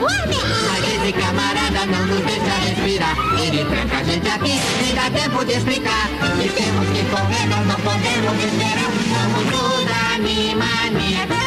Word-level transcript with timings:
Mas 0.00 0.84
esse 0.94 1.12
camarada 1.12 1.86
não 1.86 2.06
nos 2.06 2.20
deixa 2.24 2.54
respirar. 2.66 3.16
Ele 3.40 3.64
tranca 3.64 3.98
a 3.98 4.04
gente 4.04 4.28
aqui, 4.28 4.60
nem 4.82 4.94
dá 4.94 5.10
tempo 5.10 5.44
de 5.44 5.52
explicar. 5.52 6.08
E 6.42 6.48
temos 6.48 6.88
que 6.88 7.04
correr, 7.10 7.46
nós 7.46 7.66
não 7.66 7.76
podemos 7.76 8.44
esperar. 8.44 8.90
Somos 9.12 9.46
os 9.62 9.86
Animaniacs. 10.14 11.44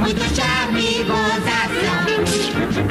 Muito 0.00 0.24
charme 0.34 1.00
e 1.00 1.04
gozação. 1.04 1.98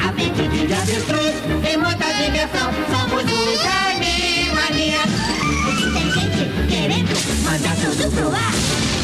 Apetite 0.08 0.66
de 0.66 0.72
avestruz 0.72 1.34
e 1.70 1.76
muita 1.76 2.06
diversão. 2.14 2.72
Somos 2.90 3.24
os 3.24 3.60
Animaniacs. 3.90 5.24
Tem 5.92 6.10
gente 6.10 6.42
querendo 6.68 7.14
Manda 7.44 7.68
tudo 7.76 8.10
pro 8.10 8.28
ar. 8.34 8.52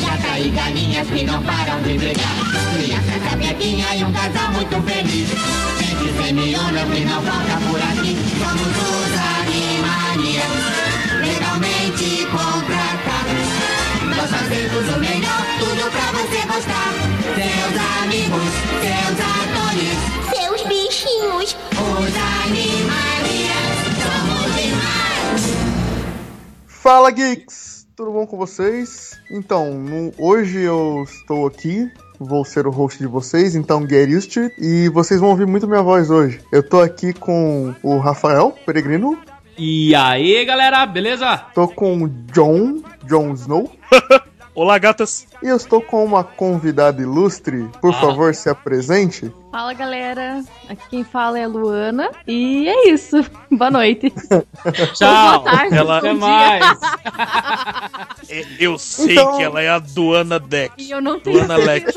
Gata 0.00 0.38
e 0.38 0.50
galinhas 0.50 1.08
que 1.08 1.24
não 1.24 1.42
param 1.42 1.82
de 1.82 1.98
brigar. 1.98 2.34
Criança 2.74 3.18
capequinha 3.28 3.96
e 3.96 4.04
um 4.04 4.12
casal 4.12 4.52
muito 4.52 4.82
feliz. 4.82 5.79
Gente 6.00 6.22
semiona 6.26 6.80
que 6.86 7.04
não 7.04 7.22
falta 7.22 7.56
por 7.68 7.80
aqui. 7.80 8.16
Somos 8.38 8.74
os 8.88 9.12
Animaniacs. 9.38 11.20
Legalmente 11.20 12.26
contratados. 12.26 13.50
Nós 14.16 14.30
fazemos 14.30 14.84
o 14.96 14.98
melhor, 15.00 15.42
tudo 15.58 15.90
pra 15.90 16.06
você 16.12 16.40
gostar. 16.46 16.90
Seus 17.36 17.74
amigos, 18.02 18.52
seus 18.80 19.18
atores, 19.20 19.98
seus 20.34 20.60
bichinhos. 20.68 21.56
os 21.72 22.14
Animaniacs. 22.44 23.80
Somos 24.02 24.48
demais. 24.56 25.42
Fala 26.66 27.10
Geeks! 27.10 27.86
Tudo 27.94 28.12
bom 28.12 28.26
com 28.26 28.38
vocês? 28.38 29.10
Então, 29.30 29.74
no- 29.74 30.12
hoje 30.18 30.60
eu 30.60 31.04
estou 31.06 31.46
aqui, 31.46 31.86
vou 32.20 32.44
ser 32.44 32.66
o 32.66 32.70
host 32.70 32.98
de 32.98 33.06
vocês, 33.06 33.54
então 33.56 33.86
get 33.88 34.08
used 34.10 34.30
to 34.32 34.40
it, 34.40 34.54
e 34.58 34.88
vocês 34.90 35.18
vão 35.20 35.30
ouvir 35.30 35.46
muito 35.46 35.66
minha 35.66 35.82
voz 35.82 36.10
hoje. 36.10 36.40
Eu 36.52 36.62
tô 36.62 36.78
aqui 36.80 37.12
com 37.14 37.74
o 37.82 37.98
Rafael 37.98 38.54
Peregrino, 38.66 39.18
E 39.58 39.94
aí, 39.94 40.44
galera, 40.44 40.84
beleza? 40.86 41.38
tô 41.54 41.66
com 41.66 42.02
o 42.04 42.08
John, 42.32 42.82
John 43.04 43.32
Snow, 43.34 43.70
Olá, 44.54 44.76
gatas. 44.78 45.26
e 45.42 45.48
eu 45.48 45.56
estou 45.56 45.80
com 45.80 46.04
uma 46.04 46.22
convidada 46.22 47.00
ilustre. 47.00 47.66
Por 47.80 47.94
Ah. 47.94 48.00
favor, 48.00 48.34
se 48.34 48.48
apresente. 48.50 49.32
Fala 49.50 49.72
galera, 49.72 50.44
aqui 50.68 50.82
quem 50.90 51.02
fala 51.04 51.36
é 51.38 51.42
a 51.44 51.48
Luana 51.48 52.10
e 52.26 52.68
é 52.68 52.88
isso. 52.88 53.16
Boa 53.50 53.70
noite. 53.70 54.08
Tchau. 54.94 55.40
Boa 55.40 55.52
tarde. 55.52 55.74
Ela- 55.76 56.00
dia. 56.00 56.14
mais. 56.14 56.78
É, 58.32 58.46
Eu 58.60 58.78
sei 58.78 59.14
Então- 59.14 59.36
que 59.36 59.42
ela 59.42 59.60
é 59.60 59.68
a 59.68 59.80
Duana 59.80 60.38
Deck. 60.38 60.72
E 60.78 60.88
eu 60.92 61.00
não 61.00 61.18
tenho 61.18 61.38
Duana 61.38 61.56
Leck. 61.56 61.92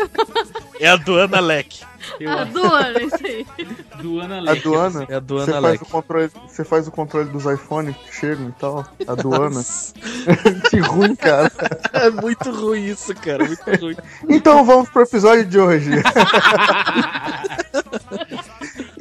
É 0.79 0.87
a 0.87 0.95
Duana 0.95 1.39
Leck. 1.39 1.81
Eu 2.19 2.31
a. 2.31 2.43
Duana, 2.43 3.01
isso 3.01 3.25
aí. 3.25 3.45
Duana 4.01 4.51
A. 4.51 4.55
Duana, 4.55 5.05
É 5.09 5.15
a 5.15 5.19
você 5.19 5.25
Duana 5.25 5.61
faz, 5.61 5.81
o 5.81 5.85
controle, 5.85 6.31
você 6.47 6.63
faz 6.63 6.87
o 6.87 6.91
controle 6.91 7.29
dos 7.29 7.45
iPhones 7.45 7.95
que 7.95 8.15
chegam 8.15 8.49
e 8.49 8.51
tal. 8.53 8.85
A 9.07 9.15
Duana. 9.15 9.61
que 10.69 10.79
ruim, 10.79 11.15
cara. 11.15 11.51
É 11.93 12.09
muito 12.09 12.51
ruim 12.51 12.85
isso, 12.85 13.13
cara. 13.15 13.45
Muito 13.45 13.63
ruim. 13.81 13.95
Então 14.29 14.63
vamos 14.65 14.89
pro 14.89 15.03
episódio 15.03 15.45
de 15.45 15.59
hoje. 15.59 15.91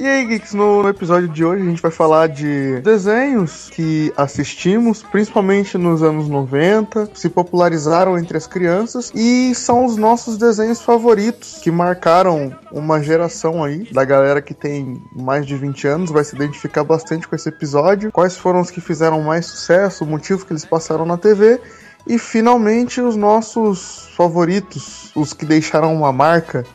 e 0.03 0.05
aí, 0.05 0.25
Geeks, 0.25 0.53
no, 0.53 0.85
episódio 0.89 1.29
de 1.29 1.45
hoje 1.45 1.61
a 1.61 1.65
gente 1.65 1.81
vai 1.81 1.89
falar 1.89 2.27
de 2.27 2.81
desenhos 2.81 3.69
que 3.69 4.11
assistimos, 4.17 5.01
principalmente 5.01 5.77
nos 5.77 6.03
anos 6.03 6.27
90, 6.27 7.11
se 7.13 7.29
popularizaram 7.29 8.17
entre 8.19 8.35
as 8.35 8.45
crianças 8.45 9.13
e 9.15 9.55
são 9.55 9.85
os 9.85 9.95
nossos 9.95 10.37
desenhos 10.37 10.81
favoritos 10.81 11.59
que 11.63 11.71
marcaram 11.71 12.53
uma 12.69 13.01
geração 13.01 13.63
aí 13.63 13.87
da 13.93 14.03
galera 14.03 14.41
que 14.41 14.53
tem 14.53 15.01
mais 15.15 15.45
de 15.45 15.55
20 15.55 15.87
anos, 15.87 16.11
vai 16.11 16.25
se 16.25 16.35
identificar 16.35 16.83
bastante 16.83 17.25
com 17.25 17.33
esse 17.37 17.47
episódio. 17.47 18.11
Quais 18.11 18.35
foram 18.35 18.59
os 18.59 18.69
que 18.69 18.81
fizeram 18.81 19.21
mais 19.21 19.45
sucesso, 19.45 20.03
o 20.03 20.07
motivo 20.07 20.45
que 20.45 20.51
eles 20.51 20.65
passaram 20.65 21.05
na 21.05 21.17
TV 21.17 21.61
e 22.05 22.19
finalmente 22.19 22.99
os 22.99 23.15
nossos 23.15 24.09
favoritos, 24.17 25.11
os 25.15 25.31
que 25.31 25.45
deixaram 25.45 25.95
uma 25.95 26.11
marca, 26.11 26.65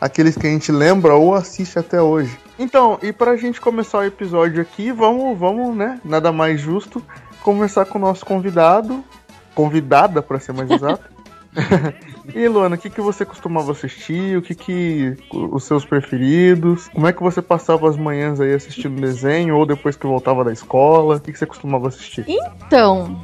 aqueles 0.00 0.36
que 0.36 0.46
a 0.46 0.50
gente 0.50 0.72
lembra 0.72 1.14
ou 1.14 1.34
assiste 1.34 1.78
até 1.78 2.00
hoje. 2.00 2.38
Então, 2.58 2.98
e 3.02 3.12
pra 3.12 3.36
gente 3.36 3.60
começar 3.60 3.98
o 3.98 4.04
episódio 4.04 4.60
aqui, 4.60 4.92
vamos, 4.92 5.38
vamos, 5.38 5.76
né? 5.76 6.00
Nada 6.04 6.32
mais 6.32 6.60
justo 6.60 7.02
conversar 7.42 7.86
com 7.86 7.98
o 7.98 8.00
nosso 8.00 8.24
convidado, 8.24 9.02
convidada 9.54 10.22
para 10.22 10.38
ser 10.38 10.52
mais 10.52 10.70
exato. 10.70 11.08
e 12.34 12.46
Luana, 12.48 12.76
o 12.76 12.78
que, 12.78 12.88
que 12.88 13.00
você 13.00 13.24
costumava 13.24 13.72
assistir? 13.72 14.36
O 14.36 14.42
que 14.42 14.54
que 14.54 15.16
os 15.32 15.64
seus 15.64 15.84
preferidos? 15.84 16.88
Como 16.88 17.06
é 17.06 17.12
que 17.12 17.22
você 17.22 17.42
passava 17.42 17.88
as 17.88 17.96
manhãs 17.96 18.40
aí 18.40 18.54
assistindo 18.54 19.00
desenho 19.00 19.56
ou 19.56 19.66
depois 19.66 19.96
que 19.96 20.06
voltava 20.06 20.44
da 20.44 20.52
escola? 20.52 21.16
O 21.16 21.20
que, 21.20 21.32
que 21.32 21.38
você 21.38 21.46
costumava 21.46 21.88
assistir? 21.88 22.24
Então, 22.28 23.20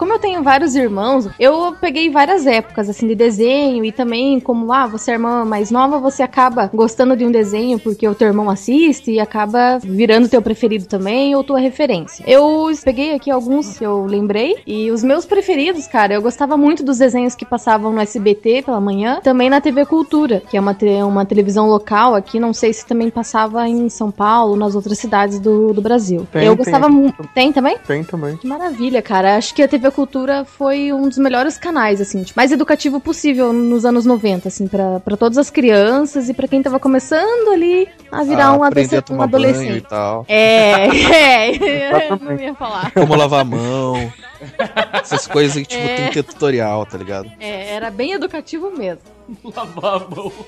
como 0.00 0.14
eu 0.14 0.18
tenho 0.18 0.42
vários 0.42 0.74
irmãos, 0.74 1.28
eu 1.38 1.76
peguei 1.78 2.08
várias 2.08 2.46
épocas 2.46 2.88
assim 2.88 3.06
de 3.06 3.14
desenho 3.14 3.84
e 3.84 3.92
também 3.92 4.40
como 4.40 4.72
ah, 4.72 4.86
você 4.86 5.10
é 5.10 5.14
irmã 5.14 5.44
mais 5.44 5.70
nova, 5.70 5.98
você 5.98 6.22
acaba 6.22 6.70
gostando 6.72 7.14
de 7.14 7.22
um 7.22 7.30
desenho 7.30 7.78
porque 7.78 8.08
o 8.08 8.14
teu 8.14 8.28
irmão 8.28 8.48
assiste 8.48 9.10
e 9.10 9.20
acaba 9.20 9.78
virando 9.78 10.26
teu 10.26 10.40
preferido 10.40 10.86
também 10.86 11.36
ou 11.36 11.44
tua 11.44 11.58
referência. 11.58 12.24
Eu 12.26 12.70
peguei 12.82 13.14
aqui 13.14 13.30
alguns 13.30 13.76
que 13.76 13.84
eu 13.84 14.06
lembrei 14.06 14.56
e 14.66 14.90
os 14.90 15.04
meus 15.04 15.26
preferidos, 15.26 15.86
cara, 15.86 16.14
eu 16.14 16.22
gostava 16.22 16.56
muito 16.56 16.82
dos 16.82 16.96
desenhos 16.96 17.34
que 17.34 17.44
passavam 17.44 17.92
no 17.92 18.00
SBT 18.00 18.62
pela 18.62 18.80
manhã, 18.80 19.20
também 19.22 19.50
na 19.50 19.60
TV 19.60 19.84
Cultura, 19.84 20.42
que 20.48 20.56
é 20.56 20.60
uma, 20.60 20.74
uma 21.06 21.26
televisão 21.26 21.68
local 21.68 22.14
aqui, 22.14 22.40
não 22.40 22.54
sei 22.54 22.72
se 22.72 22.86
também 22.86 23.10
passava 23.10 23.68
em 23.68 23.90
São 23.90 24.10
Paulo, 24.10 24.56
nas 24.56 24.74
outras 24.74 24.98
cidades 24.98 25.38
do, 25.38 25.74
do 25.74 25.82
Brasil. 25.82 26.26
Tem, 26.32 26.46
eu 26.46 26.56
gostava 26.56 26.88
muito. 26.88 27.22
Tem 27.34 27.52
também? 27.52 27.76
Tem 27.86 28.02
também. 28.02 28.38
Que 28.38 28.46
maravilha, 28.46 29.02
cara. 29.02 29.36
Acho 29.36 29.54
que 29.54 29.62
a 29.62 29.68
TV 29.68 29.89
Cultura 29.92 30.44
foi 30.44 30.92
um 30.92 31.08
dos 31.08 31.18
melhores 31.18 31.56
canais, 31.58 32.00
assim, 32.00 32.22
tipo, 32.22 32.38
mais 32.38 32.52
educativo 32.52 33.00
possível 33.00 33.52
nos 33.52 33.84
anos 33.84 34.04
90, 34.06 34.48
assim, 34.48 34.66
pra 34.66 35.00
pra 35.00 35.16
todas 35.16 35.38
as 35.38 35.50
crianças 35.50 36.28
e 36.28 36.34
pra 36.34 36.46
quem 36.48 36.62
tava 36.62 36.78
começando 36.78 37.52
ali 37.52 37.88
a 38.10 38.22
virar 38.24 38.46
Ah, 38.46 38.56
um, 38.56 38.62
a 38.62 38.66
adolescente, 38.68 39.12
um 39.12 39.76
e 39.76 39.80
tal. 39.80 40.24
É, 40.28 40.86
é, 42.06 42.10
não 42.20 42.36
ia 42.36 42.54
falar. 42.54 42.90
Como 42.92 43.14
lavar 43.14 43.40
a 43.40 43.44
mão. 43.44 44.12
Essas 44.92 45.26
coisas 45.26 45.54
que, 45.54 45.64
tipo, 45.64 45.82
É. 45.82 45.96
tem 45.96 46.06
que 46.06 46.12
ter 46.14 46.22
tutorial, 46.22 46.86
tá 46.86 46.96
ligado? 46.96 47.30
É, 47.38 47.74
era 47.74 47.90
bem 47.90 48.12
educativo 48.12 48.70
mesmo. 48.76 49.02
Lavar 49.44 49.96
a 49.96 49.98
mão. 50.00 50.32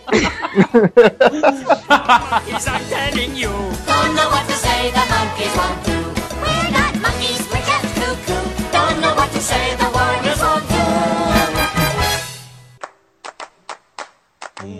Don't 3.87 4.15
know 4.15 4.31
what 4.31 4.47
to 4.47 4.53
say, 4.55 4.91
the 4.91 5.05
monkeys 5.11 5.57
won't 5.57 5.85
do. 5.87 5.92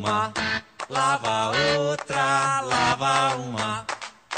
Uma 0.03 0.33
lava 0.91 1.53
outra, 1.79 2.61
lava 2.63 3.37
uma, 3.37 3.87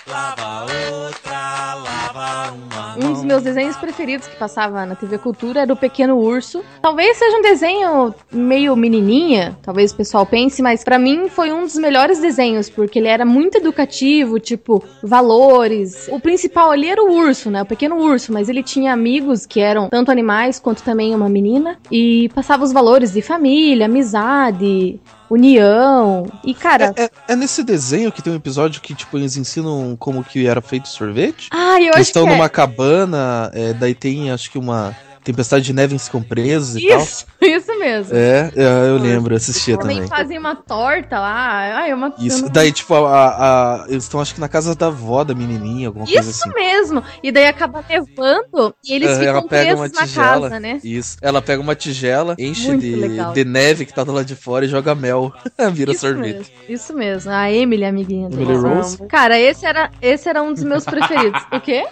lava 0.07 0.67
outra, 0.67 1.75
lava 1.75 2.53
uma. 2.53 2.99
Um 2.99 3.13
dos 3.15 3.25
meus 3.25 3.43
desenhos 3.43 3.75
preferidos 3.79 4.29
que 4.29 4.37
passava 4.37 4.85
na 4.85 4.95
TV 4.95 5.17
Cultura 5.17 5.63
era 5.63 5.73
o 5.73 5.77
Pequeno 5.77 6.19
Urso. 6.19 6.63
Talvez 6.83 7.17
seja 7.17 7.39
um 7.39 7.41
desenho 7.41 8.15
meio 8.31 8.77
menininha, 8.77 9.57
talvez 9.63 9.91
o 9.91 9.97
pessoal 9.97 10.27
pense, 10.27 10.61
mas 10.61 10.85
pra 10.85 10.99
mim 10.99 11.31
foi 11.31 11.51
um 11.51 11.63
dos 11.63 11.77
melhores 11.77 12.21
desenhos, 12.21 12.69
porque 12.69 12.99
ele 12.99 13.09
era 13.09 13.25
muito 13.25 13.57
educativo, 13.57 14.39
tipo, 14.39 14.84
valores. 15.03 16.09
O 16.13 16.21
principal 16.21 16.72
ali 16.72 16.91
era 16.91 17.03
o 17.03 17.10
urso, 17.10 17.51
né? 17.51 17.63
O 17.63 17.67
Pequeno 17.67 17.97
Urso, 17.97 18.34
mas 18.34 18.51
ele 18.51 18.63
tinha 18.63 18.93
amigos 18.93 19.47
que 19.47 19.60
eram 19.60 19.89
tanto 19.89 20.10
animais 20.10 20.60
quanto 20.60 20.83
também 20.83 21.15
uma 21.15 21.31
menina 21.31 21.78
e 21.91 22.28
passava 22.34 22.65
os 22.65 22.71
valores 22.71 23.15
de 23.15 23.22
família, 23.22 23.87
amizade, 23.87 25.01
união. 25.30 26.26
E 26.44 26.54
cara, 26.54 26.92
É, 26.97 27.10
é 27.28 27.36
nesse 27.36 27.62
desenho 27.62 28.12
que 28.12 28.22
tem 28.22 28.32
um 28.32 28.36
episódio 28.36 28.80
que, 28.80 28.94
tipo, 28.94 29.16
eles 29.16 29.36
ensinam 29.36 29.97
como 29.98 30.22
que 30.24 30.47
era 30.47 30.60
feito 30.60 30.88
sorvete? 30.88 31.48
ah, 31.53 31.76
eu 31.80 31.84
Eles 31.86 31.94
acho 31.97 32.03
estão 32.03 32.24
que 32.24 32.30
é. 32.30 32.36
numa 32.36 32.48
cabana, 32.48 33.50
é, 33.54 33.72
daí 33.72 33.94
tem, 33.94 34.30
acho 34.30 34.50
que 34.50 34.59
uma 34.59 34.97
tempestade 35.24 35.65
de 35.65 35.72
neve 35.72 35.94
em 35.94 35.98
ficam 35.98 36.22
presos 36.22 36.76
e 36.76 36.86
tal. 36.86 36.98
Isso, 37.00 37.26
isso 37.42 37.78
mesmo. 37.78 38.15
É, 38.16 38.53
é, 38.54 38.88
eu 38.88 38.98
lembro, 38.98 39.32
eu 39.32 39.36
assistia 39.36 39.76
Também 39.78 39.97
também. 39.97 40.09
fazem 40.09 40.38
uma 40.38 40.54
torta 40.54 41.18
lá. 41.18 41.78
Ai, 41.78 41.91
é 41.91 41.94
uma 41.94 42.15
Isso, 42.18 42.48
daí, 42.50 42.71
tipo, 42.71 42.94
a, 42.94 43.28
a- 43.28 43.86
eles 43.88 44.04
estão, 44.04 44.21
acho 44.21 44.34
que 44.34 44.41
na 44.41 44.48
casa 44.48 44.74
da 44.74 44.86
avó 44.86 45.24
da 45.24 45.34
menininha, 45.34 45.88
alguma 45.88 46.06
coisa 46.06 46.21
Isso 46.30 46.42
assim. 46.48 46.54
mesmo. 46.54 47.03
E 47.22 47.32
daí 47.32 47.47
acaba 47.47 47.82
levando 47.88 48.74
e 48.84 48.92
eles 48.94 49.09
Aham, 49.09 49.18
ficam 49.18 49.34
ela 49.36 49.48
pega 49.48 49.74
uma 49.74 49.88
presos 49.88 49.98
na 50.00 50.06
tigela. 50.06 50.48
casa, 50.50 50.60
né? 50.60 50.80
Isso. 50.84 51.16
Ela 51.22 51.41
pega 51.42 51.62
uma 51.62 51.74
tigela, 51.74 52.36
enche 52.38 52.68
Muito 52.68 52.80
de, 52.82 52.94
legal. 52.94 53.32
de 53.32 53.44
neve 53.44 53.86
que 53.86 53.94
tá 53.94 54.04
do 54.04 54.12
lado 54.12 54.26
de 54.26 54.36
fora 54.36 54.65
e 54.65 54.68
joga 54.68 54.94
mel. 54.94 55.32
Vira 55.72 55.92
Isso 55.92 56.00
sorvete. 56.03 56.36
mesmo, 56.36 56.53
isso 56.68 56.94
mesmo. 56.94 57.30
A 57.32 57.50
Emily, 57.50 57.84
amiguinha 57.84 58.28
Emily. 58.30 58.54
Rose? 58.56 58.98
Cara, 59.09 59.38
esse 59.38 59.65
era, 59.65 59.91
esse 60.03 60.28
era 60.28 60.42
um 60.42 60.53
dos 60.53 60.62
meus 60.62 60.84
preferidos. 60.84 61.42
o 61.53 61.60
quê? 61.60 61.86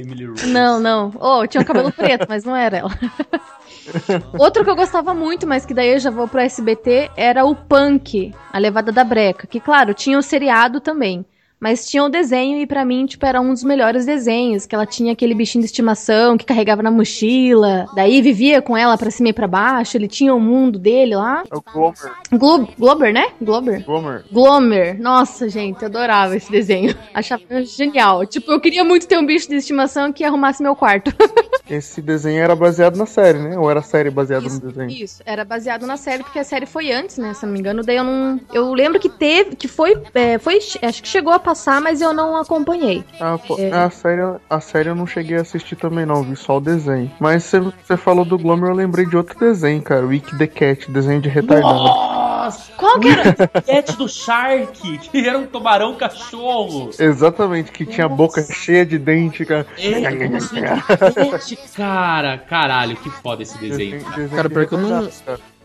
Emily 0.00 0.26
Rose. 0.26 0.46
Não, 0.46 0.80
não. 0.80 1.12
Oh, 1.18 1.46
tinha 1.46 1.60
um 1.60 1.64
cabelo 1.64 1.92
preto, 1.92 2.26
mas 2.28 2.44
não 2.44 2.54
era 2.54 2.78
ela. 2.78 2.90
Outro 4.38 4.64
que 4.64 4.70
eu 4.70 4.76
gostava 4.76 5.14
muito, 5.14 5.46
mas 5.46 5.64
que 5.64 5.74
daí 5.74 5.92
eu 5.92 5.98
já 5.98 6.10
vou 6.10 6.28
pro 6.28 6.40
SBT, 6.40 7.10
era 7.16 7.44
o 7.44 7.54
Punk, 7.54 8.34
a 8.52 8.58
levada 8.58 8.92
da 8.92 9.04
breca. 9.04 9.46
Que, 9.46 9.60
claro, 9.60 9.94
tinha 9.94 10.18
o 10.18 10.22
seriado 10.22 10.80
também. 10.80 11.24
Mas 11.60 11.86
tinha 11.88 12.04
o 12.04 12.08
desenho 12.08 12.58
e 12.58 12.66
pra 12.66 12.84
mim, 12.84 13.06
tipo, 13.06 13.24
era 13.26 13.40
um 13.40 13.52
dos 13.52 13.64
melhores 13.64 14.06
desenhos. 14.06 14.66
Que 14.66 14.74
ela 14.74 14.86
tinha 14.86 15.12
aquele 15.12 15.34
bichinho 15.34 15.62
de 15.62 15.66
estimação 15.66 16.36
que 16.36 16.44
carregava 16.44 16.82
na 16.82 16.90
mochila. 16.90 17.86
Daí 17.94 18.22
vivia 18.22 18.62
com 18.62 18.76
ela 18.76 18.96
pra 18.96 19.10
cima 19.10 19.30
e 19.30 19.32
pra 19.32 19.46
baixo. 19.48 19.96
Ele 19.96 20.08
tinha 20.08 20.34
o 20.34 20.40
mundo 20.40 20.78
dele 20.78 21.16
lá. 21.16 21.42
É 21.50 21.56
o 21.56 21.62
Glomer. 21.62 22.12
Glo 22.32 22.68
Glober, 22.78 23.12
né? 23.12 23.28
Glober. 23.40 23.84
Glomer. 23.84 24.24
Glomer. 24.30 25.00
Nossa, 25.00 25.48
gente, 25.48 25.82
eu 25.82 25.88
adorava 25.88 26.36
esse 26.36 26.50
desenho. 26.50 26.94
Achava 27.12 27.42
genial. 27.64 28.24
Tipo, 28.26 28.52
eu 28.52 28.60
queria 28.60 28.84
muito 28.84 29.06
ter 29.06 29.18
um 29.18 29.26
bicho 29.26 29.48
de 29.48 29.56
estimação 29.56 30.12
que 30.12 30.24
arrumasse 30.24 30.62
meu 30.62 30.76
quarto. 30.76 31.12
Esse 31.68 32.00
desenho 32.00 32.42
era 32.42 32.56
baseado 32.56 32.96
na 32.96 33.04
série, 33.04 33.38
né? 33.38 33.58
Ou 33.58 33.70
era 33.70 33.80
a 33.80 33.82
série 33.82 34.10
baseada 34.10 34.48
no 34.48 34.58
desenho? 34.58 34.90
Isso, 34.90 35.22
era 35.26 35.44
baseado 35.44 35.86
na 35.86 35.98
série, 35.98 36.22
porque 36.22 36.38
a 36.38 36.44
série 36.44 36.64
foi 36.64 36.90
antes, 36.90 37.18
né? 37.18 37.34
Se 37.34 37.44
não 37.44 37.52
me 37.52 37.58
engano, 37.58 37.82
daí 37.82 37.96
eu 37.96 38.04
não. 38.04 38.40
Eu 38.54 38.72
lembro 38.72 38.98
que 38.98 39.10
teve, 39.10 39.54
que 39.54 39.68
foi. 39.68 40.00
é, 40.14 40.38
foi 40.38 40.58
acho 40.82 41.02
que 41.02 41.08
chegou 41.08 41.30
a 41.32 41.38
passar, 41.48 41.80
mas 41.80 42.00
eu 42.02 42.12
não 42.12 42.36
acompanhei. 42.36 43.02
Ah, 43.18 43.38
pô, 43.38 43.58
É. 43.58 43.70
a, 43.72 43.88
série, 43.90 44.20
a 44.50 44.60
série 44.60 44.88
eu 44.90 44.94
não 44.94 45.06
cheguei 45.06 45.38
a 45.38 45.40
assistir 45.40 45.76
também, 45.76 46.04
não, 46.04 46.22
vi 46.22 46.36
só 46.36 46.58
o 46.58 46.60
desenho. 46.60 47.10
Mas 47.18 47.44
você- 47.44 47.96
falou 47.96 48.24
do 48.24 48.36
Glomer, 48.38 48.68
eu 48.70 48.74
lembrei 48.74 49.06
de 49.06 49.16
outro 49.16 49.38
desenho, 49.38 49.80
cara. 49.82 50.04
Wick 50.06 50.36
the 50.36 50.46
Cat, 50.46 50.90
desenho 50.90 51.20
de 51.22 51.28
retardado. 51.28 51.72
Nossa! 51.74 52.70
Qual 52.76 53.00
que 53.00 53.08
era? 53.08 53.34
Cat 53.62 53.96
do 53.96 54.06
Shark, 54.08 54.98
que 54.98 55.26
era 55.28 55.38
um 55.38 55.46
tubarão 55.46 55.94
cachorro. 55.96 56.90
Exatamente, 56.98 57.72
que 57.72 57.84
tinha 57.86 58.06
a 58.06 58.08
boca 58.08 58.42
cheia 58.42 58.84
de 58.84 58.98
dente, 58.98 59.44
cara. 59.46 59.64
Cat, 59.64 61.58
cara, 61.74 62.38
caralho, 62.38 62.96
que 62.96 63.10
foda 63.10 63.42
esse 63.42 63.56
desenho. 63.58 64.00
cara. 64.02 64.16
Desenho 64.16 64.36
Cara, 64.36 64.50
pior 64.50 64.66
que 64.66 64.74
eu 64.74 64.78
não-. 64.78 65.08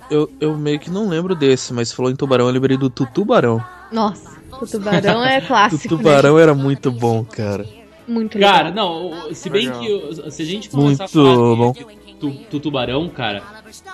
Eu, 0.09 0.29
eu 0.39 0.57
meio 0.57 0.79
que 0.79 0.89
não 0.89 1.07
lembro 1.07 1.33
desse, 1.35 1.73
mas 1.73 1.91
falou 1.91 2.11
em 2.11 2.15
tubarão, 2.15 2.45
eu 2.47 2.51
lembrei 2.51 2.77
do 2.77 2.89
Tutubarão. 2.89 3.63
Nossa, 3.91 4.31
o 4.63 4.67
tubarão 4.67 5.23
é 5.25 5.39
O 5.39 5.47
clássico. 5.47 5.87
tubarão 5.97 6.39
era 6.39 6.53
muito 6.53 6.91
bom, 6.91 7.23
cara. 7.23 7.63
Né? 7.63 7.69
Muito 8.07 8.35
legal. 8.35 8.53
Cara, 8.53 8.71
não, 8.71 9.33
se 9.33 9.49
bem 9.49 9.71
que 9.71 10.31
se 10.31 10.41
a 10.41 10.45
gente 10.45 10.69
começar 10.69 11.05
a 11.05 11.07
Muito 11.07 11.35
falar 11.35 11.55
bom. 11.55 11.71
de, 11.71 11.79
de 11.85 12.13
tu, 12.19 12.31
tu- 12.51 12.59
tubarão, 12.59 13.07
cara, 13.07 13.41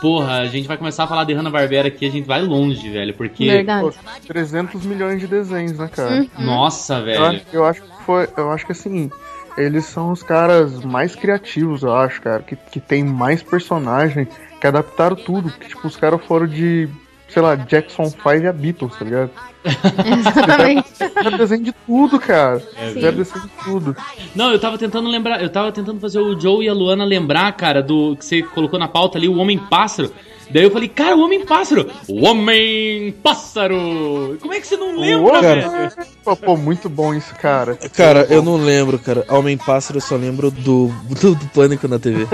porra, 0.01 0.39
a 0.39 0.45
gente 0.47 0.67
vai 0.67 0.77
começar 0.77 1.03
a 1.03 1.07
falar 1.07 1.25
de 1.25 1.33
Hanna-Barbera 1.33 1.89
aqui, 1.89 2.07
a 2.07 2.11
gente 2.11 2.25
vai 2.25 2.41
longe, 2.41 2.89
velho, 2.89 3.13
porque 3.13 3.45
Verdade. 3.45 3.81
Pô, 3.87 3.93
300 4.27 4.83
milhões 4.85 5.19
de 5.19 5.27
desenhos, 5.27 5.77
né, 5.77 5.87
cara? 5.87 6.15
Uhum. 6.21 6.29
nossa, 6.45 6.95
Eu, 6.97 7.03
velho. 7.05 7.23
acho, 7.25 7.41
eu 7.53 7.65
acho 7.65 7.81
que 7.83 8.03
foi. 8.05 8.27
Eu 8.35 8.51
acho 8.51 8.65
que 8.65 8.71
assim. 8.71 9.11
Eles 9.57 9.85
são 9.85 10.11
os 10.11 10.23
caras 10.23 10.83
mais 10.85 11.15
criativos, 11.15 11.83
eu 11.83 11.93
acho, 11.93 12.21
cara. 12.21 12.41
Que, 12.41 12.55
que 12.55 12.79
tem 12.79 13.03
mais 13.03 13.43
personagem, 13.43 14.25
que 14.61 14.65
adaptaram 14.65 15.15
tudo. 15.17 15.51
Que, 15.51 15.67
tipo, 15.67 15.85
os 15.85 15.97
caras 15.97 16.19
foram 16.25 16.47
de. 16.47 16.87
Sei 17.29 17.41
lá, 17.41 17.55
Jackson 17.55 18.05
5 18.05 18.47
a 18.47 18.51
Beatles, 18.53 18.95
tá 18.97 19.05
ligado? 19.05 19.31
Exatamente. 19.63 20.89
Já 21.23 21.29
desenho 21.29 21.63
de 21.63 21.71
tudo, 21.85 22.19
cara. 22.19 22.61
É, 22.75 22.99
Já 22.99 23.11
desenho 23.11 23.41
de 23.41 23.63
tudo. 23.63 23.95
Não, 24.35 24.51
eu 24.51 24.59
tava 24.59 24.77
tentando 24.77 25.09
lembrar, 25.09 25.41
eu 25.41 25.49
tava 25.49 25.71
tentando 25.71 25.99
fazer 25.99 26.19
o 26.19 26.39
Joe 26.39 26.65
e 26.65 26.69
a 26.69 26.73
Luana 26.73 27.05
lembrar, 27.05 27.51
cara, 27.53 27.83
do 27.83 28.15
que 28.15 28.25
você 28.25 28.41
colocou 28.41 28.79
na 28.79 28.87
pauta 28.87 29.17
ali, 29.17 29.27
o 29.27 29.37
Homem-Pássaro. 29.37 30.11
Daí 30.49 30.63
eu 30.63 30.71
falei, 30.71 30.89
cara, 30.89 31.15
o 31.15 31.21
Homem-Pássaro! 31.21 31.89
O 32.07 32.25
Homem-Pássaro! 32.25 34.37
Como 34.41 34.53
é 34.53 34.59
que 34.59 34.67
você 34.67 34.77
não 34.77 34.99
lembra, 34.99 35.41
velho? 35.41 35.91
Pô, 36.23 36.35
pô, 36.35 36.57
muito 36.57 36.89
bom 36.89 37.13
isso, 37.13 37.33
cara. 37.35 37.75
Cara, 37.95 38.25
eu 38.29 38.41
não 38.41 38.57
lembro, 38.57 38.97
cara. 38.97 39.25
Homem-Pássaro 39.29 39.97
eu 39.97 40.01
só 40.01 40.15
lembro 40.15 40.49
do, 40.49 40.87
do, 41.21 41.35
do 41.35 41.47
Pânico 41.49 41.87
na 41.87 41.99
TV. 41.99 42.27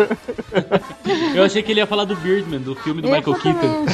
Eu 1.35 1.43
achei 1.43 1.61
que 1.61 1.71
ele 1.71 1.81
ia 1.81 1.87
falar 1.87 2.05
do 2.05 2.15
Birdman, 2.15 2.59
do 2.59 2.75
filme 2.75 3.01
do 3.01 3.09
Michael 3.09 3.37
Keaton. 3.37 3.85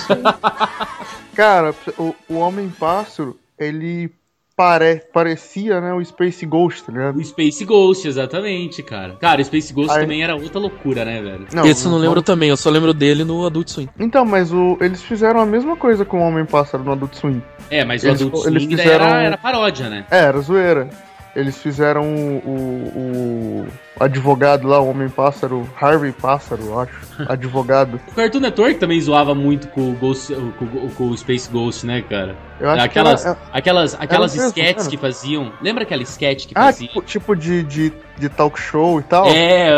Cara, 1.33 1.73
o, 1.97 2.13
o 2.29 2.35
Homem-Pássaro, 2.35 3.39
ele 3.57 4.11
pare, 4.61 5.01
parecia, 5.11 5.81
né, 5.81 5.91
o 5.91 6.05
Space 6.05 6.45
Ghost, 6.45 6.83
tá 6.83 6.91
ligado? 6.91 7.17
O 7.17 7.23
Space 7.23 7.65
Ghost, 7.65 8.07
exatamente, 8.07 8.83
cara. 8.83 9.15
Cara, 9.19 9.41
o 9.41 9.45
Space 9.45 9.73
Ghost 9.73 9.91
Aí- 9.91 10.01
também 10.01 10.21
era 10.23 10.35
outra 10.35 10.59
loucura, 10.59 11.03
né, 11.03 11.19
velho? 11.19 11.47
Esse 11.67 11.85
eu 11.85 11.91
não 11.91 11.97
lembro 11.97 12.21
também, 12.21 12.49
eu 12.49 12.57
só 12.57 12.69
lembro 12.69 12.93
dele 12.93 13.23
no 13.23 13.43
Adult 13.43 13.69
Swim. 13.69 13.89
Então, 13.99 14.23
mas 14.23 14.53
o, 14.53 14.77
eles 14.79 15.01
fizeram 15.01 15.39
a 15.39 15.45
mesma 15.47 15.75
coisa 15.75 16.05
com 16.05 16.19
o 16.19 16.27
Homem-Pássaro 16.27 16.83
no 16.83 16.91
Adult 16.91 17.15
Swim. 17.15 17.41
É, 17.71 17.83
mas 17.83 18.03
Eles- 18.03 18.21
o 18.21 18.27
Adult 18.27 18.43
daí 18.53 18.67
fizeram- 18.67 19.05
era, 19.05 19.23
era 19.23 19.37
paródia, 19.37 19.89
né? 19.89 20.05
É, 20.11 20.19
era 20.25 20.39
zoeira. 20.41 20.89
Eles 21.33 21.57
fizeram 21.57 22.03
o, 22.03 22.37
o, 22.45 23.67
o 23.97 24.03
advogado 24.03 24.67
lá, 24.67 24.81
o 24.81 24.89
Homem-Pássaro, 24.89 25.67
Harvey 25.79 26.11
Pássaro, 26.11 26.61
eu 26.61 26.79
acho. 26.79 26.91
Advogado. 27.29 28.01
O 28.09 28.15
Cartoon 28.15 28.41
Network 28.41 28.75
também 28.75 28.99
zoava 28.99 29.33
muito 29.33 29.69
com 29.69 29.91
o, 29.91 29.93
Ghost, 29.93 30.33
com, 30.59 30.89
com 30.89 31.03
o 31.09 31.17
Space 31.17 31.49
Ghost, 31.49 31.85
né, 31.85 32.01
cara? 32.01 32.35
Eu 32.59 32.69
acho 32.69 32.83
aquelas 32.83 33.21
que 33.21 33.27
era, 33.29 33.37
aquelas, 33.53 33.93
aquelas 33.99 34.35
sketches 34.35 34.87
que 34.87 34.97
faziam. 34.97 35.53
Lembra 35.61 35.83
aquela 35.83 36.03
sketch 36.03 36.47
que 36.47 36.53
Ah, 36.53 36.63
fazia? 36.65 36.87
tipo, 36.89 37.01
tipo 37.01 37.35
de, 37.35 37.63
de, 37.63 37.93
de 38.17 38.27
talk 38.29 38.59
show 38.59 38.99
e 38.99 39.03
tal. 39.03 39.25
É, 39.27 39.69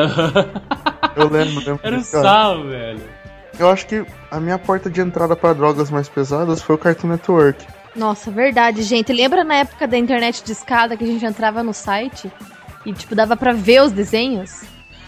Eu 1.15 1.29
lembro, 1.29 1.59
lembro. 1.59 1.79
era 1.83 1.91
cara. 2.01 2.01
sal, 2.23 2.63
velho. 2.63 3.01
Eu 3.59 3.69
acho 3.69 3.85
que 3.85 4.03
a 4.31 4.39
minha 4.39 4.57
porta 4.57 4.89
de 4.89 4.99
entrada 4.99 5.35
pra 5.35 5.53
drogas 5.53 5.91
mais 5.91 6.09
pesadas 6.09 6.63
foi 6.63 6.73
o 6.73 6.77
Cartoon 6.79 7.09
Network. 7.09 7.63
Nossa, 7.95 8.31
verdade, 8.31 8.81
gente. 8.83 9.11
Lembra 9.13 9.43
na 9.43 9.55
época 9.55 9.87
da 9.87 9.97
internet 9.97 10.43
de 10.43 10.51
escada 10.51 10.97
que 10.97 11.03
a 11.03 11.07
gente 11.07 11.23
entrava 11.25 11.61
no 11.63 11.73
site 11.73 12.31
e, 12.85 12.91
tipo, 12.93 13.13
dava 13.15 13.35
pra 13.37 13.53
ver 13.53 13.81
os 13.83 13.91
desenhos? 13.91 14.61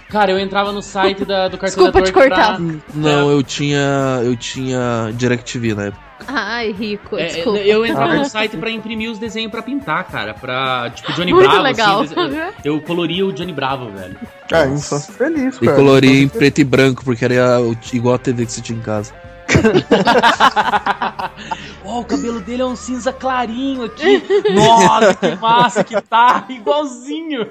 Cara, 0.09 0.31
eu 0.31 0.39
entrava 0.39 0.71
no 0.71 0.83
site 0.83 1.25
da, 1.25 1.47
do 1.47 1.57
Cartoon 1.57 1.65
Desculpa 1.89 2.01
te 2.01 2.05
Network 2.13 2.29
cortar. 2.29 2.55
pra- 2.57 2.65
Não, 2.93 3.31
eu 3.31 3.41
tinha. 3.41 4.21
Eu 4.23 4.35
tinha 4.35 5.09
DirecTV 5.13 5.73
na 5.73 5.83
época. 5.85 6.05
Ai, 6.27 6.71
rico, 6.71 7.17
É, 7.17 7.25
desculpa. 7.25 7.59
eu 7.59 7.85
entrava 7.85 8.13
no 8.15 8.25
site 8.25 8.55
pra 8.55 8.69
imprimir 8.71 9.11
os 9.11 9.19
desenhos 9.19 9.51
pra 9.51 9.61
pintar, 9.61 10.03
cara. 10.05 10.33
Pra, 10.33 10.89
tipo, 10.93 11.11
Johnny 11.13 11.33
Muito 11.33 11.47
Bravo, 11.49 11.63
legal. 11.63 12.01
assim. 12.01 12.15
dese- 12.15 12.53
Eu 12.63 12.79
coloria 12.81 13.25
o 13.25 13.33
Johnny 13.33 13.51
Bravo, 13.51 13.89
velho. 13.91 14.15
Ah, 14.51 14.65
infância 14.67 15.11
feliz, 15.13 15.57
E 15.57 15.65
cara. 15.65 15.75
coloria 15.75 16.21
em 16.23 16.27
preto 16.27 16.61
e 16.61 16.63
branco, 16.63 17.03
porque 17.03 17.25
era 17.25 17.59
igual 17.91 18.15
a 18.15 18.19
TV 18.19 18.45
que 18.45 18.51
você 18.53 18.61
tinha 18.61 18.77
em 18.77 18.81
casa. 18.81 19.11
Ó, 21.85 21.99
o 22.01 22.05
cabelo 22.05 22.39
dele 22.41 22.61
é 22.61 22.65
um 22.65 22.75
cinza 22.75 23.13
clarinho 23.13 23.83
aqui. 23.83 24.23
Nossa, 24.53 25.13
que 25.15 25.35
massa 25.35 25.83
que 25.83 25.99
tá. 26.01 26.45
Igualzinho. 26.49 27.47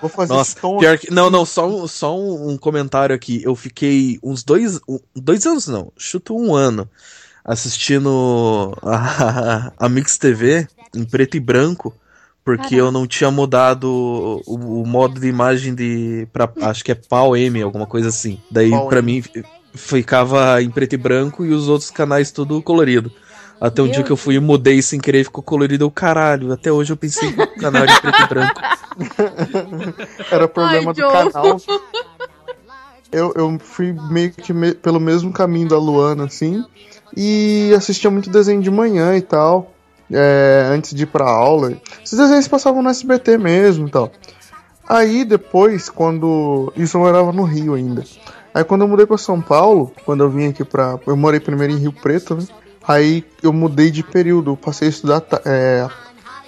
Vou 0.00 0.08
fazer 0.10 0.32
Nossa, 0.32 0.56
pior 0.78 0.98
que. 0.98 1.10
Não, 1.12 1.30
não, 1.30 1.44
só, 1.44 1.68
um, 1.68 1.86
só 1.86 2.16
um, 2.16 2.50
um 2.50 2.58
comentário 2.58 3.14
aqui. 3.14 3.42
Eu 3.44 3.54
fiquei 3.56 4.18
uns 4.22 4.42
dois. 4.44 4.80
um- 4.88 5.00
dois 5.14 5.44
anos 5.46 5.66
não, 5.66 5.92
chuto 5.96 6.36
um 6.36 6.54
ano 6.54 6.88
assistindo 7.44 8.76
a, 8.82 9.72
a 9.78 9.88
Mix 9.88 10.18
TV 10.18 10.68
em 10.94 11.04
preto 11.04 11.36
e 11.36 11.40
branco. 11.40 11.94
Porque 12.42 12.74
eu 12.74 12.90
não 12.90 13.06
tinha 13.06 13.30
mudado 13.30 14.42
o, 14.46 14.82
o 14.82 14.86
modo 14.86 15.20
de 15.20 15.28
imagem 15.28 15.74
de. 15.74 16.26
Pra, 16.32 16.48
acho 16.62 16.82
que 16.82 16.90
é 16.90 16.94
pau 16.94 17.36
M, 17.36 17.60
alguma 17.62 17.86
coisa 17.86 18.08
assim. 18.08 18.40
Daí, 18.50 18.70
Pau 18.70 18.88
pra 18.88 19.00
M. 19.00 19.12
mim, 19.12 19.22
ficava 19.74 20.60
em 20.62 20.70
preto 20.70 20.94
e 20.94 20.96
branco 20.96 21.44
e 21.44 21.50
os 21.52 21.68
outros 21.68 21.90
canais 21.90 22.30
tudo 22.30 22.60
colorido. 22.62 23.10
Até 23.60 23.82
um 23.82 23.84
Meu 23.86 23.94
dia 23.94 24.02
que 24.04 24.10
eu 24.10 24.16
fui 24.16 24.36
e 24.36 24.40
mudei 24.40 24.80
sem 24.80 24.98
querer 24.98 25.20
e 25.20 25.24
ficou 25.24 25.42
colorido. 25.44 25.84
Eu, 25.84 25.90
caralho, 25.90 26.50
até 26.52 26.72
hoje 26.72 26.92
eu 26.92 26.96
pensei 26.96 27.30
que 27.32 27.40
o 27.42 27.54
canal 27.56 27.82
era 27.82 27.92
em 27.92 28.00
preto 28.00 28.22
e 28.22 28.26
branco. 28.26 28.60
Era 30.30 30.48
problema 30.48 30.90
Ai, 30.90 30.94
do 30.94 31.00
Joe. 31.00 31.12
canal. 31.32 31.60
Eu, 33.12 33.32
eu 33.36 33.58
fui 33.58 33.92
meio 34.10 34.30
que 34.32 34.52
me- 34.52 34.74
pelo 34.74 35.00
mesmo 35.00 35.32
caminho 35.32 35.68
da 35.68 35.78
Luana, 35.78 36.24
assim. 36.24 36.64
E 37.16 37.72
assistia 37.76 38.10
muito 38.10 38.30
desenho 38.30 38.62
de 38.62 38.70
manhã 38.70 39.16
e 39.16 39.20
tal. 39.22 39.74
é, 40.12 40.68
antes 40.72 40.92
de 40.94 41.04
ir 41.04 41.06
pra 41.06 41.28
aula. 41.28 41.72
Esses 42.04 42.18
desenhos 42.18 42.48
passavam 42.48 42.82
no 42.82 42.88
SBT 42.90 43.36
mesmo 43.38 43.86
e 43.88 43.90
tal. 43.90 44.10
Aí 44.88 45.24
depois, 45.24 45.88
quando. 45.88 46.72
Isso 46.76 46.96
eu 46.96 47.00
morava 47.02 47.32
no 47.32 47.44
Rio 47.44 47.74
ainda. 47.74 48.04
Aí 48.52 48.64
quando 48.64 48.82
eu 48.82 48.88
mudei 48.88 49.06
pra 49.06 49.18
São 49.18 49.40
Paulo, 49.40 49.92
quando 50.04 50.24
eu 50.24 50.30
vim 50.30 50.48
aqui 50.48 50.64
pra. 50.64 50.98
Eu 51.06 51.16
morei 51.16 51.40
primeiro 51.40 51.72
em 51.72 51.76
Rio 51.76 51.92
Preto, 51.92 52.34
né? 52.34 52.44
Aí 52.86 53.24
eu 53.42 53.52
mudei 53.52 53.90
de 53.90 54.02
período, 54.02 54.52
eu 54.52 54.56
passei 54.56 54.88
a 54.88 54.90
estudar. 54.90 55.22
É, 55.44 55.86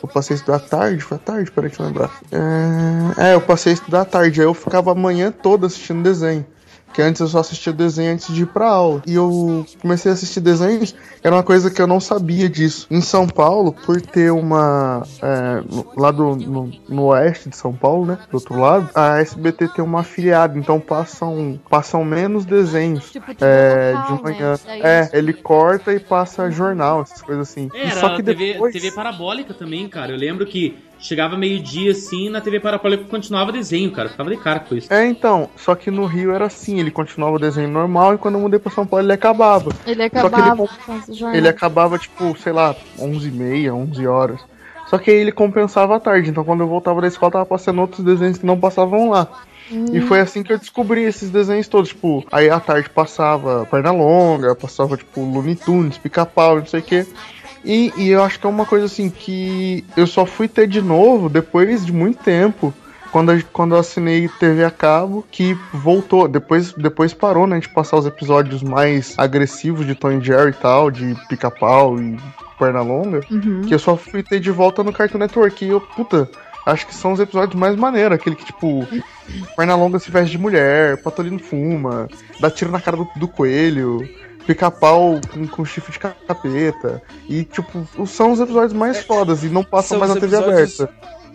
eu 0.03 0.09
passei 0.09 0.35
a 0.35 0.39
estudar 0.39 0.59
tarde, 0.59 1.01
foi 1.01 1.17
à 1.17 1.21
tarde, 1.21 1.53
deixa 1.55 1.83
eu 1.83 1.87
lembrar. 1.87 2.11
É, 2.33 3.31
é, 3.31 3.35
eu 3.35 3.41
passei 3.41 3.73
a 3.73 3.75
estudar 3.75 4.05
tarde, 4.05 4.41
aí 4.41 4.47
eu 4.47 4.55
ficava 4.55 4.91
a 4.91 4.95
manhã 4.95 5.31
toda 5.31 5.67
assistindo 5.67 6.03
desenho. 6.03 6.45
Porque 6.93 7.01
antes 7.01 7.21
eu 7.23 7.27
só 7.27 7.39
assistia 7.39 7.73
desenho 7.73 8.13
antes 8.13 8.33
de 8.35 8.43
ir 8.43 8.47
pra 8.47 8.69
aula. 8.69 9.01
E 9.07 9.15
eu 9.15 9.65
comecei 9.81 10.11
a 10.11 10.15
assistir 10.15 10.41
desenhos, 10.41 10.95
era 11.23 11.35
uma 11.35 11.43
coisa 11.43 11.71
que 11.71 11.81
eu 11.81 11.87
não 11.87 11.99
sabia 11.99 12.51
disso. 12.51 12.87
Em 12.91 13.01
São 13.01 13.27
Paulo, 13.27 13.73
por 13.73 13.99
ter 13.99 14.31
uma. 14.31 15.03
é, 15.23 15.63
no- 15.75 15.87
lá 15.97 16.11
do, 16.11 16.37
no, 16.37 16.71
no 16.87 17.05
oeste 17.07 17.49
de 17.49 17.57
São 17.57 17.73
Paulo, 17.73 18.05
né? 18.05 18.19
Do 18.31 18.35
outro 18.35 18.59
lado, 18.61 18.91
a 18.95 19.19
SBT 19.21 19.69
tem 19.69 19.83
uma 19.83 20.01
afiliada, 20.01 20.59
então 20.59 20.79
passam, 20.79 21.59
passam 21.71 22.05
menos 22.05 22.45
desenhos. 22.45 23.11
Tipo, 23.11 23.33
É, 23.41 23.95
local, 23.97 24.17
de 24.19 24.23
manhã. 24.23 24.51
Né? 24.67 24.81
É, 24.83 25.11
ele 25.15 25.33
corta 25.33 25.95
e 25.95 25.99
passa 25.99 26.51
jornal, 26.51 27.01
essas 27.01 27.23
coisas 27.23 27.49
assim. 27.49 27.71
e 27.73 27.79
Era 27.79 28.01
só 28.01 28.15
que 28.17 28.23
TV, 28.23 28.53
depois. 28.53 28.73
TV 28.75 28.93
parabólica 28.93 29.55
também, 29.55 29.89
cara. 29.89 30.13
Eu 30.13 30.19
lembro 30.19 30.45
que 30.45 30.77
chegava 31.03 31.37
meio-dia 31.37 31.93
assim, 31.93 32.29
na 32.29 32.41
TV 32.41 32.61
Parabólica 32.61 33.05
continuava 33.05 33.53
desenho, 33.53 33.91
cara. 33.91 34.09
Ficava 34.09 34.31
de 34.31 34.37
cara 34.37 34.61
com 34.61 34.75
isso. 34.75 34.93
É, 34.93 35.07
então, 35.07 35.51
só 35.57 35.75
que 35.75 35.91
no 35.91 36.07
Rio 36.07 36.33
era 36.33 36.47
assim, 36.47 36.79
ele 36.79 36.91
continuava 36.91 37.37
o 37.37 37.39
desenho 37.39 37.69
normal 37.69 38.15
e 38.15 38.19
quando 38.19 38.37
eu 38.37 38.41
mudei 38.41 38.59
pra 38.59 38.71
São 38.71 38.87
Paulo 38.87 39.05
ele 39.05 39.13
acabava. 39.13 39.71
Ele 39.87 40.03
ele 40.03 40.03
acabava 40.03 40.69
jornadas. 41.09 41.37
Ele 41.37 41.49
acabava, 41.49 41.99
tipo, 41.99 42.37
sei 42.39 42.53
lá, 42.53 42.75
11h30, 42.99 43.73
11 43.73 44.07
horas. 44.07 44.41
Só 44.89 44.99
que 44.99 45.11
aí 45.11 45.17
ele 45.17 45.33
compensava 45.33 45.97
à 45.97 46.01
tarde, 46.01 46.31
então 46.31 46.45
quando 46.45 46.61
eu 46.61 46.69
voltava 46.69 47.01
da 47.01 47.09
escola 47.09 47.33
tava 47.33 47.47
passando 47.47 47.81
outros 47.81 48.05
desenhos 48.05 48.39
que 48.39 48.47
não 48.47 48.59
passavam 48.59 49.11
lá. 49.11 49.29
E 49.93 50.01
foi 50.03 50.21
assim 50.21 50.43
que 50.43 50.53
eu 50.53 50.59
descobri 50.59 51.03
esses 51.05 51.31
desenhos 51.31 51.67
todos, 51.67 51.89
tipo, 51.89 52.25
aí 52.31 52.51
à 52.51 52.61
tarde 52.61 52.91
passava 52.91 53.67
Pernalonga, 53.71 54.55
passava, 54.55 54.99
tipo, 54.99 55.23
Looney 55.23 55.57
Tunes, 55.57 55.97
Pica-Pau, 55.97 56.59
não 56.59 56.67
sei 56.67 56.81
o 56.81 56.83
quê. 56.83 57.07
E, 57.65 57.93
e 57.97 58.09
eu 58.09 58.23
acho 58.23 58.39
que 58.41 58.47
é 58.47 58.51
uma 58.51 58.67
coisa 58.67 58.87
assim 58.87 59.09
que 59.09 59.85
eu 59.97 60.07
só 60.07 60.27
fui 60.27 60.49
ter 60.49 60.67
de 60.67 60.83
novo 60.83 61.29
depois 61.29 61.85
de 61.87 61.93
muito 61.93 62.23
tempo. 62.23 62.73
Quando, 63.13 63.31
a- 63.31 63.43
quando 63.53 63.75
eu 63.75 63.79
assinei 63.79 64.27
TV 64.41 64.65
a 64.65 64.71
cabo, 64.71 65.25
que 65.31 65.55
voltou. 65.73 66.27
Depois, 66.27 66.73
depois 66.73 67.13
parou, 67.13 67.47
né? 67.47 67.61
De 67.61 67.69
passar 67.69 67.99
os 67.99 68.07
episódios 68.07 68.63
mais 68.63 69.15
agressivos 69.19 69.87
de 69.87 69.95
Tom 69.95 70.13
e 70.13 70.21
Jerry 70.25 70.51
e 70.51 70.55
tal, 70.55 70.91
de 70.91 71.15
pica-pau 71.29 72.01
e 72.01 72.17
Pernalonga. 72.59 73.21
Uhum. 73.31 73.63
Que 73.67 73.75
eu 73.75 73.79
só 73.79 73.97
fui 73.99 74.23
ter 74.23 74.41
de 74.41 74.51
volta 74.51 74.83
no 74.83 74.93
Cartoon 74.95 75.19
Network. 75.19 75.63
E 75.63 75.69
eu, 75.69 75.79
puta, 75.81 76.27
acho 76.65 76.87
que 76.87 76.95
são 76.95 77.13
os 77.13 77.21
episódios 77.21 77.55
mais 77.55 77.77
maneiros. 77.77 78.15
Aquele 78.17 78.35
que, 78.35 78.47
tipo, 78.47 78.87
Pernalonga 79.57 79.99
se 79.99 80.11
veste 80.11 80.31
de 80.33 80.39
mulher, 80.39 80.97
Patolino 81.03 81.39
fuma, 81.39 82.09
dá 82.41 82.51
tiro 82.51 82.71
na 82.71 82.81
cara 82.81 82.97
do, 82.97 83.07
do 83.17 83.29
coelho. 83.29 84.09
Pica-pau 84.47 85.21
com, 85.33 85.47
com 85.47 85.65
chifre 85.65 85.93
de 85.93 85.99
capeta. 85.99 87.03
E, 87.29 87.45
tipo, 87.45 87.87
são 88.07 88.33
os 88.33 88.41
episódios 88.41 88.73
mais 88.73 89.03
fodas 89.03 89.43
e 89.45 89.49
não 89.49 89.63
passam 89.65 89.99
mais 89.99 90.15
na 90.15 90.21
TV 90.21 90.37
aberta. 90.37 90.89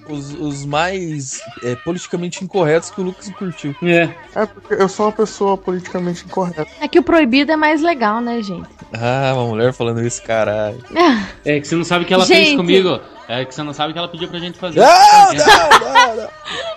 Os, 0.09 0.33
os 0.39 0.65
mais 0.65 1.41
é, 1.61 1.75
politicamente 1.75 2.41
incorretos 2.41 2.89
que 2.89 3.01
o 3.01 3.03
Lucas 3.03 3.29
curtiu. 3.31 3.75
É. 3.83 4.09
É 4.35 4.45
porque 4.45 4.75
eu 4.75 4.87
sou 4.87 5.07
uma 5.07 5.11
pessoa 5.11 5.57
politicamente 5.57 6.23
incorreta. 6.25 6.65
É 6.79 6.87
que 6.87 6.97
o 6.97 7.03
proibido 7.03 7.51
é 7.51 7.57
mais 7.57 7.81
legal, 7.81 8.21
né, 8.21 8.41
gente? 8.41 8.69
Ah, 8.93 9.33
uma 9.33 9.47
mulher 9.47 9.73
falando 9.73 10.01
isso, 10.01 10.23
caralho. 10.23 10.81
É 11.43 11.59
que 11.59 11.67
você 11.67 11.75
não 11.75 11.83
sabe 11.83 12.05
o 12.05 12.07
que 12.07 12.13
ela 12.13 12.25
fez 12.25 12.47
Gente. 12.49 12.57
comigo. 12.57 12.99
É 13.27 13.43
que 13.43 13.53
você 13.53 13.61
não 13.63 13.73
sabe 13.73 13.89
o 13.89 13.93
que 13.93 13.99
ela 13.99 14.07
pediu 14.07 14.29
pra 14.29 14.39
gente 14.39 14.57
fazer. 14.57 14.79
Não, 14.79 14.87
É. 14.87 15.33
não, 15.33 15.35
não, 16.07 16.15
não. 16.23 16.29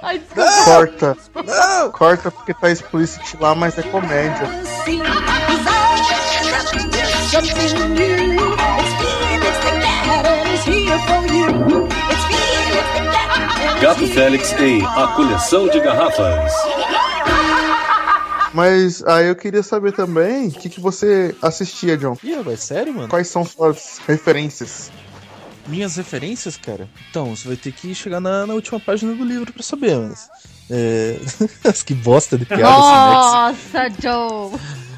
Ai, 0.03 0.19
desculpa. 0.19 0.65
Corta. 0.65 1.17
Não! 1.47 1.91
Corta 1.93 2.31
porque 2.33 2.53
tá 2.53 2.69
explícito 2.71 3.37
lá, 3.41 3.55
mas 3.55 3.79
é 3.79 3.83
comédia. 3.83 4.49
Something 6.51 7.95
new. 7.95 8.55
It's 8.81 8.93
Felix 8.99 9.57
the 9.65 9.73
Cat 9.81 10.27
and 10.27 10.49
he's 10.49 10.65
here 10.65 10.99
for 11.07 11.23
you. 11.33 11.87
It's 11.87 12.25
Felix 12.31 12.87
the 12.95 13.03
Cat 13.13 13.37
and 13.37 13.67
he's 13.67 13.83
Gato 13.83 14.07
Félix 14.09 14.53
em 14.61 14.85
A 14.85 15.07
Coleção 15.15 15.69
de 15.69 15.81
Garrafas. 15.81 16.53
Mas 18.53 19.03
aí 19.05 19.29
eu 19.29 19.37
queria 19.37 19.63
saber 19.63 19.93
também 19.93 20.49
o 20.49 20.51
que, 20.51 20.69
que 20.69 20.81
você 20.81 21.35
assistia, 21.41 21.97
John. 21.97 22.17
Ih, 22.25 22.43
vai 22.43 22.57
sério, 22.57 22.93
mano? 22.93 23.09
Quais 23.09 23.29
são 23.29 23.45
suas 23.45 24.01
referências? 24.07 24.91
Minhas 25.69 25.97
referências, 25.97 26.57
cara? 26.57 26.89
Então, 27.11 27.37
você 27.37 27.47
vai 27.47 27.57
ter 27.57 27.71
que 27.71 27.95
chegar 27.95 28.21
na, 28.21 28.45
na 28.45 28.55
última 28.55 28.81
página 28.81 29.15
do 29.15 29.25
livro 29.25 29.53
pra 29.53 29.63
saber, 29.63 29.97
mas. 29.97 30.29
É... 30.69 31.17
que 31.87 31.95
bosta 31.95 32.37
de 32.37 32.45
piada 32.45 32.63
esse 32.63 33.73
Nossa, 33.73 33.91
Joe! 34.01 34.90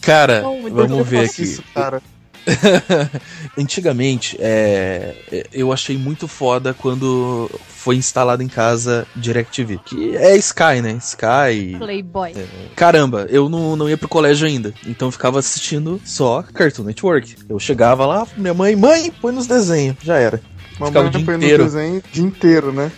Cara, 0.00 0.42
meu 0.42 0.74
vamos 0.74 1.06
ver 1.06 1.26
aqui. 1.26 1.42
Isso, 1.42 1.62
cara. 1.74 2.02
Antigamente, 3.56 4.36
é, 4.40 5.14
é, 5.30 5.46
eu 5.52 5.72
achei 5.72 5.96
muito 5.96 6.26
foda 6.26 6.74
quando 6.74 7.50
foi 7.68 7.96
instalado 7.96 8.42
em 8.42 8.48
casa 8.48 9.06
DirecTV. 9.14 9.78
Que 9.84 10.16
é 10.16 10.36
Sky, 10.36 10.80
né? 10.82 10.98
Sky. 11.00 11.76
Playboy. 11.78 12.32
Caramba, 12.74 13.26
eu 13.28 13.48
não, 13.48 13.76
não 13.76 13.88
ia 13.88 13.96
pro 13.98 14.08
colégio 14.08 14.46
ainda. 14.46 14.72
Então 14.86 15.08
eu 15.08 15.12
ficava 15.12 15.38
assistindo 15.38 16.00
só 16.04 16.42
Cartoon 16.42 16.84
Network. 16.84 17.36
Eu 17.48 17.58
chegava 17.58 18.06
lá, 18.06 18.26
minha 18.36 18.54
mãe, 18.54 18.74
mãe, 18.74 19.10
põe 19.10 19.32
nos 19.32 19.46
desenhos. 19.46 19.96
Já 20.02 20.16
era. 20.16 20.40
Ficava 20.72 20.90
Mamãe 20.92 21.08
o 21.08 21.10
dia 21.10 21.24
foi 21.24 21.36
no 21.36 21.42
inteiro. 21.44 21.64
desenho 21.64 21.98
o 21.98 22.02
dia 22.10 22.24
inteiro, 22.24 22.72
né? 22.72 22.90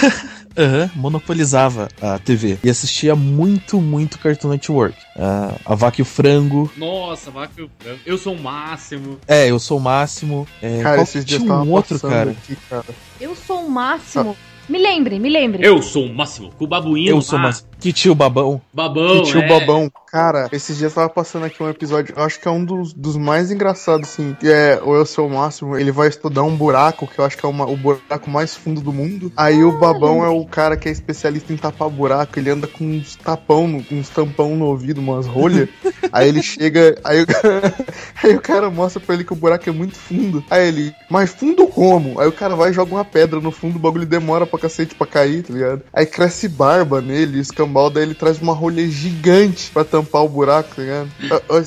Aham, 0.56 0.90
monopolizava 0.94 1.88
a 2.00 2.18
TV. 2.18 2.58
E 2.62 2.70
assistia 2.70 3.16
muito, 3.16 3.80
muito 3.80 4.18
Cartoon 4.18 4.50
Network. 4.50 4.96
Ah, 5.16 5.54
a 5.64 5.74
Vaca 5.74 6.00
e 6.00 6.02
o 6.02 6.04
Frango. 6.04 6.70
Nossa, 6.76 7.30
vaca 7.30 7.52
e 7.58 7.62
o 7.62 7.70
frango. 7.78 8.00
Eu 8.06 8.16
sou 8.16 8.34
o 8.34 8.40
máximo. 8.40 9.18
É, 9.26 9.50
eu 9.50 9.58
sou 9.58 9.78
o 9.78 9.80
máximo. 9.80 10.46
É, 10.62 10.82
Cara, 10.82 10.96
qual 10.96 11.02
esses 11.04 11.24
dias 11.24 11.42
um 11.42 11.70
outro, 11.70 11.98
cara. 11.98 12.30
aqui, 12.30 12.56
cara. 12.70 12.84
Eu 13.20 13.34
sou 13.34 13.66
o 13.66 13.70
máximo. 13.70 14.36
Me 14.68 14.78
lembre, 14.78 15.18
me 15.18 15.28
lembre. 15.28 15.66
Eu 15.66 15.82
sou 15.82 16.06
o 16.06 16.14
máximo. 16.14 16.50
Com 16.56 16.64
o 16.64 16.68
babuíno. 16.68 17.10
Eu 17.10 17.20
sou 17.20 17.38
o 17.38 17.42
lá. 17.42 17.48
máximo. 17.48 17.68
Que 17.84 17.92
tio 17.92 18.14
babão. 18.14 18.62
Babão. 18.72 19.22
Que 19.22 19.30
tio 19.30 19.42
é. 19.42 19.46
Bobão. 19.46 19.92
Cara, 20.10 20.48
esses 20.52 20.78
dias 20.78 20.94
tava 20.94 21.10
passando 21.10 21.44
aqui 21.44 21.62
um 21.62 21.68
episódio, 21.68 22.14
eu 22.16 22.22
acho 22.22 22.40
que 22.40 22.46
é 22.48 22.50
um 22.50 22.64
dos, 22.64 22.94
dos 22.94 23.14
mais 23.16 23.50
engraçados, 23.50 24.08
assim, 24.08 24.34
que 24.40 24.48
é 24.48 24.80
o 24.82 24.94
Eu 24.94 25.04
Sou 25.04 25.26
o 25.26 25.30
Máximo, 25.30 25.76
ele 25.76 25.90
vai 25.90 26.06
estudar 26.08 26.44
um 26.44 26.56
buraco, 26.56 27.06
que 27.06 27.18
eu 27.18 27.24
acho 27.24 27.36
que 27.36 27.44
é 27.44 27.48
uma- 27.48 27.66
o 27.66 27.76
buraco 27.76 28.30
mais 28.30 28.54
fundo 28.54 28.80
do 28.80 28.92
mundo. 28.92 29.30
Aí 29.36 29.62
o 29.64 29.72
Babão 29.76 30.24
é 30.24 30.28
o 30.28 30.46
cara 30.46 30.76
que 30.76 30.88
é 30.88 30.92
especialista 30.92 31.52
em 31.52 31.56
tapar 31.56 31.90
buraco, 31.90 32.38
ele 32.38 32.48
anda 32.48 32.66
com 32.68 32.84
uns 32.84 33.16
tapão, 33.16 33.66
no- 33.66 33.84
uns 33.90 34.08
tampão 34.08 34.54
no 34.56 34.66
ouvido, 34.66 35.00
umas 35.00 35.26
rolhas. 35.26 35.68
aí 36.12 36.28
ele 36.28 36.42
chega, 36.44 36.96
aí 37.04 37.22
o, 37.22 37.26
aí 38.22 38.36
o 38.36 38.40
cara 38.40 38.70
mostra 38.70 39.00
pra 39.00 39.16
ele 39.16 39.24
que 39.24 39.32
o 39.32 39.36
buraco 39.36 39.68
é 39.68 39.72
muito 39.72 39.96
fundo. 39.96 40.44
Aí 40.48 40.68
ele, 40.68 40.94
mas 41.10 41.30
fundo 41.34 41.66
como? 41.66 42.20
Aí 42.20 42.28
o 42.28 42.32
cara 42.32 42.54
vai 42.54 42.70
e 42.70 42.72
joga 42.72 42.94
uma 42.94 43.04
pedra 43.04 43.40
no 43.40 43.50
fundo, 43.50 43.76
o 43.76 43.80
bagulho 43.80 44.06
demora 44.06 44.46
pra 44.46 44.60
cacete 44.60 44.94
pra 44.94 45.08
cair, 45.08 45.42
tá 45.42 45.52
ligado? 45.52 45.82
Aí 45.92 46.06
cresce 46.06 46.48
barba 46.48 47.00
nele, 47.00 47.38
e 47.38 47.40
o 47.74 47.76
escambau 47.76 47.90
daí 47.90 48.02
ele 48.04 48.14
traz 48.14 48.40
uma 48.40 48.52
rolha 48.54 48.86
gigante 48.88 49.70
pra 49.72 49.84
tampar 49.84 50.22
o 50.24 50.28
buraco, 50.28 50.74
tá 50.76 50.82
ligado? 50.82 51.10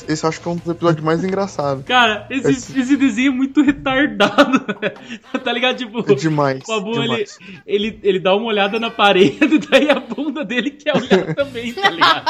Esse 0.07 0.23
eu 0.23 0.29
acho 0.29 0.39
que 0.41 0.47
é 0.47 0.51
um 0.51 0.55
dos 0.55 0.67
episódios 0.69 1.03
mais 1.03 1.23
engraçados. 1.23 1.83
Cara, 1.85 2.25
esse, 2.29 2.49
Esse- 2.51 2.79
esse 2.79 2.95
desenho 2.97 3.31
é 3.31 3.35
muito 3.35 3.61
retardado. 3.61 4.59
tá 5.43 5.51
ligado? 5.51 5.77
Tipo, 5.77 5.99
É 6.11 6.15
demais. 6.15 6.63
o 6.63 6.67
Babu, 6.67 6.91
ele, 6.95 7.03
demais. 7.03 7.39
ele, 7.65 7.99
ele 8.03 8.19
dá 8.19 8.35
uma 8.35 8.45
olhada 8.47 8.79
na 8.79 8.89
parede, 8.89 9.59
daí 9.69 9.89
a 9.89 9.99
bunda 9.99 10.45
dele 10.45 10.71
quer 10.71 10.95
olhar 10.95 11.33
também, 11.35 11.73
tá 11.73 11.89
ligado? 11.89 12.25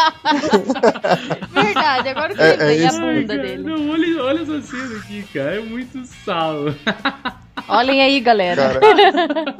Verdade, 1.51 2.09
agora 2.09 2.33
que 2.33 2.39
eu 2.41 2.45
É- 2.45 2.49
lembrei 2.51 2.83
é 2.83 2.87
a 2.87 2.91
bunda 2.91 3.27
Cara, 3.27 3.41
dele. 3.47 3.63
Não, 3.63 3.89
olha, 3.89 4.23
olha 4.23 4.41
essa 4.41 4.61
cena 4.61 4.97
aqui, 4.97 5.23
cara. 5.33 5.55
É 5.55 5.59
muito 5.59 6.03
sal. 6.25 6.55
Olhem 7.67 8.01
aí, 8.01 8.19
galera. 8.19 8.79
Cara, 8.79 9.55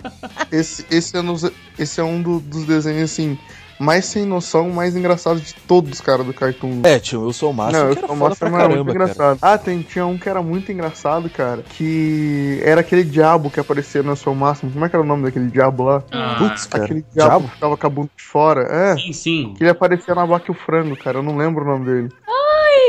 esse, 0.51 0.86
esse 0.89 1.17
é, 1.17 1.21
nos- 1.21 1.51
esse 1.77 2.00
é 2.00 2.03
um 2.03 2.21
do- 2.21 2.39
dos 2.39 2.65
desenhos, 2.65 3.12
assim, 3.12 3.38
mais 3.79 4.05
sem 4.05 4.25
noção, 4.25 4.69
mais 4.69 4.96
engraçado 4.96 5.39
de 5.39 5.53
todos, 5.53 6.01
cara, 6.01 6.24
do 6.24 6.34
Cartoon. 6.34 6.81
É, 6.84 7.00
tio, 7.00 7.24
eu 7.25 7.34
sou 7.34 7.51
o 7.51 7.53
máximo. 7.53 7.84
Não, 7.86 7.93
que 7.93 7.98
eu 8.03 8.07
sou 8.07 8.15
foda 8.15 8.29
massa, 8.29 8.36
pra 8.50 8.51
caramba, 8.57 8.75
muito 8.75 8.88
cara. 8.88 9.03
engraçado. 9.12 9.39
Ah, 9.41 9.57
tem, 9.57 9.81
tinha 9.81 10.05
um 10.05 10.17
que 10.17 10.27
era 10.29 10.41
muito 10.41 10.72
engraçado, 10.72 11.29
cara, 11.29 11.63
que 11.69 12.60
era 12.63 12.81
aquele 12.81 13.03
diabo 13.03 13.50
que 13.50 13.60
aparecia 13.60 14.01
no 14.03 14.15
seu 14.15 14.34
máximo. 14.34 14.72
Como 14.72 14.86
é 14.86 14.89
que 14.89 14.96
era 14.96 15.03
o 15.03 15.07
nome 15.07 15.24
daquele 15.24 15.48
diabo 15.48 15.84
lá? 15.84 16.03
Ah, 16.12 16.36
Putz, 16.38 16.65
cara. 16.65 16.84
Aquele 16.86 17.05
diabo, 17.13 17.29
Diabo? 17.29 17.48
que 17.48 17.53
ficava 17.55 17.77
com 17.77 17.88
a 17.88 17.89
bunda 17.89 18.10
de 18.15 18.24
fora. 18.24 18.62
É, 18.63 18.96
sim, 18.98 19.13
sim. 19.13 19.53
que 19.57 19.63
ele 19.63 19.69
aparecia 19.72 20.15
na 20.15 20.25
vaca 20.25 20.46
e 20.50 20.51
o 20.51 20.53
frango, 20.53 20.96
cara. 20.96 21.19
Eu 21.19 21.24
não 21.24 21.38
lembro 21.38 21.63
o 21.63 21.67
nome 21.67 21.86
dele. 21.86 22.10
Ai, 22.27 22.47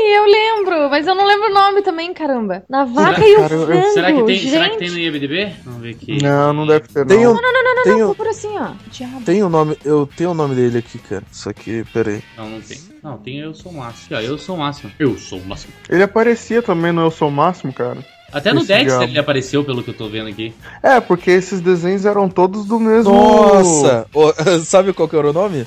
eu 0.09 0.25
lembro, 0.25 0.89
mas 0.89 1.07
eu 1.07 1.15
não 1.15 1.25
lembro 1.25 1.49
o 1.49 1.53
nome 1.53 1.81
também, 1.81 2.13
caramba. 2.13 2.63
Na 2.69 2.85
vaca 2.85 3.25
e 3.25 3.35
o 3.35 3.47
frango, 3.47 3.93
Será 3.93 4.11
que, 4.13 4.23
tem, 4.23 4.35
gente. 4.35 4.49
será 4.51 4.69
que 4.69 4.77
tem 4.77 4.89
no 4.89 4.97
IMDB? 4.97 5.53
Vamos 5.63 5.81
ver 5.81 5.89
aqui. 5.91 6.23
Não, 6.23 6.53
não 6.53 6.67
deve 6.67 6.87
ter, 6.87 6.99
não. 6.99 7.07
Tem 7.07 7.27
um, 7.27 7.33
Não, 7.33 7.41
não, 7.41 7.75
não, 7.75 7.83
tem 7.83 7.93
não, 7.93 7.99
um, 7.99 8.07
procura 8.07 8.29
assim, 8.29 8.57
ó. 8.57 8.71
Diabo. 8.91 9.21
tem 9.21 9.43
um 9.43 9.49
nome, 9.49 9.77
eu 9.85 10.09
tenho 10.15 10.31
o 10.31 10.33
nome 10.33 10.55
dele 10.55 10.77
aqui, 10.79 10.97
cara. 10.99 11.23
Só 11.31 11.53
que, 11.53 11.83
peraí. 11.93 12.21
Não, 12.37 12.49
não 12.49 12.61
tem. 12.61 12.77
Não, 13.03 13.17
tem 13.17 13.39
Eu 13.39 13.53
Sou 13.53 13.71
o 13.71 13.75
Máximo. 13.75 14.17
Ó, 14.17 14.19
eu 14.19 14.37
sou 14.37 14.55
o 14.55 14.59
Máximo. 14.59 14.91
Eu 14.99 15.17
sou 15.17 15.39
o 15.39 15.45
Máximo. 15.45 15.73
Ele 15.89 16.03
aparecia 16.03 16.61
também 16.61 16.91
no 16.91 17.01
Eu 17.01 17.11
Sou 17.11 17.29
o 17.29 17.31
Máximo, 17.31 17.71
cara. 17.71 17.99
Até 18.31 18.53
no 18.53 18.59
Esse 18.59 18.67
Dexter 18.67 18.87
diabo. 18.89 19.03
ele 19.05 19.19
apareceu, 19.19 19.63
pelo 19.63 19.81
que 19.81 19.89
eu 19.89 19.93
tô 19.93 20.07
vendo 20.07 20.29
aqui. 20.29 20.53
É, 20.83 20.99
porque 20.99 21.31
esses 21.31 21.61
desenhos 21.61 22.05
eram 22.05 22.29
todos 22.29 22.65
do 22.65 22.79
mesmo. 22.79 23.11
Nossa! 23.11 24.05
Ô, 24.13 24.31
sabe 24.63 24.93
qual 24.93 25.07
que 25.09 25.15
era 25.15 25.29
o 25.29 25.33
nome? 25.33 25.65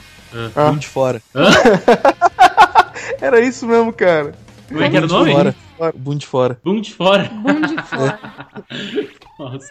Ah. 0.55 0.71
Um 0.71 0.77
de 0.77 0.87
fora. 0.87 1.21
Era 3.21 3.41
isso 3.41 3.67
mesmo, 3.67 3.93
cara. 3.93 4.35
Como 4.69 4.83
é 4.83 4.91
que 4.91 4.97
era 4.97 5.07
o 5.07 5.09
nome? 5.09 5.33
Fora. 5.33 5.55
Boom 5.95 6.17
de 6.17 6.27
fora. 6.27 6.61
Boom 6.65 6.81
de 6.81 6.93
fora. 6.93 7.25
Bum 7.25 7.61
de 7.61 7.83
fora. 7.83 8.19
Nossa. 9.51 9.69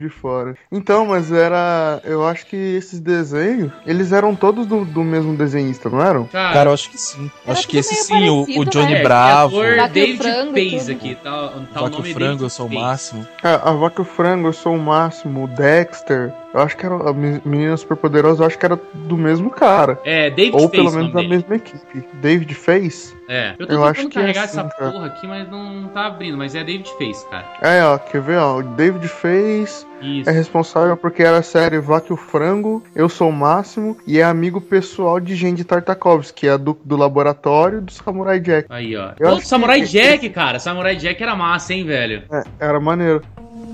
De 0.00 0.08
fora. 0.08 0.56
Então, 0.72 1.06
mas 1.06 1.30
era. 1.30 2.00
Eu 2.04 2.26
acho 2.26 2.46
que 2.46 2.56
esses 2.56 2.98
desenhos, 3.00 3.70
eles 3.86 4.10
eram 4.12 4.34
todos 4.34 4.66
do, 4.66 4.84
do 4.84 5.04
mesmo 5.04 5.36
desenhista, 5.36 5.88
não 5.88 6.02
eram? 6.02 6.24
Cara, 6.26 6.70
eu 6.70 6.74
acho 6.74 6.90
que 6.90 6.98
sim. 6.98 7.30
Era 7.44 7.52
acho 7.56 7.68
que 7.68 7.78
esse 7.78 7.94
sim, 7.94 8.28
o, 8.28 8.40
parecido, 8.42 8.60
o 8.60 8.64
Johnny 8.64 8.92
né? 8.94 9.02
Bravo. 9.02 9.62
É, 9.62 9.76
Vaca 9.76 9.88
e 9.90 9.92
David 9.92 10.18
frango 10.18 10.52
Pace 10.52 10.90
aqui. 10.92 11.14
Tá, 11.14 11.30
tá 11.72 11.80
o 11.80 11.84
Vaca 11.84 11.88
nome 11.96 12.10
e 12.10 12.12
frango, 12.12 12.26
David 12.28 12.42
eu 12.42 12.50
sou 12.50 12.66
o 12.66 12.74
máximo. 12.74 13.26
É, 13.42 13.48
a 13.54 13.72
Vaca 13.72 14.02
o 14.02 14.04
Frango, 14.04 14.48
eu 14.48 14.52
sou 14.52 14.74
o 14.74 14.78
máximo, 14.78 15.44
o 15.44 15.48
Dexter. 15.48 16.32
Eu 16.52 16.60
acho 16.60 16.76
que 16.76 16.86
era. 16.86 16.94
A 17.10 17.12
Me- 17.12 17.40
Menina 17.44 17.76
Superpoderosa, 17.76 18.42
eu 18.42 18.46
acho 18.46 18.58
que 18.58 18.64
era 18.66 18.78
do 18.94 19.16
mesmo 19.16 19.50
cara. 19.50 19.98
É, 20.04 20.28
David 20.30 20.54
Ou 20.56 20.68
Pace 20.68 20.70
pelo 20.72 20.88
o 20.88 20.92
menos 20.92 21.12
nome 21.12 21.12
da 21.14 21.20
dele. 21.20 21.28
mesma 21.34 21.56
equipe. 21.56 22.08
David 22.14 22.54
Face? 22.54 23.14
É. 23.28 23.54
Eu 23.58 23.66
tô 23.66 23.72
Eu 23.72 23.78
tentando 23.80 23.84
acho 23.86 24.08
que 24.08 24.18
é 24.18 24.20
carregar 24.20 24.44
assim, 24.44 24.58
essa 24.60 24.68
cara. 24.68 24.90
porra 24.92 25.06
aqui, 25.06 25.26
mas 25.26 25.48
não, 25.50 25.64
não 25.74 25.88
tá 25.88 26.06
abrindo. 26.06 26.36
Mas 26.36 26.54
é 26.54 26.62
David 26.62 26.88
Face, 26.98 27.26
cara. 27.28 27.44
É, 27.60 27.84
ó, 27.84 27.98
quer 27.98 28.20
ver, 28.20 28.38
ó? 28.38 28.58
O 28.58 28.62
David 28.62 29.03
Hollywood 29.04 29.08
fez, 29.08 29.86
Isso. 30.00 30.28
é 30.28 30.32
responsável 30.32 30.96
porque 30.96 31.22
era 31.22 31.38
a 31.38 31.42
série 31.42 31.78
Vaca 31.78 32.06
e 32.10 32.12
o 32.12 32.16
Frango, 32.16 32.82
Eu 32.94 33.08
Sou 33.08 33.28
o 33.28 33.32
Máximo, 33.32 33.96
e 34.06 34.18
é 34.18 34.22
amigo 34.24 34.60
pessoal 34.60 35.20
de 35.20 35.34
Gendy 35.36 35.64
Tartakovsky, 35.64 36.34
que 36.40 36.48
é 36.48 36.56
do, 36.58 36.76
do 36.84 36.96
laboratório 36.96 37.80
do 37.80 37.92
Samurai 37.92 38.40
Jack. 38.40 38.66
Aí, 38.70 38.96
ó. 38.96 39.12
Eu 39.18 39.36
Pô, 39.36 39.40
Samurai 39.40 39.80
que- 39.80 39.86
Jack, 39.86 40.28
cara. 40.30 40.58
Samurai 40.58 40.96
Jack 40.96 41.22
era 41.22 41.36
massa, 41.36 41.72
hein, 41.74 41.84
velho? 41.84 42.22
É, 42.32 42.42
era 42.58 42.80
maneiro. 42.80 43.22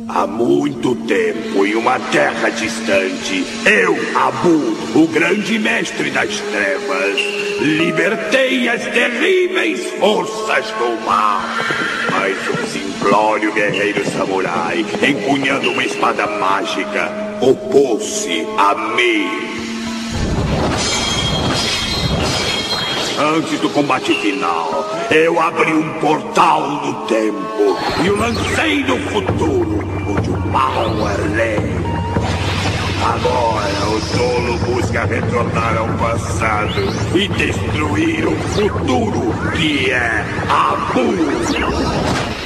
Há 0.08 0.26
muito 0.26 0.96
tempo, 1.06 1.64
em 1.64 1.76
uma 1.76 1.98
terra 2.00 2.48
distante, 2.50 3.44
eu, 3.64 3.94
Abu, 4.18 4.98
o 4.98 5.06
grande 5.06 5.56
mestre 5.58 6.10
das 6.10 6.40
trevas, 6.40 7.16
libertei 7.60 8.68
as 8.68 8.82
terríveis 8.86 9.84
forças 10.00 10.66
do 10.72 11.00
mal. 11.06 11.40
Mas 12.10 12.36
um 12.48 12.66
simplório 13.00 13.52
guerreiro 13.54 14.04
samurai, 14.10 14.84
empunhando 15.02 15.70
uma 15.70 15.82
espada 15.82 16.26
mágica, 16.26 17.10
opôs-se 17.40 18.46
a 18.58 18.74
mim. 18.94 19.26
Antes 23.18 23.58
do 23.60 23.70
combate 23.70 24.14
final, 24.14 24.84
eu 25.10 25.40
abri 25.40 25.72
um 25.72 25.98
portal 26.00 26.60
no 26.60 27.06
tempo 27.06 27.78
e 28.04 28.10
o 28.10 28.18
lancei 28.18 28.84
no 28.84 28.98
futuro, 28.98 29.80
onde 30.06 30.30
o 30.30 30.38
mal 30.48 31.08
é 31.08 31.16
lei. 31.36 31.80
Agora 33.02 33.88
o 33.88 34.00
tolo 34.18 34.58
busca 34.74 35.06
retornar 35.06 35.78
ao 35.78 35.88
passado 35.96 36.82
e 37.14 37.28
destruir 37.28 38.26
o 38.26 38.36
futuro, 38.36 39.34
que 39.56 39.90
é 39.90 40.24
Abu. 40.50 42.39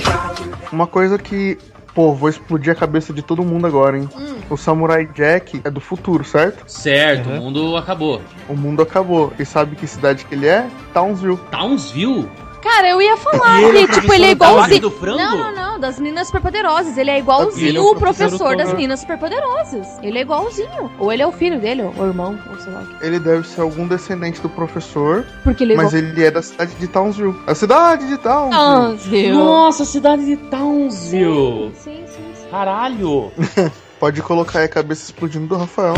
Uma 0.74 0.88
coisa 0.88 1.16
que, 1.16 1.56
pô, 1.94 2.12
vou 2.12 2.28
explodir 2.28 2.72
a 2.72 2.74
cabeça 2.74 3.12
de 3.12 3.22
todo 3.22 3.44
mundo 3.44 3.64
agora, 3.64 3.96
hein? 3.96 4.08
O 4.50 4.56
Samurai 4.56 5.06
Jack 5.06 5.62
é 5.62 5.70
do 5.70 5.80
futuro, 5.80 6.24
certo? 6.24 6.64
Certo, 6.66 7.30
o 7.30 7.32
mundo 7.34 7.76
acabou. 7.76 8.20
O 8.48 8.56
mundo 8.56 8.82
acabou. 8.82 9.32
E 9.38 9.44
sabe 9.44 9.76
que 9.76 9.86
cidade 9.86 10.24
que 10.24 10.34
ele 10.34 10.48
é? 10.48 10.66
Townsville. 10.92 11.38
Townsville? 11.52 12.28
Cara, 12.64 12.88
eu 12.88 13.02
ia 13.02 13.14
falar 13.18 13.60
E 13.60 13.64
ele 13.64 13.86
que, 13.86 13.92
é 13.92 14.00
tipo, 14.00 14.14
ele 14.14 14.24
é 14.24 14.30
igualzinho. 14.30 14.92
Não, 15.02 15.36
não, 15.36 15.54
não, 15.54 15.78
das 15.78 16.00
meninas 16.00 16.28
superpoderosas. 16.28 16.96
Ele 16.96 17.10
é 17.10 17.18
igualzinho 17.18 17.68
Ele 17.68 17.76
é 17.76 17.80
o 17.80 17.94
professor, 17.94 18.38
professor 18.38 18.56
das 18.56 18.72
meninas 18.72 19.00
superpoderosas. 19.00 19.86
Ele 20.02 20.16
é 20.16 20.22
igualzinho. 20.22 20.90
Ou 20.98 21.12
ele 21.12 21.20
é 21.20 21.26
o 21.26 21.32
filho 21.32 21.60
dele, 21.60 21.82
ou 21.82 21.92
o 21.94 22.06
irmão, 22.06 22.38
ou 22.50 22.58
sei 22.58 22.72
lá. 22.72 22.82
Ele 23.02 23.20
deve 23.20 23.46
ser 23.46 23.60
algum 23.60 23.86
descendente 23.86 24.40
do 24.40 24.48
professor, 24.48 25.26
Porque 25.42 25.62
ele 25.62 25.74
é 25.74 25.76
mas 25.76 25.92
igual... 25.92 26.10
ele 26.10 26.24
é 26.24 26.30
da 26.30 26.40
cidade 26.40 26.74
de 26.76 26.88
Townsville. 26.88 27.34
A 27.46 27.54
cidade 27.54 28.08
de 28.08 28.16
Townsville. 28.16 28.56
Townsville. 28.56 29.32
Nossa, 29.32 29.84
cidade 29.84 30.24
de 30.24 30.36
Townsville. 30.38 31.70
Sim, 31.74 32.02
sim, 32.06 32.32
sim. 32.34 32.48
Caralho. 32.50 33.30
Pode 34.04 34.20
colocar 34.20 34.58
aí 34.58 34.66
a 34.66 34.68
cabeça 34.68 35.04
explodindo 35.04 35.46
do 35.46 35.56
Rafael. 35.56 35.94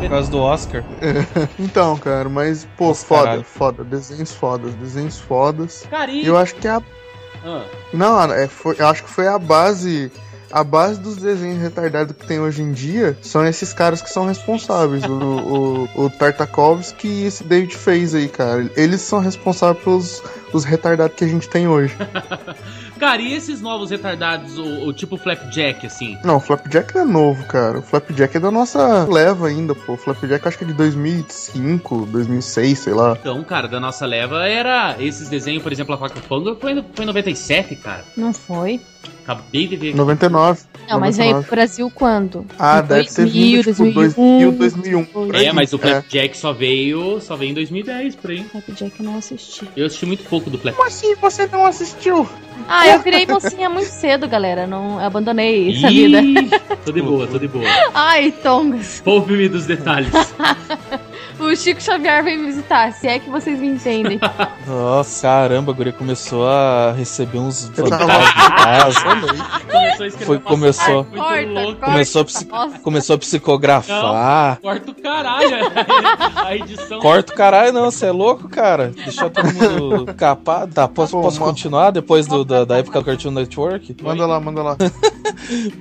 Por 0.00 0.08
causa 0.08 0.30
do 0.30 0.38
Oscar. 0.38 0.82
Então, 1.60 1.98
cara, 1.98 2.26
mas, 2.26 2.66
pô, 2.74 2.88
Nossa, 2.88 3.04
foda, 3.04 3.22
caralho. 3.24 3.44
foda. 3.44 3.84
Desenhos 3.84 4.32
fodas, 4.32 4.74
desenhos 4.76 5.18
fodas. 5.20 5.86
Carinho. 5.90 6.24
Eu 6.24 6.38
acho 6.38 6.54
que 6.54 6.66
é 6.66 6.70
a. 6.70 6.82
Ah, 7.44 7.66
Não, 7.92 8.32
é, 8.32 8.48
foi, 8.48 8.76
eu 8.78 8.86
acho 8.86 9.04
que 9.04 9.10
foi 9.10 9.28
a 9.28 9.38
base. 9.38 10.10
A 10.50 10.64
base 10.64 10.98
dos 10.98 11.16
desenhos 11.16 11.60
retardados 11.60 12.16
que 12.16 12.26
tem 12.26 12.40
hoje 12.40 12.62
em 12.62 12.72
dia 12.72 13.18
são 13.20 13.46
esses 13.46 13.74
caras 13.74 14.00
que 14.00 14.08
são 14.08 14.24
responsáveis. 14.24 15.04
o, 15.04 15.86
o, 15.94 16.04
o 16.06 16.08
Tartakovsky 16.08 17.06
e 17.08 17.26
esse 17.26 17.44
David 17.44 17.76
fez 17.76 18.14
aí, 18.14 18.26
cara. 18.26 18.70
Eles 18.74 19.02
são 19.02 19.18
responsáveis 19.18 19.84
pelos 19.84 20.22
os 20.50 20.64
retardados 20.64 21.14
que 21.14 21.24
a 21.24 21.28
gente 21.28 21.46
tem 21.46 21.68
hoje. 21.68 21.94
Cara, 22.98 23.22
e 23.22 23.32
esses 23.32 23.60
novos 23.60 23.90
retardados, 23.90 24.58
o, 24.58 24.86
o 24.88 24.92
tipo 24.92 25.16
Flapjack, 25.16 25.86
assim? 25.86 26.18
Não, 26.24 26.36
o 26.36 26.40
Flapjack 26.40 26.94
não 26.94 27.02
é 27.02 27.04
novo, 27.04 27.44
cara. 27.46 27.78
O 27.78 27.82
Flapjack 27.82 28.36
é 28.36 28.40
da 28.40 28.50
nossa 28.50 29.04
leva 29.04 29.48
ainda, 29.48 29.74
pô. 29.74 29.92
O 29.94 29.96
Flapjack 29.96 30.46
acho 30.48 30.58
que 30.58 30.64
é 30.64 30.66
de 30.66 30.72
2005, 30.74 32.06
2006, 32.06 32.78
sei 32.78 32.92
lá. 32.94 33.16
Então, 33.20 33.42
cara, 33.44 33.68
da 33.68 33.78
nossa 33.80 34.04
leva 34.06 34.46
era 34.46 34.96
esses 34.98 35.28
desenhos, 35.28 35.62
por 35.62 35.72
exemplo, 35.72 35.94
a 35.94 35.98
Faca 35.98 36.20
Fango 36.20 36.56
foi, 36.60 36.74
no- 36.74 36.84
foi 36.94 37.04
em 37.04 37.06
97, 37.06 37.76
cara. 37.76 38.04
Não 38.16 38.32
foi. 38.32 38.80
Acabei 39.24 39.66
de 39.66 39.76
ver. 39.76 39.94
99. 39.94 40.62
Não, 40.88 40.98
mas 40.98 41.18
veio 41.18 41.32
99. 41.34 41.46
pro 41.46 41.56
Brasil 41.56 41.92
quando? 41.94 42.46
Ah, 42.58 42.78
Em 42.82 42.86
deve 42.88 43.04
ter 43.10 43.22
2000, 43.24 43.62
vindo, 43.62 43.64
tipo, 43.74 43.82
2001. 44.00 44.38
2000, 44.38 44.52
2001. 44.58 45.04
por 45.04 45.34
É, 45.34 45.38
aí. 45.38 45.52
mas 45.52 45.72
o 45.74 45.76
É. 45.76 45.78
Flapjack 45.80 46.36
só 46.38 46.52
veio, 46.54 47.20
só 47.20 47.36
veio 47.36 47.50
em 47.50 47.54
2010, 47.54 48.14
por 48.16 48.30
aí. 48.30 48.42
Flapjack 48.44 48.98
eu 48.98 49.04
não 49.04 49.18
assisti. 49.18 49.68
Eu 49.76 49.84
assisti 49.86 50.06
muito 50.06 50.24
pouco 50.24 50.48
do 50.48 50.56
Flapjack. 50.58 50.76
Como 50.78 50.88
assim 50.88 51.14
você 51.20 51.46
não 51.46 51.66
assistiu? 51.66 52.26
Ah, 52.66 52.88
eu 52.88 53.00
virei 53.02 53.26
mocinha 53.26 53.68
muito 53.68 53.90
cedo, 53.90 54.26
galera. 54.26 54.66
Não 54.66 54.98
abandonei 54.98 55.76
essa 55.76 55.88
vida. 55.88 56.18
Tô 56.86 56.90
de 56.90 57.02
boa, 57.02 57.26
tô 57.26 57.38
de 57.38 57.48
boa. 57.48 57.64
Ai, 57.94 58.32
Tongas. 58.32 59.02
Poupe-me 59.04 59.46
dos 59.48 59.66
detalhes. 59.66 60.10
O 61.50 61.56
Chico 61.56 61.80
Xavier 61.82 62.22
vem 62.22 62.36
me 62.38 62.46
visitar, 62.46 62.92
se 62.92 63.06
é 63.08 63.18
que 63.18 63.30
vocês 63.30 63.58
me 63.58 63.68
entendem. 63.68 64.20
Nossa, 64.66 65.22
caramba, 65.22 65.72
a 65.72 65.74
guria 65.74 65.92
começou 65.92 66.46
a 66.46 66.92
receber 66.92 67.38
uns 67.38 67.68
fantasmas 67.68 68.28
em 68.28 68.56
casa. 68.64 69.00
Começou 69.98 70.06
a 70.06 70.26
Foi- 70.26 70.38
começou. 70.38 71.04
Corta. 71.04 71.74
Começou 71.86 72.22
a, 72.52 72.78
começou 72.80 73.14
a 73.14 73.18
psicografar. 73.18 74.58
Corta 74.60 74.90
o 74.92 74.94
caralho. 74.94 75.48
A 76.36 76.54
edição. 76.56 77.00
Corta 77.00 77.32
o 77.32 77.36
caralho, 77.36 77.72
não, 77.72 77.90
você 77.90 78.06
é 78.06 78.12
louco, 78.12 78.48
cara? 78.48 78.88
Deixar 78.94 79.28
todo 79.28 79.44
mundo 79.52 80.14
capado. 80.14 80.72
Tá, 80.72 80.86
posso, 80.86 81.12
Pô, 81.16 81.22
posso 81.22 81.40
ma- 81.40 81.46
continuar 81.46 81.90
depois 81.90 82.26
do- 82.26 82.44
da, 82.44 82.64
da 82.64 82.78
época 82.78 83.00
do 83.00 83.04
Cartoon 83.04 83.30
Network? 83.32 83.96
Manda 84.02 84.24
lá, 84.26 84.40
manda 84.40 84.62
lá. 84.62 84.76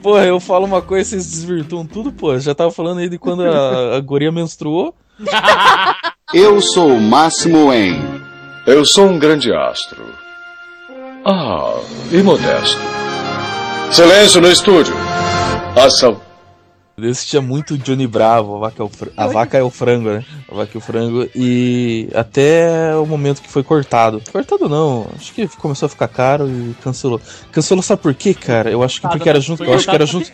Porra, 0.02 0.26
eu 0.26 0.40
falo 0.40 0.66
uma 0.66 0.82
coisa 0.82 1.02
e 1.16 1.22
vocês 1.22 1.30
desvirtuam 1.32 1.86
tudo, 1.86 2.12
pô. 2.12 2.34
Eu 2.34 2.40
já 2.40 2.56
tava 2.56 2.72
falando 2.72 3.00
aí 3.00 3.10
de 3.10 3.18
quando 3.20 3.44
a, 3.44 3.98
a 3.98 4.00
guria 4.00 4.32
menstruou. 4.32 4.96
Eu 6.34 6.62
sou 6.62 6.94
o 6.94 7.02
Máximo 7.02 7.72
En. 7.74 8.22
Eu 8.66 8.86
sou 8.86 9.08
um 9.08 9.18
grande 9.18 9.54
astro. 9.54 10.04
Ah, 11.26 11.80
e 12.12 12.22
modesto. 12.22 12.80
Silêncio 13.92 14.42
no 14.42 14.52
estúdio. 14.52 14.96
Ação. 15.76 16.27
Eu 17.00 17.12
assistia 17.12 17.40
muito 17.40 17.78
Johnny 17.78 18.08
Bravo, 18.08 18.56
a 18.56 18.60
vaca, 18.60 18.82
é 18.82 18.84
o, 18.84 18.90
fr- 18.90 19.10
a 19.16 19.28
vaca 19.28 19.56
é 19.56 19.62
o 19.62 19.70
frango, 19.70 20.10
né? 20.10 20.26
A 20.52 20.56
vaca 20.56 20.72
é 20.74 20.78
o 20.80 20.82
frango. 20.82 21.30
E 21.36 22.10
até 22.16 22.96
o 22.96 23.06
momento 23.06 23.40
que 23.40 23.48
foi 23.52 23.62
cortado. 23.62 24.20
Cortado 24.32 24.68
não, 24.68 25.06
acho 25.16 25.32
que 25.32 25.48
começou 25.48 25.86
a 25.86 25.90
ficar 25.90 26.08
caro 26.08 26.50
e 26.50 26.74
cancelou. 26.84 27.22
Cancelou 27.52 27.84
sabe 27.84 28.02
por 28.02 28.16
quê, 28.16 28.34
cara? 28.34 28.72
Eu 28.72 28.82
acho 28.82 29.00
que 29.00 29.08
porque 29.08 29.30
era 29.30 29.40
junto. 29.40 29.64
Eu 29.64 29.76
acho 29.76 29.86
que 29.88 29.94
era 29.94 30.06
junto. 30.08 30.32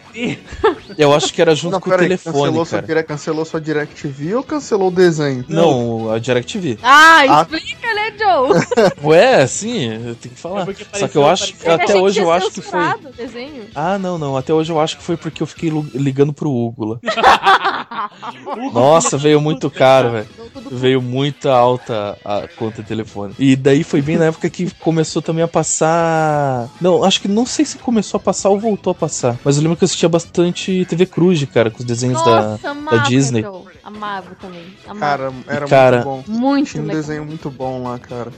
Eu 0.97 1.13
acho 1.13 1.33
que 1.33 1.41
era 1.41 1.53
junto 1.53 1.73
Não, 1.73 1.81
com 1.81 1.89
o 1.89 1.97
telefone, 1.97 2.33
cancelou 2.33 2.65
sua, 2.65 2.77
cara. 2.81 2.87
dire... 2.87 3.03
cancelou 3.03 3.43
sua 3.45 3.59
DirecTV 3.59 4.35
ou 4.35 4.43
cancelou 4.43 4.87
o 4.87 4.91
desenho? 4.91 5.43
Não, 5.49 6.13
a 6.13 6.17
DirecTV. 6.17 6.77
Ah, 6.81 7.23
Ah. 7.27 7.41
explica, 7.41 7.93
né, 7.93 8.13
Joe? 8.17 8.93
Ué, 9.11 9.45
sim, 9.47 9.91
eu 10.07 10.15
tenho 10.15 10.33
que 10.33 10.39
falar. 10.39 10.65
É 10.69 10.97
Só 10.97 11.09
que 11.09 11.17
eu 11.17 11.27
acho 11.27 11.53
até 11.67 11.97
hoje 11.97 12.21
eu 12.21 12.31
acho 12.31 12.49
que 12.51 12.61
foi. 12.61 12.79
desenho. 13.17 13.65
Ah, 13.75 13.99
não, 13.99 14.17
não. 14.17 14.37
Até 14.37 14.53
hoje 14.53 14.71
eu 14.71 14.79
acho 14.79 14.95
que 14.95 15.03
foi 15.03 15.17
porque 15.17 15.43
eu 15.43 15.47
fiquei 15.47 15.69
ligando 15.93 16.31
pro 16.31 16.52
Lá. 16.77 16.99
Nossa, 18.73 19.17
veio 19.17 19.39
muito 19.41 19.69
caro, 19.69 20.11
velho. 20.11 20.27
Veio 20.71 21.01
muita 21.01 21.51
alta 21.51 22.17
a 22.23 22.47
conta 22.57 22.81
de 22.81 22.87
telefone. 22.87 23.33
E 23.37 23.55
daí 23.55 23.83
foi 23.83 24.01
bem 24.01 24.17
na 24.17 24.25
época 24.25 24.49
que 24.49 24.69
começou 24.75 25.21
também 25.21 25.43
a 25.43 25.47
passar. 25.47 26.69
Não, 26.79 27.03
acho 27.03 27.21
que 27.21 27.27
não 27.27 27.45
sei 27.45 27.65
se 27.65 27.77
começou 27.77 28.17
a 28.17 28.21
passar 28.21 28.49
ou 28.49 28.59
voltou 28.59 28.91
a 28.91 28.95
passar. 28.95 29.37
Mas 29.43 29.57
eu 29.57 29.63
lembro 29.63 29.77
que 29.77 29.83
eu 29.83 29.85
assistia 29.85 30.09
bastante 30.09 30.85
TV 30.85 31.05
Cruz, 31.05 31.43
cara, 31.45 31.69
com 31.69 31.79
os 31.79 31.85
desenhos 31.85 32.19
Nossa, 32.19 32.59
da, 32.61 32.69
amava, 32.71 32.97
da 32.97 33.03
Disney. 33.03 33.41
Joe. 33.41 33.61
Amava 33.83 34.35
também. 34.39 34.63
Amava. 34.87 34.99
Cara, 34.99 35.33
era 35.47 35.67
Cara, 35.67 36.05
muito 36.05 36.31
bom. 36.31 36.39
muito 36.39 36.69
Tinha 36.71 36.83
um 36.83 36.85
legal. 36.87 37.01
desenho 37.01 37.25
muito 37.25 37.49
bom 37.51 37.83
lá, 37.83 37.99
cara. 37.99 38.31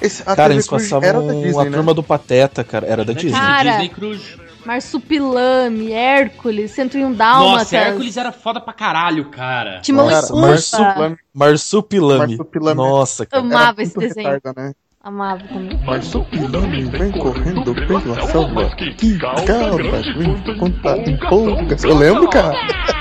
Esse, 0.00 0.22
a 0.22 0.26
Cara, 0.26 0.42
TV 0.48 0.54
eles 0.54 0.66
Cruz 0.68 0.82
passavam 0.82 1.08
era 1.08 1.20
da 1.22 1.32
Disney, 1.32 1.60
a 1.60 1.64
né? 1.64 1.70
turma 1.70 1.94
do 1.94 2.02
Pateta, 2.02 2.62
cara. 2.64 2.86
Era 2.86 3.04
da 3.04 3.12
Disney. 3.12 3.32
Cara, 3.38 3.70
Disney 3.70 3.88
Cruz. 3.88 4.20
Marsupilame, 4.66 5.92
Hércules, 5.92 6.72
101 6.72 7.12
Dálmatas. 7.12 7.58
Nossa, 7.58 7.76
Hércules 7.76 8.16
era 8.16 8.32
foda 8.32 8.60
pra 8.60 8.72
caralho, 8.72 9.26
cara. 9.26 9.80
Timão 9.80 10.08
Cara, 10.08 10.26
e 10.26 10.28
Pumba. 10.28 10.48
Marsupilame. 10.48 11.16
Marsupilame. 11.32 12.36
Marsupilame. 12.36 12.76
Nossa, 12.76 13.26
cara. 13.26 13.42
Amava 13.44 13.82
esse 13.82 13.96
desenho. 13.96 14.28
retarda, 14.28 14.60
né? 14.60 14.72
Amava 15.00 15.44
também. 15.46 15.78
Marsupilame 15.84 16.82
vem 16.82 17.12
correndo 17.12 17.72
pela 17.72 18.26
selva. 18.26 18.68
Que 18.74 19.16
cabra 19.18 20.02
vem 20.18 20.58
contar 20.58 20.98
empolgas. 20.98 21.84
Eu 21.84 21.96
lembro, 21.96 22.28
cara. 22.28 22.58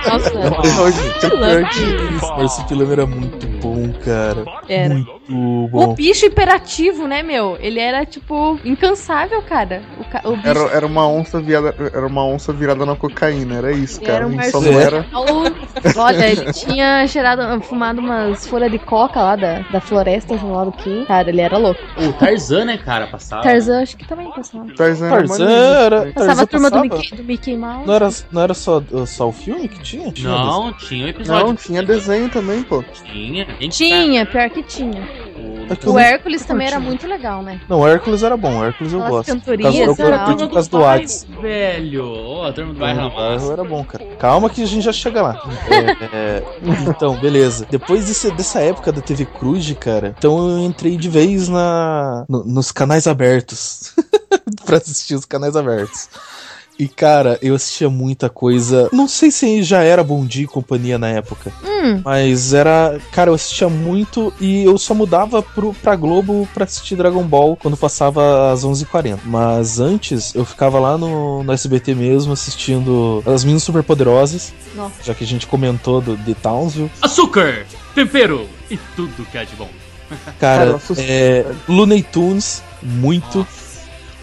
Nossa. 0.07 0.31
Marsupilame 2.37 2.91
era 2.91 3.07
muito 3.07 3.54
bom, 3.65 3.93
cara. 4.03 4.45
Era. 4.67 4.93
Muito 4.95 5.15
O 5.29 5.67
bom. 5.69 5.93
bicho 5.93 6.25
hiperativo, 6.25 7.07
né, 7.07 7.23
meu? 7.23 7.57
Ele 7.59 7.79
era, 7.79 8.05
tipo, 8.05 8.59
incansável, 8.63 9.41
cara. 9.41 9.81
O, 9.99 10.03
ca- 10.05 10.21
o 10.25 10.35
bicho 10.35 10.47
Era, 10.47 10.59
era 10.77 10.85
uma 10.85 11.07
onça 11.07 11.39
virada, 11.41 11.75
era 11.93 12.05
uma 12.05 12.25
onça 12.25 12.53
virada 12.53 12.85
na 12.85 12.95
cocaína, 12.95 13.55
era 13.55 13.71
isso, 13.71 13.99
ele 13.99 14.05
cara. 14.05 14.17
era 14.19 14.27
um 14.27 14.33
Ele 14.33 14.43
só 14.51 14.61
não 14.61 14.79
era. 14.79 15.05
Olha, 15.97 16.27
ele 16.29 16.53
tinha 16.53 17.05
cheirado, 17.07 17.61
fumado 17.61 17.99
umas 17.99 18.45
folhas 18.47 18.71
de 18.71 18.79
coca 18.79 19.21
lá 19.21 19.35
da, 19.35 19.59
da 19.71 19.81
floresta, 19.81 20.37
sei 20.37 20.47
lá 20.49 20.63
do 20.65 20.71
que. 20.71 21.05
Cara, 21.05 21.29
ele 21.29 21.41
era 21.41 21.57
louco. 21.57 21.81
O 21.97 22.13
Tarzan, 22.13 22.65
né, 22.65 22.77
cara, 22.77 23.07
passava. 23.07 23.43
Tarzan, 23.43 23.81
acho 23.81 23.97
que 23.97 24.07
também 24.07 24.29
passava. 24.31 24.65
Tarzan 24.75 25.07
era 25.07 25.15
Tarzan 25.17 25.49
era. 25.49 25.99
cara. 26.01 26.13
Passava 26.13 26.27
Tarzan 26.27 26.43
a 26.43 26.47
turma 26.47 26.69
do 26.69 26.73
passava? 26.77 26.95
Mickey, 26.97 27.15
do 27.15 27.23
Mickey 27.23 27.57
Mouse. 27.57 27.87
Não 27.87 27.93
era, 27.93 28.09
não 28.31 28.41
era 28.41 28.53
só, 28.53 28.83
só 29.05 29.27
o 29.29 29.31
filme 29.31 29.67
que 29.67 29.79
tinha? 29.81 30.11
Tinha 30.11 30.29
Não, 30.29 30.73
tinha 30.73 31.05
um 31.05 31.09
episódio. 31.09 31.47
Não, 31.47 31.55
tinha 31.55 31.83
desenho 31.83 32.29
também, 32.29 32.63
pô. 32.63 32.83
Tinha. 33.05 33.47
Tinha, 33.69 34.25
pior 34.25 34.49
que 34.49 34.63
tinha. 34.63 35.01
O- 35.37 35.55
É 35.67 35.73
O 35.89 35.93
não- 35.93 35.99
Hércules 35.99 36.45
também 36.45 36.67
era 36.67 36.79
muito 36.79 37.07
legal, 37.07 37.41
né? 37.41 37.59
Não, 37.67 37.79
o 37.79 37.87
Hércules 37.87 38.21
era 38.21 38.37
bom, 38.37 38.59
o 38.59 38.63
Hércules 38.63 38.93
eu 38.93 38.99
Aquelas 38.99 39.25
gosto. 39.25 39.33
cantorias, 39.39 39.75
eu 39.75 39.95
curti 39.95 40.43
por 40.47 40.53
causa 40.53 40.69
do 40.69 40.77
bairro, 40.79 40.93
Hades. 41.01 41.27
Velho, 41.41 42.05
Ô, 42.05 42.43
a 42.43 42.53
turma 42.53 42.73
do 42.73 42.79
bairro 42.79 42.99
era 42.99 43.07
O 43.07 43.15
bairro 43.15 43.51
era 43.51 43.63
bom, 43.63 43.83
cara. 43.83 44.05
Calma 44.19 44.49
que 44.49 44.61
a 44.61 44.65
gente 44.67 44.83
já 44.83 44.93
chega 44.93 45.21
lá. 45.23 45.41
É, 45.69 46.15
é, 46.15 46.43
então, 46.87 47.15
beleza. 47.17 47.65
Depois 47.69 48.05
desse- 48.05 48.29
dessa 48.31 48.59
época 48.59 48.91
da 48.91 49.01
TV 49.01 49.25
Cruz, 49.25 49.73
cara, 49.79 50.13
então 50.17 50.49
eu 50.49 50.59
entrei 50.59 50.97
de 50.97 51.09
vez 51.09 51.49
na, 51.49 52.25
no- 52.29 52.43
nos 52.45 52.71
canais 52.71 53.07
abertos. 53.07 53.93
pra 54.65 54.77
assistir 54.77 55.15
os 55.15 55.25
canais 55.25 55.55
abertos. 55.55 56.07
E, 56.77 56.87
cara, 56.89 57.39
eu 57.41 57.55
assistia 57.55 57.89
muita 57.89 58.29
coisa. 58.29 58.89
Não 58.91 59.07
sei 59.07 59.31
se 59.31 59.63
já 59.63 59.81
era 59.81 60.03
Bom 60.03 60.25
Dia 60.25 60.43
e 60.43 60.47
Companhia 60.47 60.97
na 60.97 61.07
época. 61.09 61.51
Hum, 61.63 62.01
Mas 62.03 62.53
era. 62.53 62.99
Cara, 63.11 63.29
eu 63.29 63.33
assistia 63.35 63.69
muito 63.69 64.33
e 64.41 64.63
eu 64.65 64.77
só 64.77 64.93
mudava 64.93 65.41
pro, 65.41 65.73
pra 65.73 65.95
Globo 65.95 66.47
pra 66.53 66.65
assistir 66.65 66.95
Dragon 66.95 67.23
Ball 67.23 67.55
quando 67.55 67.77
passava 67.77 68.51
às 68.51 68.65
11h40. 68.65 69.19
Mas 69.25 69.79
antes 69.79 70.35
eu 70.35 70.43
ficava 70.43 70.77
lá 70.79 70.97
no, 70.97 71.43
no 71.43 71.53
SBT 71.53 71.95
mesmo 71.95 72.33
assistindo 72.33 73.23
As 73.25 73.43
Minas 73.45 73.63
Superpoderosas, 73.63 74.53
nossa. 74.75 75.01
já 75.03 75.13
que 75.13 75.23
a 75.23 75.27
gente 75.27 75.47
comentou 75.47 76.01
do 76.01 76.17
The 76.17 76.33
Townsville. 76.41 76.91
Açúcar, 77.01 77.65
tempero 77.93 78.49
e 78.69 78.77
tudo 78.95 79.25
que 79.31 79.37
é 79.37 79.45
de 79.45 79.55
bom. 79.55 79.69
Cara, 80.39 80.73
Cara, 80.73 80.79
é, 80.99 81.45
Looney 81.67 82.03
Tunes, 82.03 82.61
muito. 82.81 83.45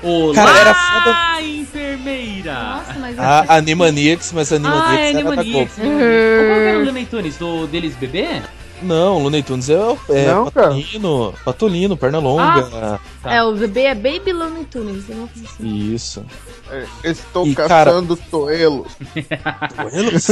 Olá, 0.02 0.34
Cara, 0.34 0.58
era 0.60 0.74
foda- 0.74 1.42
enfermeira. 1.42 2.54
Nossa, 2.54 2.94
mas 2.98 3.18
A 3.18 3.54
Animaniacs, 3.56 4.32
mas 4.32 4.52
a 4.52 4.56
Ah, 4.56 4.58
Animaniacs 4.58 4.98
é 4.98 5.08
era 5.10 5.12
da 5.12 5.22
Globo. 5.22 5.40
Animaniacs. 5.40 5.74
Qual 5.76 5.86
que 5.86 6.66
era 6.66 6.78
o 6.78 6.84
Looney 6.84 7.06
Tunes? 7.06 7.36
Do 7.36 7.66
deles 7.68 7.94
bebê? 7.96 8.42
Não, 8.82 9.18
Looney 9.22 9.44
Tunes 9.44 9.70
é, 9.70 9.74
é 10.10 10.26
Não, 10.26 10.50
cara. 10.50 10.68
Patolino, 10.70 11.34
Patolino, 11.44 11.96
Pernalonga. 11.96 12.98
Tá. 13.22 13.32
É, 13.32 13.42
o 13.44 13.52
bebê 13.54 13.82
é 13.82 13.94
Baby 13.94 14.32
Looney 14.32 14.64
Tunes. 14.64 15.08
eu 15.08 15.14
não 15.16 15.24
assim. 15.32 15.92
Isso. 15.94 16.24
É, 16.68 16.84
Estou 17.04 17.46
E, 17.46 17.54
cara- 17.54 17.68
caçando 17.92 18.16
toelos. 18.16 18.88
Coelhos? 19.76 20.26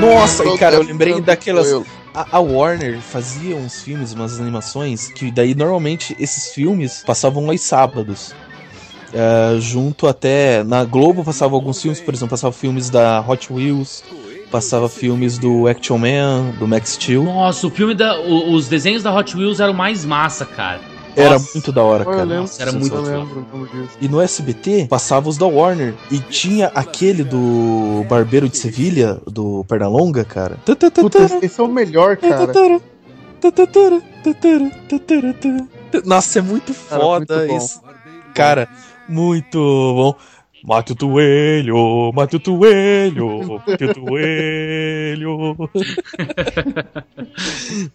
Nossa, 0.00 0.44
e 0.44 0.58
cara, 0.58 0.76
eu 0.76 0.82
lembrei 0.82 1.20
daquelas. 1.20 1.68
A, 2.32 2.40
Warner 2.40 2.98
fazia 3.00 3.54
uns 3.56 3.82
filmes, 3.82 4.12
umas 4.14 4.40
animações, 4.40 5.08
que 5.08 5.30
daí 5.30 5.54
normalmente 5.54 6.16
esses 6.18 6.52
filmes 6.54 7.02
passavam 7.06 7.50
aos 7.50 7.60
sábados. 7.60 8.34
É, 9.12 9.58
junto 9.60 10.06
até. 10.06 10.62
Na 10.64 10.84
Globo 10.84 11.22
passava 11.24 11.54
alguns 11.54 11.80
filmes, 11.80 12.00
por 12.00 12.12
exemplo, 12.14 12.30
passava 12.30 12.52
filmes 12.52 12.90
da 12.90 13.20
Hot 13.26 13.52
Wheels, 13.52 14.02
passava 14.50 14.88
filmes 14.88 15.38
do 15.38 15.68
Action 15.68 15.98
Man, 15.98 16.52
do 16.58 16.66
Max 16.66 16.90
Steel. 16.90 17.22
Nossa, 17.24 17.66
o 17.66 17.70
filme 17.70 17.94
da. 17.94 18.18
o- 18.18 18.52
os 18.52 18.68
desenhos 18.68 19.02
da 19.02 19.14
Hot 19.14 19.36
Wheels 19.36 19.60
eram 19.60 19.72
mais 19.74 20.04
massa, 20.04 20.44
cara. 20.44 20.80
Era 21.16 21.30
Nossa. 21.30 21.50
muito 21.54 21.72
da 21.72 21.82
hora, 21.82 22.04
Pô, 22.04 22.10
eu 22.10 22.14
cara. 22.16 22.26
lembro, 22.28 22.42
Nossa, 22.42 22.62
era 22.62 22.70
eu 22.70 22.78
muito 22.78 22.94
lembro, 22.94 23.46
eu 23.52 23.60
lembro. 23.60 23.88
E 24.00 24.06
no 24.08 24.20
SBT 24.20 24.86
passava 24.88 25.28
os 25.30 25.38
da 25.38 25.46
Warner. 25.46 25.94
E 26.10 26.18
tinha 26.18 26.66
aquele 26.74 27.24
do 27.24 28.04
Barbeiro 28.08 28.48
de 28.48 28.58
Sevilha, 28.58 29.18
do 29.26 29.64
Pernalonga, 29.66 30.24
cara. 30.24 30.58
Puta, 30.64 30.92
esse- 31.42 31.60
é 31.60 31.64
o 31.64 31.68
melhor, 31.68 32.18
cara. 32.18 32.52
Nossa, 36.04 36.38
é 36.38 36.42
muito 36.42 36.74
Cara, 36.74 37.00
foda 37.00 37.36
muito 37.38 37.48
bom. 37.52 37.56
isso. 37.56 37.80
Cara, 38.34 38.68
muito 39.08 39.58
bom. 39.58 40.14
Mate 40.66 40.92
o 40.92 40.96
toelho, 40.96 42.12
mate 42.12 42.34
o 42.36 42.40
toelho, 42.40 43.62
mate 43.66 43.84
o 43.84 43.94
toelho. 43.94 45.56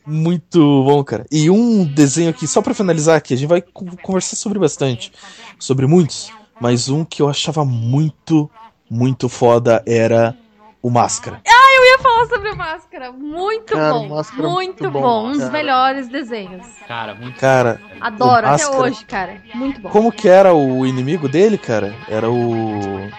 muito 0.05 0.83
bom, 0.85 1.03
cara. 1.03 1.25
E 1.29 1.49
um 1.49 1.83
desenho 1.83 2.29
aqui, 2.29 2.47
só 2.47 2.61
pra 2.61 2.73
finalizar 2.73 3.17
aqui, 3.17 3.33
a 3.33 3.37
gente 3.37 3.49
vai 3.49 3.61
co- 3.61 3.85
conversar 4.01 4.37
sobre 4.37 4.57
bastante, 4.57 5.11
sobre 5.59 5.85
muitos, 5.85 6.31
mas 6.61 6.87
um 6.87 7.03
que 7.03 7.21
eu 7.21 7.27
achava 7.27 7.65
muito, 7.65 8.49
muito 8.89 9.27
foda 9.27 9.83
era 9.85 10.33
o 10.81 10.89
Máscara. 10.89 11.41
Falar 12.01 12.25
sobre 12.27 12.49
a 12.49 12.55
máscara. 12.55 13.11
Muito 13.11 13.73
Cara, 13.73 13.93
bom. 13.93 14.09
Máscara 14.09 14.43
é 14.43 14.51
muito, 14.51 14.83
muito 14.83 14.91
bom. 14.91 15.01
bom, 15.01 15.27
Um 15.27 15.31
dos 15.33 15.49
melhores 15.49 16.07
desenhos. 16.09 16.65
Cara, 16.87 17.15
muito. 17.15 17.39
Cara, 17.39 17.79
Adoro, 17.99 18.47
O 18.47 18.49
até 18.49 18.67
hoje, 18.67 19.05
cara. 19.05 19.41
Muito 19.53 19.81
bom. 19.81 19.89
como 19.89 20.11
que 20.11 20.27
era 20.27 20.53
o 20.53 20.85
inimigo 20.85 21.27
dele, 21.29 21.57
cara? 21.57 21.93
Era 22.09 22.29
o. 22.29 23.09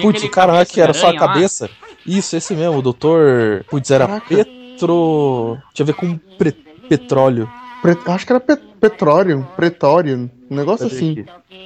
Putz, 0.00 0.22
o 0.22 0.30
cara 0.30 0.52
lá 0.52 0.64
que 0.64 0.80
era 0.80 0.92
só 0.94 1.08
a 1.08 1.12
lá. 1.12 1.18
cabeça. 1.18 1.68
Isso, 2.06 2.36
esse 2.36 2.54
mesmo, 2.54 2.78
o 2.78 2.82
doutor. 2.82 3.64
Putz, 3.68 3.90
era 3.90 4.06
Caraca. 4.06 4.26
Petro. 4.28 5.58
Tinha 5.74 5.84
a 5.84 5.86
ver 5.86 5.94
com 5.94 6.16
pre- 6.38 6.52
petróleo. 6.88 7.50
Pre- 7.82 7.96
acho 8.06 8.26
que 8.26 8.32
era 8.32 8.40
pet 8.40 8.62
Petróleo, 8.80 9.46
Pretório, 9.56 10.30
um 10.50 10.56
negócio 10.56 10.86
assim. 10.86 11.24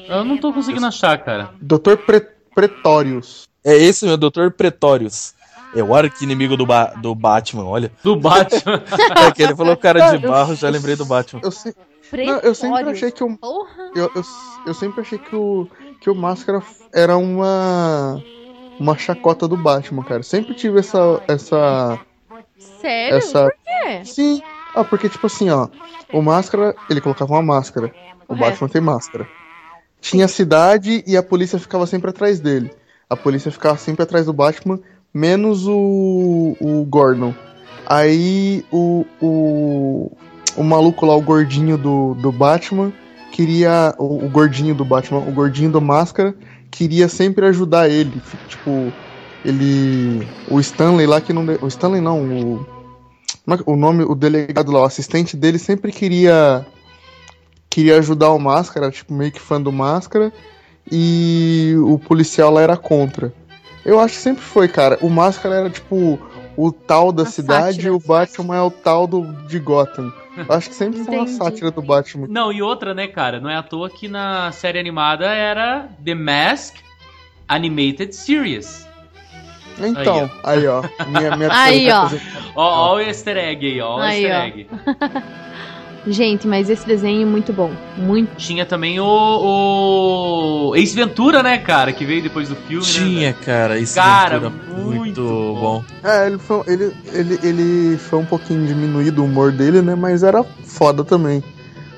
Eu 0.09 0.25
não 0.25 0.37
tô 0.37 0.53
conseguindo 0.53 0.85
achar, 0.85 1.17
cara. 1.19 1.51
Doutor 1.61 1.97
Pre 1.99 2.21
Pretórios. 2.53 3.45
É 3.65 3.77
esse 3.77 4.05
meu, 4.05 4.17
doutor 4.17 4.51
Pretórios. 4.53 5.34
É 5.75 5.83
o 5.83 5.95
arqui-inimigo 5.95 6.57
do, 6.57 6.65
ba 6.67 6.87
do 6.97 7.15
Batman, 7.15 7.65
olha. 7.65 7.91
Do 8.03 8.17
Batman. 8.17 8.83
É 9.27 9.31
que 9.33 9.43
ele 9.43 9.55
falou 9.57 9.77
cara 9.77 10.11
de 10.17 10.19
barro, 10.27 10.55
já 10.55 10.69
lembrei 10.69 10.95
do 10.97 11.05
Batman. 11.05 11.41
Eu, 11.43 11.51
se- 11.51 11.75
não, 12.13 12.39
eu 12.41 12.55
sempre 12.55 12.91
achei 12.91 13.11
que 13.11 13.25
o 13.25 13.39
eu, 13.95 14.11
eu, 14.15 14.23
eu 14.67 14.75
sempre 14.75 15.01
achei 15.01 15.19
que 15.19 15.35
o 15.35 15.67
que 16.01 16.09
o 16.11 16.15
Máscara 16.15 16.63
era 16.93 17.17
uma 17.17 18.23
uma 18.79 18.97
chacota 18.99 19.49
do 19.49 19.57
Batman, 19.57 20.05
cara. 20.05 20.23
Sempre 20.23 20.55
tive 20.55 20.81
essa 20.81 21.23
essa 21.27 21.99
Sério? 22.59 23.17
essa 23.19 23.45
Por 23.45 23.53
quê? 23.65 24.05
Sim. 24.05 24.43
Ah, 24.75 24.85
porque 24.85 25.09
tipo 25.09 25.27
assim, 25.27 25.51
ó, 25.51 25.69
o 26.13 26.21
Máscara, 26.23 26.75
ele 26.91 27.01
colocava 27.01 27.33
uma 27.33 27.43
máscara. 27.43 27.87
O 28.25 28.29
Correto. 28.29 28.51
Batman 28.51 28.69
tem 28.69 28.81
máscara. 28.81 29.29
Tinha 30.01 30.25
a 30.27 30.29
cidade 30.29 31.03
e 31.07 31.17
a 31.17 31.23
polícia 31.23 31.59
ficava 31.59 31.87
sempre 31.87 32.11
atrás 32.11 32.41
dele. 32.41 32.71
A 33.09 33.17
polícia 33.17 33.51
ficava 33.51 33.77
sempre 33.77 34.03
atrás 34.03 34.27
do 34.27 34.33
Batman, 34.33 34.79
menos 35.15 35.67
o, 35.69 36.57
o 36.61 36.85
Gordon. 36.85 37.33
Aí 37.87 38.65
o, 38.73 39.07
o, 39.23 40.13
o 40.57 40.65
maluco 40.65 41.07
lá, 41.07 41.15
o 41.15 41.23
gordinho 41.23 41.79
do, 41.79 42.15
do 42.15 42.33
Batman, 42.33 42.93
queria. 43.31 43.95
O, 43.99 44.25
o 44.25 44.29
gordinho 44.29 44.75
do 44.75 44.85
Batman, 44.85 45.21
o 45.21 45.33
gordinho 45.33 45.71
do 45.71 45.81
Máscara, 45.81 46.35
queria 46.71 47.09
sempre 47.09 47.47
ajudar 47.47 47.89
ele. 47.89 48.21
Tipo, 48.49 48.93
ele. 49.45 50.27
O 50.51 50.59
Stanley 50.59 51.07
lá 51.07 51.21
que 51.21 51.33
não. 51.33 51.45
O 51.61 51.69
Stanley 51.69 52.01
não, 52.01 52.23
o. 52.23 52.67
é 53.49 53.59
O 53.67 53.77
nome, 53.77 54.05
o 54.05 54.15
delegado 54.15 54.73
lá, 54.73 54.81
o 54.81 54.85
assistente 54.85 55.37
dele 55.37 55.59
sempre 55.59 55.93
queria. 55.93 56.67
Queria 57.69 57.99
ajudar 57.99 58.31
o 58.31 58.39
Máscara, 58.39 58.91
tipo, 58.91 59.13
meio 59.13 59.33
que 59.33 59.41
fã 59.41 59.61
do 59.61 59.73
Máscara. 59.73 60.33
E 60.91 61.75
o 61.79 61.99
policial 61.99 62.53
lá 62.53 62.61
era 62.61 62.77
contra. 62.77 63.33
Eu 63.85 64.01
acho 64.01 64.15
que 64.15 64.21
sempre 64.21 64.43
foi, 64.43 64.67
cara. 64.69 64.99
O 65.01 65.09
Máscara 65.11 65.57
era 65.57 65.71
tipo 65.71 66.19
o 66.57 66.73
tal 66.73 67.13
da 67.13 67.25
A 67.25 67.27
cidade 67.27 67.73
sátira. 67.77 67.89
e 67.89 67.91
o 67.91 67.99
Batman 67.99 68.57
é 68.57 68.61
o 68.63 68.71
tal 68.71 69.07
do, 69.07 69.23
de 69.47 69.59
Gotham. 69.59 70.13
Eu 70.37 70.47
acho 70.55 70.69
que 70.71 70.75
sempre 70.75 71.05
foi 71.05 71.17
uma 71.17 71.27
sátira 71.29 71.71
do 71.71 71.83
Batman. 71.83 72.27
Não, 72.29 72.53
e 72.53 72.61
outra, 72.63 72.93
né, 72.95 73.07
cara? 73.07 73.41
Não 73.41 73.49
é 73.51 73.57
à 73.57 73.63
toa 73.63 73.89
que 73.91 74.09
na 74.09 74.51
série 74.53 74.79
animada 74.79 75.27
era 75.27 75.89
The 76.05 76.15
Mask 76.15 76.77
Animated 77.49 78.15
Series. 78.15 78.85
Então, 79.79 80.31
aí, 80.43 80.67
ó. 80.67 80.83
Minha, 81.09 81.37
minha 81.37 81.49
Aí, 81.53 81.91
ó. 81.91 82.09
Ó, 82.55 82.93
ó 82.93 82.95
o 82.95 83.01
easter 83.01 83.37
egg 83.37 83.67
aí, 83.67 83.81
ó. 83.81 83.97
o 83.97 84.01
Aí, 84.01 84.25
easter 84.25 84.41
ó. 84.41 84.45
egg. 84.45 84.67
Gente, 86.07 86.47
mas 86.47 86.69
esse 86.69 86.87
desenho 86.87 87.23
é 87.23 87.25
muito 87.25 87.53
bom. 87.53 87.71
Muito. 87.97 88.37
Tinha 88.37 88.67
também 88.67 89.01
o, 89.01 90.71
o 90.71 90.77
Ace 90.77 90.95
Ventura, 90.95 91.43
né, 91.43 91.57
cara? 91.59 91.93
Que 91.93 92.05
veio 92.05 92.23
depois 92.23 92.49
do 92.49 92.57
filme, 92.57 92.85
né? 92.85 92.93
Tinha, 92.93 93.33
cara, 93.33 93.79
isso 93.79 93.95
Cara, 93.95 94.39
Ventura, 94.39 94.75
muito 94.75 95.23
bom. 95.23 95.61
bom. 95.61 95.85
É, 96.03 96.27
ele 96.27 96.39
foi, 96.39 96.63
ele, 96.67 96.93
ele, 97.13 97.41
ele 97.43 97.99
foi 97.99 98.19
um 98.19 98.27
pouquinho 98.27 98.67
diminuído 98.67 99.23
o 99.23 99.25
humor 99.25 99.51
dele, 99.51 99.81
né? 99.81 99.95
Mas 99.95 100.23
era 100.23 100.45
foda 100.45 101.03
também. 101.03 101.43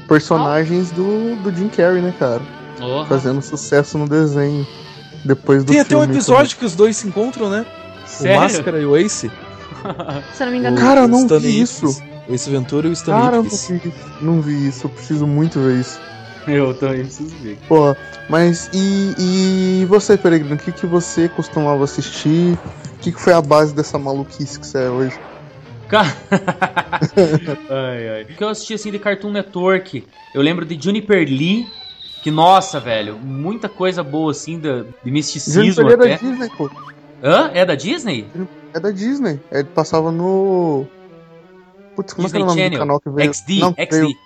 Personagens 0.06 0.92
do, 0.92 1.34
do 1.42 1.52
Jim 1.52 1.68
Carrey, 1.68 2.00
né, 2.00 2.14
cara? 2.16 2.42
Porra. 2.78 3.06
Fazendo 3.06 3.42
sucesso 3.42 3.98
no 3.98 4.08
desenho. 4.08 4.64
Depois 5.24 5.64
do 5.64 5.72
Tem 5.72 5.80
até 5.80 5.96
um 5.96 6.00
filme 6.00 6.14
episódio 6.14 6.56
que 6.56 6.64
os 6.64 6.76
dois 6.76 6.96
se 6.96 7.08
encontram, 7.08 7.50
né? 7.50 7.66
Sério? 8.06 8.36
O 8.36 8.40
Máscara 8.40 8.80
e 8.80 8.86
o 8.86 8.96
Ace. 8.96 9.28
Se 10.32 10.42
eu 10.42 10.46
não 10.46 10.52
me 10.52 10.58
engano. 10.58 10.76
Cara, 10.76 11.00
eu 11.00 11.08
não 11.08 11.22
Stan 11.22 11.40
vi 11.40 11.60
isso. 11.60 12.00
Ace 12.28 12.50
Ventura 12.50 12.88
e 12.88 12.90
o 12.90 12.92
Stan 12.92 13.12
Cara, 13.12 13.36
eu 13.36 13.42
não 13.44 13.50
não 14.20 14.42
vi 14.42 14.68
isso. 14.68 14.86
Eu 14.86 14.90
preciso 14.90 15.26
muito 15.26 15.60
ver 15.60 15.80
isso. 15.80 16.00
Eu 16.46 16.74
também 16.74 17.02
preciso 17.02 17.34
ver. 17.36 17.58
Pô, 17.68 17.94
mas 18.28 18.70
e, 18.72 19.14
e 19.18 19.84
você, 19.86 20.16
Peregrino? 20.16 20.54
O 20.54 20.58
que, 20.58 20.72
que 20.72 20.86
você 20.86 21.28
costumava 21.28 21.82
assistir? 21.84 22.54
O 22.94 22.98
que, 23.00 23.12
que 23.12 23.20
foi 23.20 23.32
a 23.32 23.42
base 23.42 23.74
dessa 23.74 23.98
maluquice 23.98 24.58
que 24.58 24.66
você 24.66 24.78
é 24.78 24.90
hoje? 24.90 25.18
Cara. 25.88 26.16
ai, 27.70 28.08
ai. 28.08 28.22
O 28.22 28.26
que 28.26 28.42
eu 28.42 28.48
assisti 28.48 28.74
assim 28.74 28.90
de 28.90 28.98
Cartoon 28.98 29.32
Network, 29.32 30.04
eu 30.34 30.42
lembro 30.42 30.64
de 30.64 30.80
Juniper 30.80 31.26
Lee. 31.26 31.66
Que, 32.22 32.30
nossa, 32.30 32.80
velho, 32.80 33.16
muita 33.18 33.68
coisa 33.68 34.02
boa 34.02 34.32
assim 34.32 34.58
de, 34.58 34.84
de 35.04 35.10
misticismo 35.12 35.62
Juniper 35.62 35.92
é 35.92 35.96
da 35.96 36.14
até. 36.14 36.16
Disney, 36.16 36.50
pô. 36.56 36.70
Hã? 37.22 37.50
É 37.54 37.64
da 37.64 37.74
Disney? 37.76 38.26
É 38.74 38.80
da 38.80 38.90
Disney. 38.90 39.40
Ele 39.52 39.64
passava 39.64 40.10
no. 40.10 40.86
Putz, 41.96 42.12
como 42.12 42.28
é 42.28 42.30
que 42.30 42.36
era 42.36 42.44
o 42.44 42.46
nome 42.46 42.60
Channel. 42.60 42.78
do 42.78 42.82
canal 42.82 43.00
que 43.00 43.10
veio? 43.10 43.32
XD, 43.34 43.58
não, 43.60 43.74
XD. 43.76 43.90
veio- 44.00 44.16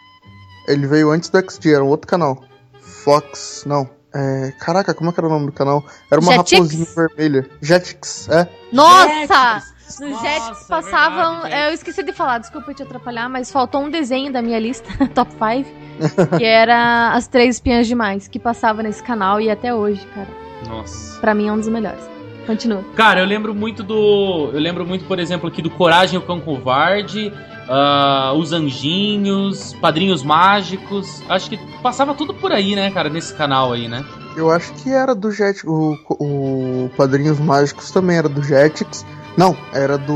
Ele 0.69 0.87
veio 0.87 1.11
antes 1.11 1.31
do 1.31 1.39
XD, 1.39 1.73
era 1.75 1.85
um 1.85 1.89
outro 1.89 2.07
canal. 2.09 2.43
Fox, 2.81 3.65
não. 3.67 3.89
É, 4.15 4.53
caraca, 4.59 4.93
como 4.93 5.11
é 5.11 5.13
que 5.13 5.21
era 5.21 5.27
o 5.29 5.31
nome 5.31 5.47
do 5.47 5.53
canal? 5.53 5.85
Era 6.11 6.21
uma 6.21 6.33
Jetix? 6.33 6.53
raposinha 6.53 6.87
vermelha. 6.97 7.49
Jetix, 7.63 8.29
é. 8.29 8.49
Nossa! 8.73 9.63
No 10.01 10.09
Nossa, 10.11 10.23
Jetix 10.29 10.65
é 10.65 10.69
passavam. 10.69 11.43
verdade, 11.43 11.65
eu 11.69 11.75
esqueci 11.75 12.03
de 12.05 12.13
falar, 12.13 12.39
desculpa 12.39 12.73
te 12.75 12.83
atrapalhar, 12.83 13.29
mas 13.29 13.51
faltou 13.51 13.81
um 13.83 13.91
desenho 13.91 14.33
da 14.33 14.41
minha 14.41 14.59
lista, 14.59 14.89
top 15.15 15.31
5, 15.33 16.39
que 16.39 16.45
era 16.47 17.13
As 17.13 17.27
Três 17.27 17.57
Espiãs 17.57 17.87
Demais, 17.89 18.29
que 18.29 18.39
passava 18.39 18.83
nesse 18.83 19.03
canal 19.03 19.41
e 19.41 19.51
até 19.51 19.75
hoje, 19.75 20.05
cara. 20.15 20.29
Nossa. 20.69 21.21
Pra 21.21 21.35
mim 21.35 21.49
é 21.49 21.53
um 21.53 21.59
dos 21.59 21.69
melhores. 21.69 22.03
Continua. 22.47 22.85
Cara, 22.97 23.21
eu 23.21 23.27
lembro 23.27 23.55
muito 23.55 23.83
do. 23.83 24.51
Eu 24.53 24.59
lembro 24.61 24.85
muito, 24.87 25.05
por 25.07 25.19
exemplo, 25.19 25.49
aqui 25.49 25.61
do 25.63 25.71
Coragem 25.71 26.17
e 26.17 26.19
o 26.19 26.27
Cão 26.27 26.41
Covarde, 26.41 27.33
ah, 27.71 28.33
Os 28.37 28.53
Anjinhos, 28.53 29.73
Padrinhos 29.81 30.23
Mágicos. 30.23 31.23
Acho 31.29 31.49
que 31.49 31.57
passava 31.83 32.13
tudo 32.15 32.35
por 32.35 32.53
aí, 32.53 32.75
né, 32.75 32.91
cara, 32.91 33.09
nesse 33.09 33.33
canal 33.35 33.73
aí, 33.73 33.89
né? 33.89 34.05
Eu 34.37 34.51
acho 34.51 34.73
que 34.75 34.91
era 34.91 35.15
do 35.15 35.31
Jetix. 35.31 35.65
O, 35.65 35.97
o 36.11 36.91
Padrinhos 36.97 37.39
Mágicos 37.39 37.91
também 37.91 38.17
era 38.19 38.29
do 38.29 38.43
Jetix. 38.43 39.07
Não, 39.37 39.57
era 39.73 39.97
do. 39.97 40.13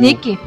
Nick? 0.00 0.38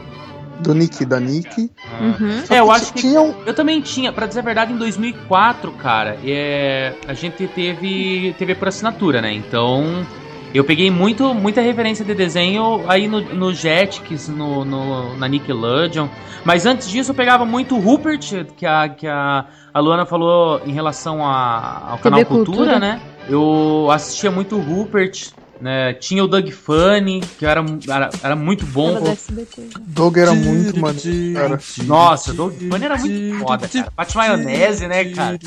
Do 0.59 0.73
Nick, 0.75 1.05
da 1.05 1.19
Nick. 1.21 1.71
Ah. 1.89 2.03
Uhum. 2.03 2.43
É, 2.49 2.59
eu 2.59 2.69
acho 2.69 2.91
que 2.93 2.99
tinha 2.99 3.21
um- 3.21 3.33
eu 3.45 3.53
também 3.53 3.79
tinha, 3.81 4.11
pra 4.11 4.25
dizer 4.27 4.41
a 4.41 4.43
verdade, 4.43 4.73
em 4.73 4.77
2004, 4.77 5.71
cara, 5.71 6.17
é, 6.23 6.93
a 7.07 7.13
gente 7.13 7.47
teve 7.47 8.35
TV 8.37 8.55
por 8.55 8.67
assinatura, 8.67 9.21
né? 9.21 9.31
Então, 9.33 10.05
eu 10.53 10.63
peguei 10.63 10.89
muito, 10.89 11.33
muita 11.33 11.61
referência 11.61 12.03
de 12.03 12.13
desenho 12.15 12.83
aí 12.87 13.07
no, 13.07 13.21
no 13.21 13.53
Jetix, 13.53 14.27
no, 14.27 14.65
no- 14.65 15.15
na 15.17 15.27
Nickelodeon. 15.27 16.07
Mas 16.43 16.65
antes 16.65 16.89
disso, 16.89 17.11
eu 17.11 17.15
pegava 17.15 17.45
muito 17.45 17.75
o 17.75 17.79
Rupert, 17.79 18.45
que 18.57 18.65
a, 18.65 18.89
que 18.89 19.05
a, 19.07 19.45
a 19.73 19.79
Luana 19.79 20.05
falou 20.05 20.61
em 20.65 20.71
relação 20.71 21.25
a- 21.25 21.89
ao 21.91 21.97
canal 21.99 22.25
Cultura, 22.25 22.57
Cultura. 22.57 22.79
né? 22.79 22.99
Eu 23.27 23.87
assistia 23.91 24.31
muito 24.31 24.55
o 24.55 24.59
Rupert, 24.61 25.33
né? 25.61 25.93
Tinha 25.93 26.23
o 26.23 26.27
Doug 26.27 26.49
Funny, 26.49 27.21
que 27.37 27.45
era, 27.45 27.63
era, 27.87 28.09
era 28.23 28.35
muito 28.35 28.65
bom. 28.65 28.91
Era 28.91 28.99
do 29.01 29.09
SBT. 29.09 29.61
Doug 29.81 30.17
era 30.17 30.33
muito 30.33 30.79
maneiro. 30.79 31.59
Nossa, 31.85 32.31
o 32.31 32.33
Doug 32.33 32.53
Funny 32.53 32.85
era 32.85 32.97
muito 32.97 33.39
foda, 33.39 33.67
cara. 33.67 33.93
Bate 33.95 34.17
maionese, 34.17 34.87
né, 34.87 35.05
cara? 35.05 35.39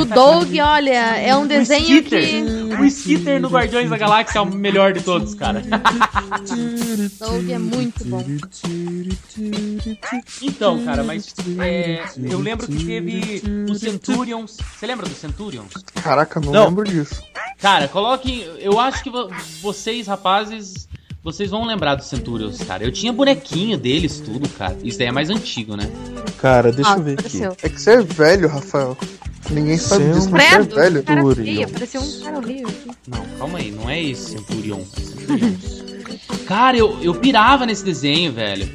O 0.00 0.04
Doug, 0.04 0.48
olha, 0.62 1.16
é 1.16 1.36
um 1.36 1.46
desenho 1.46 1.82
Skitter. 1.82 2.22
que. 2.28 2.72
O 2.82 2.84
Skitter 2.84 3.40
no 3.40 3.48
Guardiões 3.48 3.88
da 3.90 3.96
Galáxia 3.96 4.38
é 4.38 4.42
o 4.42 4.46
melhor 4.46 4.92
de 4.92 5.02
todos, 5.02 5.34
cara. 5.34 5.62
Doug 7.20 7.50
é 7.50 7.58
muito 7.58 8.04
bom. 8.04 8.24
Então, 10.40 10.84
cara, 10.84 11.02
mas 11.02 11.34
é, 11.60 12.04
eu 12.30 12.40
lembro 12.40 12.66
que 12.66 12.84
teve 12.84 13.42
o 13.68 13.74
Centurions. 13.74 14.56
Você 14.78 14.86
lembra 14.86 15.08
do 15.08 15.14
Centurions? 15.14 15.72
Caraca, 16.02 16.40
não, 16.40 16.52
Não. 16.52 16.64
lembro 16.66 16.84
disso. 16.84 17.22
Cara, 17.58 17.86
coloquem. 17.88 18.40
Eu 18.58 18.80
acho 18.80 19.02
que 19.02 19.10
vocês, 19.60 20.06
rapazes, 20.06 20.88
vocês 21.22 21.50
vão 21.50 21.64
lembrar 21.66 21.94
do 21.96 22.02
Centurions, 22.04 22.58
cara. 22.62 22.84
Eu 22.84 22.92
tinha 22.92 23.12
bonequinho 23.12 23.76
deles, 23.76 24.20
tudo, 24.20 24.48
cara. 24.48 24.76
Isso 24.82 24.98
daí 24.98 25.08
é 25.08 25.12
mais 25.12 25.30
antigo, 25.30 25.76
né? 25.76 25.90
Cara, 26.38 26.72
deixa 26.72 26.94
Ah, 26.94 26.96
eu 26.98 27.02
ver 27.02 27.12
aqui. 27.12 27.20
apareceu. 27.44 27.56
É 27.62 27.68
que 27.68 27.80
você 27.80 27.90
é 27.92 28.02
velho, 28.02 28.48
Rafael. 28.48 28.96
Ninguém 29.50 29.76
sabe 29.76 30.04
Seu 30.04 30.12
disso, 30.14 30.30
mas 30.30 30.42
você 30.42 30.54
é 30.54 30.58
velho. 30.62 31.02
cara 31.02 31.22
parecia 31.72 32.00
um 32.00 32.20
cara 32.20 32.38
horrível. 32.38 32.68
aqui. 32.68 32.90
Não, 33.08 33.24
calma 33.38 33.58
aí, 33.58 33.70
não 33.70 33.90
é 33.90 34.02
esse 34.02 34.30
Centurion. 34.32 34.80
é 34.80 35.00
Centurions. 35.00 35.82
Cara, 36.46 36.76
eu, 36.76 36.98
eu 37.02 37.14
pirava 37.14 37.66
nesse 37.66 37.84
desenho, 37.84 38.32
velho. 38.32 38.68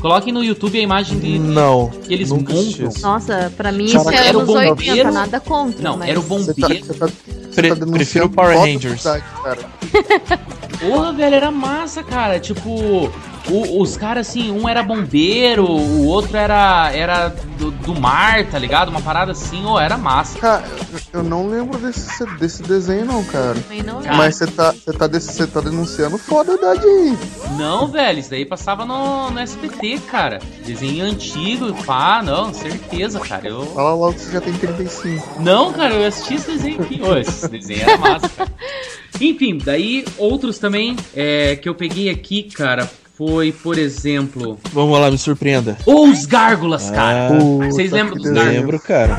Coloquem 0.00 0.32
no 0.32 0.42
YouTube 0.42 0.78
a 0.78 0.82
imagem 0.82 1.18
de. 1.18 1.38
Não. 1.38 1.90
que 1.90 2.12
eles 2.14 2.30
montam. 2.30 2.60
isso. 2.62 3.02
Nossa, 3.02 3.52
pra 3.56 3.70
mim 3.70 3.86
Caraca, 3.92 4.10
isso 4.14 4.22
é 4.22 4.28
era 4.28 4.38
o 4.38 4.40
anos 4.40 4.54
bombeiro? 4.54 4.76
80, 4.76 5.10
nada 5.12 5.40
contra. 5.40 5.82
Não, 5.82 5.96
mas... 5.98 6.08
era 6.08 6.18
o 6.18 6.22
Você 6.22 6.54
tá, 6.54 6.68
bombeiro. 6.68 6.86
você 6.86 6.94
tá, 6.94 7.06
você 7.06 7.39
Pre- 7.54 7.74
tá 7.76 7.86
prefiro 7.86 8.28
Power 8.30 8.58
Rangers. 8.58 9.02
Porra, 10.80 11.12
velho, 11.12 11.34
era 11.34 11.50
massa, 11.50 12.02
cara. 12.02 12.40
Tipo, 12.40 13.12
o- 13.50 13.80
os 13.82 13.96
caras 13.96 14.28
assim, 14.28 14.50
um 14.50 14.68
era 14.68 14.82
bombeiro, 14.82 15.64
o 15.66 16.06
outro 16.06 16.36
era 16.36 16.90
era 16.92 17.28
do, 17.58 17.70
do 17.70 18.00
mar, 18.00 18.44
tá 18.46 18.58
ligado? 18.58 18.88
Uma 18.88 19.00
parada 19.00 19.32
assim, 19.32 19.64
ô, 19.66 19.78
era 19.78 19.96
massa. 19.98 20.38
Cara, 20.38 20.64
eu 21.12 21.22
não 21.22 21.48
lembro 21.48 21.78
desse, 21.78 22.24
desse 22.38 22.62
desenho, 22.62 23.04
não, 23.06 23.22
cara. 23.24 23.54
Também 23.54 23.82
não. 23.82 24.00
Mas 24.16 24.36
você 24.36 24.46
tá, 24.46 24.72
você 24.72 24.92
tá, 24.92 25.06
desse- 25.06 25.46
tá 25.46 25.60
denunciando 25.60 26.16
foda 26.18 26.52
a 26.52 26.54
idade 26.56 26.86
aí. 26.86 27.18
Não, 27.58 27.86
velho, 27.88 28.18
isso 28.18 28.30
daí 28.30 28.44
passava 28.44 28.84
no, 28.84 29.30
no 29.30 29.38
SBT, 29.38 29.98
cara. 30.10 30.38
Desenho 30.64 31.04
antigo, 31.04 31.72
pá, 31.84 32.22
não, 32.22 32.52
certeza, 32.54 33.20
cara. 33.20 33.46
Eu. 33.48 33.66
Fala 33.66 33.94
logo 33.94 34.14
que 34.14 34.20
você 34.20 34.32
já 34.32 34.40
tem 34.40 34.52
35. 34.54 35.40
Não, 35.42 35.72
cara, 35.72 35.94
eu 35.94 36.06
assisti 36.06 36.34
esse 36.34 36.50
desenho 36.52 36.80
aqui. 36.82 37.00
Ô, 37.02 37.16
esse 37.16 37.48
desenho 37.48 37.82
era 37.82 37.96
massa, 37.98 38.28
cara. 38.28 38.50
Enfim, 39.20 39.58
daí 39.62 40.04
outros 40.16 40.58
também 40.58 40.96
é, 41.14 41.56
que 41.56 41.68
eu 41.68 41.74
peguei 41.74 42.08
aqui, 42.08 42.44
cara, 42.44 42.88
foi, 43.20 43.52
por 43.52 43.76
exemplo, 43.76 44.58
Vamos 44.72 44.98
lá, 44.98 45.10
me 45.10 45.18
surpreenda. 45.18 45.76
Os 45.84 46.24
Gárgulas, 46.24 46.90
cara. 46.90 47.28
Ah, 47.28 47.66
Vocês 47.66 47.90
lembram 47.92 48.16
dos. 48.16 48.24
Gárgulas? 48.30 48.54
lembro, 48.54 48.80
cara. 48.80 49.14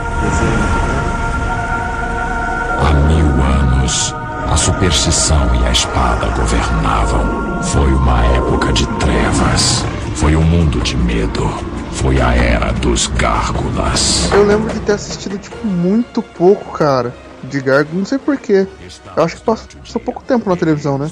Há 2.79 2.93
mil 3.07 3.27
anos, 3.43 4.15
a 4.49 4.57
superstição 4.57 5.53
e 5.61 5.67
a 5.67 5.71
espada 5.71 6.25
governavam. 6.29 7.61
Foi 7.61 7.93
uma 7.93 8.25
época 8.37 8.73
de 8.73 8.87
trevas. 8.97 9.85
Foi 10.15 10.35
um 10.35 10.41
mundo 10.41 10.79
de 10.79 10.97
medo. 10.97 11.47
Foi 11.91 12.19
a 12.19 12.33
era 12.33 12.71
dos 12.73 13.05
gárgulas. 13.05 14.27
Eu 14.33 14.43
lembro 14.47 14.73
de 14.73 14.79
ter 14.79 14.93
assistido, 14.93 15.37
tipo, 15.37 15.67
muito 15.67 16.23
pouco, 16.23 16.75
cara. 16.75 17.13
De 17.43 17.59
Gargo, 17.61 17.95
não 17.95 18.05
sei 18.05 18.17
porquê. 18.17 18.67
Eu 19.15 19.23
acho 19.23 19.35
que 19.37 19.43
passou, 19.43 19.67
passou 19.79 20.01
pouco 20.01 20.23
tempo 20.23 20.49
na 20.49 20.55
televisão, 20.55 20.97
né? 20.97 21.11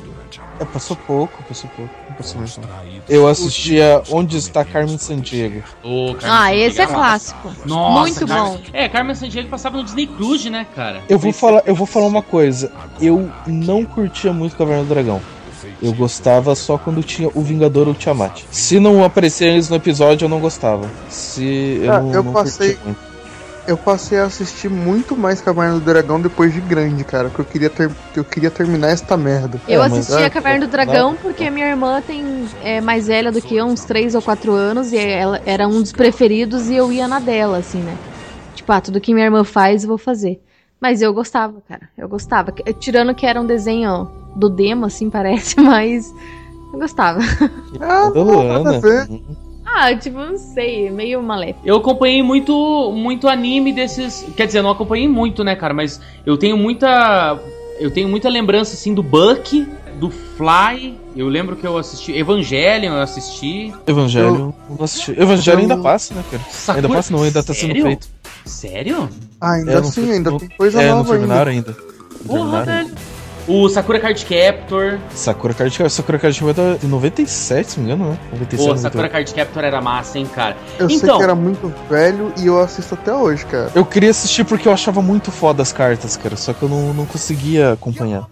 É, 0.59 0.65
passou 0.65 0.95
pouco, 0.95 1.43
passou 1.43 1.69
pouco. 1.75 1.98
Mesmo. 2.35 2.63
Eu 3.07 3.27
assistia 3.27 4.01
Onde 4.11 4.37
está 4.37 4.65
Carmen 4.65 4.97
Sandiego. 4.97 5.63
Carmen 5.81 6.15
Ah, 6.23 6.43
Sandiego 6.47 6.65
esse 6.67 6.81
é 6.81 6.85
massa. 6.87 7.33
clássico. 7.35 7.51
Nossa, 7.67 7.99
Muito 8.01 8.27
Carmen- 8.27 8.51
bom. 8.57 8.59
É, 8.73 8.89
Carmen 8.89 9.15
Sandiego 9.15 9.49
passava 9.49 9.77
no 9.77 9.83
Disney 9.83 10.07
Cruise, 10.07 10.49
né, 10.49 10.65
cara? 10.75 11.01
Eu 11.07 11.17
vou 11.17 11.31
falar, 11.31 11.63
eu 11.65 11.75
vou 11.75 11.87
falar 11.87 12.07
uma 12.07 12.21
coisa. 12.21 12.71
Eu 13.01 13.31
não 13.47 13.85
curtia 13.85 14.33
muito 14.33 14.55
Caverna 14.55 14.83
do 14.83 14.89
Dragão. 14.89 15.21
Eu 15.81 15.93
gostava 15.93 16.55
só 16.55 16.77
quando 16.77 17.01
tinha 17.03 17.29
o 17.33 17.41
Vingador 17.41 17.87
ou 17.87 17.93
o 17.93 17.95
Tiamat. 17.95 18.41
Se 18.51 18.79
não 18.79 19.03
aparecer 19.03 19.45
eles 19.47 19.69
no 19.69 19.75
episódio, 19.77 20.25
eu 20.25 20.29
não 20.29 20.39
gostava. 20.39 20.89
Se 21.09 21.79
eu 21.83 21.91
Ah, 21.93 22.01
não, 22.01 22.13
eu 22.13 22.23
não 22.23 22.33
passei- 22.33 22.75
curtia 22.75 22.85
muito. 22.85 23.08
Eu 23.67 23.77
passei 23.77 24.17
a 24.19 24.25
assistir 24.25 24.67
muito 24.69 25.15
mais 25.15 25.41
Caverna 25.41 25.75
do 25.75 25.81
Dragão 25.85 26.19
depois 26.19 26.51
de 26.53 26.59
grande, 26.59 27.03
cara. 27.03 27.29
Que 27.29 27.39
eu 27.39 27.45
queria, 27.45 27.69
ter, 27.69 27.91
eu 28.15 28.23
queria 28.23 28.49
terminar 28.49 28.87
esta 28.89 29.15
merda. 29.15 29.61
Eu 29.67 29.83
É, 29.83 29.89
mas- 29.89 29.99
assisti 29.99 30.23
é, 30.23 30.25
a 30.25 30.29
Caverna 30.29 30.59
do 30.59 30.63
não. 30.63 30.69
Dragão 30.71 31.15
porque 31.21 31.43
a 31.43 31.51
minha 31.51 31.67
irmã 31.67 32.01
tem 32.01 32.45
é 32.63 32.81
mais 32.81 33.05
velha 33.07 33.31
do 33.31 33.39
que 33.41 33.55
eu, 33.55 33.65
uns 33.65 33.85
3 33.85 34.15
ou 34.15 34.21
4 34.21 34.53
anos, 34.53 34.91
e 34.91 34.97
ela 34.97 35.39
era 35.45 35.67
um 35.67 35.81
dos 35.81 35.91
preferidos 35.91 36.67
e 36.67 36.75
eu 36.75 36.91
ia 36.91 37.07
na 37.07 37.19
dela, 37.19 37.57
assim, 37.59 37.81
né? 37.83 37.95
Tipo, 38.55 38.71
ah, 38.71 38.81
tudo 38.81 38.99
que 38.99 39.13
minha 39.13 39.25
irmã 39.27 39.43
faz, 39.43 39.83
eu 39.83 39.89
vou 39.89 39.97
fazer. 39.97 40.41
Mas 40.81 41.01
eu 41.01 41.13
gostava, 41.13 41.61
cara. 41.67 41.89
Eu 41.97 42.07
gostava. 42.09 42.51
Tirando 42.79 43.13
que 43.13 43.25
era 43.25 43.39
um 43.39 43.45
desenho 43.45 44.09
do 44.35 44.49
demo, 44.49 44.85
assim, 44.85 45.09
parece, 45.11 45.59
mas 45.59 46.11
eu 46.73 46.79
gostava. 46.79 47.19
Ah, 47.79 48.09
Da 48.09 48.23
não, 48.23 48.43
nada 48.47 48.77
a 48.77 48.79
Luana. 48.79 49.09
Ah, 49.75 49.95
tipo, 49.95 50.17
não 50.17 50.37
sei, 50.37 50.89
meio 50.89 51.21
maléfico. 51.21 51.61
Eu 51.63 51.77
acompanhei 51.77 52.23
muito, 52.23 52.91
muito 52.95 53.27
anime 53.27 53.71
desses. 53.71 54.25
Quer 54.35 54.47
dizer, 54.47 54.59
eu 54.59 54.63
não 54.63 54.71
acompanhei 54.71 55.07
muito, 55.07 55.43
né, 55.43 55.55
cara? 55.55 55.73
Mas 55.73 56.01
eu 56.25 56.37
tenho 56.37 56.57
muita. 56.57 57.39
Eu 57.79 57.91
tenho 57.91 58.09
muita 58.09 58.27
lembrança, 58.29 58.73
assim, 58.73 58.93
do 58.93 59.01
Buck, 59.01 59.65
do 59.99 60.09
Fly. 60.09 60.97
Eu 61.15 61.27
lembro 61.29 61.55
que 61.55 61.65
eu 61.65 61.77
assisti. 61.77 62.11
Evangelion, 62.13 62.93
eu 62.93 63.01
assisti. 63.01 63.73
Evangelho, 63.87 64.53
eu 64.69 64.75
não 64.77 64.83
assisti. 64.85 65.11
Evangelho 65.11 65.57
eu- 65.57 65.61
ainda 65.61 65.77
passa, 65.77 66.13
né, 66.13 66.23
cara? 66.29 66.43
Sakura- 66.49 66.85
Ainda 66.87 66.95
passa 66.95 67.13
não, 67.13 67.23
ainda 67.23 67.43
tá 67.43 67.53
sendo 67.53 67.67
Sério? 67.69 67.83
feito. 67.83 68.07
Sério? 68.45 69.09
Ah, 69.39 69.51
ainda 69.53 69.71
É, 69.71 69.75
não 69.81 69.91
foi- 69.91 70.11
ainda 70.11 70.31
não- 70.31 70.39
tem 70.39 70.49
coisa 70.49 70.81
é, 70.81 70.89
não 70.89 70.97
nova 70.97 71.13
ainda. 71.13 71.19
terminaram 71.27 71.51
ainda. 71.51 71.77
Não 72.25 72.35
Porra, 72.35 72.59
ainda. 72.59 72.65
velho. 72.65 72.95
O 73.49 73.67
Sakura 73.67 73.99
Card 73.99 74.23
Captor. 74.25 74.99
Sakura 75.09 75.55
Card 75.55 75.75
Captor. 75.75 75.89
Sakura 75.89 76.19
Card 76.19 76.39
Captor 76.39 76.65
é 76.75 76.77
de 76.77 76.85
97, 76.85 77.71
se 77.71 77.79
não 77.79 77.87
me 77.87 77.91
engano, 77.91 78.11
né? 78.11 78.19
97, 78.31 78.57
Pô, 78.57 78.77
Sakura 78.77 79.03
98. 79.07 79.11
Card 79.11 79.33
Captor 79.33 79.63
era 79.63 79.81
massa, 79.81 80.19
hein, 80.19 80.27
cara. 80.27 80.55
Eu 80.77 80.87
sei 80.87 80.97
então, 80.97 81.17
que 81.17 81.23
era 81.23 81.33
muito 81.33 81.73
velho 81.89 82.31
e 82.37 82.45
eu 82.45 82.61
assisto 82.61 82.93
até 82.93 83.11
hoje, 83.11 83.43
cara. 83.47 83.71
Eu 83.73 83.83
queria 83.83 84.11
assistir 84.11 84.43
porque 84.45 84.67
eu 84.67 84.71
achava 84.71 85.01
muito 85.01 85.31
foda 85.31 85.63
as 85.63 85.73
cartas, 85.73 86.15
cara. 86.15 86.35
Só 86.35 86.53
que 86.53 86.61
eu 86.61 86.69
não, 86.69 86.93
não 86.93 87.07
conseguia 87.07 87.71
acompanhar. 87.71 88.27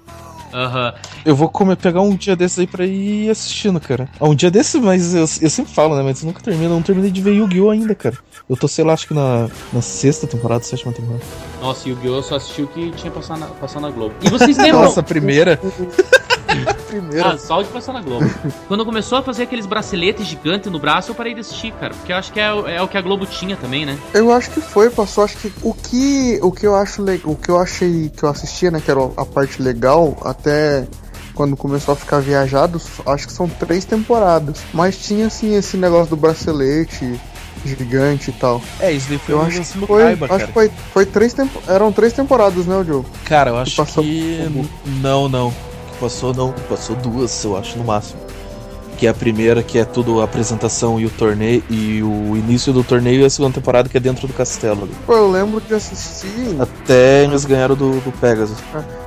Aham. 0.54 0.94
Eu 1.26 1.36
vou 1.36 1.50
comer, 1.50 1.76
pegar 1.76 2.02
um 2.02 2.16
dia 2.16 2.36
desses 2.36 2.60
aí 2.60 2.68
pra 2.68 2.86
ir 2.86 3.30
assistindo, 3.30 3.80
cara. 3.80 4.10
Ah, 4.20 4.28
um 4.28 4.36
dia 4.36 4.52
desses, 4.52 4.82
mas 4.82 5.14
eu, 5.14 5.22
eu 5.22 5.50
sempre 5.50 5.74
falo, 5.74 5.96
né? 5.96 6.04
Mas 6.04 6.22
eu 6.22 6.28
nunca 6.28 6.42
termino. 6.42 6.66
Eu 6.66 6.76
não 6.76 6.82
terminei 6.82 7.12
de 7.12 7.22
ver 7.22 7.34
Yu-Gi-Oh! 7.34 7.70
ainda, 7.70 7.96
cara. 7.96 8.18
Eu 8.50 8.56
tô, 8.56 8.68
sei 8.68 8.86
lá, 8.86 8.94
acho 8.94 9.08
que 9.08 9.14
na, 9.14 9.50
na 9.74 9.82
sexta 9.82 10.26
temporada, 10.26 10.64
sétima 10.64 10.94
temporada. 10.94 11.24
Nossa, 11.62 11.90
Yu-Gi-Oh! 11.90 12.22
só 12.24 12.36
assistiu 12.36 12.66
o 12.66 12.68
que 12.68 12.92
tinha 12.92 13.12
passado 13.12 13.40
na, 13.40 13.48
passado 13.48 13.82
na 13.82 13.90
Globo. 13.90 14.16
E 14.22 14.30
vocês 14.30 14.58
lembram? 14.58 14.84
Nossa, 14.84 15.02
a 15.02 15.04
primeira. 15.04 15.60
Primeiro. 16.88 17.28
Ah, 17.28 17.38
só 17.38 17.60
o 17.60 17.64
de 17.64 17.70
passar 17.70 17.94
na 17.94 18.02
Globo. 18.02 18.26
Quando 18.68 18.86
começou 18.86 19.18
a 19.18 19.22
fazer 19.24 19.44
aqueles 19.44 19.66
braceletes 19.66 20.26
gigantes 20.26 20.72
no 20.72 20.80
braço, 20.80 21.12
eu 21.12 21.16
parei 21.16 21.34
de 21.34 21.42
assistir, 21.42 21.72
cara. 21.74 21.94
Porque 21.94 22.12
eu 22.12 22.16
acho 22.18 22.32
que 22.32 22.40
é, 22.40 22.54
o- 22.54 22.68
é 22.68 22.82
o 22.82 22.88
que 22.88 22.98
a 22.98 23.02
Globo 23.02 23.26
tinha 23.26 23.56
também, 23.56 23.86
né? 23.86 23.98
Eu 24.14 24.32
acho 24.32 24.50
que 24.52 24.62
foi, 24.62 24.90
passou. 24.90 25.24
Acho 25.24 25.38
que 25.38 25.52
o 25.62 25.74
que 25.74 26.40
o 26.42 26.52
que 26.52 26.66
eu 26.66 26.76
acho 26.76 27.04
o 27.26 27.36
que 27.36 27.50
eu 27.50 27.60
achei 27.60 28.10
que 28.16 28.24
eu 28.24 28.30
assistia, 28.30 28.72
né, 28.72 28.82
que 28.84 28.90
era 28.90 29.00
a 29.18 29.26
parte 29.26 29.62
legal, 29.62 30.18
até 30.24 30.88
quando 31.34 31.56
começou 31.56 31.94
a 31.94 31.96
ficar 31.96 32.20
viajado, 32.20 32.82
acho 33.06 33.28
que 33.28 33.34
são 33.34 33.48
três 33.48 33.86
temporadas. 33.86 34.60
Mas 34.74 34.98
tinha 34.98 35.28
assim 35.28 35.56
esse 35.56 35.78
negócio 35.78 36.10
do 36.10 36.16
bracelete 36.18 37.20
gigante 37.66 38.30
e 38.30 38.34
tal. 38.34 38.62
É, 38.80 38.92
isso 38.92 39.10
daí 39.10 39.18
foi 39.18 39.36
Eu 39.36 39.40
um 39.40 39.42
acho 39.42 39.60
que 39.62 39.66
foi, 39.86 40.04
Kaiba, 40.04 40.26
acho 40.26 40.34
cara. 40.36 40.48
que 40.48 40.54
foi, 40.54 40.72
foi 40.94 41.06
três 41.06 41.34
tempo, 41.34 41.62
eram 41.68 41.92
três 41.92 42.14
temporadas, 42.14 42.66
né, 42.66 42.76
o 42.76 42.84
Joe? 42.84 43.04
Cara, 43.26 43.52
eu 43.52 43.58
acho 43.58 43.76
passou 43.76 44.04
que. 44.04 44.40
como? 44.44 44.70
Não, 45.02 45.28
não. 45.28 45.54
Passou 46.00 46.34
não. 46.34 46.54
Passou 46.70 46.96
duas, 46.96 47.44
eu 47.44 47.58
acho, 47.58 47.78
no 47.78 47.84
máximo. 47.84 48.20
Que 48.98 49.06
é 49.06 49.10
a 49.12 49.14
primeira, 49.14 49.62
que 49.62 49.78
é 49.78 49.86
tudo 49.86 50.22
a 50.22 50.24
apresentação 50.24 51.00
e 51.00 51.06
o 51.06 51.10
torneio. 51.12 51.64
E 51.70 52.02
o 52.02 52.36
início 52.36 52.74
do 52.74 52.84
torneio 52.84 53.22
e 53.22 53.26
a 53.26 53.30
segunda 53.30 53.54
temporada, 53.54 53.88
que 53.88 53.96
é 53.96 54.00
dentro 54.00 54.28
do 54.28 54.34
castelo. 54.34 54.84
ali. 54.84 54.92
Pô, 55.06 55.14
eu 55.14 55.30
lembro 55.30 55.62
de 55.62 55.74
assistir. 55.76 56.56
Até 56.60 57.24
eles 57.24 57.46
ganharam 57.46 57.76
do, 57.76 57.92
do 58.02 58.12
Pegasus. 58.20 58.58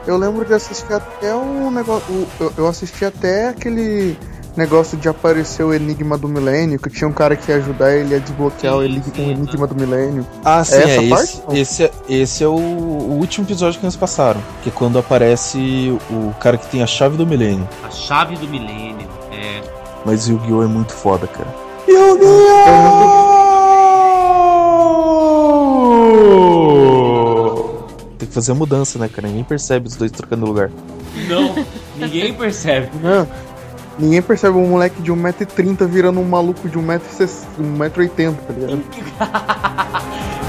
Eu 0.06 0.16
lembro 0.16 0.44
de 0.44 0.54
assistir 0.54 0.92
até 0.92 1.34
um 1.34 1.70
negócio. 1.72 2.04
o- 2.14 2.26
Eu, 2.38 2.52
eu 2.58 2.66
assisti 2.68 3.04
até 3.04 3.48
aquele 3.48 4.16
negócio 4.56 4.98
de 4.98 5.08
aparecer 5.08 5.62
o 5.64 5.72
Enigma 5.72 6.18
do 6.18 6.28
Milênio, 6.28 6.78
que 6.78 6.90
tinha 6.90 7.08
um 7.08 7.12
cara 7.12 7.34
que 7.36 7.50
ia 7.50 7.56
ajudar 7.58 7.92
ele 7.94 8.14
a 8.14 8.18
desbloquear 8.18 8.76
o, 8.76 8.82
Enig- 8.82 9.12
o 9.16 9.20
Enigma 9.22 9.66
do 9.66 9.74
Milênio. 9.74 10.26
Ah, 10.44 10.62
sim, 10.64 10.74
É 10.74 10.78
é, 10.78 10.82
essa 10.82 11.00
esse, 11.02 11.08
parte? 11.08 11.42
Não. 11.48 11.56
esse, 11.56 11.82
é, 11.84 11.90
esse 12.08 12.44
é 12.44 12.46
o, 12.46 12.52
o 12.54 13.18
último 13.18 13.46
episódio 13.46 13.78
que 13.80 13.86
eles 13.86 13.96
passaram. 13.96 14.40
Que 14.62 14.68
é 14.68 14.72
quando 14.72 14.98
aparece 14.98 15.98
o 16.10 16.32
cara 16.40 16.56
que 16.58 16.66
tem 16.66 16.82
a 16.82 16.86
chave 16.86 17.16
do 17.16 17.26
milênio. 17.26 17.66
A 17.84 17.90
chave 17.90 18.36
do 18.36 18.46
milênio. 18.48 19.08
É. 19.32 19.60
Mas 20.04 20.26
Yu-Gi-Oh! 20.28 20.62
é 20.62 20.66
muito 20.66 20.92
foda, 20.92 21.26
cara. 21.26 21.48
Yu-Gi-Oh! 26.40 27.80
Tem 28.18 28.28
que 28.28 28.34
fazer 28.34 28.52
a 28.52 28.54
mudança, 28.54 28.98
né, 28.98 29.08
cara? 29.08 29.28
Ninguém 29.28 29.44
percebe 29.44 29.88
os 29.88 29.96
dois 29.96 30.10
trocando 30.10 30.44
lugar. 30.46 30.70
Não, 31.28 31.54
ninguém 31.96 32.32
percebe. 32.34 32.88
Não. 33.02 33.26
Ninguém 33.98 34.22
percebe 34.22 34.56
um 34.56 34.68
moleque 34.68 35.02
de 35.02 35.12
1,30m 35.12 35.86
virando 35.86 36.20
um 36.20 36.24
maluco 36.24 36.68
de 36.68 36.78
1,80m, 36.78 38.34
tá 38.46 38.52
ligado? 38.52 38.82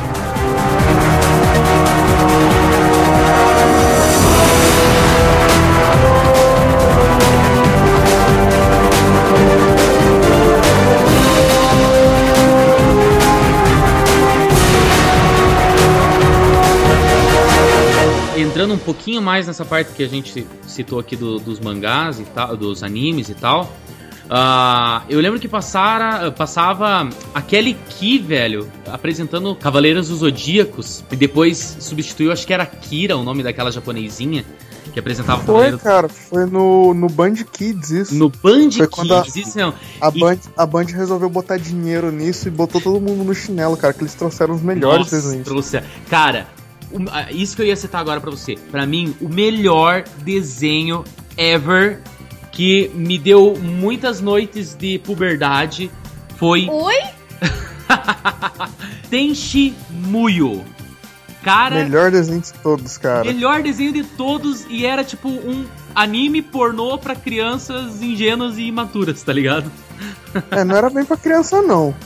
Entrando 18.42 18.74
um 18.74 18.78
pouquinho 18.78 19.22
mais 19.22 19.46
nessa 19.48 19.64
parte 19.64 19.92
que 19.94 20.04
a 20.04 20.08
gente 20.10 20.46
citou 20.68 20.98
aqui 21.00 21.16
do- 21.16 21.38
dos 21.40 21.60
mangás 21.60 22.20
e 22.20 22.24
tal, 22.24 22.58
dos 22.58 22.82
animes 22.84 23.30
e 23.30 23.34
tal. 23.36 23.72
ah, 24.34 25.04
eu 25.10 25.20
lembro 25.20 25.38
que 25.42 25.48
passara, 25.48 26.32
passava 26.32 27.10
a 27.34 27.42
Kelly 27.42 27.74
Key, 27.90 28.18
velho, 28.18 28.66
apresentando 28.90 29.54
Cavaleiros 29.56 30.08
dos 30.08 30.20
Zodíacos. 30.20 31.04
E 31.12 31.16
depois 31.18 31.78
substituiu, 31.82 32.32
acho 32.32 32.48
que 32.48 32.54
era 32.54 32.66
Kira, 32.66 33.18
o 33.18 33.24
nome 33.24 33.44
daquela 33.44 33.70
japonesinha 33.72 34.46
que 34.94 35.00
apresentava 35.00 35.40
Foi, 35.44 35.46
Cavaleiros. 35.48 35.82
cara, 35.82 36.08
foi 36.10 36.46
no, 36.46 36.94
no 36.94 37.08
Band 37.10 37.36
Kids 37.52 37.92
isso. 37.92 38.16
No 38.16 38.30
Band 38.30 38.72
Foi 38.72 38.88
quando 38.88 39.14
a- 39.16 39.22
Kids, 39.22 39.48
isso 39.48 39.58
não. 39.58 39.74
A 40.00 40.08
E- 40.16 40.20
Band, 40.20 40.38
a 40.56 40.66
Band 40.66 40.86
resolveu 40.86 41.30
botar 41.30 41.58
dinheiro 41.58 42.10
nisso 42.12 42.48
e 42.48 42.52
botou 42.52 42.80
todo 42.80 43.02
mundo 43.02 43.24
no 43.26 43.36
chinelo, 43.36 43.76
cara, 43.76 43.94
que 43.94 44.02
eles 44.02 44.14
trouxeram 44.16 44.56
os 44.56 44.62
melhores 44.62 45.00
Nossa, 45.12 45.16
desenhos. 45.18 45.44
trouxe- 45.46 45.82
Cara, 46.10 46.48
isso 47.32 47.56
que 47.56 47.62
eu 47.62 47.66
ia 47.66 47.76
citar 47.76 48.02
agora 48.02 48.20
pra 48.22 48.32
você. 48.32 48.56
Pra 48.72 48.86
mim, 48.86 49.16
o 49.22 49.28
melhor 49.30 50.04
desenho 50.24 51.04
ever 51.38 52.00
que 52.52 52.92
me 52.94 53.18
deu 53.18 53.56
muitas 53.58 54.20
noites 54.22 54.76
de 54.76 55.00
puberdade 55.00 55.90
foi 56.38 56.68
Oi? 56.70 56.96
Tenchi 59.10 59.74
Muyo. 59.90 60.64
Cara, 61.44 61.84
Melhor 61.84 62.12
desenho 62.12 62.40
de 62.40 62.54
todos, 62.54 62.98
cara. 63.00 63.24
melhor 63.26 63.64
desenho 63.64 63.92
de 63.92 64.04
todos 64.04 64.64
e 64.70 64.86
era 64.86 65.04
tipo 65.04 65.28
um 65.28 65.66
anime 65.96 66.40
pornô 66.40 67.00
pra 67.00 67.16
crianças 67.16 68.00
ingênuas 68.04 68.60
e 68.60 68.64
imaturas, 68.68 69.24
tá 69.24 69.34
ligado? 69.34 69.72
É, 70.52 70.64
não 70.64 70.76
era 70.76 70.90
bem 70.92 71.04
pra 71.04 71.18
criança, 71.18 71.62
não. 71.62 71.96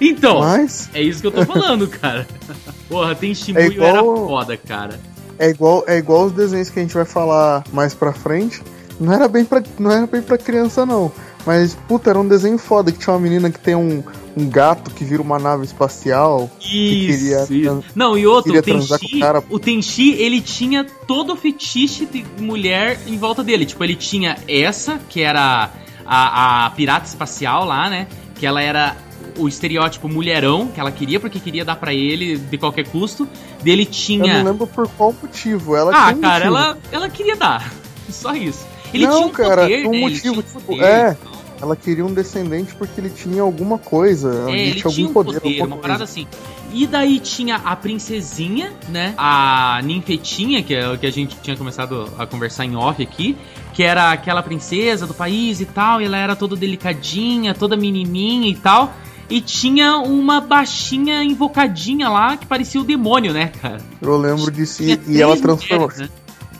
Então, 0.00 0.40
Mas 0.40 0.88
é 0.94 1.02
isso 1.02 1.20
que 1.20 1.26
eu 1.26 1.32
tô 1.32 1.44
falando, 1.44 1.88
cara. 1.88 2.26
Porra, 2.92 3.14
Tenchi 3.14 3.50
É 3.52 3.54
Muyo 3.54 3.72
igual- 3.72 3.88
era 3.90 4.02
foda, 4.02 4.56
cara. 4.56 5.00
é 5.38 5.48
igual, 5.50 5.84
é 5.86 5.96
igual 5.98 6.26
os 6.26 6.32
desenhos 6.32 6.68
que 6.70 6.78
a 6.78 6.82
gente 6.82 6.94
vai 6.94 7.04
falar 7.04 7.64
mais 7.72 7.94
pra 7.94 8.12
frente. 8.12 8.62
Não 9.00 9.12
era 9.12 9.26
bem 9.26 9.44
pra, 9.44 9.62
não 9.78 9.90
era 9.90 10.06
bem 10.06 10.20
pra 10.22 10.36
criança, 10.38 10.84
não. 10.86 11.10
Mas, 11.44 11.74
puta, 11.88 12.10
era 12.10 12.20
um 12.20 12.28
desenho 12.28 12.56
foda 12.56 12.92
que 12.92 12.98
tinha 13.00 13.12
uma 13.12 13.18
menina 13.20 13.50
que 13.50 13.58
tem 13.58 13.74
um, 13.74 14.04
um 14.36 14.48
gato 14.48 14.92
que 14.92 15.02
vira 15.04 15.20
uma 15.20 15.40
nave 15.40 15.64
espacial. 15.64 16.48
que 16.60 17.08
Isso, 17.08 17.18
queria 17.48 17.70
isso. 17.72 17.84
Não, 17.96 18.16
e 18.16 18.26
outro, 18.28 18.56
o 18.56 18.62
Tenchi, 18.62 19.16
o 19.16 19.18
cara. 19.18 19.42
o 19.50 19.58
Tenchi, 19.58 20.12
ele 20.22 20.40
tinha 20.40 20.84
todo 21.08 21.32
o 21.32 21.36
fetiche 21.36 22.06
de 22.06 22.24
mulher 22.38 23.00
em 23.08 23.16
volta 23.18 23.42
dele. 23.42 23.66
Tipo, 23.66 23.82
ele 23.82 23.96
tinha 23.96 24.36
essa, 24.46 25.00
que 25.08 25.20
era 25.20 25.70
a, 26.06 26.66
a 26.66 26.70
pirata 26.70 27.06
espacial 27.06 27.64
lá, 27.64 27.90
né? 27.90 28.06
Que 28.36 28.46
ela 28.46 28.62
era 28.62 28.94
o 29.38 29.48
estereótipo 29.48 30.08
mulherão, 30.08 30.68
que 30.68 30.80
ela 30.80 30.90
queria 30.92 31.18
porque 31.20 31.38
queria 31.40 31.64
dar 31.64 31.76
pra 31.76 31.92
ele 31.94 32.36
de 32.36 32.58
qualquer 32.58 32.86
custo. 32.88 33.28
Dele 33.62 33.82
Eu 33.82 33.86
não 33.86 33.92
tinha... 33.92 34.42
lembro 34.42 34.66
por 34.66 34.88
qual 34.88 35.14
motivo. 35.20 35.76
Ela 35.76 35.92
Ah, 35.94 36.06
tinha 36.06 36.16
um 36.16 36.20
cara, 36.20 36.44
ela, 36.44 36.78
ela 36.90 37.08
queria 37.08 37.36
dar. 37.36 37.72
Só 38.10 38.34
isso. 38.34 38.66
Ele 38.92 39.06
não, 39.06 39.14
tinha 39.16 39.26
um 39.26 39.30
cara, 39.30 39.62
poder, 39.62 39.86
um 39.86 39.90
né? 39.92 40.00
Motivo, 40.00 40.20
tinha 40.20 40.32
um 40.32 40.42
tipo, 40.42 40.60
poder. 40.60 40.84
é. 40.84 41.16
Ela 41.62 41.76
queria 41.76 42.04
um 42.04 42.12
descendente 42.12 42.74
porque 42.74 43.00
ele 43.00 43.08
tinha 43.08 43.40
alguma 43.40 43.78
coisa. 43.78 44.46
É, 44.48 44.50
ele 44.50 44.60
ele 44.62 44.70
tinha 44.72 44.90
tinha 44.90 45.06
algum 45.06 45.10
um 45.10 45.12
poder, 45.14 45.40
poder, 45.40 45.62
uma 45.62 45.76
parada 45.76 46.02
assim. 46.02 46.26
E 46.72 46.88
daí 46.88 47.20
tinha 47.20 47.54
a 47.56 47.76
princesinha, 47.76 48.72
né? 48.88 49.14
A 49.16 49.80
ninfetinha, 49.84 50.60
que 50.64 50.74
é 50.74 50.88
o 50.88 50.98
que 50.98 51.06
a 51.06 51.10
gente 51.12 51.36
tinha 51.40 51.56
começado 51.56 52.08
a 52.18 52.26
conversar 52.26 52.64
em 52.64 52.74
off 52.74 53.00
aqui, 53.00 53.36
que 53.72 53.84
era 53.84 54.10
aquela 54.10 54.42
princesa 54.42 55.06
do 55.06 55.14
país 55.14 55.60
e 55.60 55.64
tal, 55.66 56.00
e 56.00 56.04
ela 56.04 56.16
era 56.16 56.34
toda 56.34 56.56
delicadinha, 56.56 57.54
toda 57.54 57.76
menininha 57.76 58.48
e 58.48 58.56
tal. 58.56 58.92
E 59.30 59.40
tinha 59.40 59.96
uma 59.98 60.40
baixinha 60.40 61.22
invocadinha 61.22 62.08
lá 62.08 62.36
que 62.36 62.46
parecia 62.46 62.80
o 62.80 62.84
demônio, 62.84 63.32
né, 63.32 63.48
cara? 63.60 63.78
Eu 64.00 64.16
lembro 64.16 64.50
disso. 64.50 64.82
E, 64.82 65.00
e 65.06 65.22
ela 65.22 65.36
transformou. 65.36 65.88
mulheres, 65.88 66.10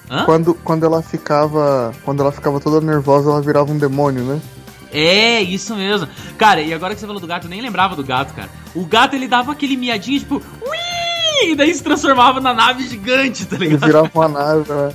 né? 0.09 0.23
Quando, 0.27 0.55
quando 0.55 0.85
ela 0.85 1.03
ficava. 1.03 1.93
Quando 2.05 2.21
ela 2.21 2.31
ficava 2.33 2.61
toda 2.61 2.85
nervosa, 2.85 3.31
ela 3.31 3.41
virava 3.41 3.73
um 3.73 3.79
demônio, 3.79 4.23
né? 4.25 4.41
É, 4.93 5.41
isso 5.41 5.75
mesmo. 5.75 6.07
Cara, 6.37 6.61
e 6.61 6.73
agora 6.75 6.95
que 6.95 7.01
você 7.01 7.07
falou 7.07 7.21
do 7.21 7.27
gato, 7.27 7.47
eu 7.47 7.51
nem 7.51 7.63
lembrava 7.63 7.97
do 7.97 8.05
gato, 8.05 8.35
cara. 8.35 8.51
O 8.75 8.85
gato, 8.85 9.17
ele 9.17 9.27
dava 9.27 9.53
aquele 9.53 9.75
miadinho, 9.77 10.19
tipo, 10.21 10.35
ui! 10.37 11.51
E 11.51 11.55
daí 11.55 11.75
se 11.75 11.83
transformava 11.83 12.41
na 12.41 12.53
nave 12.53 12.87
gigante, 12.87 13.47
tá 13.47 13.57
Ele 13.57 13.69
ligado? 13.69 13.87
virava 13.87 14.11
uma 14.15 14.29
nave, 14.29 14.71
né? 14.71 14.93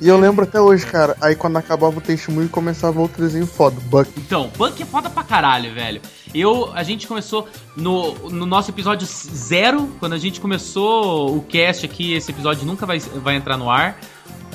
E 0.00 0.06
eu 0.06 0.16
lembro 0.20 0.44
até 0.44 0.60
hoje, 0.60 0.84
cara. 0.84 1.16
Aí 1.18 1.34
quando 1.34 1.56
acabava 1.56 1.96
o 1.96 2.00
Tenshimu 2.00 2.46
começava 2.50 3.00
outro 3.00 3.22
desenho 3.22 3.46
foda, 3.46 3.76
Buck. 3.86 4.10
Então, 4.18 4.50
Buck 4.56 4.80
é 4.82 4.86
foda 4.86 5.08
pra 5.08 5.24
caralho, 5.24 5.72
velho. 5.72 6.02
Eu, 6.34 6.70
a 6.74 6.82
gente 6.82 7.06
começou 7.06 7.46
no, 7.76 8.14
no 8.30 8.46
nosso 8.46 8.70
episódio 8.70 9.06
zero, 9.06 9.88
quando 9.98 10.14
a 10.14 10.18
gente 10.18 10.40
começou 10.40 11.36
o 11.36 11.42
cast 11.42 11.84
aqui, 11.84 12.14
esse 12.14 12.30
episódio 12.30 12.66
nunca 12.66 12.86
vai, 12.86 12.98
vai 12.98 13.36
entrar 13.36 13.56
no 13.56 13.70
ar. 13.70 13.98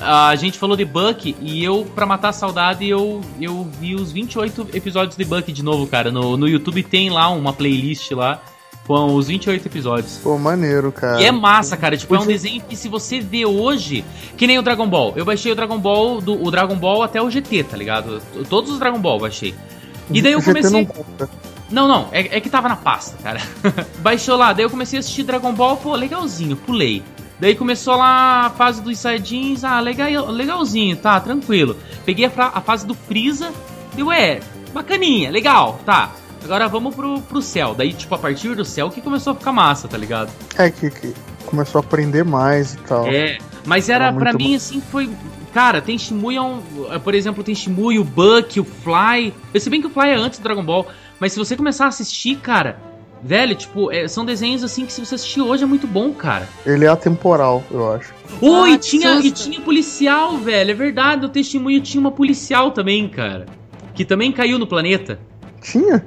A 0.00 0.34
gente 0.36 0.58
falou 0.58 0.76
de 0.76 0.84
Buck 0.84 1.36
e 1.40 1.64
eu, 1.64 1.84
pra 1.94 2.06
matar 2.06 2.28
a 2.28 2.32
saudade, 2.32 2.88
eu, 2.88 3.20
eu 3.40 3.68
vi 3.80 3.94
os 3.96 4.12
28 4.12 4.68
episódios 4.72 5.16
de 5.16 5.24
Buck 5.24 5.52
de 5.52 5.62
novo, 5.62 5.86
cara. 5.86 6.10
No, 6.10 6.36
no 6.36 6.48
YouTube 6.48 6.82
tem 6.84 7.10
lá 7.10 7.28
uma 7.30 7.52
playlist 7.52 8.12
lá 8.12 8.40
Com 8.86 9.14
os 9.16 9.26
28 9.26 9.66
episódios. 9.66 10.18
Pô, 10.22 10.38
maneiro, 10.38 10.92
cara. 10.92 11.20
E 11.20 11.24
é 11.24 11.32
massa, 11.32 11.76
cara. 11.76 11.96
Tipo, 11.96 12.14
é 12.14 12.20
um 12.20 12.26
desenho 12.26 12.62
que 12.62 12.76
se 12.76 12.88
você 12.88 13.18
vê 13.20 13.44
hoje, 13.44 14.04
que 14.36 14.46
nem 14.46 14.58
o 14.58 14.62
Dragon 14.62 14.86
Ball. 14.88 15.14
Eu 15.16 15.24
baixei 15.24 15.50
o 15.50 15.54
Dragon 15.56 15.78
Ball, 15.78 16.20
do, 16.20 16.44
o 16.44 16.50
Dragon 16.50 16.76
Ball 16.76 17.02
até 17.02 17.20
o 17.20 17.28
GT, 17.28 17.64
tá 17.64 17.76
ligado? 17.76 18.22
Todos 18.48 18.70
os 18.70 18.78
Dragon 18.78 19.00
Ball 19.00 19.16
eu 19.16 19.20
baixei. 19.20 19.54
E 20.12 20.22
daí 20.22 20.32
eu 20.32 20.42
comecei. 20.42 20.88
Não. 21.70 21.88
Não, 21.88 22.08
é, 22.12 22.36
é 22.36 22.40
que 22.40 22.50
tava 22.50 22.68
na 22.68 22.76
pasta, 22.76 23.16
cara. 23.22 23.40
Baixou 24.00 24.36
lá, 24.36 24.52
daí 24.52 24.64
eu 24.64 24.70
comecei 24.70 24.98
a 24.98 25.00
assistir 25.00 25.22
Dragon 25.22 25.52
Ball, 25.52 25.76
pô, 25.76 25.94
legalzinho, 25.94 26.56
pulei. 26.56 27.02
Daí 27.40 27.54
começou 27.54 27.96
lá 27.96 28.46
a 28.46 28.50
fase 28.50 28.82
dos 28.82 28.98
Saiyajins, 28.98 29.62
ah, 29.62 29.78
legal, 29.78 30.26
legalzinho, 30.26 30.96
tá, 30.96 31.20
tranquilo. 31.20 31.76
Peguei 32.04 32.26
a, 32.26 32.30
a 32.36 32.60
fase 32.60 32.84
do 32.84 32.94
Freeza, 32.94 33.52
deu, 33.94 34.10
é, 34.10 34.40
bacaninha, 34.72 35.30
legal, 35.30 35.80
tá. 35.86 36.10
Agora 36.44 36.68
vamos 36.68 36.94
pro, 36.94 37.20
pro 37.22 37.42
céu. 37.42 37.74
Daí, 37.76 37.92
tipo, 37.92 38.14
a 38.14 38.18
partir 38.18 38.54
do 38.54 38.64
céu 38.64 38.90
que 38.90 39.00
começou 39.00 39.32
a 39.32 39.36
ficar 39.36 39.52
massa, 39.52 39.86
tá 39.86 39.96
ligado? 39.96 40.32
É 40.56 40.70
que, 40.70 40.90
que 40.90 41.14
começou 41.46 41.80
a 41.80 41.84
aprender 41.84 42.24
mais 42.24 42.74
e 42.74 42.78
tal. 42.78 43.06
É, 43.06 43.38
mas 43.64 43.88
era, 43.88 44.06
Era 44.06 44.16
pra 44.16 44.32
muito 44.32 44.44
mim, 44.44 44.54
assim, 44.54 44.80
foi. 44.80 45.10
Cara, 45.52 45.80
tem 45.80 45.98
Shimuya, 45.98 46.38
é 46.38 46.42
um, 46.42 46.60
por 47.02 47.14
exemplo, 47.14 47.42
tem 47.42 47.54
Shimuya, 47.54 48.00
o 48.00 48.04
Buck, 48.04 48.60
o 48.60 48.64
Fly. 48.64 49.34
Eu 49.52 49.60
sei 49.60 49.70
bem 49.70 49.80
que 49.80 49.86
o 49.86 49.90
Fly 49.90 50.10
é 50.10 50.14
antes 50.14 50.38
do 50.38 50.42
Dragon 50.42 50.62
Ball, 50.62 50.86
mas 51.20 51.32
se 51.32 51.38
você 51.38 51.56
começar 51.56 51.86
a 51.86 51.88
assistir, 51.88 52.36
cara, 52.36 52.80
velho, 53.22 53.54
tipo, 53.54 53.90
é, 53.92 54.06
são 54.08 54.24
desenhos 54.24 54.62
assim 54.62 54.86
que 54.86 54.92
se 54.92 55.04
você 55.04 55.14
assistir 55.16 55.40
hoje 55.40 55.64
é 55.64 55.66
muito 55.66 55.86
bom, 55.86 56.12
cara. 56.12 56.48
Ele 56.64 56.84
é 56.84 56.88
atemporal, 56.88 57.62
eu 57.70 57.92
acho. 57.92 58.14
Oh, 58.40 58.62
Ah, 58.62 58.70
e 58.70 58.78
tinha, 58.78 59.18
e 59.20 59.30
tinha 59.30 59.60
policial, 59.60 60.36
velho, 60.38 60.70
é 60.70 60.74
verdade, 60.74 61.26
o 61.26 61.28
Testemunho 61.28 61.80
tinha 61.80 62.00
uma 62.00 62.12
policial 62.12 62.70
também, 62.70 63.08
cara. 63.08 63.46
Que 63.94 64.04
também 64.04 64.30
caiu 64.30 64.58
no 64.58 64.66
planeta. 64.66 65.18
Tinha? 65.60 66.04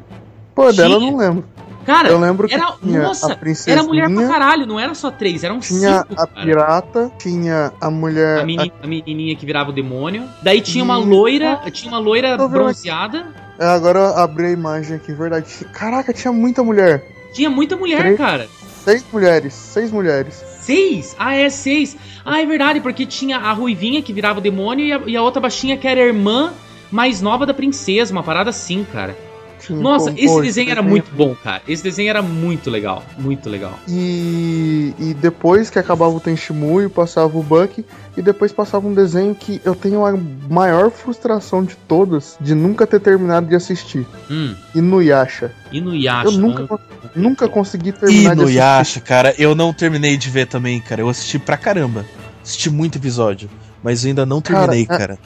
Pô, 0.55 0.71
dela 0.71 0.95
eu 0.95 0.99
Tinha. 0.99 1.11
não 1.11 1.17
lembro. 1.17 1.45
Cara, 1.85 2.09
Eu 2.09 2.19
lembro 2.19 2.47
que 2.47 2.53
era, 2.53 2.73
tinha 2.81 3.01
nossa, 3.01 3.33
a 3.33 3.35
princesinha, 3.35 3.75
era 3.75 3.83
mulher 3.83 4.09
pra 4.13 4.27
caralho, 4.27 4.65
não 4.67 4.79
era 4.79 4.93
só 4.93 5.09
três, 5.09 5.43
eram 5.43 5.59
Tinha 5.59 5.99
cinco, 6.07 6.21
a 6.21 6.27
cara. 6.27 6.45
pirata, 6.45 7.11
tinha 7.17 7.73
a 7.81 7.89
mulher. 7.89 8.39
A, 8.41 8.45
meni- 8.45 8.71
a 8.81 8.87
menininha 8.87 9.35
que 9.35 9.45
virava 9.45 9.69
o 9.71 9.73
demônio. 9.73 10.23
Daí 10.43 10.61
tinha 10.61 10.83
uma 10.83 10.97
loira, 10.97 11.59
tinha 11.71 11.91
uma 11.91 11.99
loira 11.99 12.37
bronzeada. 12.47 13.27
É, 13.59 13.65
agora 13.65 13.99
eu 13.99 14.17
abri 14.17 14.45
a 14.47 14.51
imagem 14.51 14.95
aqui, 14.97 15.13
verdade. 15.13 15.65
Caraca, 15.73 16.13
tinha 16.13 16.31
muita 16.31 16.63
mulher. 16.63 17.03
Tinha 17.33 17.49
muita 17.49 17.75
mulher, 17.75 17.99
Três. 17.99 18.17
cara. 18.17 18.47
Seis 18.83 19.05
mulheres, 19.13 19.53
seis 19.53 19.91
mulheres. 19.91 20.43
Seis? 20.59 21.15
Ah, 21.19 21.35
é, 21.35 21.49
seis. 21.49 21.95
Ah, 22.25 22.41
é 22.41 22.45
verdade, 22.45 22.79
porque 22.81 23.05
tinha 23.05 23.37
a 23.37 23.51
ruivinha 23.53 24.01
que 24.01 24.11
virava 24.13 24.39
o 24.39 24.41
demônio 24.41 24.85
e 24.85 24.91
a, 24.93 25.01
e 25.07 25.15
a 25.17 25.21
outra 25.21 25.39
baixinha 25.41 25.77
que 25.77 25.87
era 25.87 25.99
a 26.01 26.03
irmã 26.05 26.53
mais 26.91 27.21
nova 27.21 27.45
da 27.45 27.53
princesa, 27.53 28.11
uma 28.11 28.23
parada 28.23 28.49
assim, 28.49 28.83
cara. 28.91 29.15
Tinha, 29.61 29.79
Nossa, 29.79 30.11
esse 30.17 30.41
desenho 30.41 30.71
era 30.71 30.81
muito 30.81 31.11
bom, 31.15 31.35
cara. 31.35 31.61
Esse 31.67 31.83
desenho 31.83 32.09
era 32.09 32.21
muito 32.21 32.69
legal, 32.69 33.03
muito 33.17 33.49
legal. 33.49 33.77
E, 33.87 34.93
e 34.99 35.13
depois 35.13 35.69
que 35.69 35.77
acabava 35.77 36.11
o 36.15 36.19
Tenshimuyo, 36.19 36.89
passava 36.89 37.37
o 37.37 37.43
Buck, 37.43 37.85
e 38.17 38.21
depois 38.21 38.51
passava 38.51 38.87
um 38.87 38.93
desenho 38.93 39.35
que 39.35 39.61
eu 39.63 39.75
tenho 39.75 40.05
a 40.05 40.17
maior 40.49 40.89
frustração 40.89 41.63
de 41.63 41.75
todas 41.87 42.35
de 42.41 42.55
nunca 42.55 42.87
ter 42.87 42.99
terminado 42.99 43.47
de 43.47 43.55
assistir. 43.55 44.05
Hum, 44.29 44.55
Inuyasha. 44.73 45.51
Inuyasha. 45.71 46.27
Eu 46.29 46.31
nunca, 46.33 46.63
hum. 46.63 46.67
con- 46.67 46.79
nunca 47.15 47.47
consegui 47.47 47.91
terminar 47.91 48.31
E 48.33 48.35
de 48.35 48.35
no 48.35 48.41
assistir. 48.43 48.57
Yasha, 48.57 48.99
cara, 48.99 49.35
eu 49.37 49.53
não 49.55 49.71
terminei 49.73 50.17
de 50.17 50.29
ver 50.29 50.47
também, 50.47 50.79
cara. 50.81 51.01
Eu 51.01 51.09
assisti 51.09 51.37
pra 51.39 51.55
caramba. 51.57 52.05
Assisti 52.43 52.69
muito 52.69 52.97
episódio. 52.97 53.49
Mas 53.83 54.03
eu 54.03 54.09
ainda 54.09 54.25
não 54.25 54.41
terminei, 54.41 54.85
Cara, 54.85 54.99
cara. 54.99 55.19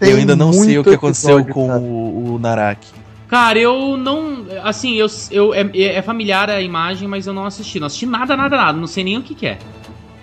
Tem 0.00 0.10
eu 0.10 0.16
ainda 0.16 0.34
não 0.34 0.52
sei 0.52 0.78
o 0.78 0.82
que 0.82 0.90
aconteceu 0.94 1.38
episódio, 1.38 1.54
com 1.54 1.68
cara. 1.68 1.80
o, 1.80 2.34
o 2.34 2.38
Naraki. 2.38 2.88
Cara, 3.34 3.58
eu 3.58 3.96
não. 3.96 4.46
Assim, 4.62 4.94
eu, 4.94 5.08
eu 5.32 5.52
é, 5.52 5.68
é 5.74 6.00
familiar 6.02 6.48
a 6.48 6.62
imagem, 6.62 7.08
mas 7.08 7.26
eu 7.26 7.32
não 7.32 7.44
assisti. 7.44 7.80
Não 7.80 7.88
assisti 7.88 8.06
nada, 8.06 8.36
nada, 8.36 8.56
nada. 8.56 8.78
Não 8.78 8.86
sei 8.86 9.02
nem 9.02 9.18
o 9.18 9.22
que, 9.22 9.34
que 9.34 9.44
é. 9.44 9.58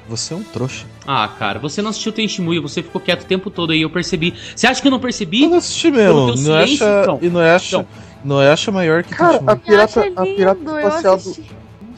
Você 0.07 0.33
é 0.33 0.37
um 0.37 0.43
trouxa. 0.43 0.85
Ah, 1.05 1.27
cara, 1.27 1.59
você 1.59 1.81
não 1.81 1.89
assistiu 1.89 2.13
Tenshimuyo, 2.13 2.61
você 2.61 2.81
ficou 2.81 3.01
quieto 3.01 3.23
o 3.23 3.25
tempo 3.25 3.49
todo 3.49 3.73
aí, 3.73 3.81
eu 3.81 3.89
percebi. 3.89 4.33
Você 4.55 4.65
acha 4.65 4.81
que 4.81 4.87
eu 4.87 4.91
não 4.91 4.99
percebi? 4.99 5.43
Eu 5.43 5.49
não 5.49 5.57
assisti 5.57 5.91
mesmo. 5.91 6.27
Não 6.27 6.37
silêncio, 6.37 6.85
acha, 6.85 7.01
então. 7.01 7.19
e 7.21 7.29
não 7.29 7.41
acha, 7.41 7.67
Então. 7.67 7.87
não 8.23 8.39
acha 8.39 8.71
maior 8.71 9.03
que 9.03 9.13
Cara, 9.13 9.41
a 9.45 9.55
pirata, 9.57 10.05
Eu 10.05 10.13
a 10.15 10.25
pirata 10.25 10.59
lindo, 10.59 10.71
eu 10.71 10.87
espacial 10.87 11.17
do, 11.17 11.35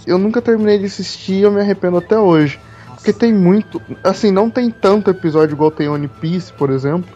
eu 0.07 0.18
nunca 0.18 0.41
terminei 0.41 0.80
de 0.80 0.86
assistir 0.86 1.34
e 1.34 1.41
eu 1.43 1.51
me 1.51 1.61
arrependo 1.61 1.97
até 1.97 2.18
hoje. 2.18 2.59
Porque 2.95 3.14
tem 3.14 3.32
muito. 3.32 3.80
Assim, 4.03 4.32
não 4.32 4.49
tem 4.49 4.72
tanto 4.72 5.11
episódio 5.11 5.53
igual 5.53 5.70
tem 5.70 5.88
One 5.88 6.07
Piece, 6.07 6.51
por 6.53 6.72
exemplo, 6.72 7.07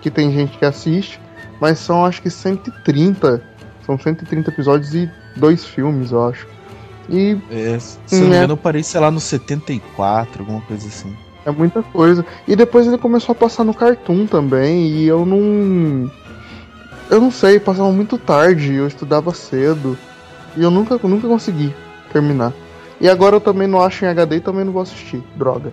que 0.00 0.08
tem 0.08 0.32
gente 0.32 0.56
que 0.56 0.64
assiste, 0.64 1.18
mas 1.60 1.78
são 1.78 2.04
acho 2.04 2.22
que 2.22 2.30
130. 2.30 3.42
São 3.86 3.98
130 3.98 4.50
episódios 4.50 4.94
e 4.94 5.10
dois 5.36 5.64
filmes, 5.64 6.12
eu 6.12 6.28
acho. 6.28 6.46
E 7.08 7.36
É, 7.50 7.78
se 7.78 7.98
eu 8.12 8.20
não 8.20 8.28
me 8.28 8.34
É. 8.34 8.38
engano, 8.38 8.52
eu 8.52 8.56
parei, 8.56 8.82
sei 8.82 9.00
lá, 9.00 9.10
no 9.10 9.18
74, 9.20 10.42
alguma 10.42 10.60
coisa 10.62 10.86
assim. 10.86 11.14
é 11.44 11.50
muita 11.50 11.82
coisa. 11.82 12.24
E 12.46 12.54
depois 12.54 12.86
ele 12.86 12.98
começou 12.98 13.32
a 13.32 13.36
passar 13.36 13.64
no 13.64 13.74
Cartoon 13.74 14.26
também, 14.26 14.86
e 14.88 15.06
eu 15.06 15.24
não. 15.26 16.10
Eu 17.10 17.20
não 17.20 17.30
sei, 17.30 17.58
passava 17.58 17.90
muito 17.90 18.16
tarde, 18.18 18.74
eu 18.74 18.86
estudava 18.86 19.32
cedo. 19.34 19.98
E 20.56 20.62
eu 20.62 20.70
nunca, 20.70 20.98
nunca 21.02 21.26
consegui 21.26 21.74
terminar. 22.12 22.52
E 23.00 23.08
agora 23.08 23.36
eu 23.36 23.40
também 23.40 23.66
não 23.66 23.80
acho 23.80 24.04
em 24.04 24.08
HD 24.08 24.36
e 24.36 24.40
também 24.40 24.64
não 24.64 24.72
vou 24.72 24.82
assistir. 24.82 25.22
Droga. 25.34 25.72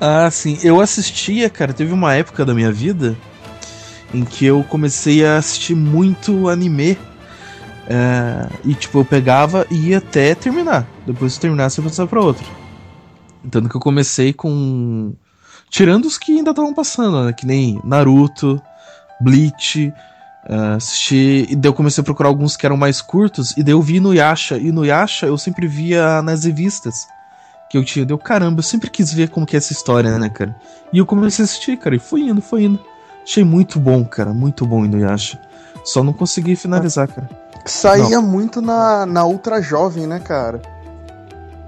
Ah, 0.00 0.30
sim. 0.30 0.58
Eu 0.62 0.80
assistia, 0.80 1.50
cara, 1.50 1.72
teve 1.74 1.92
uma 1.92 2.14
época 2.14 2.44
da 2.44 2.54
minha 2.54 2.72
vida 2.72 3.16
em 4.12 4.24
que 4.24 4.44
eu 4.44 4.64
comecei 4.64 5.24
a 5.24 5.36
assistir 5.36 5.74
muito 5.74 6.48
anime. 6.48 6.98
É, 7.88 8.48
e 8.64 8.74
tipo, 8.74 8.98
eu 8.98 9.04
pegava 9.04 9.66
e 9.70 9.88
ia 9.88 9.98
até 9.98 10.34
terminar. 10.34 10.86
Depois 11.06 11.34
que 11.34 11.40
terminasse, 11.40 11.78
eu 11.78 11.84
passava 11.84 12.08
pra 12.08 12.20
outro. 12.20 12.46
Tanto 13.50 13.68
que 13.68 13.76
eu 13.76 13.80
comecei 13.80 14.32
com. 14.32 15.12
Tirando 15.68 16.04
os 16.04 16.18
que 16.18 16.32
ainda 16.32 16.50
estavam 16.50 16.74
passando, 16.74 17.24
né? 17.24 17.32
Que 17.32 17.46
nem 17.46 17.80
Naruto, 17.84 18.60
Bleach. 19.20 19.92
é, 20.46 20.56
assisti. 20.76 21.46
E 21.48 21.56
daí 21.56 21.68
eu 21.68 21.74
comecei 21.74 22.02
a 22.02 22.04
procurar 22.04 22.28
alguns 22.28 22.56
que 22.56 22.66
eram 22.66 22.76
mais 22.76 23.00
curtos. 23.00 23.56
E 23.56 23.62
daí 23.62 23.72
eu 23.72 23.82
vi 23.82 24.00
no 24.00 24.14
Yasha. 24.14 24.58
E 24.58 24.70
no 24.70 24.84
Yasha 24.84 25.26
eu 25.26 25.38
sempre 25.38 25.66
via 25.66 26.22
nas 26.22 26.44
revistas 26.44 27.06
que 27.70 27.78
eu 27.78 27.84
tinha. 27.84 28.04
Deu 28.04 28.18
caramba, 28.18 28.58
eu 28.58 28.64
sempre 28.64 28.90
quis 28.90 29.12
ver 29.12 29.30
como 29.30 29.46
que 29.46 29.56
é 29.56 29.58
essa 29.58 29.72
história, 29.72 30.18
né, 30.18 30.28
cara? 30.28 30.54
E 30.92 30.98
eu 30.98 31.06
comecei 31.06 31.42
a 31.42 31.46
assistir, 31.46 31.76
cara, 31.76 31.94
e 31.94 32.00
foi 32.00 32.22
indo, 32.22 32.42
foi 32.42 32.64
indo. 32.64 32.80
Achei 33.30 33.44
muito 33.44 33.78
bom, 33.78 34.04
cara, 34.04 34.34
muito 34.34 34.66
bom 34.66 34.84
Inuyasha. 34.84 35.38
Só 35.84 36.02
não 36.02 36.12
consegui 36.12 36.56
finalizar, 36.56 37.06
cara. 37.06 37.30
Saía 37.64 38.20
muito 38.20 38.60
na, 38.60 39.06
na 39.06 39.24
Ultra 39.24 39.62
Jovem, 39.62 40.04
né, 40.04 40.18
cara? 40.18 40.60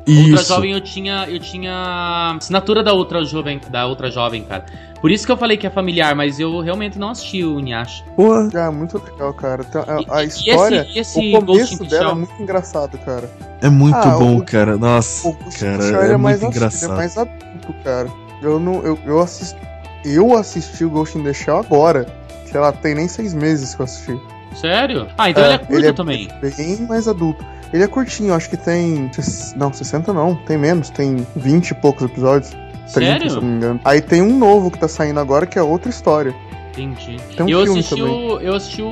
Isso. 0.05 0.49
jovem 0.49 0.73
eu 0.73 0.81
tinha. 0.81 1.25
Eu 1.31 1.39
tinha. 1.39 2.35
Assinatura 2.37 2.83
da 2.83 2.93
outra 2.93 3.25
jovem, 3.25 3.61
da 3.71 3.87
outra 3.87 4.11
jovem, 4.11 4.43
cara. 4.43 4.67
Por 5.01 5.13
isso 5.13 5.25
que 5.25 5.31
eu 5.31 5.37
falei 5.37 5.57
que 5.57 5.65
é 5.65 5.71
familiar, 5.71 6.17
mas 6.17 6.41
eu 6.41 6.59
realmente 6.61 6.99
não 6.99 7.11
assisti 7.11 7.45
o 7.45 7.61
Inuyasha. 7.61 8.03
Porra, 8.17 8.49
É, 8.53 8.69
muito 8.69 8.99
legal, 8.99 9.33
cara. 9.33 9.65
A, 9.87 10.01
E- 10.01 10.07
a 10.11 10.25
e 10.25 10.27
história, 10.27 10.81
esse- 10.91 10.99
esse 10.99 11.37
o 11.37 11.41
começo 11.47 11.85
dela 11.85 12.11
é 12.11 12.15
muito 12.15 12.43
engraçado, 12.43 12.99
cara. 12.99 13.31
é 13.61 13.69
muito 13.71 13.95
Ah, 13.97 14.19
bom, 14.19 14.39
o- 14.39 14.45
cara. 14.45 14.77
Nossa, 14.77 15.29
O 15.29 15.35
cara, 15.61 16.09
é, 16.09 16.13
é 16.15 16.17
mais 16.17 16.41
muito 16.43 16.57
assim, 16.57 16.57
ele 16.57 16.57
engraçado. 16.57 16.93
é 16.93 16.97
mais 16.97 17.17
adulto, 17.17 17.73
cara. 17.85 18.09
Eu 18.43 18.59
não, 18.59 18.83
eu, 18.83 18.99
eu 19.07 19.21
assisti, 19.21 19.57
eu 20.05 20.37
assisti 20.37 20.85
o 20.85 20.91
Ghost 20.91 21.17
in 21.19 21.23
the 21.23 21.33
Shell 21.33 21.59
agora. 21.59 22.07
Sei 22.47 22.61
lá, 22.61 22.71
tem 22.73 22.95
nem 22.95 23.09
seis 23.09 23.33
meses 23.33 23.75
que 23.75 23.81
eu 23.81 23.85
assisti. 23.85 24.21
Sério? 24.55 25.09
Ah, 25.17 25.31
então 25.31 25.43
É, 25.43 25.47
ele 25.47 25.55
é 25.55 25.59
curto 25.59 25.75
ele 25.75 25.87
é- 25.87 25.93
também. 25.93 26.29
Bem 26.41 26.87
mais 26.87 27.09
adulto. 27.09 27.45
Ele 27.73 27.83
é 27.83 27.87
curtinho, 27.89 28.35
acho 28.35 28.51
que 28.51 28.57
tem. 28.57 29.11
Não, 29.57 29.73
60 29.73 30.13
não, 30.13 30.35
tem 30.35 30.59
menos, 30.59 30.91
tem 30.91 31.27
20 31.35 31.71
e 31.71 31.75
poucos 31.75 32.05
episódios. 32.05 32.51
30, 32.51 32.87
se 32.87 32.99
eu 32.99 33.03
Sério? 33.31 33.35
não 33.37 33.43
me 33.43 33.57
engano. 33.57 33.81
Aí 33.85 34.03
tem 34.03 34.21
um 34.21 34.37
novo 34.37 34.71
que 34.71 34.79
tá 34.79 34.87
saindo 34.89 35.19
agora 35.21 35.47
que 35.47 35.59
é 35.59 35.63
outra 35.63 35.89
história. 35.89 36.35
Entendi. 36.73 37.17
Tem 37.35 37.47
um 37.47 37.49
eu, 37.49 37.65
filme 37.65 37.81
assisti 37.81 37.97
também. 37.97 38.15
o, 38.35 38.41
eu 38.41 38.55
assisti 38.55 38.83
o, 38.83 38.89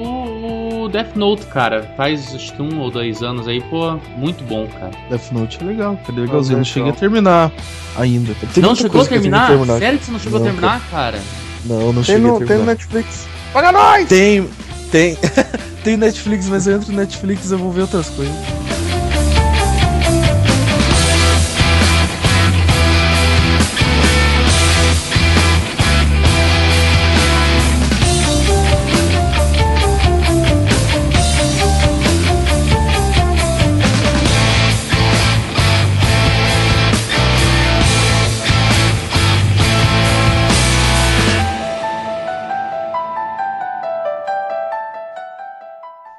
o 0.84 0.88
Death 0.88 1.14
Note, 1.16 1.46
cara. 1.46 1.82
Faz 1.96 2.34
acho 2.34 2.52
que 2.54 2.62
um 2.62 2.78
ou 2.80 2.90
dois 2.90 3.22
anos 3.22 3.46
aí, 3.48 3.60
pô, 3.62 3.98
muito 4.16 4.42
bom, 4.44 4.66
cara. 4.66 4.92
Death 5.08 5.30
Note 5.32 5.58
é 5.60 5.64
legal, 5.64 5.96
cara, 6.06 6.18
é 6.18 6.20
legalzinho. 6.22 6.58
Não 6.58 6.64
cheguei 6.64 6.90
a 6.90 6.94
terminar 6.94 7.52
ainda. 7.96 8.34
Tem 8.54 8.62
não 8.62 8.74
chegou 8.74 9.00
a 9.00 9.04
que 9.04 9.10
terminar? 9.10 9.50
Sério 9.78 9.98
que 9.98 10.04
você 10.06 10.12
não 10.12 10.18
chegou 10.18 10.38
Não, 10.40 10.46
a 10.46 10.50
terminar, 10.50 10.80
cara? 10.90 11.20
Não, 11.64 11.92
não 11.92 12.02
Tem 12.02 12.04
cheguei 12.04 12.28
a 12.28 12.32
no, 12.32 12.32
tem 12.32 12.40
no 12.40 12.46
terminar. 12.46 12.66
Netflix. 12.72 13.26
Paga 13.52 13.72
nós! 13.72 14.08
Tem, 14.08 14.48
tem, 14.90 15.16
tem 15.84 15.96
Netflix, 15.96 16.48
mas 16.48 16.66
eu 16.66 16.76
entro 16.76 16.92
no 16.92 16.98
Netflix 16.98 17.50
e 17.50 17.54
eu 17.54 17.58
vou 17.58 17.70
ver 17.70 17.82
outras 17.82 18.08
coisas. 18.10 18.34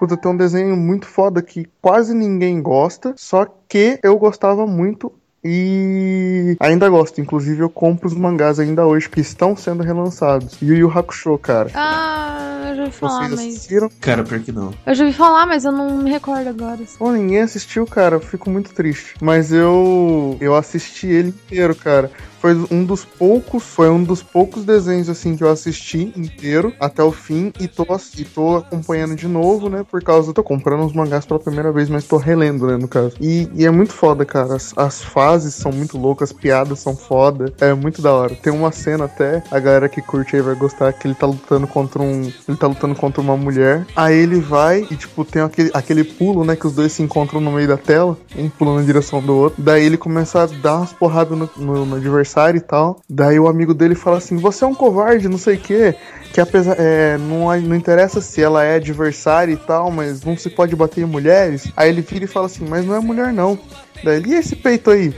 Puta, 0.01 0.17
tem 0.17 0.31
um 0.31 0.35
desenho 0.35 0.75
muito 0.75 1.05
foda 1.05 1.43
que 1.43 1.67
quase 1.79 2.15
ninguém 2.15 2.59
gosta, 2.59 3.13
só 3.15 3.45
que 3.69 3.99
eu 4.01 4.17
gostava 4.17 4.65
muito 4.65 5.13
e 5.43 6.57
ainda 6.59 6.89
gosto. 6.89 7.21
Inclusive, 7.21 7.61
eu 7.61 7.69
compro 7.69 8.07
os 8.07 8.15
mangás 8.15 8.59
ainda 8.59 8.83
hoje 8.83 9.07
que 9.07 9.21
estão 9.21 9.55
sendo 9.55 9.83
relançados. 9.83 10.57
Yu 10.59 10.73
Yu 10.75 10.89
Hakusho, 10.89 11.37
cara. 11.37 11.69
Ah, 11.75 12.69
eu 12.69 12.75
já 12.77 12.81
ouvi 12.81 12.93
falar, 12.93 13.19
Vocês 13.19 13.29
mas. 13.29 13.39
assistiram? 13.39 13.91
Cara, 14.01 14.23
por 14.23 14.39
que 14.39 14.51
não? 14.51 14.73
Eu 14.87 14.95
já 14.95 15.03
ouvi 15.05 15.15
falar, 15.15 15.45
mas 15.45 15.65
eu 15.65 15.71
não 15.71 15.99
me 15.99 16.09
recordo 16.09 16.49
agora. 16.49 16.79
Pô, 16.97 17.11
ninguém 17.11 17.41
assistiu, 17.41 17.85
cara. 17.85 18.15
Eu 18.15 18.21
fico 18.21 18.49
muito 18.49 18.73
triste. 18.73 19.13
Mas 19.21 19.53
eu 19.53 20.35
eu 20.41 20.55
assisti 20.55 21.05
ele 21.05 21.29
inteiro, 21.29 21.75
cara. 21.75 22.09
Foi 22.41 22.55
um 22.71 22.83
dos 22.83 23.05
poucos, 23.05 23.61
foi 23.63 23.87
um 23.89 24.03
dos 24.03 24.23
poucos 24.23 24.65
desenhos 24.65 25.07
assim 25.09 25.37
que 25.37 25.43
eu 25.43 25.49
assisti 25.51 26.11
inteiro 26.17 26.73
até 26.79 27.03
o 27.03 27.11
fim 27.11 27.53
e 27.59 27.67
tô, 27.67 27.85
e 28.17 28.23
tô 28.25 28.55
acompanhando 28.57 29.15
de 29.15 29.27
novo, 29.27 29.69
né? 29.69 29.85
Por 29.89 30.01
causa 30.01 30.33
tô 30.33 30.41
comprando 30.43 30.83
os 30.83 30.91
mangás 30.93 31.23
pela 31.23 31.39
primeira 31.39 31.71
vez, 31.71 31.87
mas 31.87 32.03
tô 32.05 32.17
relendo, 32.17 32.65
né, 32.65 32.77
no 32.77 32.87
caso. 32.87 33.13
E, 33.21 33.47
e 33.53 33.63
é 33.63 33.69
muito 33.69 33.93
foda, 33.93 34.25
cara. 34.25 34.55
As, 34.55 34.73
as 34.75 35.03
fases 35.03 35.53
são 35.53 35.71
muito 35.71 35.99
loucas, 35.99 36.31
as 36.31 36.35
piadas 36.35 36.79
são 36.79 36.95
foda. 36.95 37.53
É 37.61 37.75
muito 37.75 38.01
da 38.01 38.11
hora. 38.11 38.33
Tem 38.33 38.51
uma 38.51 38.71
cena 38.71 39.05
até, 39.05 39.43
a 39.51 39.59
galera 39.59 39.87
que 39.87 40.01
curte 40.01 40.35
aí 40.35 40.41
vai 40.41 40.55
gostar, 40.55 40.91
que 40.93 41.05
ele 41.07 41.13
tá 41.13 41.27
lutando 41.27 41.67
contra 41.67 42.01
um. 42.01 42.23
Ele 42.47 42.57
tá 42.57 42.65
lutando 42.65 42.95
contra 42.95 43.21
uma 43.21 43.37
mulher. 43.37 43.85
Aí 43.95 44.17
ele 44.17 44.39
vai 44.39 44.87
e, 44.89 44.95
tipo, 44.95 45.23
tem 45.23 45.43
aquele, 45.43 45.69
aquele 45.75 46.03
pulo, 46.03 46.43
né? 46.43 46.55
Que 46.55 46.65
os 46.65 46.73
dois 46.73 46.91
se 46.91 47.03
encontram 47.03 47.39
no 47.39 47.51
meio 47.51 47.67
da 47.67 47.77
tela, 47.77 48.17
um 48.35 48.49
pulando 48.49 48.79
na 48.79 48.85
direção 48.85 49.21
do 49.21 49.35
outro. 49.35 49.61
Daí 49.61 49.85
ele 49.85 49.95
começa 49.97 50.41
a 50.41 50.47
dar 50.47 50.77
umas 50.77 50.91
porradas 50.91 51.37
no, 51.37 51.47
no- 51.57 51.85
no 51.85 51.95
adversário 51.97 52.30
e 52.57 52.61
tal. 52.61 53.01
Daí 53.09 53.39
o 53.39 53.47
amigo 53.47 53.73
dele 53.73 53.95
fala 53.95 54.17
assim: 54.17 54.37
Você 54.37 54.63
é 54.63 54.67
um 54.67 54.75
covarde, 54.75 55.27
não 55.27 55.37
sei 55.37 55.55
o 55.55 55.59
quê. 55.59 55.95
Que 56.33 56.39
apesar. 56.39 56.75
É, 56.79 57.17
não, 57.17 57.55
não 57.61 57.75
interessa 57.75 58.21
se 58.21 58.41
ela 58.41 58.63
é 58.63 58.75
adversária 58.75 59.53
e 59.53 59.57
tal, 59.57 59.91
mas 59.91 60.23
não 60.23 60.37
se 60.37 60.49
pode 60.49 60.75
bater 60.75 61.01
em 61.01 61.05
mulheres. 61.05 61.71
Aí 61.75 61.89
ele 61.89 62.01
vira 62.01 62.25
e 62.25 62.27
fala 62.27 62.45
assim: 62.45 62.65
Mas 62.67 62.85
não 62.85 62.95
é 62.95 62.99
mulher, 62.99 63.33
não. 63.33 63.59
Daí 64.03 64.17
ele, 64.17 64.31
e 64.31 64.35
esse 64.35 64.55
peito 64.55 64.89
aí? 64.89 65.13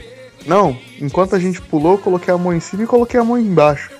Não, 0.46 0.76
enquanto 1.00 1.34
a 1.34 1.38
gente 1.38 1.60
pulou, 1.60 1.96
coloquei 1.96 2.32
a 2.32 2.38
mão 2.38 2.52
em 2.52 2.60
cima 2.60 2.82
e 2.82 2.86
coloquei 2.86 3.18
a 3.18 3.24
mão 3.24 3.38
embaixo. 3.38 3.90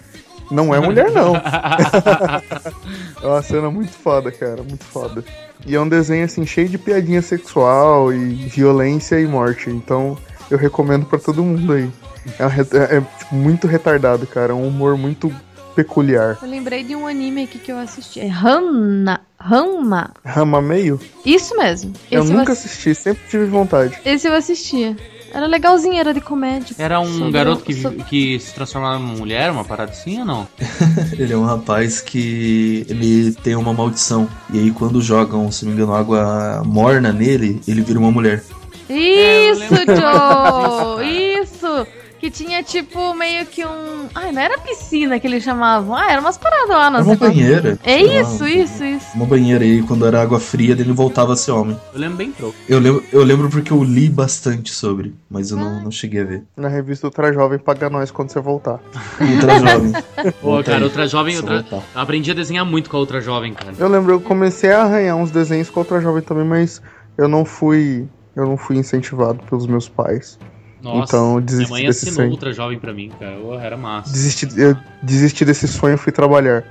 Não 0.51 0.75
é 0.75 0.81
mulher, 0.81 1.11
não. 1.11 1.35
é 3.23 3.27
uma 3.27 3.43
cena 3.43 3.71
muito 3.71 3.93
foda, 3.93 4.31
cara, 4.31 4.63
muito 4.63 4.85
foda. 4.85 5.25
E 5.67 5.75
é 5.75 5.81
um 5.81 5.89
desenho, 5.89 6.25
assim, 6.25 6.45
cheio 6.45 6.69
de 6.69 6.77
piadinha 6.77 7.23
sexual 7.23 8.13
e 8.13 8.35
violência 8.35 9.19
e 9.19 9.27
morte. 9.27 9.71
Então, 9.71 10.19
eu 10.51 10.59
recomendo 10.59 11.07
pra 11.07 11.19
todo 11.19 11.43
mundo 11.43 11.73
aí. 11.73 11.91
É, 12.39 12.47
re- 12.47 12.63
é, 12.73 12.97
é, 12.97 13.01
tipo, 13.19 13.35
muito 13.35 13.67
retardado, 13.67 14.27
cara. 14.27 14.53
É 14.53 14.55
um 14.55 14.67
humor 14.69 14.97
muito 14.97 15.33
peculiar. 15.75 16.39
Eu 16.41 16.49
lembrei 16.49 16.85
de 16.85 16.95
um 16.95 17.07
anime 17.07 17.45
aqui 17.45 17.59
que 17.59 17.73
eu 17.73 17.79
assisti. 17.79 18.21
É 18.21 18.29
Hanna. 18.29 19.21
Hanma. 19.41 20.11
Rama 20.25 20.63
meio? 20.63 20.99
Isso 21.27 21.57
mesmo. 21.57 21.93
Eu 22.11 22.23
Esse 22.23 22.33
nunca 22.33 22.53
assi- 22.53 22.67
assisti, 22.67 22.95
sempre 22.95 23.23
tive 23.29 23.45
vontade. 23.47 23.99
Esse 24.05 24.27
eu 24.29 24.35
assistia. 24.35 24.97
Era 25.35 25.47
legalzinho, 25.47 25.97
era 25.99 26.15
de 26.15 26.21
comédia. 26.21 26.77
Era 26.79 27.01
um 27.01 27.13
Sobre- 27.13 27.33
garoto 27.33 27.65
que, 27.65 27.75
sobre- 27.75 28.05
que 28.05 28.39
se 28.39 28.55
transformava 28.55 29.01
numa 29.01 29.15
mulher, 29.17 29.51
uma 29.51 29.65
parada 29.65 29.91
assim 29.91 30.21
ou 30.21 30.25
não? 30.25 30.47
Ele 31.19 31.33
é 31.33 31.37
um 31.37 31.45
rapaz 31.45 32.01
que 32.01 32.87
ele 32.89 33.33
tem 33.43 33.57
uma 33.57 33.73
maldição. 33.73 34.29
E 34.53 34.61
aí 34.61 34.71
quando 34.71 35.03
jogam, 35.03 35.51
se 35.51 35.65
não 35.65 35.73
me 35.73 35.77
engano, 35.79 35.93
água 35.95 36.63
morna 36.65 37.13
nele, 37.13 37.61
ele 37.67 37.83
vira 37.83 37.99
uma 37.99 38.13
mulher. 38.13 38.45
Isso, 38.89 39.75
Joe! 39.75 41.05
Isso! 41.43 41.87
Que 42.25 42.31
tinha 42.31 42.63
tipo 42.63 43.13
meio 43.13 43.45
que 43.45 43.67
um. 43.67 44.09
Ai, 44.15 44.33
não 44.33 44.41
era 44.41 44.57
piscina 44.57 45.21
que 45.21 45.27
eles 45.27 45.45
chamavam. 45.45 45.95
Ah, 45.95 46.11
era 46.11 46.23
umas 46.23 46.39
paradas 46.39 46.71
lá, 46.71 46.89
não 46.89 47.01
Era 47.01 47.07
uma 47.07 47.17
banheira. 47.17 47.79
É 47.85 48.01
isso, 48.01 48.47
isso, 48.49 48.83
isso. 48.83 49.09
Uma 49.15 49.27
banheira 49.27 49.63
aí, 49.63 49.83
quando 49.83 50.07
era 50.07 50.23
água 50.23 50.41
fria, 50.41 50.73
ele 50.73 50.91
voltava 50.91 51.35
a 51.35 51.37
ser 51.37 51.51
homem. 51.51 51.79
Eu 51.93 52.01
lembro 52.01 52.17
bem 52.17 52.33
pouco. 52.33 52.57
Eu 52.67 52.79
lembro, 52.79 53.05
eu 53.13 53.23
lembro 53.23 53.51
porque 53.51 53.71
eu 53.71 53.85
li 53.85 54.09
bastante 54.09 54.71
sobre, 54.73 55.15
mas 55.29 55.51
eu 55.51 55.59
não, 55.59 55.83
não 55.83 55.91
cheguei 55.91 56.23
a 56.23 56.25
ver. 56.25 56.45
Na 56.57 56.69
revista 56.69 57.09
Ultra 57.09 57.31
Jovem, 57.31 57.59
paga 57.59 57.91
nós 57.91 58.11
quando 58.11 58.31
você 58.31 58.41
voltar. 58.41 58.81
Ultra 59.21 59.59
Jovem. 59.59 59.93
Pô, 60.41 60.49
Volta 60.49 60.71
cara, 60.71 60.85
outra 60.85 61.07
jovem, 61.07 61.39
voltar. 61.43 61.83
eu 61.95 62.01
aprendi 62.01 62.31
a 62.31 62.35
desenhar 62.35 62.65
muito 62.65 62.89
com 62.89 62.97
a 62.97 63.01
outra 63.01 63.21
jovem, 63.21 63.53
cara. 63.53 63.75
Eu 63.79 63.87
lembro, 63.87 64.15
eu 64.15 64.21
comecei 64.23 64.73
a 64.73 64.85
arranhar 64.85 65.15
uns 65.15 65.31
desenhos 65.31 65.69
com 65.69 65.81
Ultra 65.81 66.01
Jovem 66.01 66.23
também, 66.23 66.47
mas 66.47 66.81
eu 67.19 67.29
não 67.29 67.45
fui. 67.45 68.09
Eu 68.35 68.47
não 68.47 68.57
fui 68.57 68.79
incentivado 68.79 69.41
pelos 69.45 69.67
meus 69.67 69.91
pais. 69.91 70.39
Nossa, 70.85 71.17
então 71.17 71.25
eu 71.27 71.31
minha 71.33 71.41
desisti 71.43 71.71
mãe 71.73 71.87
desse 71.87 71.99
assinou 72.05 72.15
sonho. 72.17 72.31
ultra 72.31 72.53
jovem 72.53 72.79
pra 72.79 72.93
mim, 72.93 73.11
cara. 73.19 73.37
Oh, 73.43 73.55
era 73.59 73.77
massa. 73.77 74.13
Desisti, 74.13 74.49
eu 74.57 74.77
desisti 75.03 75.45
desse 75.45 75.67
sonho 75.67 75.95
e 75.95 75.97
fui 75.99 76.13
trabalhar. 76.13 76.63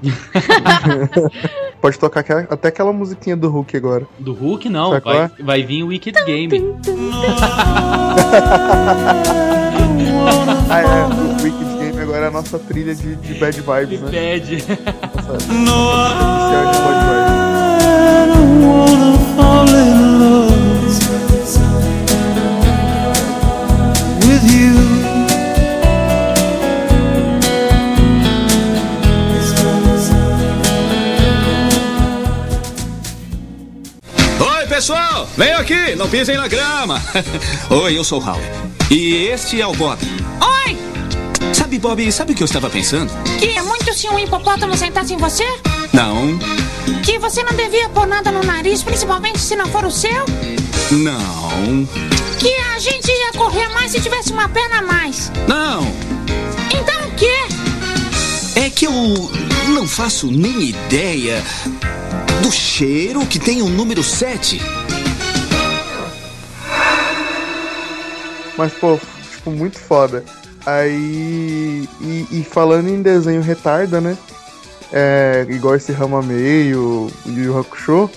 Pode 1.82 1.98
tocar 1.98 2.20
aquela- 2.20 2.46
até 2.50 2.68
aquela 2.68 2.92
musiquinha 2.92 3.36
do 3.36 3.48
Hulk 3.50 3.76
agora. 3.76 4.06
Do 4.18 4.32
Hulk, 4.32 4.68
não. 4.68 4.90
Sabe 4.92 5.04
Vai, 5.04 5.18
é? 5.22 5.30
vai 5.42 5.62
vir 5.64 5.82
o 5.82 5.88
Wicked 5.88 6.24
Game. 6.24 6.50
Ah, 10.70 10.80
é. 10.80 10.84
O 11.06 11.42
Wicked 11.42 11.78
Game 11.78 12.00
agora 12.00 12.26
é 12.26 12.28
a 12.28 12.30
nossa 12.30 12.58
trilha 12.58 12.94
de, 12.94 13.16
de 13.16 13.34
bad 13.34 13.58
vibes, 13.60 14.00
né? 14.02 14.10
Bad. 14.10 14.64
Nossa, 15.64 16.56
de 16.72 16.78
bad 16.78 17.00
vibes. 17.08 18.78
Venham 35.38 35.60
aqui, 35.60 35.94
não 35.94 36.08
pisem 36.08 36.36
na 36.36 36.48
grama. 36.48 37.00
Oi, 37.70 37.96
eu 37.96 38.02
sou 38.02 38.20
o 38.20 38.28
Hal. 38.28 38.40
E 38.90 39.14
este 39.28 39.60
é 39.60 39.66
o 39.66 39.72
Bob. 39.72 39.98
Oi! 40.66 40.76
Sabe, 41.54 41.78
Bob, 41.78 42.10
sabe 42.10 42.32
o 42.32 42.34
que 42.34 42.42
eu 42.42 42.46
estava 42.46 42.68
pensando? 42.68 43.12
Que 43.38 43.46
é 43.56 43.62
muito 43.62 43.94
se 43.94 44.08
um 44.08 44.18
hipopótamo 44.18 44.76
sentasse 44.76 45.14
em 45.14 45.16
você? 45.16 45.44
Não, 45.92 46.36
Que 47.04 47.18
você 47.20 47.42
não 47.44 47.52
devia 47.54 47.88
pôr 47.90 48.06
nada 48.06 48.32
no 48.32 48.42
nariz, 48.42 48.82
principalmente 48.82 49.38
se 49.38 49.54
não 49.54 49.66
for 49.66 49.84
o 49.84 49.90
seu? 49.90 50.26
não, 50.90 51.86
Que 52.40 52.52
a 52.74 52.78
gente 52.80 53.08
ia 53.08 53.32
correr 53.32 53.68
mais 53.68 53.92
se 53.92 54.00
tivesse 54.00 54.32
uma 54.32 54.48
perna 54.48 54.78
a 54.78 54.82
mais. 54.82 55.30
não. 55.46 55.86
Então 56.74 57.08
o 57.08 57.12
quê? 57.12 57.36
É 58.56 58.68
que 58.70 58.86
eu 58.86 58.92
não 59.68 59.86
faço 59.86 60.26
nem 60.30 60.62
ideia 60.70 61.42
do 62.42 62.50
cheiro 62.50 63.24
que 63.26 63.38
tem 63.38 63.62
o 63.62 63.68
número 63.68 64.02
7. 64.02 64.60
Mas, 68.58 68.74
pô, 68.74 68.98
tipo, 69.30 69.52
muito 69.52 69.78
foda. 69.78 70.24
Aí. 70.66 71.88
E, 72.00 72.26
e 72.32 72.44
falando 72.44 72.88
em 72.88 73.00
desenho 73.00 73.40
retarda, 73.40 74.00
né? 74.00 74.18
É, 74.92 75.46
igual 75.48 75.76
esse 75.76 75.92
Rama 75.92 76.20
Meio, 76.20 77.08
Yu 77.24 77.44
Yu 77.44 77.58
Hakusho. 77.58 78.04
O 78.04 78.10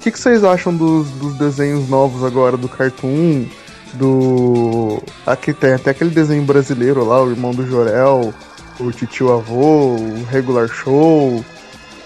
que, 0.00 0.10
que 0.10 0.18
vocês 0.18 0.42
acham 0.42 0.74
dos, 0.74 1.08
dos 1.10 1.34
desenhos 1.34 1.88
novos 1.88 2.24
agora 2.24 2.56
do 2.56 2.68
Cartoon? 2.68 3.44
Do. 3.94 5.02
Aqui 5.26 5.52
tem 5.52 5.74
até 5.74 5.90
aquele 5.90 6.10
desenho 6.10 6.42
brasileiro 6.42 7.04
lá, 7.04 7.22
o 7.22 7.30
irmão 7.30 7.52
do 7.52 7.66
Jorel, 7.66 8.32
o 8.80 8.90
Titio 8.90 9.30
Avô, 9.30 9.96
o 9.96 10.24
Regular 10.24 10.66
Show. 10.68 11.44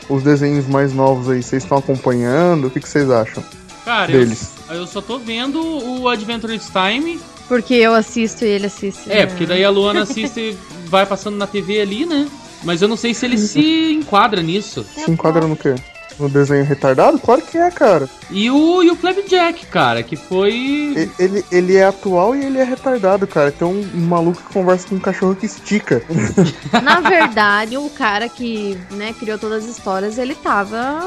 Os 0.08 0.22
desenhos 0.22 0.66
mais 0.66 0.92
novos 0.92 1.28
aí, 1.28 1.42
vocês 1.42 1.62
estão 1.62 1.78
acompanhando? 1.78 2.66
O 2.66 2.70
que, 2.70 2.80
que 2.80 2.88
vocês 2.88 3.10
acham? 3.10 3.42
Cara, 3.84 4.10
eu, 4.10 4.20
deles? 4.20 4.50
eu 4.70 4.86
só 4.86 5.00
tô 5.00 5.18
vendo 5.18 5.60
o 5.60 6.08
Adventures 6.08 6.68
Time. 6.70 7.20
Porque 7.48 7.74
eu 7.74 7.94
assisto 7.94 8.44
e 8.44 8.48
ele 8.48 8.66
assiste. 8.66 9.10
É, 9.10 9.20
né? 9.20 9.26
porque 9.26 9.46
daí 9.46 9.64
a 9.64 9.70
Luana 9.70 10.02
assiste, 10.02 10.56
vai 10.86 11.06
passando 11.06 11.36
na 11.36 11.46
TV 11.46 11.80
ali, 11.80 12.04
né? 12.04 12.28
Mas 12.64 12.82
eu 12.82 12.88
não 12.88 12.96
sei 12.96 13.14
se 13.14 13.24
ele 13.24 13.38
se 13.38 13.92
enquadra 13.92 14.42
nisso. 14.42 14.84
Se 14.94 15.10
enquadra 15.10 15.46
no 15.46 15.56
quê? 15.56 15.74
No 16.18 16.28
desenho 16.30 16.64
retardado? 16.64 17.18
Claro 17.18 17.42
que 17.42 17.58
é, 17.58 17.70
cara. 17.70 18.08
E 18.30 18.50
o, 18.50 18.82
e 18.82 18.90
o 18.90 18.96
Flapjack, 18.96 19.66
cara, 19.66 20.02
que 20.02 20.16
foi. 20.16 21.10
Ele, 21.18 21.44
ele 21.52 21.76
é 21.76 21.84
atual 21.84 22.34
e 22.34 22.44
ele 22.44 22.58
é 22.58 22.64
retardado, 22.64 23.26
cara. 23.26 23.52
Tem 23.52 23.68
um, 23.68 23.86
um 23.94 24.06
maluco 24.06 24.42
que 24.42 24.52
conversa 24.52 24.88
com 24.88 24.94
um 24.96 25.00
cachorro 25.00 25.36
que 25.36 25.44
estica. 25.44 26.02
Na 26.82 27.00
verdade, 27.00 27.76
o 27.76 27.90
cara 27.90 28.28
que, 28.28 28.78
né, 28.92 29.14
criou 29.18 29.38
todas 29.38 29.64
as 29.64 29.70
histórias, 29.76 30.16
ele 30.16 30.34
tava. 30.34 31.04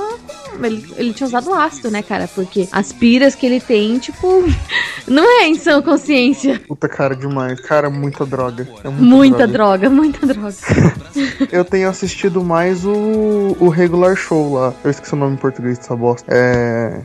Ele, 0.62 0.93
ele 0.95 1.14
tinha 1.14 1.28
usado 1.28 1.54
ácido, 1.54 1.89
né, 1.89 2.04
cara? 2.04 2.28
Porque 2.28 2.68
as 2.72 2.93
piras 2.93 3.34
que 3.34 3.45
ele 3.45 3.60
tem, 3.60 3.97
tipo. 3.97 4.43
Não 5.08 5.24
é 5.41 5.47
em 5.47 5.56
sã 5.56 5.82
consciência. 5.82 6.62
Puta 6.68 6.88
cara, 6.88 7.16
demais. 7.16 7.60
Cara, 7.62 7.89
muita 7.89 8.26
droga. 8.28 8.68
É 8.84 8.89
muita, 8.89 9.04
Muita 9.04 9.47
droga. 9.47 9.89
droga, 9.89 9.89
muita 9.89 10.28
droga. 10.28 10.56
Eu 11.52 11.66
tenho 11.66 11.89
assistido 11.89 12.43
mais 12.43 12.86
o, 12.86 13.58
o 13.60 13.70
regular 13.70 14.16
show 14.16 14.54
lá. 14.54 14.74
Eu 14.84 14.89
esqueci 14.92 15.14
o 15.14 15.18
nome 15.18 15.34
em 15.36 15.38
português 15.38 15.78
dessa 15.78 15.96
bosta. 15.96 16.26
É. 16.34 17.02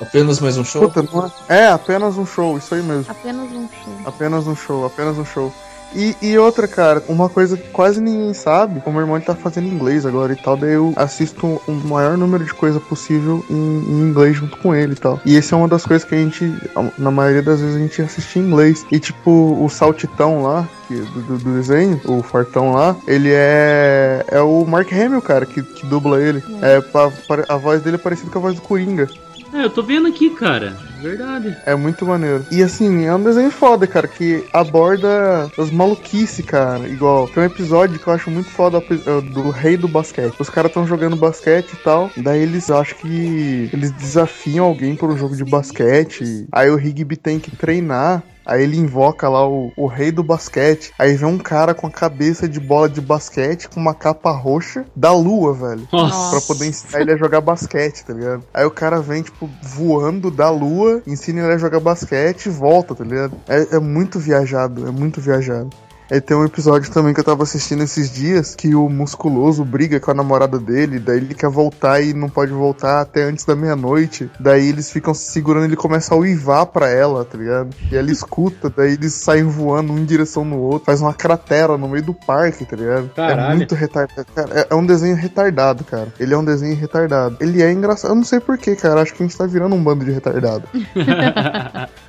Apenas 0.00 0.40
mais 0.40 0.56
um 0.56 0.64
show? 0.64 0.90
Puta, 0.90 1.02
não 1.02 1.32
é... 1.48 1.56
é, 1.56 1.68
apenas 1.68 2.16
um 2.18 2.26
show, 2.26 2.58
isso 2.58 2.74
aí 2.74 2.82
mesmo. 2.82 3.10
Apenas 3.10 3.52
um 3.52 3.68
show. 3.68 3.98
Apenas 4.04 4.46
um 4.46 4.56
show, 4.56 4.86
apenas 4.86 5.18
um 5.18 5.24
show. 5.24 5.52
E, 5.94 6.16
e 6.22 6.38
outra, 6.38 6.66
cara, 6.66 7.02
uma 7.08 7.28
coisa 7.28 7.56
que 7.56 7.68
quase 7.70 8.00
ninguém 8.00 8.32
sabe, 8.34 8.82
o 8.84 8.90
meu 8.90 9.00
irmão 9.02 9.16
ele 9.16 9.24
tá 9.24 9.34
fazendo 9.34 9.66
inglês 9.68 10.06
agora 10.06 10.32
e 10.32 10.36
tal, 10.36 10.56
daí 10.56 10.72
eu 10.72 10.92
assisto 10.96 11.60
o 11.66 11.72
maior 11.72 12.16
número 12.16 12.44
de 12.44 12.54
coisa 12.54 12.80
possível 12.80 13.44
em, 13.50 13.54
em 13.54 14.00
inglês 14.08 14.36
junto 14.36 14.56
com 14.58 14.74
ele 14.74 14.92
e 14.92 14.96
tal. 14.96 15.20
E 15.24 15.36
essa 15.36 15.54
é 15.54 15.58
uma 15.58 15.68
das 15.68 15.84
coisas 15.84 16.06
que 16.08 16.14
a 16.14 16.18
gente, 16.18 16.52
na 16.98 17.10
maioria 17.10 17.42
das 17.42 17.60
vezes, 17.60 17.76
a 17.76 17.78
gente 17.78 18.00
assiste 18.02 18.38
em 18.38 18.42
inglês. 18.42 18.86
E 18.90 18.98
tipo, 18.98 19.30
o 19.62 19.68
Saltitão 19.68 20.42
lá, 20.42 20.66
do, 20.88 21.22
do- 21.22 21.38
do 21.38 21.54
desenho, 21.54 22.00
o 22.04 22.22
Fortão 22.22 22.72
lá, 22.72 22.94
ele 23.06 23.30
é. 23.32 24.24
É 24.28 24.40
o 24.40 24.64
Mark 24.66 24.92
Hamill, 24.92 25.22
cara, 25.22 25.46
que, 25.46 25.62
que 25.62 25.86
dubla 25.86 26.20
ele. 26.22 26.42
É, 26.60 26.80
pa- 26.80 27.10
pare- 27.28 27.44
a 27.48 27.56
voz 27.56 27.82
dele 27.82 27.96
é 27.96 27.98
parecida 27.98 28.30
com 28.30 28.38
a 28.38 28.42
voz 28.42 28.54
do 28.54 28.60
Coringa. 28.62 29.08
É, 29.52 29.64
eu 29.64 29.70
tô 29.70 29.82
vendo 29.82 30.08
aqui, 30.08 30.30
cara. 30.30 30.76
Verdade. 31.00 31.56
É 31.66 31.74
muito 31.74 32.06
maneiro. 32.06 32.46
E 32.50 32.62
assim, 32.62 33.04
é 33.04 33.14
um 33.14 33.22
desenho 33.22 33.50
foda, 33.50 33.86
cara, 33.86 34.06
que 34.06 34.44
aborda 34.52 35.50
as 35.58 35.70
maluquices, 35.70 36.44
cara. 36.44 36.88
Igual, 36.88 37.28
tem 37.28 37.42
um 37.42 37.46
episódio 37.46 37.98
que 37.98 38.06
eu 38.06 38.12
acho 38.12 38.30
muito 38.30 38.48
foda 38.48 38.78
é 38.78 39.20
do 39.20 39.50
rei 39.50 39.76
do 39.76 39.88
basquete. 39.88 40.34
Os 40.38 40.48
caras 40.48 40.70
estão 40.70 40.86
jogando 40.86 41.16
basquete 41.16 41.72
e 41.72 41.76
tal. 41.76 42.10
Daí 42.16 42.40
eles 42.40 42.70
acham 42.70 42.96
que 42.98 43.68
eles 43.72 43.90
desafiam 43.90 44.64
alguém 44.64 44.94
por 44.94 45.10
um 45.10 45.16
jogo 45.16 45.36
de 45.36 45.44
basquete. 45.44 46.46
Aí 46.52 46.70
o 46.70 46.76
Rigby 46.76 47.16
tem 47.16 47.38
que 47.38 47.50
treinar. 47.50 48.22
Aí 48.44 48.62
ele 48.62 48.76
invoca 48.76 49.28
lá 49.28 49.46
o, 49.48 49.72
o 49.76 49.86
rei 49.86 50.10
do 50.10 50.22
basquete. 50.22 50.92
Aí 50.98 51.14
vem 51.14 51.28
um 51.28 51.38
cara 51.38 51.74
com 51.74 51.86
a 51.86 51.90
cabeça 51.90 52.48
de 52.48 52.60
bola 52.60 52.88
de 52.88 53.00
basquete 53.00 53.68
com 53.68 53.80
uma 53.80 53.94
capa 53.94 54.30
roxa 54.30 54.84
da 54.94 55.12
lua, 55.12 55.54
velho. 55.54 55.88
Nossa. 55.92 56.30
Pra 56.30 56.40
poder 56.40 56.66
ensinar 56.66 57.00
ele 57.00 57.12
a 57.12 57.16
jogar 57.16 57.40
basquete, 57.40 58.04
tá 58.04 58.12
ligado? 58.12 58.44
Aí 58.52 58.64
o 58.64 58.70
cara 58.70 59.00
vem, 59.00 59.22
tipo, 59.22 59.48
voando 59.62 60.30
da 60.30 60.50
lua, 60.50 61.02
ensina 61.06 61.40
ele 61.40 61.54
a 61.54 61.58
jogar 61.58 61.80
basquete 61.80 62.46
e 62.46 62.50
volta, 62.50 62.94
tá 62.94 63.04
ligado? 63.04 63.36
É, 63.48 63.76
é 63.76 63.78
muito 63.78 64.18
viajado, 64.18 64.86
é 64.86 64.90
muito 64.90 65.20
viajado. 65.20 65.70
Aí 66.12 66.20
tem 66.20 66.36
um 66.36 66.44
episódio 66.44 66.92
também 66.92 67.14
que 67.14 67.20
eu 67.20 67.24
tava 67.24 67.42
assistindo 67.42 67.82
esses 67.82 68.12
dias 68.12 68.54
que 68.54 68.74
o 68.74 68.86
musculoso 68.86 69.64
briga 69.64 69.98
com 69.98 70.10
a 70.10 70.14
namorada 70.14 70.58
dele, 70.58 70.98
daí 70.98 71.16
ele 71.16 71.32
quer 71.32 71.48
voltar 71.48 72.02
e 72.02 72.12
não 72.12 72.28
pode 72.28 72.52
voltar 72.52 73.00
até 73.00 73.22
antes 73.22 73.46
da 73.46 73.56
meia-noite. 73.56 74.30
Daí 74.38 74.68
eles 74.68 74.92
ficam 74.92 75.14
se 75.14 75.32
segurando 75.32 75.62
e 75.62 75.68
ele 75.68 75.76
começa 75.76 76.14
a 76.14 76.18
uivar 76.18 76.66
pra 76.66 76.90
ela, 76.90 77.24
tá 77.24 77.38
ligado? 77.38 77.74
E 77.90 77.96
ela 77.96 78.10
escuta, 78.10 78.68
daí 78.68 78.92
eles 78.92 79.14
saem 79.14 79.44
voando 79.44 79.94
um 79.94 79.98
em 80.00 80.04
direção 80.04 80.44
no 80.44 80.58
outro, 80.58 80.84
faz 80.84 81.00
uma 81.00 81.14
cratera 81.14 81.78
no 81.78 81.88
meio 81.88 82.04
do 82.04 82.12
parque, 82.12 82.66
tá 82.66 82.76
ligado? 82.76 83.06
É 83.06 83.16
Caralho. 83.16 83.56
muito 83.56 83.74
retardado. 83.74 84.26
Cara, 84.34 84.60
é, 84.60 84.66
é 84.68 84.74
um 84.74 84.84
desenho 84.84 85.16
retardado, 85.16 85.82
cara. 85.82 86.12
Ele 86.20 86.34
é 86.34 86.36
um 86.36 86.44
desenho 86.44 86.76
retardado. 86.76 87.38
Ele 87.40 87.62
é 87.62 87.72
engraçado. 87.72 88.10
Eu 88.10 88.16
não 88.16 88.24
sei 88.24 88.38
porquê, 88.38 88.76
cara. 88.76 89.00
Acho 89.00 89.14
que 89.14 89.22
a 89.22 89.26
gente 89.26 89.38
tá 89.38 89.46
virando 89.46 89.74
um 89.74 89.82
bando 89.82 90.04
de 90.04 90.10
retardado. 90.10 90.68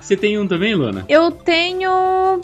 Você 0.00 0.16
tem 0.16 0.38
um 0.38 0.46
também, 0.46 0.74
Luana? 0.74 1.04
Eu 1.08 1.30
tenho. 1.30 1.90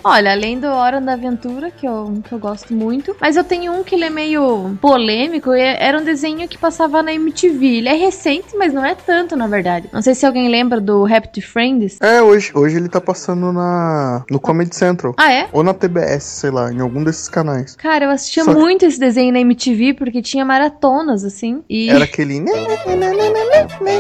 Olha, 0.02 0.32
além 0.32 0.58
do 0.58 0.66
Hora 0.66 1.00
da 1.00 1.12
Aventura, 1.12 1.70
que 1.70 1.86
eu, 1.86 2.20
que 2.26 2.32
eu 2.32 2.38
gosto 2.38 2.74
muito. 2.74 3.16
Mas 3.20 3.36
eu 3.36 3.44
tenho 3.44 3.72
um 3.72 3.84
que 3.84 3.94
ele 3.94 4.04
é 4.04 4.10
meio 4.10 4.76
polêmico. 4.80 5.54
e 5.54 5.60
Era 5.60 5.98
um 5.98 6.04
desenho 6.04 6.46
que 6.48 6.58
passava 6.58 7.02
na 7.02 7.12
MTV. 7.12 7.66
Ele 7.78 7.88
é 7.88 7.94
recente, 7.94 8.56
mas 8.56 8.72
não 8.72 8.84
é 8.84 8.94
tanto, 8.94 9.36
na 9.36 9.46
verdade. 9.46 9.88
Não 9.92 10.02
sei 10.02 10.14
se 10.14 10.26
alguém 10.26 10.48
lembra 10.48 10.80
do 10.80 11.06
Happy 11.06 11.40
Friends. 11.40 11.98
É, 12.00 12.20
hoje, 12.22 12.50
hoje 12.54 12.76
ele 12.76 12.88
tá 12.88 13.00
passando 13.00 13.52
na 13.52 14.24
no 14.30 14.40
Comedy 14.40 14.74
Central. 14.74 15.14
Ah, 15.16 15.32
é? 15.32 15.48
Ou 15.52 15.62
na 15.62 15.72
TBS, 15.72 16.24
sei 16.24 16.50
lá, 16.50 16.72
em 16.72 16.80
algum 16.80 17.02
desses 17.04 17.28
canais. 17.28 17.76
Cara, 17.76 18.06
eu 18.06 18.10
assistia 18.10 18.44
Só 18.44 18.52
que- 18.54 18.60
muito 18.60 18.84
esse 18.84 18.98
desenho 18.98 19.32
na 19.32 19.40
MTV 19.40 19.94
porque 19.94 20.20
tinha 20.20 20.44
maratonas, 20.44 21.24
assim. 21.24 21.62
E. 21.70 21.88
Era 21.90 22.04
aquele. 22.04 22.34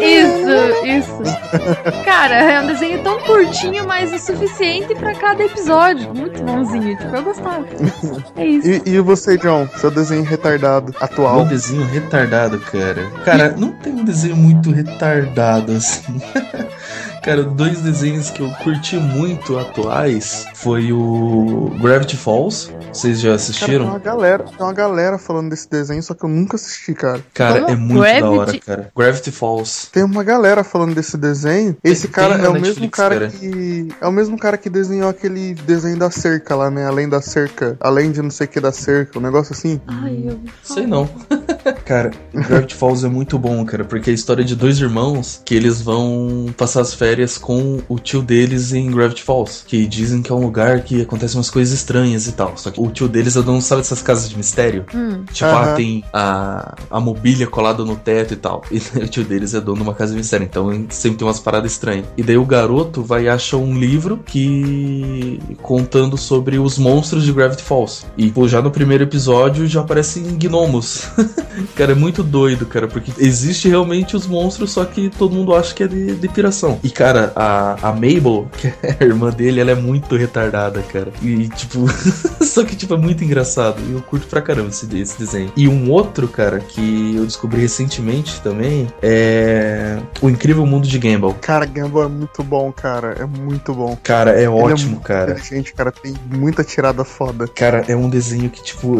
Isso, 0.02 0.86
isso. 0.86 2.04
Cara, 2.04 2.34
é 2.36 2.60
um 2.60 2.66
desenho 2.66 3.02
tão 3.04 3.20
curtinho, 3.20 3.86
mas 3.86 4.12
o 4.12 4.18
suficiente 4.18 4.94
pra 4.94 5.14
cada 5.14 5.44
episódio. 5.44 6.12
Muito 6.14 6.42
bonzinho, 6.42 6.96
tipo, 6.96 7.14
eu 7.14 7.22
gostava. 7.22 7.64
É 8.36 8.46
isso. 8.46 8.68
E, 8.68 8.94
e 8.94 9.00
você, 9.00 9.36
John? 9.36 9.68
Seu 9.76 9.90
desenho 9.90 10.24
retardado 10.24 10.94
atual? 11.00 11.42
Um 11.42 11.46
desenho 11.46 11.84
retardado, 11.86 12.58
cara. 12.58 13.06
Cara, 13.24 13.54
não 13.56 13.70
tem 13.72 13.92
um 13.92 14.04
desenho 14.04 14.34
muito 14.34 14.70
retardado 14.70 15.72
assim. 15.72 16.20
Cara, 17.24 17.42
dois 17.42 17.80
desenhos 17.80 18.28
que 18.28 18.40
eu 18.42 18.50
curti 18.62 18.96
muito 18.96 19.58
atuais 19.58 20.44
foi 20.54 20.92
o 20.92 21.70
Gravity 21.80 22.18
Falls. 22.18 22.70
Vocês 22.92 23.18
já 23.18 23.30
Cara, 23.30 23.36
tem 23.38 23.46
assistiram? 23.46 23.84
uma 23.86 23.98
galera, 23.98 24.44
tem 24.44 24.54
uma 24.66 24.72
galera 24.74 25.16
falando 25.18 25.48
desse 25.48 25.68
desenho, 25.70 26.02
só 26.02 26.12
que 26.12 26.22
eu 26.22 26.28
nunca 26.28 26.56
assisti, 26.56 26.92
cara. 26.92 27.24
Cara, 27.32 27.60
Como? 27.62 27.70
é 27.72 27.76
muito 27.76 28.00
da 28.02 28.10
Gravity- 28.20 28.38
hora, 28.38 28.58
cara. 28.60 28.92
Gravity 28.94 29.30
Falls. 29.30 29.88
Tem 29.90 30.02
uma 30.04 30.22
galera 30.22 30.62
falando 30.62 30.94
desse 30.94 31.16
desenho. 31.16 31.74
Esse 31.82 32.02
Tem- 32.02 32.10
cara 32.10 32.36
tem 32.36 32.44
é 32.44 32.48
o 32.50 32.60
mesmo 32.60 32.90
cara, 32.90 33.14
cara. 33.20 33.30
que. 33.30 33.88
É 34.02 34.06
o 34.06 34.12
mesmo 34.12 34.38
cara 34.38 34.58
que 34.58 34.68
desenhou 34.68 35.08
aquele 35.08 35.54
desenho 35.54 35.98
da 35.98 36.10
cerca 36.10 36.54
lá, 36.54 36.70
né? 36.70 36.86
Além 36.86 37.08
da 37.08 37.22
cerca. 37.22 37.74
Além 37.80 38.12
de 38.12 38.20
não 38.20 38.30
sei 38.30 38.46
o 38.46 38.50
que 38.50 38.60
da 38.60 38.70
cerca. 38.70 39.18
Um 39.18 39.22
negócio 39.22 39.54
assim. 39.54 39.80
Ai, 39.86 40.24
eu. 40.28 40.38
Sei 40.62 40.86
não. 40.86 41.08
cara, 41.86 42.10
o 42.34 42.42
Gravity 42.42 42.74
Falls 42.74 43.04
é 43.04 43.08
muito 43.08 43.38
bom, 43.38 43.64
cara, 43.64 43.82
porque 43.84 44.10
é 44.10 44.12
a 44.12 44.14
história 44.14 44.44
de 44.44 44.54
dois 44.54 44.78
irmãos 44.78 45.40
que 45.42 45.54
eles 45.54 45.80
vão 45.80 46.52
passar 46.56 46.82
as 46.82 46.92
férias 46.92 47.13
com 47.38 47.80
o 47.88 47.98
tio 47.98 48.22
deles 48.22 48.72
em 48.72 48.90
Gravity 48.90 49.22
Falls, 49.22 49.64
que 49.66 49.86
dizem 49.86 50.22
que 50.22 50.30
é 50.30 50.34
um 50.34 50.40
lugar 50.40 50.82
que 50.82 51.02
acontecem 51.02 51.36
umas 51.38 51.50
coisas 51.50 51.74
estranhas 51.74 52.26
e 52.26 52.32
tal. 52.32 52.56
Só 52.56 52.70
que 52.70 52.80
o 52.80 52.90
tio 52.90 53.08
deles 53.08 53.36
é 53.36 53.42
dono, 53.42 53.60
sabe 53.60 53.82
dessas 53.82 54.02
casas 54.02 54.28
de 54.28 54.36
mistério? 54.36 54.84
Hum. 54.94 55.24
Tipo, 55.32 55.50
Aham. 55.50 55.72
ah, 55.72 55.74
tem 55.74 56.04
a, 56.12 56.74
a 56.90 57.00
mobília 57.00 57.46
colada 57.46 57.84
no 57.84 57.96
teto 57.96 58.34
e 58.34 58.36
tal. 58.36 58.62
E 58.94 58.98
o 58.98 59.08
tio 59.08 59.24
deles 59.24 59.54
é 59.54 59.60
dono 59.60 59.78
de 59.78 59.82
uma 59.82 59.94
casa 59.94 60.12
de 60.12 60.18
mistério, 60.18 60.44
então 60.44 60.70
sempre 60.90 61.18
tem 61.18 61.26
umas 61.26 61.40
paradas 61.40 61.72
estranhas. 61.72 62.06
E 62.16 62.22
daí 62.22 62.36
o 62.36 62.44
garoto 62.44 63.02
vai 63.02 63.24
e 63.24 63.28
acha 63.28 63.56
um 63.56 63.78
livro 63.78 64.20
que. 64.24 65.40
contando 65.62 66.16
sobre 66.16 66.58
os 66.58 66.78
monstros 66.78 67.24
de 67.24 67.32
Gravity 67.32 67.62
Falls. 67.62 68.04
E 68.16 68.30
pô, 68.30 68.46
já 68.46 68.60
no 68.60 68.70
primeiro 68.70 69.04
episódio 69.04 69.66
já 69.66 69.80
aparecem 69.80 70.22
gnomos. 70.38 71.08
cara, 71.74 71.92
é 71.92 71.94
muito 71.94 72.22
doido, 72.22 72.66
cara, 72.66 72.86
porque 72.86 73.12
existe 73.18 73.68
realmente 73.68 74.16
os 74.16 74.26
monstros, 74.26 74.72
só 74.72 74.84
que 74.84 75.10
todo 75.10 75.34
mundo 75.34 75.54
acha 75.54 75.74
que 75.74 75.82
é 75.82 75.88
de, 75.88 76.14
de 76.14 76.28
piração. 76.28 76.78
E 76.82 76.90
cara, 76.90 77.03
a, 77.34 77.76
a 77.82 77.92
Mabel, 77.92 78.48
que 78.56 78.68
é 78.68 78.96
a 79.00 79.04
irmã 79.04 79.30
dele, 79.30 79.60
ela 79.60 79.72
é 79.72 79.74
muito 79.74 80.16
retardada, 80.16 80.82
cara. 80.82 81.12
E 81.22 81.48
tipo. 81.48 81.86
só 82.44 82.64
que, 82.64 82.76
tipo, 82.76 82.94
é 82.94 82.96
muito 82.96 83.24
engraçado. 83.24 83.80
E 83.88 83.92
eu 83.92 84.02
curto 84.02 84.26
pra 84.26 84.40
caramba 84.40 84.68
esse, 84.68 84.86
esse 84.98 85.18
desenho. 85.18 85.52
E 85.56 85.68
um 85.68 85.90
outro, 85.90 86.28
cara, 86.28 86.60
que 86.60 87.14
eu 87.16 87.24
descobri 87.24 87.60
recentemente 87.60 88.40
também 88.40 88.88
é. 89.02 89.98
O 90.20 90.28
Incrível 90.28 90.66
Mundo 90.66 90.86
de 90.86 90.98
Gumball. 90.98 91.34
Cara, 91.40 91.66
Gumball 91.66 92.04
é 92.04 92.08
muito 92.08 92.42
bom, 92.42 92.72
cara. 92.72 93.16
É 93.18 93.24
muito 93.24 93.74
bom. 93.74 93.96
Cara, 94.02 94.32
é 94.32 94.44
Ele 94.44 94.48
ótimo, 94.48 94.92
muito 94.92 95.02
cara. 95.02 95.32
inteligente, 95.32 95.74
cara. 95.74 95.92
Tem 95.92 96.14
muita 96.30 96.64
tirada 96.64 97.04
foda. 97.04 97.46
Cara, 97.48 97.84
é 97.88 97.96
um 97.96 98.08
desenho 98.08 98.50
que, 98.50 98.62
tipo, 98.62 98.98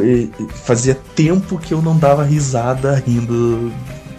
fazia 0.49 0.97
tempo 1.15 1.59
que 1.59 1.73
eu 1.73 1.81
não 1.81 1.97
dava 1.97 2.25
risada 2.25 3.03
rindo 3.07 3.73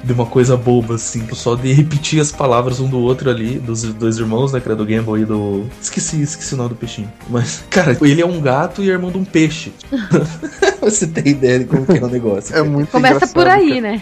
de 0.05 0.13
uma 0.13 0.25
coisa 0.25 0.55
boba, 0.55 0.95
assim. 0.95 1.25
Só 1.33 1.55
de 1.55 1.73
repetir 1.73 2.21
as 2.21 2.31
palavras 2.31 2.79
um 2.79 2.87
do 2.87 2.99
outro 2.99 3.29
ali, 3.29 3.57
dos 3.57 3.81
dois 3.83 4.17
irmãos, 4.17 4.53
né? 4.53 4.59
Que 4.59 4.67
era 4.67 4.75
do 4.75 4.85
Gamble 4.85 5.21
e 5.21 5.25
do. 5.25 5.65
Esqueci, 5.81 6.21
esqueci 6.21 6.53
o 6.53 6.57
nome 6.57 6.69
do 6.69 6.75
peixinho. 6.75 7.11
Mas, 7.27 7.63
cara, 7.69 7.97
ele 8.01 8.21
é 8.21 8.25
um 8.25 8.39
gato 8.39 8.83
e 8.83 8.89
é 8.89 8.93
irmão 8.93 9.11
de 9.11 9.17
um 9.17 9.25
peixe. 9.25 9.71
Você 10.81 11.07
tem 11.07 11.29
ideia 11.29 11.59
de 11.59 11.65
como 11.65 11.83
que 11.83 11.97
é 11.97 12.03
o 12.03 12.07
negócio. 12.07 12.55
É 12.55 12.61
muito 12.61 12.91
Começa 12.91 13.25
por 13.27 13.47
aí, 13.47 13.81
cara. 13.81 13.81
né? 13.81 14.01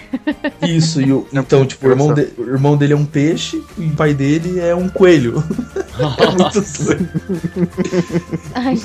Isso, 0.67 1.01
e 1.01 1.13
o, 1.13 1.25
então, 1.31 1.65
tipo, 1.65 1.87
o 1.87 1.89
irmão, 1.89 2.13
de- 2.13 2.27
o 2.37 2.43
irmão 2.49 2.75
dele 2.75 2.91
é 2.91 2.97
um 2.97 3.05
peixe 3.05 3.61
e 3.77 3.85
o 3.85 3.91
pai 3.91 4.13
dele 4.13 4.59
é 4.59 4.75
um 4.75 4.89
coelho. 4.89 5.41
é 6.17 6.25
muito 6.29 6.61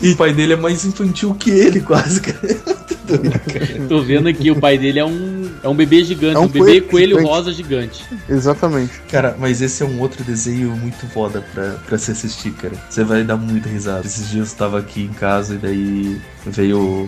E 0.01 0.13
o 0.13 0.17
pai 0.17 0.33
dele 0.33 0.53
é 0.53 0.57
mais 0.57 0.85
infantil 0.85 1.35
que 1.35 1.51
ele, 1.51 1.81
quase, 1.81 2.21
cara. 2.21 2.39
É 2.47 3.39
cara. 3.53 3.87
Tô 3.89 4.01
vendo 4.03 4.29
aqui, 4.29 4.51
o 4.53 4.57
pai 4.61 4.79
dele 4.79 5.01
é 5.01 5.05
um, 5.05 5.51
é 5.65 5.69
um 5.69 5.75
bebê 5.75 6.05
gigante, 6.05 6.37
É 6.37 6.39
um, 6.39 6.45
um 6.45 6.49
bebê 6.49 6.81
coelho 6.83 7.08
coelho 7.08 7.08
gigante. 7.09 7.29
rosa 7.29 7.53
gigante. 7.53 8.05
Exatamente. 8.29 9.01
Cara, 9.11 9.37
mas 9.39 9.61
esse 9.61 9.83
é 9.83 9.87
um 9.87 10.01
outro 10.01 10.23
desenho 10.25 10.71
muito 10.77 11.07
foda 11.09 11.45
pra, 11.53 11.73
pra 11.87 11.99
se 11.99 12.11
assistir, 12.11 12.53
cara. 12.53 12.75
Você 12.89 13.05
vai 13.05 13.25
dar 13.25 13.37
muita 13.37 13.69
risada. 13.69 14.07
Esses 14.07 14.31
dias 14.31 14.53
eu 14.53 14.59
tava 14.59 14.79
aqui 14.79 15.03
em 15.03 15.13
casa 15.13 15.55
e 15.55 15.59
daí 15.59 16.21
veio 16.49 16.79
o, 16.79 17.03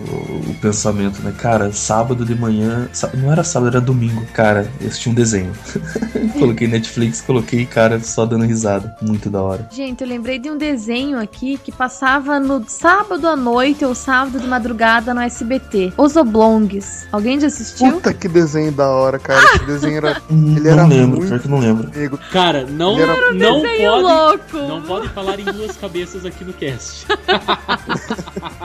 o 0.49 0.55
pensamento, 0.61 1.21
né? 1.21 1.33
Cara, 1.37 1.71
sábado 1.71 2.23
de 2.25 2.35
manhã. 2.35 2.87
Não 3.15 3.31
era 3.31 3.43
sábado, 3.43 3.69
era 3.75 3.81
domingo. 3.81 4.25
Cara, 4.33 4.69
eu 4.79 4.87
assisti 4.87 5.09
um 5.09 5.13
desenho. 5.13 5.51
coloquei 6.39 6.67
Netflix, 6.67 7.21
coloquei, 7.21 7.65
cara, 7.65 7.99
só 8.01 8.25
dando 8.25 8.45
risada. 8.45 8.95
Muito 9.01 9.29
da 9.29 9.41
hora. 9.41 9.67
Gente, 9.71 10.01
eu 10.01 10.07
lembrei 10.07 10.39
de 10.39 10.49
um 10.49 10.57
desenho 10.57 11.19
aqui 11.19 11.57
que 11.57 11.71
passava 11.71 12.39
no 12.39 12.63
sábado 12.67 13.27
à 13.27 13.35
noite 13.35 13.83
ou 13.85 13.93
sábado 13.95 14.39
de 14.39 14.47
madrugada 14.47 15.13
no 15.13 15.21
SBT. 15.21 15.93
Os 15.97 16.15
Oblongues. 16.15 17.07
Alguém 17.11 17.39
já 17.39 17.47
assistiu? 17.47 17.93
Puta 17.93 18.13
que 18.13 18.27
desenho 18.27 18.71
da 18.71 18.89
hora, 18.89 19.19
cara. 19.19 19.43
Esse 19.55 19.65
desenho 19.65 19.97
era. 19.97 20.21
Ele 20.29 20.59
não 20.59 20.71
era 20.71 20.85
lembro, 20.85 21.17
muito 21.17 21.27
pior 21.29 21.39
que 21.39 21.45
eu 21.47 21.51
não 21.51 21.59
lembro. 21.59 21.89
negro. 21.95 22.19
Cara, 22.31 22.65
não, 22.69 22.93
Ele 22.93 23.03
era- 23.03 23.33
não 23.33 23.61
desenho 23.61 23.91
pode. 23.91 24.03
louco. 24.03 24.57
Não 24.67 24.81
pode 24.81 25.09
falar 25.09 25.39
em 25.39 25.45
duas 25.45 25.75
cabeças 25.77 26.25
aqui 26.25 26.43
no 26.43 26.53
cast. 26.53 27.05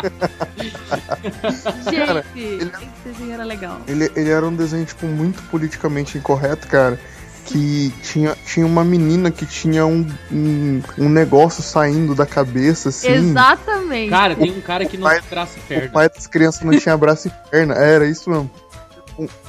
Cara, 2.07 2.25
Gente, 2.35 2.65
esse 2.65 3.09
desenho 3.09 3.33
era 3.33 3.45
legal. 3.45 3.81
Ele, 3.87 4.11
ele 4.15 4.31
era 4.31 4.47
um 4.47 4.55
desenho, 4.55 4.85
tipo, 4.85 5.07
muito 5.07 5.43
politicamente 5.45 6.19
incorreto, 6.19 6.67
cara. 6.69 6.99
que 7.47 7.93
tinha, 8.03 8.37
tinha 8.45 8.67
uma 8.67 8.85
menina 8.85 9.31
que 9.31 9.47
tinha 9.47 9.87
um, 9.87 10.07
um, 10.33 10.83
um 10.99 11.09
negócio 11.09 11.63
saindo 11.63 12.15
da 12.15 12.27
cabeça, 12.27 12.89
assim. 12.89 13.09
Exatamente. 13.09 14.11
Cara, 14.11 14.35
tem 14.35 14.51
um 14.51 14.61
cara 14.61 14.85
que 14.85 14.97
não 14.97 15.05
pai- 15.09 15.21
tem 15.21 15.31
braço 15.31 15.53
e 15.57 15.61
O 15.61 15.63
perna. 15.63 15.89
pai 15.91 16.09
das 16.09 16.27
crianças 16.27 16.63
não 16.63 16.77
tinha 16.79 16.97
braço 16.97 17.29
e 17.29 17.33
perna. 17.51 17.75
Era 17.75 18.07
isso 18.07 18.29
mesmo. 18.29 18.51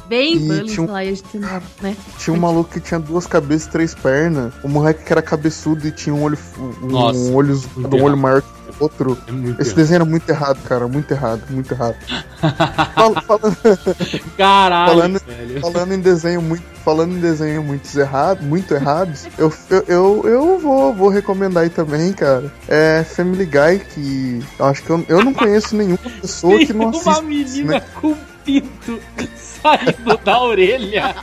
Bem 0.07 0.39
bullying 0.39 0.65
tinha 0.65 0.85
um- 0.87 0.91
lá, 0.91 1.03
e 1.03 1.09
a 1.09 1.13
gente, 1.13 1.37
né? 1.81 1.95
Tinha 2.17 2.33
um 2.35 2.39
maluco 2.39 2.69
que 2.71 2.79
tinha 2.79 2.99
duas 2.99 3.27
cabeças 3.27 3.65
e 3.67 3.69
três 3.69 3.93
pernas. 3.95 4.53
O 4.63 4.67
moleque 4.69 5.03
que 5.03 5.11
era 5.11 5.21
cabeçudo 5.21 5.87
e 5.87 5.91
tinha 5.91 6.13
um 6.15 6.23
olho. 6.23 6.37
Um, 6.57 6.87
Nossa, 6.87 7.19
um 7.19 7.35
olho, 7.35 7.61
um 7.77 8.03
olho 8.03 8.17
maior 8.17 8.41
que 8.41 8.47
o 8.47 8.73
outro. 8.79 9.17
É 9.27 9.31
Esse 9.31 9.71
errado. 9.71 9.75
desenho 9.75 9.95
era 9.95 10.05
muito 10.05 10.29
errado, 10.29 10.59
cara. 10.63 10.87
Muito 10.87 11.11
errado, 11.11 11.41
muito 11.49 11.73
errado. 11.73 11.95
Fal- 12.93 13.13
falando, 13.23 13.57
Caralho, 14.37 14.93
falando, 14.93 15.21
velho. 15.25 15.61
falando 15.61 15.91
em 15.93 15.99
desenho 15.99 16.41
muito. 16.41 16.63
Falando 16.85 17.17
em 17.17 17.19
desenho 17.19 17.61
muito 17.63 17.99
errado, 17.99 18.41
muito 18.43 18.73
errados, 18.73 19.27
eu, 19.37 19.51
eu, 19.69 19.83
eu, 19.87 20.21
eu 20.25 20.59
vou, 20.59 20.93
vou 20.93 21.09
recomendar 21.09 21.63
aí 21.63 21.69
também, 21.69 22.13
cara. 22.13 22.49
É 22.65 23.03
Family 23.03 23.45
Guy, 23.45 23.79
que 23.93 24.41
eu 24.57 24.65
acho 24.65 24.83
que 24.83 24.89
eu, 24.89 25.05
eu 25.09 25.21
não 25.25 25.33
conheço 25.33 25.75
nenhuma 25.75 25.97
pessoa 26.21 26.57
que 26.65 26.71
não 26.71 26.87
assiste. 26.89 27.09
uma 27.09 27.21
menina 27.21 27.73
né? 27.73 27.83
com 27.99 28.15
pinto 28.47 29.01
saindo 29.35 30.17
da 30.23 30.41
orelha. 30.41 31.13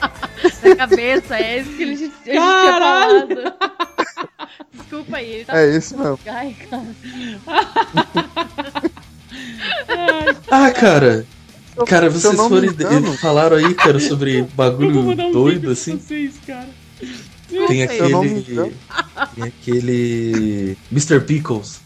Da 0.62 0.76
cabeça, 0.76 1.38
é 1.38 1.60
isso 1.60 1.70
que 1.70 1.82
a 1.82 1.86
gente, 1.86 2.02
a 2.04 2.06
gente 2.06 2.22
tinha 2.22 2.34
Caralho! 2.40 3.28
falado. 3.28 3.54
Desculpa 4.72 5.16
aí, 5.16 5.30
ele 5.32 5.44
tá 5.46 5.58
É 5.58 5.76
esse 5.76 5.96
mesmo. 5.96 6.18
Ai, 6.26 6.56
cara. 6.68 6.86
Ah, 10.50 10.70
cara. 10.70 11.26
Cara, 11.86 12.10
vocês 12.10 12.34
forem. 12.36 12.70
eles 12.70 13.20
falaram 13.20 13.56
aí, 13.56 13.74
cara, 13.74 13.98
sobre 13.98 14.42
bagulho 14.54 15.00
um 15.00 15.32
doido, 15.32 15.70
assim. 15.70 15.96
vocês, 15.96 16.34
cara. 16.46 16.68
Tem 17.68 17.82
aquele. 17.82 18.44
Tem 19.34 19.42
aquele. 19.44 20.76
Mr. 20.92 21.20
Pickles. 21.20 21.80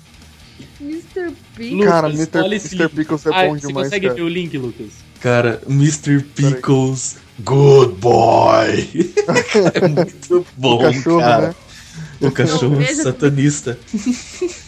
Mr. 0.80 1.32
P. 1.56 1.70
Lucas, 1.70 1.88
Cara, 1.90 2.08
Mr. 2.08 2.38
Mr. 2.46 2.88
Pickles 2.88 3.26
é 3.26 3.30
Ah, 3.32 3.46
bom 3.46 3.54
Você 3.54 3.66
demais, 3.66 3.86
consegue 3.88 4.06
cara. 4.06 4.16
ver 4.16 4.22
o 4.22 4.28
link, 4.28 4.56
Lucas? 4.58 5.07
Cara, 5.20 5.60
Mr. 5.68 6.20
Pickles. 6.22 7.16
Good 7.40 7.94
boy! 8.00 8.88
é 9.74 9.88
muito 9.88 10.44
bom, 10.56 10.76
O 10.76 10.80
cachorro, 10.80 11.20
cara. 11.20 11.48
né? 11.48 11.54
O 12.20 12.30
cachorro 12.32 12.76
satanista. 12.96 13.78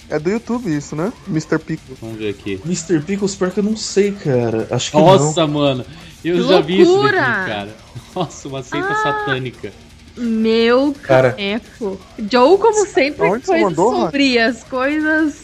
É 0.08 0.18
do 0.20 0.30
YouTube 0.30 0.74
isso, 0.76 0.94
né? 0.94 1.12
Mr. 1.28 1.58
Pickles. 1.58 1.98
Vamos 2.00 2.18
ver 2.18 2.30
aqui. 2.30 2.60
Mr. 2.64 3.00
Pickles, 3.00 3.34
pior 3.34 3.50
que 3.50 3.58
eu 3.58 3.64
não 3.64 3.76
sei, 3.76 4.12
cara. 4.12 4.68
Acho 4.70 4.92
que 4.92 4.96
Nossa, 4.96 5.46
mano. 5.48 5.84
Eu 6.24 6.36
Que 6.36 6.48
já 6.48 6.60
vi 6.60 6.80
isso 6.80 6.92
daqui, 6.92 7.02
loucura! 7.02 7.22
cara. 7.22 7.76
Nossa, 8.14 8.48
uma 8.48 8.62
seita 8.62 8.86
Ah. 8.88 9.02
satânica. 9.02 9.72
Meu 10.16 10.94
Cara. 11.02 11.30
caneco. 11.32 12.00
Joe, 12.30 12.58
como 12.58 12.86
sempre, 12.86 13.26
você 13.28 13.40
coisas 13.46 13.60
mandou, 13.62 13.92
sombrias, 13.94 14.62
coisas 14.64 15.34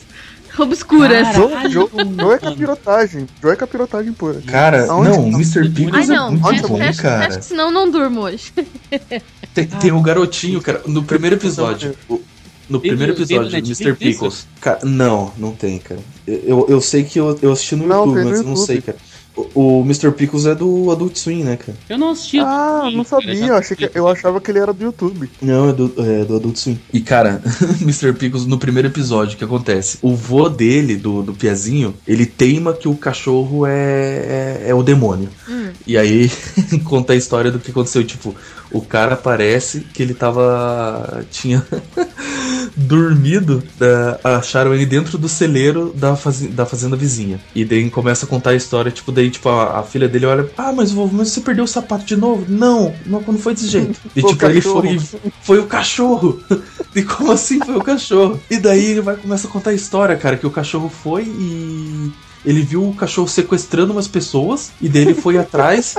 obscuras. 0.63 1.35
Joe, 1.35 1.71
Joe, 1.71 1.89
Joe 2.19 2.35
é 2.35 2.39
capirotagem. 2.39 3.27
Joe 3.43 3.53
é 3.53 3.57
capirotagem 3.57 4.13
pura. 4.13 4.41
Cara, 4.47 4.91
Aonde 4.91 5.11
não, 5.11 5.25
que 5.25 5.31
tá? 5.31 5.37
Mr. 5.37 5.69
Pickles 5.71 6.09
é 6.11 6.15
não, 6.15 6.33
muito 6.33 6.69
bom, 6.69 6.79
fecha, 6.79 7.03
cara. 7.03 7.25
fecha, 7.27 7.43
senão 7.43 7.71
não 7.71 7.91
durmo 7.91 8.21
hoje. 8.23 8.53
Tem, 9.55 9.67
tem 9.67 9.91
o 9.93 10.01
garotinho, 10.03 10.61
cara. 10.61 10.83
No 10.87 11.03
primeiro 11.03 11.37
episódio. 11.37 11.95
o- 12.11 12.21
No 12.69 12.79
primeiro 12.81 13.13
episódio, 13.15 13.51
Netflix 13.51 13.81
Mr. 13.81 13.95
Pickles. 13.97 14.47
Cara, 14.61 14.81
não, 14.85 15.33
não 15.39 15.53
tem, 15.53 15.79
cara. 15.79 16.01
Eu, 16.27 16.67
eu 16.69 16.81
sei 16.81 17.05
que 17.05 17.19
eu, 17.19 17.39
eu 17.41 17.53
assisti 17.53 17.75
no 17.77 17.87
Não, 17.87 18.05
YouTube, 18.07 18.25
mas 18.25 18.39
eu 18.39 18.43
não 18.45 18.51
YouTube. 18.51 18.67
sei, 18.67 18.81
cara. 18.83 18.99
O, 19.37 19.81
o 19.81 19.83
Mr. 19.83 20.11
Pickles 20.13 20.47
é 20.47 20.55
do 20.55 20.91
Adult 20.91 21.17
Swim, 21.17 21.45
né, 21.45 21.57
cara? 21.57 21.77
Eu 21.89 21.99
não 21.99 22.11
assisti. 22.11 22.39
Ah, 22.41 22.91
não 22.93 23.05
sabia. 23.05 23.47
Eu, 23.47 23.55
achei 23.55 23.77
que, 23.77 23.91
eu 23.95 24.09
achava 24.09 24.41
que 24.41 24.51
ele 24.51 24.59
era 24.59 24.73
do 24.73 24.83
YouTube. 24.83 25.31
Não, 25.43 25.69
é 25.69 25.73
do, 25.73 25.95
é 25.99 26.25
do 26.25 26.37
Adult 26.37 26.57
Swim. 26.57 26.79
E, 26.93 27.01
cara, 27.01 27.43
Mr. 27.83 28.13
Pickles, 28.15 28.47
no 28.47 28.59
primeiro 28.59 28.89
episódio, 28.89 29.35
o 29.35 29.37
que 29.37 29.45
acontece? 29.45 29.99
O 30.01 30.15
vô 30.15 30.49
dele, 30.49 30.97
do, 30.97 31.23
do 31.23 31.35
Piazinho, 31.35 31.95
ele 32.07 32.25
teima 32.25 32.73
que 32.73 32.89
o 32.89 32.97
cachorro 32.97 33.67
é, 33.67 33.73
é, 33.73 34.65
é 34.69 34.75
o 34.75 34.83
demônio. 34.83 35.29
Hum. 35.49 35.71
E 35.87 35.99
aí 35.99 36.31
conta 36.85 37.13
a 37.13 37.17
história 37.17 37.51
do 37.51 37.59
que 37.59 37.71
aconteceu. 37.71 38.05
Tipo, 38.05 38.35
o 38.71 38.81
cara 38.81 39.17
parece 39.17 39.81
que 39.81 40.03
ele 40.03 40.15
tava. 40.15 41.25
tinha 41.31 41.65
dormido. 42.77 43.63
da- 43.79 44.19
acharam 44.39 44.75
ele 44.75 44.85
dentro 44.87 45.17
do 45.19 45.29
celeiro 45.29 45.93
da, 45.97 46.15
fazi- 46.17 46.49
da 46.49 46.67
fazenda 46.67 46.97
vizinha. 46.97 47.41
E 47.55 47.65
daí 47.65 47.89
começa 47.91 48.27
a 48.27 48.29
contar 48.29 48.51
a 48.51 48.55
história, 48.55 48.91
tipo, 48.91 49.11
daí, 49.11 49.31
tipo, 49.31 49.49
a, 49.49 49.81
a 49.81 49.83
filha 49.83 50.09
dele 50.09 50.27
olha, 50.27 50.51
ah, 50.57 50.73
mas, 50.73 50.93
vovô, 50.93 51.17
mas 51.17 51.29
você 51.29 51.41
perdeu 51.41 51.65
o 51.65 51.69
sapato 51.69 52.05
de 52.05 52.17
novo? 52.17 52.45
Não, 52.49 52.95
não, 53.07 53.21
não 53.21 53.39
foi 53.39 53.55
desse 53.55 53.69
jeito. 53.69 53.99
E 54.15 54.23
tipo, 54.23 54.45
ele 54.47 54.61
cachorro. 54.61 54.83
foi. 55.01 55.21
Foi 55.43 55.59
o 55.59 55.67
cachorro! 55.67 56.41
E 56.95 57.03
como 57.03 57.31
assim 57.31 57.59
foi 57.61 57.77
o 57.77 57.83
cachorro? 57.83 58.41
E 58.51 58.57
daí 58.57 58.93
ele 58.93 59.03
vai 59.03 59.17
começar 59.17 59.49
a 59.49 59.51
contar 59.51 59.71
a 59.71 59.75
história, 59.75 60.17
cara, 60.17 60.37
que 60.39 60.47
o 60.47 60.51
cachorro 60.51 60.89
foi 60.89 61.25
e. 61.25 62.11
Ele 62.43 62.63
viu 62.63 62.89
o 62.89 62.95
cachorro 62.95 63.29
sequestrando 63.29 63.93
umas 63.93 64.09
pessoas, 64.09 64.71
e 64.81 64.89
daí 64.89 65.03
ele 65.03 65.13
foi 65.15 65.37
atrás, 65.39 65.97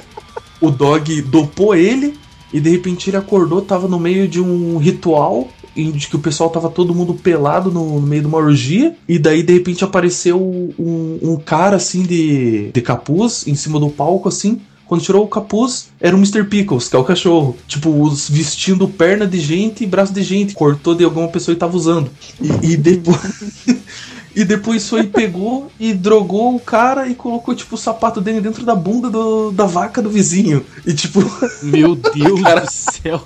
o 0.60 0.72
dog 0.72 1.22
dopou 1.22 1.76
ele, 1.76 2.18
e 2.52 2.60
de 2.60 2.70
repente 2.72 3.10
ele 3.12 3.18
acordou, 3.18 3.62
tava 3.62 3.88
no 3.88 4.00
meio 4.00 4.28
de 4.28 4.42
um 4.42 4.78
ritual, 4.78 5.50
de 5.92 6.08
que 6.08 6.16
o 6.16 6.20
pessoal 6.20 6.50
tava 6.50 6.70
todo 6.70 6.94
mundo 6.94 7.14
pelado 7.14 7.72
no, 7.72 8.00
no 8.00 8.08
meio 8.08 8.22
de 8.22 8.28
uma 8.28 8.38
orgia, 8.38 8.96
e 9.08 9.20
daí 9.20 9.44
de 9.44 9.54
repente 9.54 9.84
apareceu 9.84 10.42
um, 10.42 11.20
um 11.22 11.36
cara 11.38 11.76
assim 11.76 12.04
de, 12.04 12.72
de 12.72 12.82
capuz 12.82 13.48
em 13.48 13.56
cima 13.56 13.80
do 13.80 13.90
palco, 13.90 14.28
assim. 14.28 14.60
Quando 14.88 15.02
tirou 15.02 15.26
o 15.26 15.28
capuz, 15.28 15.90
era 16.00 16.16
o 16.16 16.20
Mr. 16.20 16.46
Pickles, 16.46 16.88
que 16.88 16.96
é 16.96 17.00
o 17.00 17.04
cachorro. 17.04 17.58
Tipo, 17.68 17.90
os 17.90 18.30
vestindo 18.30 18.88
perna 18.88 19.28
de 19.28 19.38
gente 19.38 19.84
e 19.84 19.88
braço 19.88 20.14
de 20.14 20.24
gente. 20.24 20.54
Cortou 20.54 20.96
de 20.96 21.04
alguma 21.04 21.28
pessoa 21.28 21.54
e 21.54 21.58
tava 21.58 21.76
usando. 21.76 22.10
E, 22.42 22.72
e 22.72 22.78
depois. 22.78 23.18
E 24.38 24.46
depois 24.46 24.88
foi, 24.88 25.04
pegou 25.04 25.72
e 25.80 25.94
drogou 25.94 26.56
o 26.56 26.60
cara 26.60 27.08
e 27.08 27.16
colocou, 27.16 27.56
tipo, 27.56 27.74
o 27.74 27.78
sapato 27.78 28.22
dele 28.22 28.40
dentro 28.40 28.64
da 28.64 28.76
bunda 28.76 29.10
do- 29.10 29.52
da 29.52 29.66
vaca 29.66 30.00
do 30.02 30.10
vizinho. 30.12 30.64
E, 30.86 30.94
tipo, 30.94 31.20
Meu 31.64 31.96
Deus 31.96 32.40
do 32.40 32.72
céu. 32.72 33.24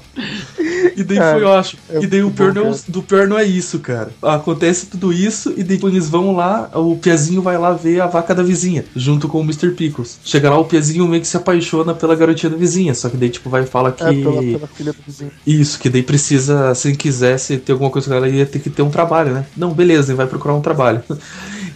e 0.96 1.04
daí 1.04 1.18
Cara, 1.18 1.34
foi, 1.34 1.44
eu 1.44 1.54
acho. 1.54 1.78
é 1.90 2.00
e 2.04 2.08
daí 2.08 2.24
o 2.24 2.32
pior, 2.32 2.54
não, 2.54 2.62
é 2.62 2.66
cara. 2.72 2.78
do 2.88 3.04
pior 3.04 3.28
não 3.28 3.38
é 3.38 3.44
isso, 3.44 3.80
cara. 3.80 4.12
Acontece 4.22 4.86
tudo 4.86 5.12
isso 5.12 5.54
e 5.58 5.64
depois 5.64 5.94
eles 5.94 6.10
vão 6.10 6.36
lá, 6.36 6.70
o 6.76 6.96
Piazinho 6.96 7.42
vai 7.42 7.58
lá 7.58 7.74
ver 7.74 8.00
a 8.02 8.08
vaca 8.08 8.34
da 8.34 8.42
vizinha, 8.44 8.86
junto 8.96 9.28
com 9.28 9.40
o 9.40 9.44
Mr. 9.44 9.72
Pickles. 9.72 10.18
Chega 10.24 10.50
lá, 10.50 10.58
o 10.58 10.66
Piazinho 10.66 11.08
meio 11.08 11.22
que 11.22 11.28
se 11.28 11.36
apaixona 11.38 11.94
pela 11.94 12.16
garotinha 12.16 12.50
da 12.50 12.58
vizinha, 12.58 12.94
só 12.96 13.10
que 13.10 13.18
daí, 13.18 13.30
tipo, 13.30 13.50
vai 13.50 13.64
e 13.64 13.66
fala 13.66 13.92
que. 13.92 14.04
É, 14.04 14.14
pela, 14.14 14.42
pela 14.42 14.68
filha 14.68 14.94
do 14.94 15.00
vizinho. 15.06 15.32
Isso, 15.46 15.78
que 15.80 15.90
daí 15.90 16.04
precisa, 16.04 16.74
se 16.74 16.96
quisesse 16.96 17.58
ter 17.58 17.74
alguma 17.74 17.90
coisa 17.90 18.08
com 18.08 18.14
ela, 18.14 18.30
ia 18.30 18.46
ter 18.46 18.60
que 18.60 18.70
ter 18.70 18.82
um 18.82 18.90
trabalho, 18.90 19.34
né? 19.34 19.46
Não, 19.58 19.72
beleza, 19.74 20.12
ele 20.12 20.18
vai 20.18 20.28
procurar 20.28 20.54
um 20.56 20.62
trabalho. 20.62 21.01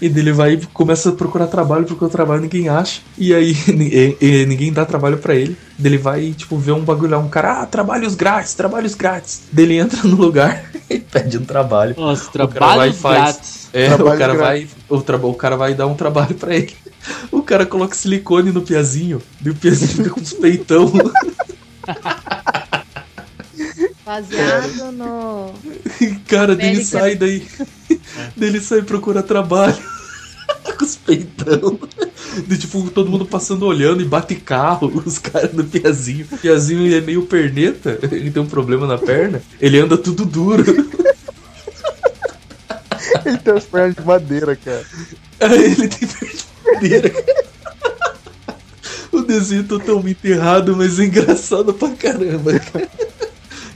E 0.01 0.09
daí 0.09 0.21
ele 0.23 0.33
vai 0.33 0.53
e 0.55 0.65
começa 0.73 1.07
a 1.07 1.11
procurar 1.13 1.47
trabalho, 1.47 1.85
procura 1.85 2.11
trabalho, 2.11 2.41
ninguém 2.41 2.67
acha. 2.67 2.99
E 3.17 3.33
aí 3.33 3.55
e- 3.69 4.17
e 4.19 4.45
ninguém 4.45 4.73
dá 4.73 4.83
trabalho 4.85 5.17
pra 5.19 5.33
ele. 5.33 5.55
Daí 5.79 5.93
ele 5.93 5.97
vai, 5.97 6.31
tipo, 6.33 6.57
ver 6.57 6.73
um 6.73 6.81
bagulho 6.83 7.11
lá, 7.11 7.17
um 7.17 7.29
cara, 7.29 7.61
ah, 7.61 7.65
trabalhos 7.65 8.13
grátis, 8.13 8.53
trabalhos 8.53 8.93
grátis. 8.93 9.43
Daí 9.53 9.63
ele 9.63 9.77
entra 9.77 10.01
no 10.03 10.15
lugar 10.17 10.69
e 10.89 10.99
pede 10.99 11.37
um 11.37 11.45
trabalho. 11.45 11.95
Nossa, 11.97 12.27
O 12.29 12.31
cara 12.31 12.45
vai 12.45 12.49
e 12.49 12.53
trabalhos 12.59 12.97
faz. 12.97 13.15
grátis. 13.23 13.69
É, 13.71 13.87
Trabalho 13.87 14.15
o 14.15 14.19
cara 14.19 14.35
grátis. 14.35 14.69
vai. 14.89 14.97
O, 14.97 15.01
traba- 15.01 15.27
o 15.27 15.33
cara 15.33 15.55
vai 15.55 15.73
dar 15.73 15.87
um 15.87 15.95
trabalho 15.95 16.35
pra 16.35 16.53
ele. 16.55 16.73
O 17.31 17.41
cara 17.41 17.65
coloca 17.65 17.95
silicone 17.95 18.51
no 18.51 18.61
piazinho. 18.63 19.21
E 19.45 19.49
o 19.49 19.55
piazinho 19.55 19.91
fica 19.91 20.09
com 20.09 20.19
os 20.19 20.33
peitão. 20.33 20.91
Baseado 24.05 24.91
no. 24.91 25.53
Cara, 26.27 26.55
dele 26.55 26.83
sai 26.83 27.15
daí. 27.15 27.45
Dele 28.35 28.59
sai 28.59 28.79
e 28.79 28.83
procura 28.83 29.23
trabalho. 29.23 29.75
Com 30.77 30.83
os 30.83 30.95
peitão. 30.95 31.79
De, 32.47 32.57
tipo, 32.57 32.89
todo 32.89 33.09
mundo 33.09 33.25
passando 33.25 33.65
olhando 33.65 34.01
e 34.01 34.05
bate 34.05 34.35
carro, 34.35 34.91
os 35.05 35.17
caras 35.17 35.51
do 35.51 35.63
Piazinho. 35.63 36.27
O 36.31 36.37
Piazinho 36.37 36.81
ele 36.81 36.97
é 36.97 37.01
meio 37.01 37.25
perneta, 37.25 37.99
ele 38.11 38.31
tem 38.31 38.41
um 38.41 38.47
problema 38.47 38.85
na 38.85 38.97
perna, 38.97 39.41
ele 39.59 39.79
anda 39.79 39.97
tudo 39.97 40.25
duro. 40.25 40.63
Ele 43.25 43.37
tem 43.39 43.53
as 43.55 43.63
pernas 43.63 43.95
de 43.95 44.03
madeira, 44.03 44.55
cara. 44.55 44.85
ele 45.55 45.87
tem 45.87 46.07
perna 46.07 46.33
de 46.35 46.45
madeira. 46.63 47.11
O 49.11 49.21
desenho 49.21 49.61
é 49.61 49.63
totalmente 49.63 50.27
errado, 50.27 50.75
mas 50.77 50.99
é 50.99 51.05
engraçado 51.05 51.73
pra 51.73 51.89
caramba, 51.89 52.59
cara. 52.59 52.87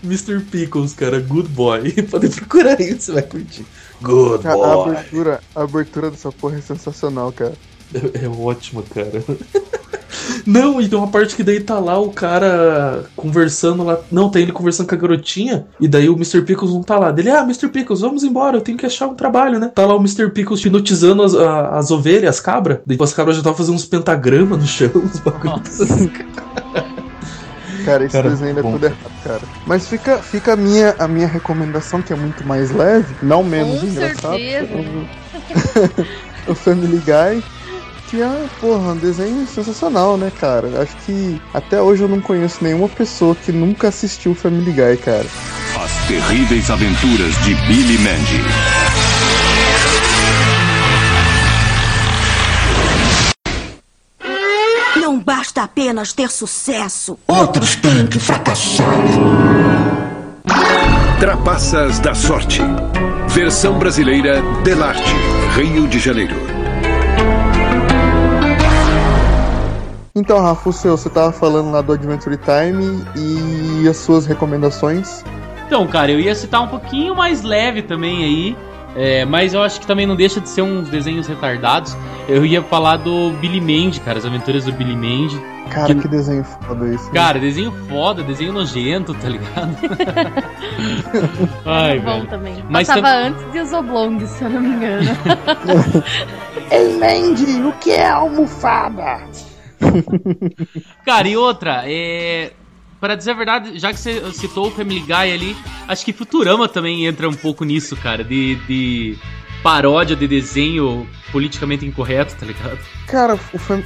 Mr. 0.04 0.40
Pickles, 0.42 0.94
cara, 0.94 1.20
good 1.20 1.50
boy. 1.50 1.92
Pode 2.04 2.30
procurar 2.30 2.80
aí, 2.80 2.94
você 2.94 3.12
vai 3.12 3.24
curtir. 3.24 3.66
Good 4.02 4.48
A, 4.48 4.52
a 4.52 4.56
boy. 4.56 4.92
abertura, 4.92 5.40
a 5.56 5.62
abertura 5.64 6.12
dessa 6.12 6.32
porra 6.32 6.58
é 6.58 6.62
sensacional, 6.62 7.32
cara. 7.32 7.54
É, 7.94 8.26
é 8.26 8.30
ótimo, 8.30 8.84
cara. 8.84 9.24
Não, 10.46 10.82
e 10.82 10.88
tem 10.88 10.98
uma 10.98 11.08
parte 11.08 11.36
que 11.36 11.44
daí 11.44 11.60
tá 11.60 11.80
lá 11.80 12.00
o 12.00 12.12
cara 12.12 13.06
conversando 13.16 13.84
lá. 13.84 14.00
Não, 14.12 14.30
tem 14.30 14.44
ele 14.44 14.52
conversando 14.52 14.88
com 14.88 14.96
a 14.96 14.98
garotinha. 14.98 15.68
E 15.80 15.88
daí 15.88 16.10
o 16.10 16.14
Mr. 16.14 16.42
Pickles 16.42 16.72
não 16.72 16.82
tá 16.82 16.98
lá. 16.98 17.12
Dele, 17.12 17.30
ah, 17.30 17.42
Mr. 17.42 17.68
Pickles, 17.68 18.02
vamos 18.02 18.24
embora, 18.24 18.58
eu 18.58 18.62
tenho 18.62 18.78
que 18.78 18.86
achar 18.86 19.08
um 19.08 19.16
trabalho, 19.16 19.60
né? 19.60 19.72
Tá 19.74 19.86
lá 19.86 19.96
o 19.96 20.00
Mr. 20.00 20.30
Pickles 20.32 20.62
hipnotizando 20.64 21.24
as, 21.24 21.36
a- 21.36 21.78
as 21.78 21.92
ovelhas, 21.92 22.36
as 22.36 22.40
cabras. 22.40 22.80
Daí 22.86 22.98
as 23.00 23.14
cabras 23.14 23.36
já 23.36 23.42
estavam 23.42 23.58
fazendo 23.58 23.76
uns 23.76 23.86
pentagramas 23.86 24.60
no 24.60 24.68
chão, 24.68 24.90
uns 24.96 25.20
bagulhos. 25.20 25.80
Cara, 27.90 28.04
esse 28.06 28.14
Cara, 28.14 28.30
desenho 28.30 28.60
é 28.60 28.62
bom. 28.62 28.72
tudo 28.74 28.86
errado, 28.86 29.12
cara. 29.24 29.42
Mas 29.66 29.88
fica, 29.88 30.18
fica 30.20 30.54
a, 30.54 30.56
minha, 30.56 30.96
a 31.00 31.08
minha 31.08 31.28
recomendação, 31.28 32.02
que 32.02 32.14
é 32.14 32.16
muito 32.16 32.46
mais 32.46 32.72
leve, 32.72 33.16
não 33.22 33.44
menos 33.44 33.82
Com 33.82 33.88
engraçado. 33.88 34.38
certeza. 34.38 34.68
O, 36.48 36.56
Family 36.56 36.98
Guy. 37.06 37.44
Que 38.10 38.22
é, 38.24 38.46
porra, 38.60 38.94
um 38.94 38.98
desenho 38.98 39.46
sensacional, 39.46 40.18
né, 40.18 40.32
cara? 40.40 40.82
Acho 40.82 40.96
que 41.06 41.40
até 41.54 41.80
hoje 41.80 42.02
eu 42.02 42.08
não 42.08 42.20
conheço 42.20 42.64
nenhuma 42.64 42.90
pessoa 42.90 43.36
que 43.36 43.52
nunca 43.52 43.90
assistiu 43.90 44.34
Family 44.34 44.72
Guy, 44.72 44.98
cara. 44.98 45.28
As 45.80 46.08
terríveis 46.08 46.72
aventuras 46.72 47.36
de 47.44 47.54
Billy 47.68 48.00
Mandy. 48.00 48.42
Não 55.20 55.26
basta 55.26 55.64
apenas 55.64 56.14
ter 56.14 56.32
sucesso. 56.32 57.20
Outros 57.28 57.76
têm 57.76 58.08
que 58.08 58.18
fracassar. 58.18 58.88
Trapaças 61.20 62.00
da 62.00 62.16
Sorte. 62.16 62.62
Versão 63.28 63.78
brasileira 63.78 64.42
Delarte, 64.64 65.14
Rio 65.58 65.90
de 65.90 66.00
Janeiro. 66.00 66.38
Então, 70.16 70.42
Rafa, 70.42 70.70
o 70.70 70.72
seu, 70.72 70.96
você 70.96 71.10
tava 71.10 71.34
falando 71.34 71.70
lá 71.70 71.82
do 71.82 71.92
Adventure 71.92 72.38
Time 72.38 73.04
e 73.18 73.90
as 73.90 73.98
suas 73.98 74.26
recomendações. 74.26 75.22
Então, 75.68 75.86
cara, 75.86 76.14
eu 76.14 76.20
ia 76.22 76.34
citar 76.34 76.62
um 76.62 76.70
pouquinho 76.70 77.14
mais 77.14 77.44
leve 77.44 77.82
também 77.82 78.24
aí. 78.24 78.69
É, 79.00 79.24
mas 79.26 79.54
eu 79.54 79.64
acho 79.64 79.80
que 79.80 79.88
também 79.88 80.06
não 80.06 80.16
deixa 80.16 80.40
de 80.42 80.50
ser 80.50 80.62
uns 80.62 80.90
desenhos 80.90 81.26
retardados. 81.28 81.96
Eu 82.28 82.46
ia 82.46 82.62
falar 82.62 82.98
do 82.98 83.32
Billy 83.40 83.62
Mandy, 83.62 84.00
cara, 84.02 84.18
as 84.20 84.26
aventuras 84.26 84.66
do 84.66 84.72
Billy 84.74 84.96
Mandy. 84.96 85.42
Cara, 85.70 85.94
que 85.94 86.08
desenho 86.08 86.44
foda 86.44 86.88
esse. 86.88 87.06
né? 87.06 87.12
Cara, 87.14 87.40
desenho 87.40 87.72
foda, 87.88 88.24
desenho 88.24 88.52
nojento, 88.52 89.14
tá 89.14 89.30
ligado? 89.30 89.78
Ai, 91.66 92.00
velho. 92.00 92.26
também. 92.28 92.64
Mas 92.70 92.88
Passava 92.88 93.08
tam- 93.08 93.28
antes 93.28 93.52
de 93.52 93.60
os 93.60 93.74
oblongs, 93.74 94.30
se 94.32 94.44
eu 94.44 94.50
não 94.50 94.62
me 94.62 94.70
engano. 94.70 95.10
Ei, 96.72 96.98
Mandy, 96.98 97.62
o 97.64 97.72
que 97.74 97.92
é 97.92 98.10
almofada? 98.10 99.20
Cara, 101.06 101.28
e 101.28 101.38
outra, 101.38 101.84
é. 101.86 102.52
Pra 103.00 103.16
dizer 103.16 103.32
a 103.32 103.34
verdade, 103.36 103.80
já 103.80 103.94
que 103.94 104.00
você 104.00 104.22
citou 104.34 104.68
o 104.68 104.72
Family 104.72 105.00
Guy 105.00 105.14
ali, 105.34 105.56
acho 105.88 106.04
que 106.04 106.12
Futurama 106.12 106.68
também 106.68 107.06
entra 107.06 107.30
um 107.30 107.34
pouco 107.34 107.64
nisso, 107.64 107.96
cara, 107.96 108.24
de, 108.24 108.56
de 108.68 109.18
paródia 109.64 110.16
de 110.16 110.28
desenho 110.28 111.08
politicamente 111.32 111.86
incorreto, 111.86 112.36
tá 112.36 112.46
ligado? 112.46 112.78
Cara, 113.08 113.36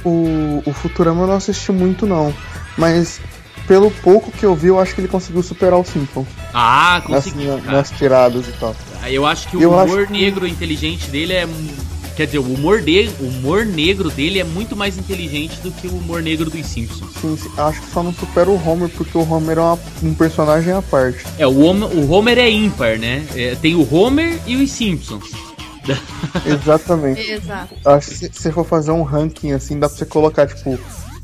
o, 0.04 0.08
o, 0.08 0.62
o 0.66 0.72
Futurama 0.72 1.22
eu 1.22 1.26
não 1.28 1.34
assisti 1.36 1.70
muito, 1.70 2.06
não. 2.06 2.34
Mas 2.76 3.20
pelo 3.68 3.90
pouco 3.90 4.32
que 4.32 4.44
eu 4.44 4.54
vi, 4.54 4.66
eu 4.68 4.80
acho 4.80 4.94
que 4.94 5.00
ele 5.00 5.08
conseguiu 5.08 5.42
superar 5.42 5.78
o 5.78 5.84
Simpsons. 5.84 6.26
Ah, 6.52 7.00
nas, 7.08 7.24
conseguiu, 7.24 7.54
na- 7.56 7.60
cara. 7.62 7.76
nas 7.78 7.90
tiradas 7.92 8.48
e 8.48 8.52
tal. 8.52 8.74
Eu 9.06 9.24
acho 9.26 9.48
que 9.48 9.56
o 9.56 9.62
Eu 9.62 9.70
humor 9.70 10.06
que- 10.06 10.12
negro 10.12 10.46
inteligente 10.46 11.06
dele 11.08 11.32
é. 11.34 11.46
Quer 12.16 12.26
dizer, 12.26 12.38
o 12.38 12.42
humor, 12.42 12.80
de, 12.80 13.10
o 13.20 13.24
humor 13.24 13.66
negro 13.66 14.08
dele 14.10 14.38
é 14.38 14.44
muito 14.44 14.76
mais 14.76 14.96
inteligente 14.96 15.56
do 15.60 15.72
que 15.72 15.88
o 15.88 15.96
humor 15.96 16.22
negro 16.22 16.48
dos 16.48 16.64
Simpsons. 16.66 17.10
Sim, 17.20 17.36
sim, 17.36 17.50
acho 17.56 17.80
que 17.80 17.90
só 17.90 18.02
não 18.04 18.12
supera 18.14 18.48
o 18.48 18.54
Homer, 18.68 18.88
porque 18.90 19.18
o 19.18 19.28
Homer 19.28 19.58
é 19.58 19.60
uma- 19.60 19.78
um 20.02 20.14
personagem 20.14 20.72
à 20.72 20.80
parte. 20.80 21.24
É, 21.38 21.46
o 21.46 21.60
Homer, 21.60 21.88
o 21.88 22.10
Homer 22.12 22.38
é 22.38 22.48
ímpar, 22.48 22.98
né? 22.98 23.26
É, 23.34 23.56
tem 23.56 23.74
o 23.74 23.92
Homer 23.92 24.38
e 24.46 24.54
os 24.56 24.70
Simpsons. 24.70 25.30
Exatamente. 26.46 27.20
Exato. 27.30 27.74
Acho 27.84 28.08
que 28.10 28.14
se 28.16 28.30
você 28.32 28.52
for 28.52 28.64
fazer 28.64 28.90
um 28.92 29.02
ranking 29.02 29.52
assim, 29.52 29.78
dá 29.78 29.88
pra 29.88 29.98
você 29.98 30.06
colocar, 30.06 30.46
tipo, 30.46 30.78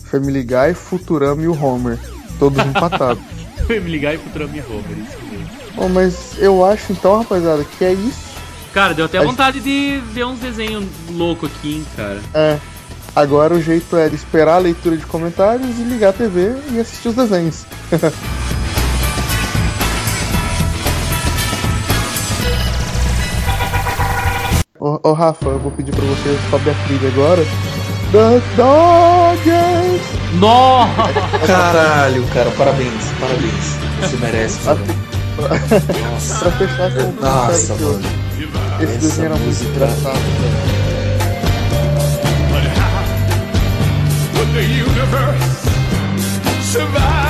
Family 0.05 0.43
Guy, 0.43 0.75
Futurama 0.75 1.43
e 1.43 1.49
o 1.49 1.65
Homer. 1.65 1.99
Todos 2.39 2.65
empatados. 2.65 3.23
Family 3.67 3.99
Guy, 3.99 4.19
Futurama 4.19 4.57
e 4.57 4.61
Homer, 4.61 4.99
isso 4.99 5.17
mesmo. 5.31 5.51
Bom, 5.77 5.89
mas 5.89 6.15
eu 6.39 6.65
acho 6.65 6.93
então, 6.93 7.19
rapaziada, 7.19 7.65
que 7.65 7.85
é 7.85 7.93
isso. 7.93 8.30
Cara, 8.73 8.95
deu 8.95 9.07
até 9.07 9.19
A 9.19 9.23
vontade 9.23 9.61
de 9.61 10.01
ver 10.13 10.25
uns 10.25 10.39
desenhos 10.39 10.85
loucos 11.11 11.51
aqui, 11.51 11.77
hein, 11.77 11.87
cara. 11.97 12.21
É. 12.33 12.59
Agora 13.15 13.55
o 13.55 13.61
jeito 13.61 13.97
é 13.97 14.07
esperar 14.09 14.55
a 14.55 14.59
leitura 14.59 14.97
de 14.97 15.05
comentários 15.05 15.79
e 15.79 15.83
ligar 15.83 16.11
a 16.11 16.13
TV 16.13 16.55
e 16.71 16.79
assistir 16.79 17.09
os 17.09 17.17
desenhos. 17.17 17.67
Ô, 24.79 24.99
ô, 25.03 25.13
Rafa, 25.13 25.47
eu 25.47 25.59
vou 25.59 25.71
pedir 25.73 25.95
pra 25.95 26.03
você 26.07 26.39
sobe 26.49 26.71
a 26.71 26.75
trilha 26.87 27.09
agora. 27.09 27.43
The 28.13 28.41
Dodgers! 28.57 30.03
Nossa! 30.39 31.47
Caralho, 31.47 32.27
cara, 32.29 32.51
parabéns, 32.53 33.13
parabéns. 33.21 33.77
Você 34.01 34.17
merece, 34.17 34.65
mano. 34.65 34.81
Nossa. 35.37 36.39
pra 36.41 36.51
fechar 36.53 36.95
com 36.95 37.03
o 37.03 37.13
Nossa, 37.21 37.75
mano. 37.75 38.30
Esse 38.83 38.93
Essa 38.93 38.99
desenho 38.99 39.27
era 39.27 39.35
muito 39.37 39.47
música- 39.47 39.71
engraçado, 39.71 40.15
velho. 40.15 40.81
Would 44.35 44.53
the 44.55 44.63
universe 44.63 45.69
survive? 46.63 47.30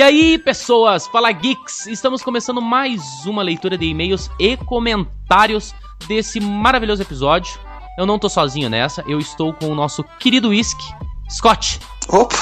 E 0.00 0.02
aí, 0.02 0.38
pessoas, 0.38 1.06
fala 1.06 1.30
geeks! 1.30 1.86
Estamos 1.86 2.22
começando 2.22 2.62
mais 2.62 3.26
uma 3.26 3.42
leitura 3.42 3.76
de 3.76 3.84
e-mails 3.84 4.30
e 4.38 4.56
comentários 4.56 5.74
desse 6.08 6.40
maravilhoso 6.40 7.02
episódio. 7.02 7.60
Eu 7.98 8.06
não 8.06 8.18
tô 8.18 8.26
sozinho 8.26 8.70
nessa, 8.70 9.04
eu 9.06 9.18
estou 9.18 9.52
com 9.52 9.66
o 9.66 9.74
nosso 9.74 10.02
querido 10.18 10.48
Whisky, 10.48 10.86
Scott. 11.30 11.78
Opa! 12.08 12.36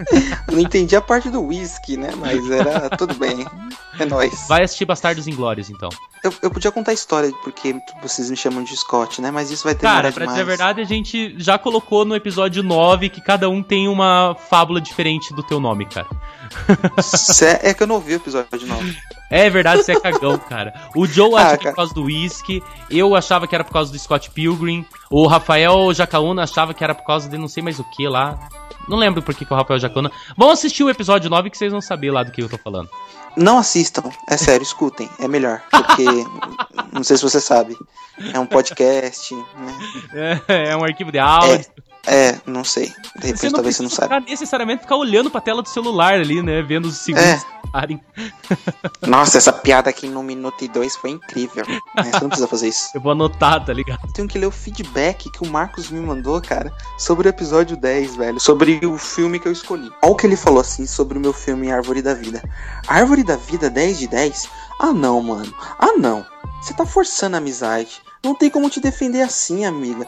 Não 0.50 0.58
entendi 0.58 0.96
a 0.96 1.00
parte 1.00 1.28
do 1.28 1.42
whisky, 1.42 1.96
né? 1.96 2.10
Mas 2.16 2.50
era 2.50 2.88
tudo 2.90 3.14
bem. 3.14 3.46
É 3.98 4.04
nóis. 4.06 4.46
Vai 4.48 4.62
assistir 4.62 4.84
Bastardos 4.86 5.26
Inglórios, 5.28 5.68
então. 5.68 5.90
Eu, 6.24 6.32
eu 6.42 6.50
podia 6.50 6.70
contar 6.72 6.92
a 6.92 6.94
história 6.94 7.30
porque 7.44 7.74
vocês 8.02 8.30
me 8.30 8.36
chamam 8.36 8.62
de 8.64 8.74
Scott, 8.76 9.20
né? 9.20 9.30
Mas 9.30 9.50
isso 9.50 9.64
vai 9.64 9.74
demorar 9.74 9.94
Cara, 9.96 10.12
pra 10.12 10.24
demais. 10.24 10.30
dizer 10.38 10.42
a 10.42 10.44
verdade, 10.46 10.80
a 10.80 10.84
gente 10.84 11.34
já 11.38 11.58
colocou 11.58 12.04
no 12.04 12.14
episódio 12.14 12.62
9 12.62 13.10
que 13.10 13.20
cada 13.20 13.48
um 13.50 13.62
tem 13.62 13.88
uma 13.88 14.34
fábula 14.48 14.80
diferente 14.80 15.34
do 15.34 15.42
teu 15.42 15.60
nome, 15.60 15.84
cara. 15.86 16.06
Cé- 17.02 17.60
É 17.62 17.74
que 17.74 17.82
eu 17.82 17.86
não 17.86 17.96
ouvi 17.96 18.14
o 18.14 18.16
episódio 18.16 18.66
não. 18.66 18.78
É 19.30 19.48
verdade, 19.50 19.82
você 19.84 19.92
é 19.92 20.00
cagão, 20.00 20.38
cara. 20.48 20.72
O 20.96 21.06
Joe 21.06 21.34
Ah, 21.36 21.48
acha 21.48 21.58
que 21.58 21.68
é 21.68 21.70
por 21.70 21.76
causa 21.76 21.92
do 21.94 22.04
whisky, 22.04 22.62
eu 22.90 23.14
achava 23.14 23.46
que 23.46 23.54
era 23.54 23.64
por 23.64 23.72
causa 23.72 23.92
do 23.92 23.98
Scott 23.98 24.30
Pilgrim, 24.30 24.84
o 25.10 25.26
Rafael 25.26 25.92
Jacaúna 25.92 26.42
achava 26.44 26.72
que 26.74 26.82
era 26.82 26.94
por 26.94 27.04
causa 27.04 27.28
de 27.28 27.36
não 27.36 27.48
sei 27.48 27.62
mais 27.62 27.78
o 27.78 27.84
que 27.84 28.08
lá. 28.08 28.48
Não 28.88 28.96
lembro 29.00 29.22
por 29.22 29.34
que, 29.34 29.44
que 29.44 29.52
o 29.52 29.56
Rafael 29.56 29.80
Jacaúna. 29.80 30.12
Vão 30.36 30.50
assistir 30.50 30.84
o 30.84 30.90
episódio 30.90 31.28
9 31.28 31.50
que 31.50 31.58
vocês 31.58 31.72
vão 31.72 31.80
saber 31.80 32.10
lá 32.12 32.22
do 32.22 32.30
que 32.30 32.42
eu 32.42 32.48
tô 32.48 32.58
falando. 32.58 32.88
Não 33.36 33.58
assistam, 33.58 34.10
é 34.28 34.36
sério, 34.36 34.62
escutem, 34.62 35.08
é 35.18 35.26
melhor. 35.26 35.62
Porque. 35.70 36.04
não 36.92 37.02
sei 37.02 37.16
se 37.16 37.22
você 37.22 37.40
sabe. 37.40 37.76
é 38.32 38.38
um 38.38 38.46
podcast, 38.46 39.34
né? 39.34 40.40
É, 40.46 40.70
é 40.70 40.76
um 40.76 40.84
arquivo 40.84 41.10
de 41.10 41.18
áudio. 41.18 41.54
É, 41.54 41.89
não 42.46 42.64
sei. 42.64 42.86
De 43.16 43.26
repente 43.26 43.38
Você 43.40 43.46
não 43.46 43.52
talvez 43.54 43.76
você 43.76 43.82
não 43.82 43.90
saiba. 43.90 44.20
necessariamente 44.20 44.82
ficar 44.82 44.96
olhando 44.96 45.30
pra 45.30 45.40
tela 45.40 45.62
do 45.62 45.68
celular 45.68 46.14
ali, 46.14 46.42
né? 46.42 46.62
Vendo 46.62 46.86
os 46.86 46.96
segundos 46.98 47.26
É. 47.28 47.40
passarem. 47.72 48.00
Nossa, 49.06 49.38
essa 49.38 49.52
piada 49.52 49.90
aqui 49.90 50.08
no 50.08 50.22
minuto 50.22 50.64
e 50.64 50.68
dois 50.68 50.96
foi 50.96 51.10
incrível. 51.10 51.64
Você 51.96 52.20
não 52.20 52.28
precisa 52.28 52.48
fazer 52.48 52.68
isso. 52.68 52.90
Eu 52.94 53.00
vou 53.00 53.12
anotar, 53.12 53.64
tá 53.64 53.72
ligado? 53.72 54.00
Tenho 54.12 54.26
que 54.28 54.38
ler 54.38 54.46
o 54.46 54.50
feedback 54.50 55.30
que 55.30 55.42
o 55.42 55.46
Marcos 55.50 55.90
me 55.90 56.00
mandou, 56.00 56.40
cara, 56.40 56.72
sobre 56.98 57.28
o 57.28 57.30
episódio 57.30 57.76
10, 57.76 58.16
velho. 58.16 58.40
Sobre 58.40 58.84
o 58.84 58.96
filme 58.98 59.38
que 59.38 59.46
eu 59.48 59.52
escolhi. 59.52 59.90
Olha 60.02 60.12
o 60.12 60.16
que 60.16 60.26
ele 60.26 60.36
falou 60.36 60.60
assim 60.60 60.86
sobre 60.86 61.18
o 61.18 61.20
meu 61.20 61.32
filme 61.32 61.70
Árvore 61.70 62.02
da 62.02 62.14
Vida. 62.14 62.42
Árvore 62.88 63.22
da 63.22 63.36
Vida 63.36 63.68
10 63.70 63.98
de 63.98 64.06
10? 64.08 64.48
Ah 64.80 64.92
não, 64.92 65.20
mano. 65.22 65.52
Ah 65.78 65.92
não. 65.98 66.24
Você 66.62 66.72
tá 66.74 66.84
forçando 66.86 67.36
a 67.36 67.38
amizade. 67.38 68.00
Não 68.22 68.34
tem 68.34 68.50
como 68.50 68.68
te 68.68 68.80
defender 68.80 69.22
assim, 69.22 69.64
amiga. 69.64 70.06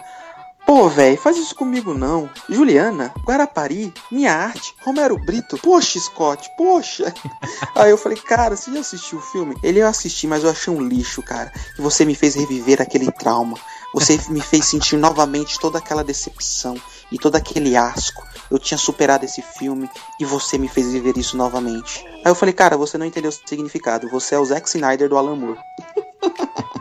Pô, 0.75 0.89
velho, 0.89 1.18
faz 1.18 1.37
isso 1.37 1.55
comigo 1.55 1.93
não. 1.93 2.31
Juliana, 2.49 3.12
Guarapari, 3.27 3.93
Minha 4.11 4.33
Arte, 4.33 4.75
Romero 4.83 5.18
Brito. 5.18 5.59
Poxa, 5.59 6.01
Scott, 6.01 6.51
poxa. 6.57 7.12
Aí 7.77 7.91
eu 7.91 7.99
falei, 7.99 8.16
cara, 8.16 8.57
você 8.57 8.73
já 8.73 8.81
assistiu 8.81 9.18
o 9.18 9.20
filme? 9.20 9.55
Ele 9.62 9.81
eu 9.81 9.87
assisti, 9.87 10.27
mas 10.27 10.43
eu 10.43 10.49
achei 10.49 10.73
um 10.73 10.81
lixo, 10.81 11.23
cara. 11.23 11.53
E 11.79 11.83
você 11.83 12.07
me 12.07 12.14
fez 12.14 12.37
reviver 12.37 12.81
aquele 12.81 13.12
trauma. 13.12 13.59
Você 13.93 14.18
me 14.31 14.41
fez 14.41 14.64
sentir 14.64 14.97
novamente 14.97 15.61
toda 15.61 15.77
aquela 15.77 16.03
decepção 16.03 16.81
e 17.11 17.18
todo 17.18 17.37
aquele 17.37 17.77
asco. 17.77 18.27
Eu 18.51 18.59
tinha 18.59 18.79
superado 18.79 19.27
esse 19.27 19.43
filme 19.43 19.91
e 20.18 20.25
você 20.25 20.57
me 20.57 20.68
fez 20.68 20.91
viver 20.91 21.18
isso 21.18 21.37
novamente. 21.37 22.03
Aí 22.25 22.31
eu 22.31 22.35
falei, 22.35 22.55
cara, 22.55 22.79
você 22.79 22.97
não 22.97 23.05
entendeu 23.05 23.29
o 23.29 23.47
significado. 23.47 24.09
Você 24.09 24.37
é 24.37 24.39
o 24.39 24.45
Zack 24.47 24.66
Snyder 24.66 25.07
do 25.07 25.18
Alan 25.18 25.37
Moore. 25.37 25.61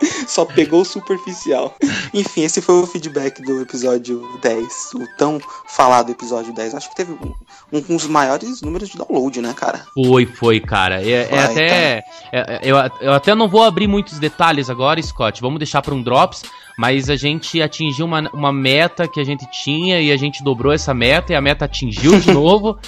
Só 0.26 0.44
pegou 0.44 0.82
o 0.82 0.84
superficial. 0.84 1.74
Enfim, 2.12 2.42
esse 2.42 2.60
foi 2.60 2.76
o 2.76 2.86
feedback 2.86 3.42
do 3.42 3.62
episódio 3.62 4.22
10. 4.40 4.90
O 4.94 5.16
tão 5.16 5.40
falado 5.66 6.10
episódio 6.10 6.52
10. 6.52 6.74
Acho 6.74 6.90
que 6.90 6.96
teve 6.96 7.12
um, 7.12 7.34
um 7.72 7.96
dos 7.96 8.06
maiores 8.06 8.62
números 8.62 8.88
de 8.88 8.98
download, 8.98 9.40
né, 9.40 9.52
cara? 9.54 9.84
Foi, 9.94 10.26
foi, 10.26 10.60
cara. 10.60 11.02
É, 11.02 11.28
é 11.30 11.38
até. 11.38 12.04
é- 12.32 12.60
eu, 12.62 12.76
eu 13.00 13.12
até 13.12 13.34
não 13.34 13.48
vou 13.48 13.62
abrir 13.64 13.86
muitos 13.86 14.18
detalhes 14.18 14.70
agora, 14.70 15.02
Scott. 15.02 15.40
Vamos 15.40 15.58
deixar 15.58 15.82
para 15.82 15.94
um 15.94 16.02
Drops. 16.02 16.42
Mas 16.78 17.10
a 17.10 17.16
gente 17.16 17.60
atingiu 17.60 18.06
uma, 18.06 18.30
uma 18.32 18.52
meta 18.52 19.08
que 19.08 19.18
a 19.18 19.24
gente 19.24 19.44
tinha 19.50 20.00
e 20.00 20.12
a 20.12 20.16
gente 20.16 20.44
dobrou 20.44 20.72
essa 20.72 20.94
meta 20.94 21.32
e 21.32 21.36
a 21.36 21.40
meta 21.40 21.64
atingiu 21.64 22.20
de 22.20 22.30
novo. 22.32 22.78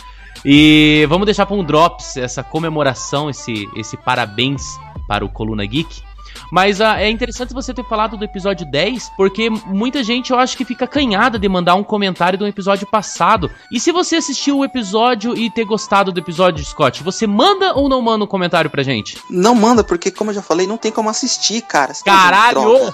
E 0.45 1.05
vamos 1.09 1.27
deixar 1.27 1.45
para 1.45 1.57
um 1.57 1.65
Drops 1.65 2.17
essa 2.17 2.43
comemoração, 2.43 3.29
esse, 3.29 3.69
esse 3.77 3.97
parabéns 3.97 4.63
para 5.09 5.25
o 5.25 5.29
Coluna 5.29 5.67
Geek. 5.67 6.03
Mas 6.51 6.81
ah, 6.81 7.01
é 7.01 7.09
interessante 7.09 7.55
você 7.55 7.72
ter 7.72 7.85
falado 7.85 8.16
do 8.16 8.24
episódio 8.24 8.66
10, 8.66 9.12
porque 9.16 9.49
muita 9.51 10.03
gente 10.03 10.31
eu 10.31 10.39
acho 10.39 10.57
que 10.57 10.64
fica 10.64 10.87
canhada 10.87 11.39
de 11.39 11.49
mandar 11.49 11.74
um 11.74 11.85
comentário 11.85 12.39
do 12.39 12.47
episódio 12.47 12.87
passado. 12.87 13.51
E 13.70 13.78
se 13.78 13.93
você 13.93 14.16
assistiu 14.16 14.59
o 14.59 14.64
episódio 14.64 15.37
e 15.37 15.51
ter 15.51 15.64
gostado 15.64 16.12
do 16.12 16.20
episódio, 16.20 16.64
Scott, 16.64 17.03
você 17.03 17.26
manda 17.26 17.74
ou 17.74 17.89
não 17.89 18.03
manda 18.03 18.24
um 18.24 18.28
comentário 18.28 18.70
pra 18.70 18.83
gente? 18.83 19.18
Não 19.28 19.55
manda, 19.55 19.85
porque, 19.85 20.11
como 20.11 20.31
eu 20.31 20.35
já 20.35 20.43
falei, 20.43 20.66
não 20.66 20.76
tem 20.76 20.91
como 20.91 21.09
assistir, 21.09 21.62
cara. 21.62 21.95
Você 21.95 22.05
tá 22.05 22.12
Caralho! 22.12 22.93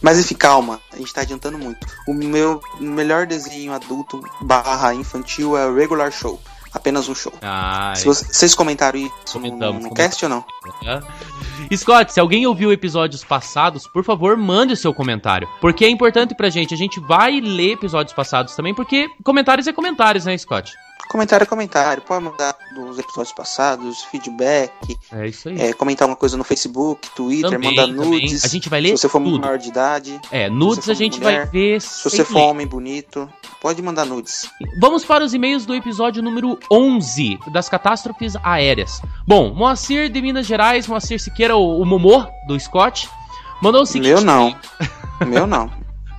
Mas 0.00 0.18
enfim, 0.18 0.34
calma, 0.34 0.80
a 0.92 0.96
gente 0.96 1.12
tá 1.12 1.22
adiantando 1.22 1.58
muito. 1.58 1.86
O 2.06 2.14
meu 2.14 2.60
melhor 2.80 3.26
desenho 3.26 3.72
adulto 3.72 4.22
barra 4.40 4.94
infantil 4.94 5.56
é 5.56 5.66
o 5.66 5.74
Regular 5.74 6.10
Show. 6.10 6.40
Apenas 6.76 7.08
um 7.08 7.14
show. 7.14 7.32
Ah, 7.40 7.94
Se 7.96 8.04
você- 8.04 8.26
vocês 8.26 8.54
comentaram 8.54 8.98
isso 8.98 9.10
no, 9.26 9.32
Comentamos, 9.32 9.82
no 9.84 9.94
cast 9.94 10.22
ou 10.24 10.28
não? 10.28 10.44
É. 10.84 11.00
Scott, 11.74 12.12
se 12.12 12.20
alguém 12.20 12.46
ouviu 12.46 12.70
episódios 12.70 13.24
passados, 13.24 13.86
por 13.86 14.04
favor, 14.04 14.36
mande 14.36 14.74
o 14.74 14.76
seu 14.76 14.92
comentário. 14.92 15.48
Porque 15.58 15.86
é 15.86 15.88
importante 15.88 16.34
pra 16.34 16.50
gente. 16.50 16.74
A 16.74 16.76
gente 16.76 17.00
vai 17.00 17.40
ler 17.40 17.72
episódios 17.72 18.12
passados 18.14 18.54
também, 18.54 18.74
porque 18.74 19.08
comentários 19.24 19.66
é 19.66 19.72
comentários, 19.72 20.26
né, 20.26 20.36
Scott? 20.36 20.70
Comentário 21.08 21.44
é 21.44 21.46
comentário. 21.46 22.02
Pode 22.02 22.24
mandar 22.24 22.54
dos 22.74 22.98
episódios 22.98 23.32
passados, 23.32 24.02
feedback. 24.04 24.72
É 25.12 25.28
isso 25.28 25.48
aí. 25.48 25.60
é, 25.60 25.72
comentar 25.72 26.06
uma 26.06 26.16
coisa 26.16 26.36
no 26.36 26.44
Facebook, 26.44 27.08
Twitter, 27.14 27.50
Também, 27.50 27.70
mandar 27.74 27.86
também. 27.92 28.10
nudes. 28.20 28.44
A 28.44 28.48
gente 28.48 28.68
vai 28.68 28.80
ler 28.80 28.90
Se 28.96 29.02
você 29.02 29.08
for 29.08 29.22
tudo. 29.22 29.30
menor 29.40 29.56
de 29.58 29.68
idade. 29.68 30.20
É, 30.30 30.50
nudes 30.50 30.88
a 30.88 30.94
gente 30.94 31.20
mulher, 31.20 31.42
vai 31.42 31.46
ver. 31.46 31.80
Se 31.80 32.04
você 32.10 32.24
for 32.24 32.34
ler. 32.34 32.44
homem 32.44 32.66
bonito, 32.66 33.28
pode 33.62 33.80
mandar 33.82 34.04
nudes. 34.04 34.50
Vamos 34.80 35.04
para 35.04 35.24
os 35.24 35.32
e-mails 35.32 35.64
do 35.64 35.74
episódio 35.74 36.22
número 36.22 36.58
11 36.70 37.38
das 37.52 37.68
catástrofes 37.68 38.34
aéreas. 38.42 39.00
Bom, 39.26 39.54
Moacir 39.54 40.10
de 40.10 40.20
Minas 40.20 40.46
Gerais, 40.46 40.86
Moacir 40.86 41.20
Siqueira, 41.20 41.56
o, 41.56 41.80
o 41.80 41.84
Momô 41.86 42.26
do 42.46 42.58
Scott, 42.58 43.08
mandou 43.62 43.82
o 43.82 43.86
seguinte. 43.86 44.08
Meu 44.08 44.20
não. 44.20 44.54
Meu 45.26 45.46
não. 45.46 45.70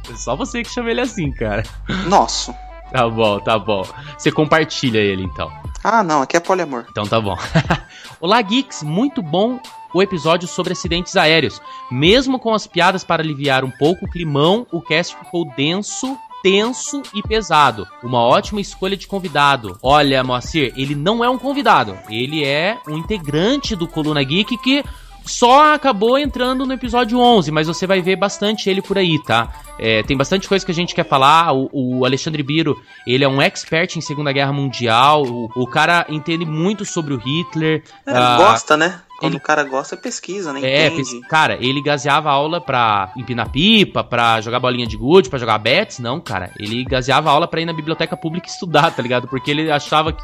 É 0.10 0.16
só 0.16 0.36
você 0.36 0.64
que 0.64 0.70
chama 0.70 0.90
ele 0.90 1.02
assim, 1.02 1.32
cara. 1.34 1.64
Nosso. 2.08 2.56
Tá 2.92 3.08
bom, 3.08 3.40
tá 3.40 3.60
bom. 3.60 3.86
Você 4.18 4.32
compartilha 4.32 5.00
ele 5.00 5.24
então. 5.24 5.52
Ah, 5.84 6.04
não, 6.04 6.22
aqui 6.22 6.36
é 6.36 6.40
poliamor. 6.40 6.86
Então 6.90 7.06
tá 7.06 7.20
bom. 7.20 7.38
Olá, 8.20 8.42
Geeks, 8.42 8.84
muito 8.84 9.22
bom 9.22 9.60
o 9.94 10.02
episódio 10.02 10.48
sobre 10.48 10.74
acidentes 10.74 11.16
aéreos. 11.16 11.62
Mesmo 11.92 12.40
com 12.40 12.54
as 12.54 12.68
piadas 12.68 13.04
para 13.04 13.22
aliviar 13.22 13.64
um 13.64 13.72
pouco 13.72 14.06
o 14.06 14.10
climão, 14.10 14.66
o 14.72 14.82
cast 14.82 15.16
ficou 15.18 15.46
denso, 15.56 16.18
tenso 16.42 17.02
e 17.14 17.22
pesado. 17.22 17.88
Uma 18.04 18.22
ótima 18.22 18.62
escolha 18.62 18.98
de 18.98 19.08
convidado. 19.08 19.78
Olha, 19.82 20.24
Moacir, 20.24 20.74
ele 20.76 20.96
não 20.96 21.24
é 21.24 21.30
um 21.30 21.38
convidado, 21.38 21.98
ele 22.10 22.44
é 22.44 22.78
um 22.88 22.98
integrante 22.98 23.76
do 23.76 23.88
Coluna 23.88 24.24
Geek 24.24 24.58
que 24.58 24.84
só 25.28 25.74
acabou 25.74 26.18
entrando 26.18 26.66
no 26.66 26.74
episódio 26.74 27.20
11, 27.20 27.52
mas 27.52 27.68
você 27.68 27.86
vai 27.86 28.02
ver 28.02 28.16
bastante 28.16 28.70
ele 28.70 28.82
por 28.82 28.98
aí, 28.98 29.22
tá? 29.24 29.52
É, 29.80 30.02
tem 30.04 30.18
bastante 30.18 30.48
coisa 30.48 30.66
que 30.66 30.72
a 30.72 30.76
gente 30.76 30.96
quer 30.96 31.06
falar. 31.08 31.54
O, 31.54 31.70
o 32.00 32.06
Alexandre 32.06 32.42
Biro, 32.42 32.76
ele 33.06 33.24
é 33.24 33.28
um 33.28 33.42
expert 33.42 33.96
em 33.96 34.02
Segunda 34.02 34.32
Guerra 34.32 34.54
Mundial. 34.54 35.24
O, 35.24 35.50
o 35.56 35.68
cara 35.68 36.06
entende 36.10 36.46
muito 36.46 36.86
sobre 36.86 37.14
o 37.14 37.18
Hitler. 37.18 37.84
É, 38.06 38.12
ah, 38.18 38.38
gosta, 38.38 38.76
né? 38.78 39.02
Quando 39.20 39.34
ele- 39.34 39.38
o 39.40 39.44
cara 39.44 39.64
gosta, 39.64 39.98
pesquisa, 39.98 40.54
né? 40.54 40.62
é, 40.64 40.88
Entende. 40.88 41.22
cara, 41.28 41.58
ele 41.60 41.82
gaseava 41.82 42.30
aula 42.30 42.62
pra 42.62 43.12
empinar 43.18 43.50
pipa, 43.50 44.04
pra 44.04 44.40
jogar 44.42 44.60
bolinha 44.60 44.86
de 44.86 44.96
gude, 44.96 45.30
pra 45.30 45.40
jogar 45.40 45.58
bets. 45.58 45.98
Não, 46.00 46.20
cara, 46.20 46.52
ele 46.60 46.84
gaseava 46.84 47.30
aula 47.32 47.48
pra 47.48 47.60
ir 47.62 47.66
na 47.66 47.74
biblioteca 47.74 48.16
pública 48.16 48.48
estudar, 48.48 48.92
tá 48.92 49.02
ligado? 49.02 49.28
Porque 49.28 49.50
ele 49.50 49.72
achava 49.72 50.14
que 50.14 50.22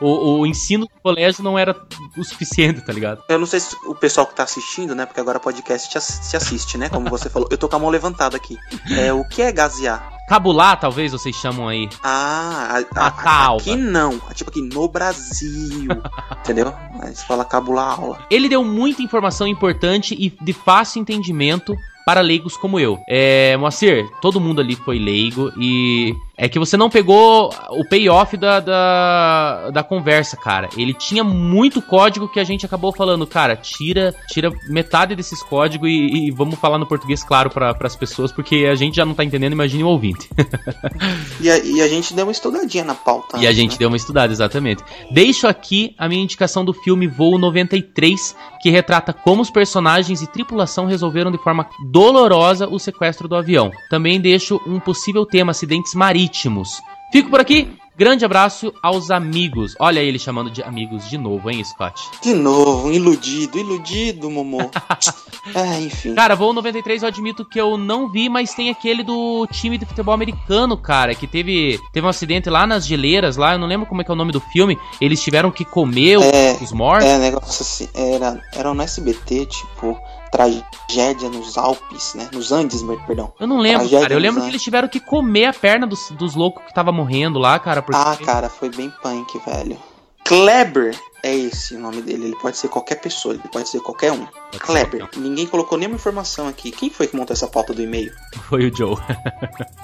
o, 0.00 0.40
o 0.40 0.46
ensino 0.46 0.84
do 0.86 1.00
colégio 1.02 1.42
não 1.44 1.58
era 1.58 1.76
o 2.16 2.24
suficiente, 2.24 2.80
tá 2.80 2.92
ligado? 2.92 3.22
Eu 3.28 3.38
não 3.38 3.46
sei 3.46 3.60
se 3.60 3.74
o 3.86 3.94
pessoal 3.94 4.26
que 4.26 4.34
tá 4.34 4.42
assistindo, 4.42 4.94
né? 4.94 5.06
Porque 5.06 5.20
agora 5.20 5.38
podcast 5.40 5.88
te, 5.88 6.28
te 6.30 6.36
assiste, 6.36 6.76
né? 6.78 6.88
Como 6.88 7.08
você 7.08 7.28
falou. 7.30 7.48
Eu 7.50 7.58
tô 7.58 7.68
com 7.68 7.76
a 7.76 7.78
mão 7.78 7.88
levantada 7.90 8.36
aqui. 8.36 8.56
É, 8.98 9.12
o 9.12 9.24
que 9.28 9.42
é 9.42 9.52
gasear? 9.52 10.10
Cabular, 10.28 10.78
talvez 10.80 11.12
vocês 11.12 11.34
chamam 11.36 11.68
aí. 11.68 11.88
Ah, 12.02 12.80
a- 12.94 13.00
a- 13.00 13.06
a 13.08 13.56
aqui 13.56 13.76
não. 13.76 14.18
Tipo 14.34 14.50
aqui 14.50 14.62
no 14.62 14.88
Brasil. 14.88 15.88
entendeu? 16.40 16.72
Você 17.04 17.24
fala 17.26 17.44
cabular 17.44 17.98
aula. 18.00 18.18
Ele 18.30 18.48
deu 18.48 18.64
muita 18.64 19.02
informação 19.02 19.46
importante 19.46 20.14
e 20.18 20.30
de 20.44 20.52
fácil 20.52 21.00
entendimento 21.00 21.74
para 22.06 22.20
leigos 22.20 22.56
como 22.56 22.80
eu. 22.80 22.98
É, 23.08 23.56
Moacir, 23.56 24.08
todo 24.20 24.40
mundo 24.40 24.60
ali 24.60 24.74
foi 24.74 24.98
leigo 24.98 25.52
e 25.56 26.12
é 26.36 26.48
que 26.48 26.58
você 26.58 26.76
não 26.76 26.88
pegou 26.88 27.54
o 27.70 27.84
payoff 27.84 28.36
da, 28.36 28.58
da, 28.60 29.70
da 29.70 29.82
conversa, 29.82 30.36
cara. 30.36 30.68
Ele 30.76 30.94
tinha 30.94 31.22
muito 31.22 31.82
código 31.82 32.28
que 32.28 32.40
a 32.40 32.44
gente 32.44 32.64
acabou 32.64 32.92
falando, 32.92 33.26
cara, 33.26 33.54
tira 33.54 34.14
tira 34.28 34.50
metade 34.68 35.14
desses 35.14 35.42
códigos 35.42 35.88
e, 35.88 36.28
e 36.28 36.30
vamos 36.30 36.58
falar 36.58 36.78
no 36.78 36.86
português 36.86 37.22
claro 37.22 37.50
para 37.50 37.76
as 37.80 37.96
pessoas, 37.96 38.32
porque 38.32 38.66
a 38.70 38.74
gente 38.74 38.96
já 38.96 39.04
não 39.04 39.14
tá 39.14 39.24
entendendo, 39.24 39.52
imagine 39.52 39.84
o 39.84 39.88
ouvinte. 39.88 40.28
E 41.40 41.50
a, 41.50 41.58
e 41.58 41.80
a 41.80 41.88
gente 41.88 42.14
deu 42.14 42.24
uma 42.24 42.32
estudadinha 42.32 42.84
na 42.84 42.94
pauta. 42.94 43.36
E 43.36 43.46
a 43.46 43.50
antes, 43.50 43.56
gente 43.56 43.72
né? 43.72 43.78
deu 43.78 43.88
uma 43.88 43.96
estudada, 43.96 44.32
exatamente. 44.32 44.82
Deixo 45.10 45.48
aqui 45.48 45.94
a 45.98 46.08
minha 46.08 46.22
indicação 46.22 46.64
do 46.64 46.72
filme 46.72 47.08
Voo 47.08 47.36
93, 47.36 48.36
que 48.60 48.70
retrata 48.70 49.12
como 49.12 49.42
os 49.42 49.50
personagens 49.50 50.22
e 50.22 50.26
tripulação 50.26 50.86
resolveram 50.86 51.32
de 51.32 51.38
forma 51.38 51.68
dolorosa 51.90 52.68
o 52.68 52.78
sequestro 52.78 53.26
do 53.26 53.34
avião. 53.34 53.72
Também 53.90 54.20
deixo 54.20 54.60
um 54.66 54.78
possível 54.78 55.26
tema 55.26 55.50
acidentes 55.50 55.94
marítimos. 56.22 56.80
Fico 57.10 57.30
por 57.30 57.40
aqui. 57.40 57.76
Grande 57.94 58.24
abraço 58.24 58.72
aos 58.82 59.10
amigos. 59.10 59.74
Olha 59.78 60.00
ele 60.00 60.18
chamando 60.18 60.50
de 60.50 60.62
amigos 60.62 61.10
de 61.10 61.18
novo, 61.18 61.50
hein, 61.50 61.62
Scott? 61.62 62.08
De 62.22 62.32
novo, 62.32 62.90
iludido, 62.90 63.58
iludido, 63.58 64.30
Momô. 64.30 64.58
ah, 65.54 65.78
enfim. 65.78 66.14
Cara, 66.14 66.34
Voo 66.34 66.54
93 66.54 67.02
eu 67.02 67.08
admito 67.08 67.44
que 67.44 67.60
eu 67.60 67.76
não 67.76 68.10
vi, 68.10 68.30
mas 68.30 68.54
tem 68.54 68.70
aquele 68.70 69.02
do 69.02 69.46
time 69.52 69.76
de 69.76 69.84
futebol 69.84 70.14
americano, 70.14 70.74
cara, 70.74 71.14
que 71.14 71.26
teve, 71.26 71.78
teve 71.92 72.06
um 72.06 72.08
acidente 72.08 72.48
lá 72.48 72.66
nas 72.66 72.86
geleiras, 72.86 73.36
lá, 73.36 73.52
eu 73.52 73.58
não 73.58 73.68
lembro 73.68 73.86
como 73.86 74.00
é 74.00 74.04
que 74.04 74.10
é 74.10 74.14
o 74.14 74.16
nome 74.16 74.32
do 74.32 74.40
filme. 74.40 74.78
Eles 74.98 75.22
tiveram 75.22 75.50
que 75.50 75.64
comer 75.64 76.18
É, 76.18 76.56
os 76.62 76.72
mortos. 76.72 77.06
É, 77.06 77.18
negócio 77.18 77.62
assim, 77.62 77.88
era, 77.94 78.40
era 78.54 78.72
no 78.72 78.82
SBT, 78.82 79.46
tipo, 79.46 80.00
tragédia 80.32 81.28
nos 81.28 81.56
Alpes, 81.58 82.14
né? 82.14 82.28
Nos 82.32 82.50
Andes, 82.50 82.82
mer- 82.82 82.98
perdão. 83.06 83.32
Eu 83.38 83.46
não 83.46 83.58
lembro, 83.58 83.80
Tragédia 83.80 84.00
cara. 84.00 84.14
Eu 84.14 84.18
lembro 84.18 84.40
que 84.40 84.46
Andes. 84.46 84.54
eles 84.54 84.62
tiveram 84.62 84.88
que 84.88 84.98
comer 84.98 85.44
a 85.44 85.52
perna 85.52 85.86
dos, 85.86 86.10
dos 86.12 86.34
loucos 86.34 86.64
que 86.64 86.74
tava 86.74 86.90
morrendo 86.90 87.38
lá, 87.38 87.58
cara. 87.58 87.82
Porque... 87.82 88.00
Ah, 88.02 88.16
cara, 88.24 88.48
foi 88.48 88.70
bem 88.70 88.90
punk, 89.02 89.38
velho. 89.46 89.78
Kleber 90.24 90.96
é 91.22 91.34
esse 91.34 91.74
o 91.74 91.78
nome 91.80 92.00
dele. 92.00 92.24
Ele 92.26 92.36
pode 92.36 92.56
ser 92.56 92.68
qualquer 92.68 92.94
pessoa, 92.96 93.34
ele 93.34 93.42
pode 93.52 93.68
ser 93.68 93.80
qualquer 93.80 94.12
um. 94.12 94.26
Kleber. 94.58 95.08
Ninguém 95.16 95.46
colocou 95.46 95.76
nenhuma 95.76 95.96
informação 95.96 96.48
aqui. 96.48 96.70
Quem 96.70 96.88
foi 96.90 97.06
que 97.06 97.16
montou 97.16 97.34
essa 97.34 97.46
pauta 97.48 97.74
do 97.74 97.82
e-mail? 97.82 98.10
Foi 98.48 98.68
o 98.70 98.74
Joe. 98.74 98.96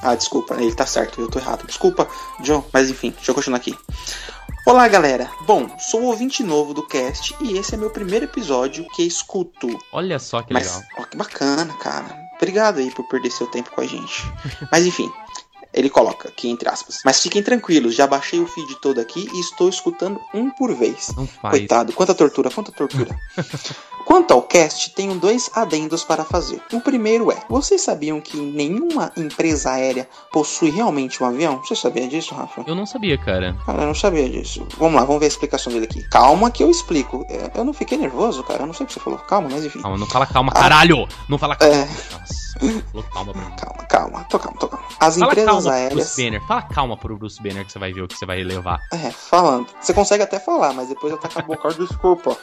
Ah, 0.00 0.14
desculpa, 0.14 0.54
ele 0.54 0.74
tá 0.74 0.86
certo, 0.86 1.20
eu 1.20 1.28
tô 1.28 1.38
errado. 1.38 1.66
Desculpa, 1.66 2.08
John, 2.40 2.64
mas 2.72 2.88
enfim, 2.88 3.10
deixa 3.10 3.30
eu 3.30 3.34
continuar 3.34 3.58
aqui. 3.58 3.76
Olá, 4.68 4.86
galera. 4.86 5.30
Bom, 5.46 5.66
sou 5.78 6.02
ouvinte 6.02 6.42
novo 6.42 6.74
do 6.74 6.86
cast 6.86 7.34
e 7.40 7.56
esse 7.56 7.72
é 7.72 7.78
meu 7.78 7.88
primeiro 7.88 8.26
episódio 8.26 8.86
que 8.90 9.02
escuto. 9.02 9.66
Olha 9.90 10.18
só 10.18 10.42
que 10.42 10.52
Mas, 10.52 10.66
legal. 10.66 10.82
ó, 10.98 11.04
que 11.04 11.16
bacana, 11.16 11.72
cara. 11.78 12.14
Obrigado 12.36 12.78
aí 12.78 12.90
por 12.90 13.08
perder 13.08 13.30
seu 13.30 13.46
tempo 13.46 13.70
com 13.70 13.80
a 13.80 13.86
gente. 13.86 14.30
Mas 14.70 14.84
enfim, 14.84 15.10
ele 15.72 15.88
coloca 15.88 16.28
aqui 16.28 16.50
entre 16.50 16.68
aspas. 16.68 16.98
Mas 17.02 17.18
fiquem 17.22 17.42
tranquilos, 17.42 17.94
já 17.94 18.06
baixei 18.06 18.40
o 18.40 18.46
feed 18.46 18.78
todo 18.82 19.00
aqui 19.00 19.26
e 19.32 19.40
estou 19.40 19.70
escutando 19.70 20.20
um 20.34 20.50
por 20.50 20.74
vez. 20.74 21.14
Não 21.16 21.26
faz. 21.26 21.56
Coitado, 21.56 21.94
quanta 21.94 22.14
tortura, 22.14 22.50
quanta 22.50 22.70
tortura. 22.70 23.18
Quanto 24.04 24.32
ao 24.32 24.42
cast, 24.42 24.94
tenho 24.94 25.14
dois 25.16 25.50
adendos 25.54 26.02
para 26.04 26.24
fazer. 26.24 26.62
O 26.72 26.80
primeiro 26.80 27.30
é: 27.30 27.36
vocês 27.48 27.82
sabiam 27.82 28.20
que 28.20 28.36
nenhuma 28.36 29.12
empresa 29.16 29.72
aérea 29.72 30.08
possui 30.32 30.70
realmente 30.70 31.22
um 31.22 31.26
avião? 31.26 31.60
Você 31.64 31.76
sabia 31.76 32.08
disso, 32.08 32.34
Rafa? 32.34 32.64
Eu 32.66 32.74
não 32.74 32.86
sabia, 32.86 33.18
cara. 33.18 33.56
Cara, 33.66 33.82
eu 33.82 33.86
não 33.86 33.94
sabia 33.94 34.28
disso. 34.28 34.66
Vamos 34.78 34.94
lá, 34.94 35.04
vamos 35.04 35.20
ver 35.20 35.26
a 35.26 35.28
explicação 35.28 35.72
dele 35.72 35.84
aqui. 35.84 36.02
Calma 36.08 36.50
que 36.50 36.62
eu 36.62 36.70
explico. 36.70 37.24
É, 37.28 37.50
Eu 37.58 37.64
não 37.64 37.72
fiquei 37.72 37.98
nervoso, 37.98 38.42
cara. 38.44 38.62
Eu 38.62 38.66
não 38.66 38.74
sei 38.74 38.84
o 38.84 38.86
que 38.86 38.92
você 38.94 39.00
falou. 39.00 39.18
Calma, 39.20 39.48
mas 39.50 39.64
enfim. 39.64 39.80
Calma, 39.82 39.98
não 39.98 40.06
fala 40.06 40.26
calma, 40.26 40.52
caralho! 40.52 41.06
Não 41.28 41.38
fala 41.38 41.56
calma. 41.56 41.74
É. 41.74 41.88
Nossa, 42.12 42.82
falou 42.90 43.04
calma 43.12 43.32
mim. 43.34 43.56
Calma, 43.56 43.84
calma. 43.88 44.24
Tô 44.30 44.38
calma, 44.38 44.58
tô 44.58 44.68
calma. 44.68 44.86
As 45.00 45.16
Fala 45.16 45.30
empresas 45.32 45.46
calma 45.50 45.62
pro 45.62 45.70
aéreas. 45.72 45.94
Bruce 45.94 46.22
Banner. 46.24 46.46
Fala 46.46 46.62
calma 46.62 46.96
pro 46.96 47.16
Bruce 47.16 47.42
Banner 47.42 47.64
que 47.64 47.72
você 47.72 47.78
vai 47.78 47.92
ver 47.92 48.02
o 48.02 48.08
que 48.08 48.16
você 48.16 48.26
vai 48.26 48.42
levar. 48.42 48.80
É, 48.92 49.10
falando. 49.10 49.66
Você 49.80 49.92
consegue 49.92 50.22
até 50.22 50.38
falar, 50.40 50.72
mas 50.72 50.88
depois 50.88 51.12
eu 51.12 51.18
tacar 51.18 51.42
a 51.44 51.46
boca. 51.46 51.68
Desculpa. 51.74 52.36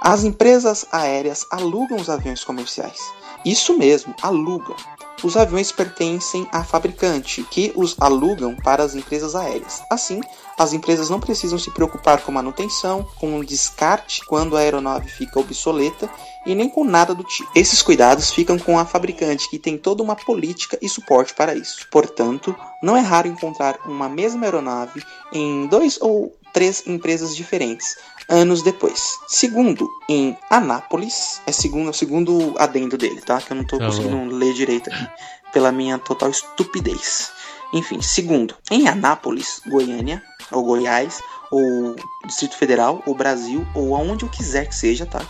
As 0.00 0.24
empresas 0.24 0.86
aéreas 0.92 1.46
alugam 1.50 1.96
os 1.98 2.10
aviões 2.10 2.44
comerciais. 2.44 3.00
Isso 3.44 3.76
mesmo, 3.76 4.14
alugam. 4.22 4.76
Os 5.22 5.36
aviões 5.36 5.72
pertencem 5.72 6.46
à 6.52 6.62
fabricante, 6.62 7.42
que 7.44 7.72
os 7.74 7.96
alugam 7.98 8.54
para 8.54 8.82
as 8.82 8.94
empresas 8.94 9.34
aéreas. 9.34 9.82
Assim, 9.90 10.20
as 10.58 10.72
empresas 10.72 11.08
não 11.08 11.18
precisam 11.18 11.58
se 11.58 11.70
preocupar 11.70 12.20
com 12.22 12.30
manutenção, 12.30 13.06
com 13.16 13.42
descarte 13.42 14.24
quando 14.26 14.56
a 14.56 14.60
aeronave 14.60 15.08
fica 15.08 15.40
obsoleta 15.40 16.10
e 16.44 16.54
nem 16.54 16.68
com 16.68 16.84
nada 16.84 17.14
do 17.14 17.24
tipo. 17.24 17.50
Esses 17.54 17.82
cuidados 17.82 18.30
ficam 18.30 18.58
com 18.58 18.78
a 18.78 18.84
fabricante, 18.84 19.48
que 19.48 19.58
tem 19.58 19.78
toda 19.78 20.02
uma 20.02 20.14
política 20.14 20.78
e 20.82 20.88
suporte 20.88 21.34
para 21.34 21.54
isso. 21.54 21.86
Portanto, 21.90 22.54
não 22.82 22.96
é 22.96 23.00
raro 23.00 23.26
encontrar 23.26 23.78
uma 23.86 24.08
mesma 24.08 24.44
aeronave 24.44 25.02
em 25.32 25.66
dois 25.66 25.98
ou 26.00 26.36
três 26.52 26.86
empresas 26.86 27.36
diferentes, 27.36 27.96
anos 28.28 28.62
depois. 28.62 29.18
Segundo, 29.28 29.88
em 30.08 30.36
Anápolis, 30.50 31.40
é 31.46 31.52
segundo, 31.52 31.90
o 31.90 31.94
segundo 31.94 32.54
adendo 32.58 32.96
dele, 32.96 33.20
tá? 33.20 33.40
Que 33.40 33.52
eu 33.52 33.56
não 33.56 33.64
tô 33.64 33.78
Tá 33.78 33.86
conseguindo 33.86 34.34
ler 34.34 34.52
direito 34.52 34.90
aqui, 34.90 35.08
pela 35.52 35.72
minha 35.72 35.98
total 35.98 36.30
estupidez. 36.30 37.30
Enfim, 37.72 38.00
segundo, 38.00 38.54
em 38.70 38.88
Anápolis, 38.88 39.60
Goiânia, 39.66 40.22
ou 40.50 40.64
Goiás, 40.64 41.20
ou 41.50 41.96
Distrito 42.26 42.56
Federal, 42.56 43.02
ou 43.06 43.14
Brasil, 43.14 43.66
ou 43.74 43.94
aonde 43.96 44.24
eu 44.24 44.28
quiser 44.28 44.68
que 44.68 44.74
seja, 44.74 45.06
tá? 45.06 45.20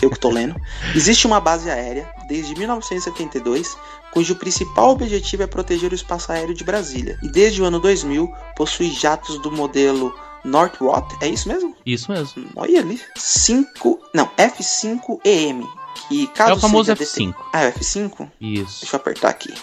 Eu 0.00 0.10
que 0.10 0.18
tô 0.18 0.30
lendo. 0.30 0.54
Existe 0.94 1.26
uma 1.26 1.40
base 1.40 1.70
aérea 1.70 2.08
desde 2.28 2.54
1972, 2.56 3.76
cujo 4.12 4.36
principal 4.36 4.90
objetivo 4.90 5.42
é 5.42 5.46
proteger 5.46 5.90
o 5.90 5.94
espaço 5.94 6.30
aéreo 6.30 6.54
de 6.54 6.64
Brasília. 6.64 7.18
E 7.22 7.28
desde 7.28 7.62
o 7.62 7.64
ano 7.64 7.80
2000 7.80 8.32
possui 8.56 8.90
jatos 8.90 9.40
do 9.40 9.50
modelo 9.50 10.14
Northrop, 10.44 11.12
é 11.20 11.28
isso 11.28 11.48
mesmo? 11.48 11.76
Isso 11.86 12.10
mesmo. 12.10 12.48
Olha 12.56 12.80
ali. 12.80 13.00
5, 13.16 14.00
não, 14.14 14.26
F5EM, 14.36 15.66
que 16.08 16.26
caso 16.28 16.52
É 16.52 16.54
o 16.54 16.60
famoso 16.60 16.84
seja 16.94 17.04
F5. 17.04 17.16
deten- 17.32 17.34
Ah, 17.52 17.62
é 17.62 17.68
o 17.68 17.72
F5? 17.72 18.30
Isso. 18.40 18.80
Deixa 18.80 18.96
eu 18.96 19.00
apertar 19.00 19.28
aqui. 19.28 19.54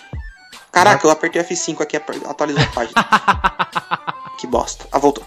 Caraca, 0.72 1.06
eu 1.06 1.12
apertei 1.12 1.42
F5 1.44 1.82
aqui, 1.82 1.98
atualizou 1.98 2.64
a 2.64 2.68
página. 2.74 3.06
que 4.38 4.48
bosta. 4.48 4.88
Ah, 4.92 5.00
voltou. 5.00 5.26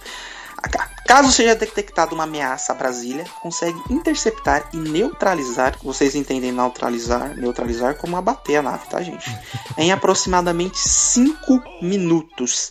Caso 1.05 1.31
seja 1.33 1.55
detectada 1.55 2.15
uma 2.15 2.25
ameaça 2.25 2.73
a 2.73 2.75
Brasília, 2.75 3.25
consegue 3.43 3.79
interceptar 3.91 4.71
e 4.73 4.77
neutralizar. 4.79 5.77
Vocês 5.83 6.15
entendem 6.15 6.53
neutralizar, 6.53 7.37
neutralizar 7.37 7.97
como 7.97 8.17
abater 8.17 8.57
a 8.61 8.63
nave, 8.63 8.87
tá, 8.89 9.03
gente? 9.03 9.29
em 9.77 9.93
aproximadamente 9.93 10.79
5 10.79 11.63
minutos. 11.83 12.71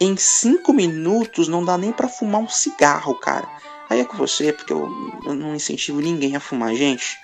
Em 0.00 0.16
5 0.16 0.72
minutos 0.72 1.48
não 1.48 1.64
dá 1.64 1.76
nem 1.76 1.92
pra 1.92 2.08
fumar 2.08 2.40
um 2.40 2.48
cigarro, 2.48 3.14
cara. 3.14 3.48
Aí 3.90 4.00
é 4.00 4.04
com 4.04 4.16
você, 4.16 4.52
porque 4.52 4.72
eu, 4.72 4.88
eu 5.24 5.34
não 5.34 5.54
incentivo 5.54 6.00
ninguém 6.00 6.36
a 6.36 6.40
fumar, 6.40 6.74
gente. 6.74 7.16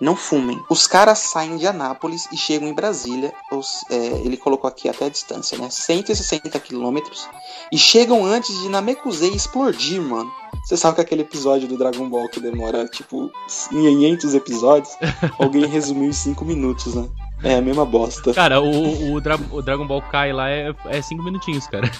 Não 0.00 0.16
fumem. 0.16 0.58
Os 0.70 0.86
caras 0.86 1.18
saem 1.18 1.58
de 1.58 1.66
Anápolis 1.66 2.26
e 2.32 2.36
chegam 2.36 2.66
em 2.68 2.72
Brasília. 2.72 3.34
Os- 3.52 3.84
é, 3.90 3.96
ele 4.24 4.36
colocou 4.38 4.66
aqui 4.66 4.88
até 4.88 5.04
a 5.04 5.08
distância, 5.10 5.58
né? 5.58 5.68
160 5.68 6.58
quilômetros. 6.58 7.28
E 7.70 7.76
chegam 7.76 8.24
antes 8.24 8.56
de 8.62 8.68
Namekusei 8.70 9.30
explodir, 9.34 10.00
mano. 10.00 10.32
Você 10.64 10.76
sabe 10.76 10.96
que 10.96 11.00
aquele 11.00 11.22
episódio 11.22 11.66
do 11.66 11.76
Dragon 11.76 12.08
Ball 12.08 12.28
que 12.28 12.38
demora, 12.40 12.86
tipo, 12.86 13.30
500 13.70 14.34
episódios? 14.34 14.92
Alguém 15.38 15.66
resumiu 15.66 16.08
em 16.08 16.12
5 16.12 16.44
minutos, 16.44 16.94
né? 16.94 17.08
É 17.42 17.56
a 17.56 17.60
mesma 17.62 17.84
bosta. 17.86 18.34
Cara, 18.34 18.60
o, 18.60 19.14
o, 19.14 19.20
Dra- 19.20 19.38
o 19.50 19.62
Dragon 19.62 19.86
Ball 19.86 20.02
Kai 20.02 20.32
lá 20.32 20.48
é 20.50 21.02
5 21.02 21.22
minutinhos, 21.22 21.66
cara. 21.66 21.90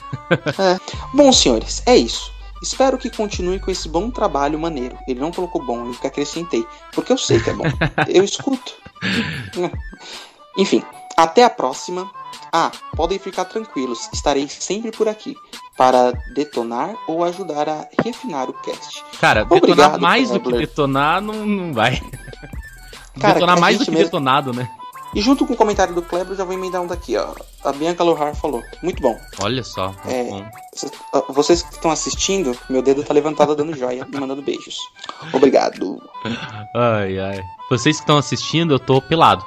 Bom, 1.15 1.33
senhores, 1.33 1.83
é 1.87 1.97
isso. 1.97 2.31
Espero 2.63 2.99
que 2.99 3.09
continue 3.09 3.59
com 3.59 3.71
esse 3.71 3.89
bom 3.89 4.11
trabalho 4.11 4.59
maneiro. 4.59 4.95
Ele 5.09 5.19
não 5.19 5.33
colocou 5.33 5.65
bom, 5.65 5.87
ele 5.87 5.97
que 5.97 6.07
acrescentei. 6.07 6.63
Porque 6.93 7.11
eu 7.11 7.17
sei 7.17 7.41
que 7.41 7.49
é 7.49 7.55
bom. 7.55 7.65
Eu 8.07 8.23
escuto. 8.23 8.75
Enfim, 10.59 10.83
até 11.17 11.43
a 11.45 11.49
próxima. 11.49 12.11
Ah, 12.53 12.71
podem 12.97 13.19
ficar 13.19 13.45
tranquilos, 13.45 14.09
estarei 14.13 14.49
sempre 14.49 14.91
por 14.91 15.09
aqui 15.09 15.35
para 15.77 16.13
detonar 16.35 16.95
ou 17.07 17.23
ajudar 17.25 17.69
a 17.69 17.87
refinar 18.05 18.49
o 18.51 18.53
cast. 18.55 19.05
Cara, 19.21 19.45
detonar 19.45 19.59
Obrigado, 19.63 20.01
mais 20.01 20.31
do 20.31 20.41
que 20.41 20.53
detonar 20.53 21.21
não, 21.21 21.47
não 21.47 21.73
vai. 21.73 22.01
Cara, 23.21 23.35
detonar 23.35 23.61
mais 23.61 23.79
do 23.79 23.85
que 23.85 23.91
mesmo- 23.91 24.05
detonado, 24.05 24.53
né? 24.53 24.69
E 25.13 25.21
junto 25.21 25.45
com 25.45 25.55
o 25.55 25.57
comentário 25.57 25.93
do 25.93 26.03
Kleber, 26.03 26.37
já 26.37 26.45
vou 26.45 26.55
emendar 26.55 26.81
um 26.81 26.87
daqui, 26.87 27.17
ó. 27.17 27.35
A 27.65 27.73
Bianca 27.73 28.05
Lohar 28.05 28.33
falou. 28.37 28.63
Muito 28.81 29.03
bom. 29.03 29.19
Olha 29.43 29.65
só. 29.65 29.93
É, 30.07 30.23
bom. 30.25 30.49
Cês- 30.73 30.93
Vocês 31.31 31.63
que 31.63 31.73
estão 31.73 31.91
assistindo, 31.91 32.57
meu 32.69 32.81
dedo 32.81 33.03
tá 33.03 33.13
levantado 33.13 33.57
dando 33.57 33.77
joia 33.77 34.07
e 34.09 34.17
mandando 34.21 34.41
beijos. 34.41 34.77
Obrigado. 35.33 36.01
Ai, 36.77 37.19
ai. 37.19 37.43
Vocês 37.69 37.97
que 37.97 38.03
estão 38.03 38.19
assistindo, 38.19 38.73
eu 38.75 38.79
tô 38.79 39.03
pelado. 39.03 39.45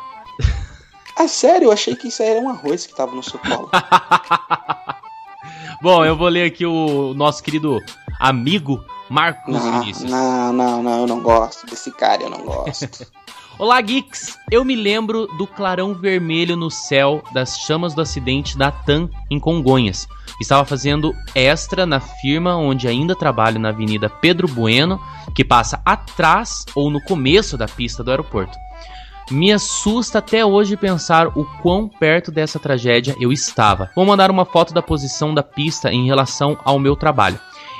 Ah, 1.18 1.28
sério? 1.28 1.68
Eu 1.68 1.72
achei 1.72 1.96
que 1.96 2.08
isso 2.08 2.22
aí 2.24 2.30
era 2.30 2.40
um 2.40 2.50
arroz 2.50 2.86
que 2.86 2.96
tava 2.96 3.16
no 3.16 3.24
seu 3.24 3.40
colo. 3.40 3.70
Bom, 5.82 6.06
eu 6.06 6.16
vou 6.16 6.28
ler 6.30 6.46
aqui 6.46 6.66
o 6.66 7.14
nosso 7.14 7.44
querido 7.44 7.80
amigo 8.20 8.84
Marcos 9.10 9.54
Não, 9.54 9.82
Vinícius. 9.82 10.10
não, 10.10 10.54
não, 10.54 10.82
não, 10.84 11.02
eu 11.02 11.08
não 11.08 11.20
gosto 11.22 11.66
desse 11.68 11.92
cara, 11.92 12.24
eu 12.24 12.30
não 12.30 12.42
gosto. 12.44 13.06
Olá, 13.60 13.80
geeks! 13.82 14.40
Eu 14.50 14.66
me 14.66 14.76
lembro 14.76 15.28
do 15.38 15.46
clarão 15.46 15.94
vermelho 15.94 16.56
no 16.58 16.72
céu 16.72 17.22
das 17.34 17.60
chamas 17.60 17.94
do 17.94 18.02
acidente 18.02 18.58
da 18.58 18.72
TAM 18.72 19.10
em 19.30 19.40
Congonhas. 19.40 20.08
Estava 20.42 20.66
fazendo 20.66 21.14
extra 21.36 21.86
na 21.86 22.00
firma 22.00 22.56
onde 22.56 22.88
ainda 22.88 23.16
trabalho 23.16 23.60
na 23.60 23.70
Avenida 23.70 24.10
Pedro 24.10 24.48
Bueno, 24.48 25.00
que 25.36 25.46
passa 25.46 25.80
atrás 25.86 26.66
ou 26.74 26.90
no 26.90 27.00
começo 27.04 27.56
da 27.56 27.68
pista 27.68 28.04
do 28.04 28.10
aeroporto. 28.10 28.58
Me 29.32 29.52
assusta 29.52 30.20
até 30.20 30.46
hoje 30.46 30.76
pensar 30.76 31.28
o 31.38 31.46
quão 31.62 31.88
perto 31.88 32.32
dessa 32.32 32.60
tragédia 32.60 33.16
eu 33.20 33.32
estava. 33.32 33.90
Vou 33.96 34.06
mandar 34.06 34.30
uma 34.30 34.46
foto 34.46 34.74
da 34.74 34.82
posição 34.82 35.34
da 35.34 35.42
pista 35.42 35.92
em 35.92 36.06
relação 36.06 36.58
ao 36.64 36.78
meu 36.78 36.96
trabalho. 36.96 37.40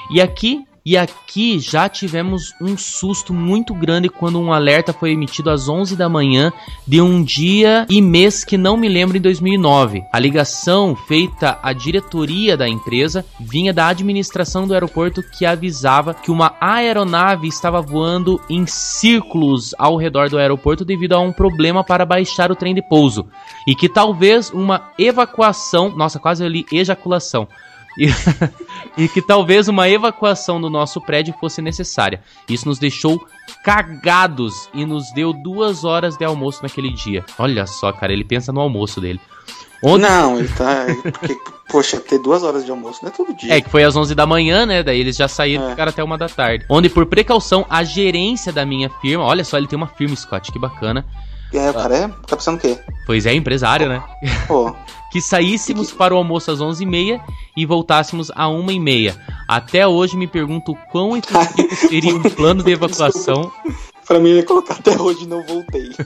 E 0.10 0.22
aqui, 0.22 0.66
e 0.86 0.98
aqui 0.98 1.60
já 1.60 1.88
tivemos 1.88 2.54
um 2.60 2.78
susto 2.78 3.34
muito 3.34 3.74
grande 3.74 4.10
quando 4.10 4.40
um 4.40 4.52
alerta 4.52 4.92
foi 4.92 5.12
emitido 5.12 5.50
às 5.50 5.70
11 5.70 5.96
da 5.96 6.10
manhã 6.10 6.52
de 6.86 7.00
um 7.00 7.24
dia 7.24 7.86
e 7.90 8.02
mês 8.02 8.44
que 8.44 8.58
não 8.58 8.76
me 8.76 8.90
lembro 8.90 9.16
em 9.16 9.22
2009. 9.22 10.04
A 10.12 10.20
ligação 10.20 10.94
feita 10.94 11.58
à 11.64 11.72
diretoria 11.72 12.58
da 12.58 12.68
empresa 12.68 13.26
vinha 13.40 13.74
da 13.74 13.88
administração 13.88 14.68
do 14.68 14.74
aeroporto 14.74 15.24
que 15.24 15.46
avisava 15.46 16.14
que 16.14 16.30
uma 16.30 16.54
aeronave 16.60 17.48
estava 17.48 17.82
voando 17.82 18.42
em 18.50 18.66
círculos 18.68 19.74
ao 19.80 19.96
redor 19.96 20.30
do 20.30 20.38
aeroporto 20.38 20.84
devido 20.84 21.14
a 21.14 21.20
um 21.20 21.32
problema 21.32 21.82
para 21.82 22.06
baixar 22.06 22.52
o 22.52 22.56
trem 22.56 22.76
de 22.76 22.82
pouso 22.82 23.26
e 23.66 23.74
que 23.74 23.88
talvez 23.88 24.50
uma 24.52 24.92
evacuação, 25.00 25.90
nossa, 25.96 26.20
quase 26.20 26.44
eu 26.44 26.50
li 26.50 26.66
ejaculação, 26.74 27.48
E, 27.98 28.08
e 29.04 29.08
que 29.08 29.22
talvez 29.22 29.68
uma 29.68 29.88
evacuação 29.90 30.60
do 30.60 30.70
nosso 30.70 31.00
prédio 31.02 31.34
fosse 31.40 31.62
necessária. 31.62 32.22
Isso 32.50 32.68
nos 32.68 32.80
deixou 32.80 33.24
cagados 33.64 34.70
e 34.74 34.86
nos 34.86 35.12
deu 35.14 35.34
duas 35.34 35.84
horas 35.84 36.18
de 36.18 36.26
almoço 36.26 36.62
naquele 36.64 36.92
dia. 36.94 37.24
Olha 37.38 37.66
só, 37.66 37.92
cara, 37.92 38.14
ele 38.14 38.24
pensa 38.24 38.52
no 38.52 38.62
almoço 38.62 39.00
dele. 39.02 39.20
Ontem- 39.84 40.08
Não, 40.08 40.40
ele 40.40 40.48
tá. 40.48 40.86
Porque, 41.12 41.36
poxa, 41.70 42.00
ter 42.00 42.18
duas 42.20 42.42
horas 42.42 42.64
de 42.64 42.72
almoço 42.72 43.00
não 43.02 43.10
é 43.10 43.12
todo 43.14 43.34
dia. 43.36 43.54
É, 43.56 43.60
que 43.62 43.70
foi 43.70 43.84
às 43.84 43.96
11 43.96 44.16
da 44.16 44.26
manhã, 44.26 44.66
né? 44.66 44.82
Daí 44.82 44.98
eles 45.00 45.16
já 45.18 45.28
saíram 45.28 45.68
e 45.68 45.70
ficaram 45.72 45.90
até 45.90 46.02
uma 46.02 46.18
da 46.18 46.30
tarde. 46.30 46.66
Onde, 46.70 46.90
por 46.90 47.06
precaução, 47.06 47.66
a 47.70 47.84
gerência 47.84 48.54
da 48.54 48.66
minha 48.66 48.90
firma. 49.02 49.26
Olha 49.26 49.44
só, 49.44 49.58
ele 49.58 49.68
tem 49.68 49.76
uma 49.76 49.88
firma, 49.88 50.16
Scott, 50.16 50.52
que 50.54 50.58
bacana. 50.60 51.06
É, 51.54 51.70
o 51.70 51.74
cara 51.74 51.96
é. 51.96 52.08
Tá 52.26 52.38
pensando 52.38 52.56
o 52.58 52.60
quê? 52.62 52.80
Pois 53.06 53.26
é, 53.26 53.34
empresário, 53.34 53.90
né? 53.90 54.02
Pô. 54.48 54.74
que 55.14 55.22
saíssemos 55.22 55.92
para 55.92 56.16
o 56.16 56.18
almoço 56.18 56.50
às 56.50 56.58
11h30 56.58 57.22
e 57.56 57.68
voltássemos 57.68 58.32
a 58.32 58.46
1h30. 58.46 59.16
Até 59.48 59.88
hoje 59.88 60.18
me 60.18 60.26
pergunto 60.26 60.74
quão 60.92 61.16
efetivo 61.16 61.76
seria 61.88 62.16
um 62.16 62.24
plano 62.24 62.64
de 62.64 62.72
evacuação. 62.72 63.52
Pra 64.08 64.20
mim, 64.20 64.32
eu 64.32 64.36
ia 64.38 64.44
colocar 64.44 64.74
até 64.76 65.00
hoje 65.00 65.28
não 65.28 65.44
voltei. 65.44 65.92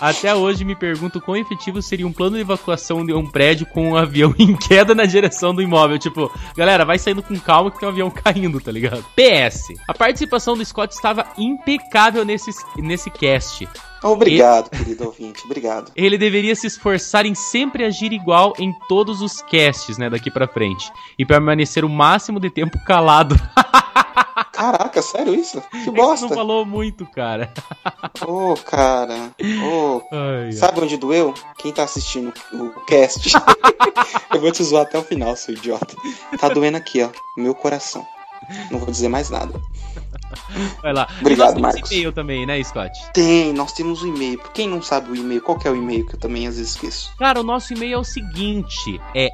Até 0.00 0.34
hoje 0.34 0.64
me 0.64 0.74
pergunto 0.74 1.20
quão 1.20 1.36
efetivo 1.36 1.82
seria 1.82 2.06
um 2.06 2.12
plano 2.12 2.36
de 2.36 2.42
evacuação 2.42 3.04
de 3.04 3.12
um 3.12 3.26
prédio 3.26 3.66
com 3.66 3.90
um 3.90 3.96
avião 3.96 4.34
em 4.38 4.56
queda 4.56 4.94
na 4.94 5.04
direção 5.04 5.54
do 5.54 5.62
imóvel. 5.62 5.98
Tipo, 5.98 6.32
galera, 6.56 6.84
vai 6.84 6.98
saindo 6.98 7.22
com 7.22 7.38
calma 7.38 7.70
que 7.70 7.78
tem 7.78 7.88
um 7.88 7.92
avião 7.92 8.10
caindo, 8.24 8.60
tá 8.60 8.72
ligado? 8.72 9.04
PS. 9.14 9.68
A 9.86 9.94
participação 9.94 10.56
do 10.56 10.64
Scott 10.64 10.94
estava 10.94 11.26
impecável 11.36 12.24
nesse, 12.24 12.50
nesse 12.76 13.10
cast. 13.10 13.68
Obrigado, 14.02 14.70
querido 14.70 15.04
ouvinte. 15.04 15.44
Obrigado. 15.44 15.92
Ele 15.94 16.16
deveria 16.16 16.54
se 16.54 16.66
esforçar 16.66 17.26
em 17.26 17.34
sempre 17.34 17.84
agir 17.84 18.12
igual 18.12 18.54
em 18.58 18.72
todos 18.88 19.20
os 19.20 19.42
casts, 19.42 19.98
né, 19.98 20.08
daqui 20.08 20.30
pra 20.30 20.48
frente. 20.48 20.90
E 21.18 21.26
permanecer 21.26 21.84
o 21.84 21.88
máximo 21.88 22.40
de 22.40 22.48
tempo 22.48 22.78
calado. 22.86 23.36
Caraca, 24.60 25.00
sério 25.00 25.34
isso? 25.34 25.58
Que 25.70 25.78
É 25.78 25.84
que 25.84 25.90
bosta. 25.90 26.26
não 26.26 26.34
falou 26.34 26.66
muito, 26.66 27.06
cara. 27.06 27.50
Ô, 28.28 28.54
cara. 28.56 29.30
Ô. 29.64 30.02
Ai. 30.12 30.52
Sabe 30.52 30.82
onde 30.82 30.98
doeu? 30.98 31.32
Quem 31.56 31.72
tá 31.72 31.84
assistindo 31.84 32.30
o 32.52 32.68
cast. 32.84 33.32
eu 34.34 34.38
vou 34.38 34.52
te 34.52 34.62
zoar 34.62 34.82
até 34.82 34.98
o 34.98 35.02
final, 35.02 35.34
seu 35.34 35.54
idiota. 35.54 35.96
Tá 36.38 36.50
doendo 36.50 36.76
aqui, 36.76 37.02
ó. 37.02 37.08
Meu 37.38 37.54
coração. 37.54 38.06
Não 38.70 38.78
vou 38.78 38.90
dizer 38.90 39.08
mais 39.08 39.30
nada. 39.30 39.58
Vai 40.82 40.92
lá. 40.92 41.08
Obrigado, 41.20 41.58
e 41.58 41.62
nós 41.62 41.74
temos 41.76 41.90
e-mail 41.90 42.12
também, 42.12 42.44
né, 42.44 42.62
Scott? 42.62 42.92
Tem, 43.14 43.54
nós 43.54 43.72
temos 43.72 44.02
o 44.02 44.08
e-mail. 44.08 44.38
Pra 44.38 44.50
Quem 44.50 44.68
não 44.68 44.82
sabe 44.82 45.10
o 45.10 45.16
e-mail, 45.16 45.40
qual 45.40 45.58
que 45.58 45.66
é 45.66 45.70
o 45.70 45.76
e-mail 45.76 46.06
que 46.06 46.16
eu 46.16 46.20
também 46.20 46.46
às 46.46 46.58
vezes 46.58 46.72
esqueço? 46.72 47.16
Cara, 47.18 47.40
o 47.40 47.42
nosso 47.42 47.72
e-mail 47.72 47.94
é 47.94 47.98
o 47.98 48.04
seguinte: 48.04 49.00
é 49.14 49.30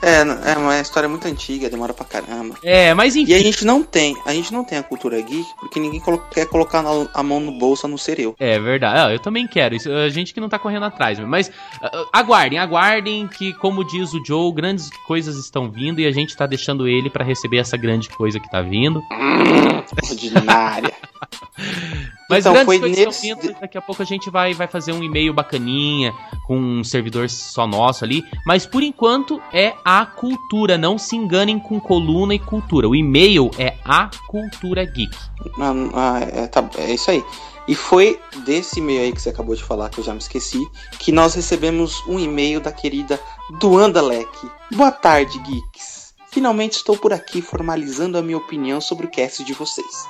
É, 0.00 0.52
é 0.52 0.56
uma 0.56 0.80
história 0.80 1.08
muito 1.08 1.28
antiga, 1.28 1.68
demora 1.68 1.92
pra 1.92 2.04
caramba. 2.06 2.56
É, 2.62 2.94
mas 2.94 3.14
enfim. 3.14 3.30
E 3.32 3.34
a 3.34 3.38
gente 3.38 3.64
não 3.66 3.82
tem, 3.82 4.16
a 4.24 4.32
gente 4.32 4.52
não 4.52 4.64
tem 4.64 4.78
a 4.78 4.82
cultura 4.82 5.20
geek 5.20 5.46
porque 5.60 5.78
ninguém 5.78 6.00
colo- 6.00 6.22
quer 6.32 6.46
colocar 6.46 6.82
na- 6.82 7.08
a 7.12 7.22
mão 7.22 7.38
no 7.40 7.52
bolso 7.52 7.84
a 7.86 7.88
não 7.88 7.98
ser 7.98 8.18
eu. 8.18 8.34
É 8.40 8.58
verdade. 8.58 8.98
Ah, 8.98 9.12
eu 9.12 9.18
também 9.18 9.46
quero. 9.46 9.74
Isso, 9.74 9.90
a 9.90 10.08
gente 10.08 10.32
que 10.32 10.40
não 10.40 10.48
tá 10.48 10.58
correndo 10.58 10.86
atrás. 10.86 11.18
Mas 11.18 11.50
ah, 11.82 11.90
ah, 11.92 12.04
aguardem, 12.20 12.58
aguardem 12.58 13.26
que, 13.28 13.52
como 13.54 13.84
diz 13.84 14.12
o 14.14 14.24
Joe, 14.24 14.52
grandes 14.52 14.88
coisas 15.06 15.36
estão 15.36 15.70
vindo 15.70 16.00
e 16.00 16.06
a 16.06 16.10
gente 16.12 16.34
tá 16.36 16.46
deixando 16.46 16.88
ele 16.88 17.10
pra 17.10 17.24
receber 17.24 17.58
essa 17.58 17.76
grande 17.76 18.08
coisa 18.08 18.40
que 18.40 18.50
tá 18.50 18.62
vindo. 18.62 19.02
Ordinária. 20.10 20.92
Mas 22.28 22.40
Então, 22.40 22.52
grandes 22.54 22.66
foi 22.66 22.78
coisas 22.80 23.06
nesse- 23.06 23.28
estão 23.28 23.42
vindo. 23.42 23.60
Daqui 23.60 23.78
a 23.78 23.80
pouco 23.80 24.02
a 24.02 24.04
gente 24.04 24.28
vai, 24.30 24.52
vai 24.52 24.66
fazer 24.66 24.92
um 24.92 25.02
e-mail 25.02 25.32
bacaninha 25.32 26.05
com 26.44 26.56
um 26.58 26.84
servidor 26.84 27.28
só 27.28 27.66
nosso 27.66 28.04
ali. 28.04 28.24
Mas 28.46 28.66
por 28.66 28.82
enquanto 28.82 29.40
é 29.52 29.74
a 29.84 30.04
cultura. 30.06 30.76
Não 30.78 30.98
se 30.98 31.16
enganem 31.16 31.58
com 31.58 31.80
coluna 31.80 32.34
e 32.34 32.38
cultura. 32.38 32.88
O 32.88 32.94
e-mail 32.94 33.50
é 33.58 33.76
a 33.84 34.10
cultura 34.28 34.84
geek. 34.84 35.16
Ah, 35.58 35.72
ah, 35.94 36.20
é, 36.20 36.46
tá- 36.46 36.68
é 36.78 36.94
isso 36.94 37.10
aí. 37.10 37.24
E 37.68 37.74
foi 37.74 38.20
desse 38.44 38.78
e-mail 38.78 39.02
aí 39.02 39.12
que 39.12 39.20
você 39.20 39.30
acabou 39.30 39.56
de 39.56 39.62
falar, 39.64 39.88
que 39.90 39.98
eu 39.98 40.04
já 40.04 40.12
me 40.12 40.20
esqueci, 40.20 40.64
que 41.00 41.10
nós 41.10 41.34
recebemos 41.34 42.00
um 42.06 42.18
e-mail 42.18 42.60
da 42.60 42.70
querida 42.70 43.18
Duanda 43.58 44.00
Leque. 44.00 44.48
Boa 44.72 44.92
tarde, 44.92 45.36
geeks. 45.40 46.14
Finalmente 46.30 46.74
estou 46.74 46.96
por 46.96 47.12
aqui 47.12 47.42
formalizando 47.42 48.18
a 48.18 48.22
minha 48.22 48.36
opinião 48.36 48.80
sobre 48.80 49.06
o 49.06 49.10
cast 49.10 49.42
de 49.42 49.52
vocês. 49.54 50.06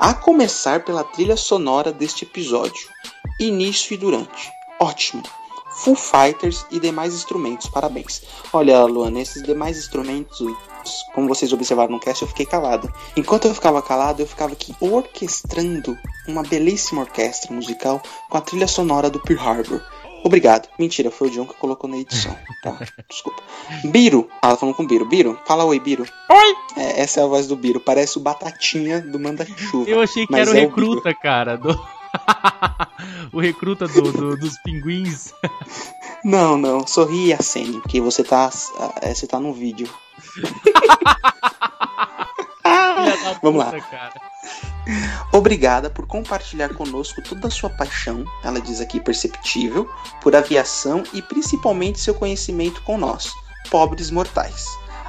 A 0.00 0.12
começar 0.14 0.84
pela 0.84 1.04
trilha 1.04 1.36
sonora 1.36 1.92
deste 1.92 2.24
episódio, 2.24 2.88
início 3.38 3.94
e 3.94 3.96
durante. 3.96 4.50
Ótimo. 4.80 5.22
Full 5.84 5.94
Fighters 5.94 6.66
e 6.72 6.80
demais 6.80 7.14
instrumentos, 7.14 7.68
parabéns. 7.68 8.22
Olha, 8.52 8.82
Luana, 8.84 9.20
esses 9.20 9.42
demais 9.44 9.78
instrumentos, 9.78 10.40
como 11.14 11.28
vocês 11.28 11.52
observaram 11.52 11.92
no 11.92 12.00
cast, 12.00 12.22
eu 12.22 12.28
fiquei 12.28 12.44
calado. 12.46 12.92
Enquanto 13.16 13.46
eu 13.46 13.54
ficava 13.54 13.80
calado, 13.80 14.20
eu 14.20 14.26
ficava 14.26 14.54
aqui 14.54 14.74
orquestrando 14.80 15.96
uma 16.26 16.42
belíssima 16.42 17.02
orquestra 17.02 17.52
musical 17.54 18.02
com 18.28 18.38
a 18.38 18.40
trilha 18.40 18.66
sonora 18.66 19.08
do 19.08 19.20
Pearl 19.20 19.40
Harbor. 19.40 19.80
Obrigado. 20.24 20.68
Mentira, 20.78 21.12
foi 21.12 21.28
o 21.28 21.30
John 21.30 21.46
que 21.46 21.54
colocou 21.54 21.88
na 21.88 21.98
edição. 21.98 22.36
Tá, 22.60 22.76
desculpa. 23.08 23.40
Biro. 23.84 24.28
Ah, 24.42 24.48
ela 24.48 24.56
falando 24.56 24.74
com 24.74 24.82
o 24.82 24.86
Biro. 24.86 25.04
Biro, 25.04 25.38
fala 25.46 25.64
oi, 25.64 25.78
Biro. 25.78 26.04
Oi! 26.28 26.56
É, 26.76 27.02
essa 27.02 27.20
é 27.20 27.22
a 27.22 27.26
voz 27.26 27.46
do 27.46 27.54
Biro. 27.54 27.78
Parece 27.78 28.18
o 28.18 28.20
Batatinha 28.20 29.00
do 29.00 29.20
Manda-Chuva. 29.20 29.88
Eu 29.88 30.00
achei 30.02 30.26
que 30.26 30.34
era 30.34 30.50
o 30.50 30.56
é 30.56 30.60
recruta, 30.60 31.14
cara. 31.14 31.56
do- 31.56 31.78
o 33.32 33.40
recruta 33.40 33.86
do- 33.88 34.12
do- 34.12 34.36
dos 34.36 34.56
pinguins. 34.62 35.32
Não, 36.24 36.56
não. 36.56 36.86
Sorri 36.86 37.26
e 37.28 37.32
acene, 37.32 37.80
porque 37.80 38.00
você 38.00 38.22
tá, 38.24 38.50
é, 39.02 39.14
você 39.14 39.26
tá 39.26 39.38
no 39.40 39.52
vídeo. 39.52 39.88
Vamos 43.42 43.64
lá. 43.64 43.72
Cara. 43.80 44.12
Obrigada 45.32 45.90
por 45.90 46.06
compartilhar 46.06 46.70
conosco 46.74 47.22
toda 47.22 47.48
a 47.48 47.50
sua 47.50 47.68
paixão, 47.70 48.24
ela 48.42 48.60
diz 48.60 48.80
aqui 48.80 48.98
perceptível, 48.98 49.88
por 50.22 50.34
aviação 50.34 51.02
e 51.12 51.20
principalmente 51.20 52.00
seu 52.00 52.14
conhecimento 52.14 52.82
com 52.82 52.96
nós, 52.96 53.30
pobres 53.70 54.10
mortais. 54.10 54.66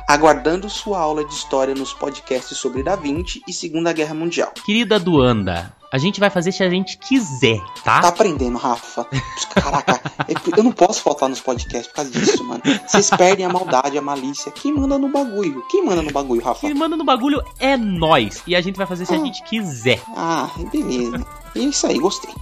Aguardando 0.07 0.69
sua 0.69 0.99
aula 0.99 1.23
de 1.23 1.33
história 1.33 1.73
nos 1.73 1.93
podcasts 1.93 2.57
sobre 2.57 2.83
Da 2.83 2.95
Vinci 2.95 3.41
e 3.47 3.53
Segunda 3.53 3.93
Guerra 3.93 4.13
Mundial. 4.13 4.51
Querida 4.65 4.99
Duanda, 4.99 5.73
a 5.91 5.97
gente 5.97 6.19
vai 6.19 6.29
fazer 6.29 6.51
se 6.51 6.63
a 6.63 6.69
gente 6.69 6.97
quiser, 6.97 7.59
tá? 7.83 8.01
Tá 8.01 8.07
aprendendo, 8.09 8.57
Rafa. 8.57 9.07
Caraca, 9.53 10.01
eu 10.55 10.63
não 10.63 10.71
posso 10.71 11.01
faltar 11.01 11.27
nos 11.27 11.41
podcasts 11.41 11.87
por 11.87 11.95
causa 11.95 12.11
disso, 12.11 12.43
mano. 12.43 12.61
Vocês 12.85 13.09
perdem 13.09 13.45
a 13.45 13.49
maldade, 13.49 13.97
a 13.97 14.01
malícia. 14.01 14.51
Quem 14.51 14.73
manda 14.73 14.97
no 14.99 15.09
bagulho? 15.09 15.65
Quem 15.69 15.83
manda 15.83 16.01
no 16.01 16.11
bagulho, 16.11 16.43
Rafa? 16.43 16.61
Quem 16.61 16.73
manda 16.73 16.95
no 16.95 17.03
bagulho 17.03 17.43
é 17.59 17.75
nós. 17.75 18.43
E 18.45 18.55
a 18.55 18.61
gente 18.61 18.75
vai 18.75 18.85
fazer 18.85 19.05
se 19.05 19.13
a 19.13 19.17
gente 19.17 19.41
quiser. 19.43 19.99
Ah, 20.15 20.49
beleza. 20.71 21.25
É 21.55 21.59
isso 21.59 21.87
aí, 21.87 21.97
gostei. 21.97 22.33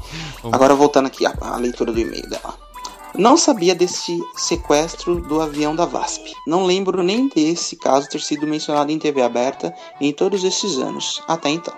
Vamos. 0.41 0.53
Agora 0.53 0.75
voltando 0.75 1.05
aqui 1.07 1.25
à, 1.25 1.33
à 1.39 1.55
leitura 1.55 1.93
do 1.93 1.99
e-mail 1.99 2.29
dela. 2.29 2.67
Não 3.15 3.35
sabia 3.35 3.73
desse 3.73 4.21
sequestro 4.35 5.21
do 5.21 5.41
avião 5.41 5.75
da 5.75 5.85
VASP. 5.85 6.33
Não 6.45 6.65
lembro 6.65 7.01
nem 7.01 7.27
desse 7.27 7.75
caso 7.75 8.09
ter 8.09 8.21
sido 8.21 8.45
mencionado 8.45 8.91
em 8.91 8.99
TV 8.99 9.23
aberta 9.23 9.73
em 9.99 10.13
todos 10.13 10.43
esses 10.43 10.77
anos, 10.77 11.23
até 11.27 11.49
então. 11.49 11.73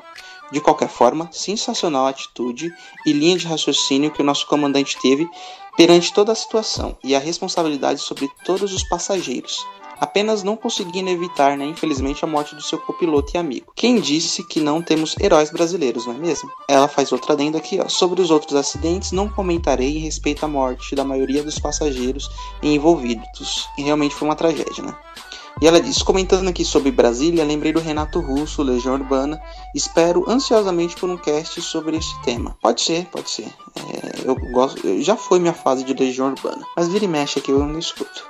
De 0.51 0.59
qualquer 0.59 0.89
forma, 0.89 1.29
sensacional 1.31 2.05
a 2.05 2.09
atitude 2.09 2.73
e 3.05 3.13
linha 3.13 3.37
de 3.37 3.45
raciocínio 3.45 4.11
que 4.11 4.21
o 4.21 4.25
nosso 4.25 4.47
comandante 4.47 4.97
teve 5.01 5.29
perante 5.77 6.13
toda 6.13 6.31
a 6.31 6.35
situação 6.35 6.97
e 7.03 7.15
a 7.15 7.19
responsabilidade 7.19 8.01
sobre 8.01 8.29
todos 8.43 8.73
os 8.73 8.83
passageiros, 8.83 9.65
apenas 9.99 10.43
não 10.43 10.55
conseguindo 10.55 11.09
evitar, 11.09 11.57
né, 11.57 11.65
infelizmente, 11.65 12.23
a 12.23 12.27
morte 12.27 12.55
do 12.55 12.61
seu 12.61 12.79
copiloto 12.79 13.31
e 13.35 13.37
amigo. 13.37 13.71
Quem 13.75 13.99
disse 13.99 14.43
que 14.47 14.59
não 14.59 14.81
temos 14.81 15.15
heróis 15.19 15.51
brasileiros, 15.51 16.05
não 16.05 16.15
é 16.15 16.17
mesmo? 16.17 16.49
Ela 16.67 16.87
faz 16.87 17.11
outra 17.11 17.33
adendo 17.33 17.57
aqui, 17.57 17.79
ó. 17.79 17.87
Sobre 17.87 18.21
os 18.21 18.31
outros 18.31 18.55
acidentes, 18.55 19.11
não 19.11 19.29
comentarei 19.29 19.97
em 19.97 20.01
respeito 20.01 20.43
à 20.43 20.47
morte 20.47 20.95
da 20.95 21.03
maioria 21.03 21.43
dos 21.43 21.59
passageiros 21.59 22.29
envolvidos. 22.63 23.67
E 23.77 23.83
realmente 23.83 24.15
foi 24.15 24.27
uma 24.27 24.35
tragédia, 24.35 24.83
né? 24.83 24.95
E 25.61 25.67
ela 25.67 25.81
diz, 25.81 26.01
comentando 26.01 26.47
aqui 26.47 26.63
sobre 26.63 26.89
Brasília, 26.89 27.43
lembrei 27.43 27.73
do 27.73 27.81
Renato 27.81 28.21
Russo, 28.21 28.63
Legião 28.63 28.93
Urbana. 28.93 29.41
Espero 29.75 30.23
ansiosamente 30.29 30.95
por 30.95 31.09
um 31.09 31.17
cast 31.17 31.61
sobre 31.61 31.97
este 31.97 32.17
tema. 32.21 32.55
Pode 32.61 32.81
ser, 32.81 33.05
pode 33.07 33.29
ser. 33.29 33.47
É, 33.75 34.27
eu 34.29 34.35
gosto, 34.53 35.01
já 35.01 35.17
foi 35.17 35.37
minha 35.39 35.53
fase 35.53 35.83
de 35.83 35.93
Legião 35.93 36.27
Urbana, 36.29 36.65
mas 36.77 36.87
vira 36.87 37.03
e 37.03 37.07
mexe 37.09 37.39
aqui 37.39 37.51
eu 37.51 37.59
não 37.59 37.77
escuto. 37.77 38.25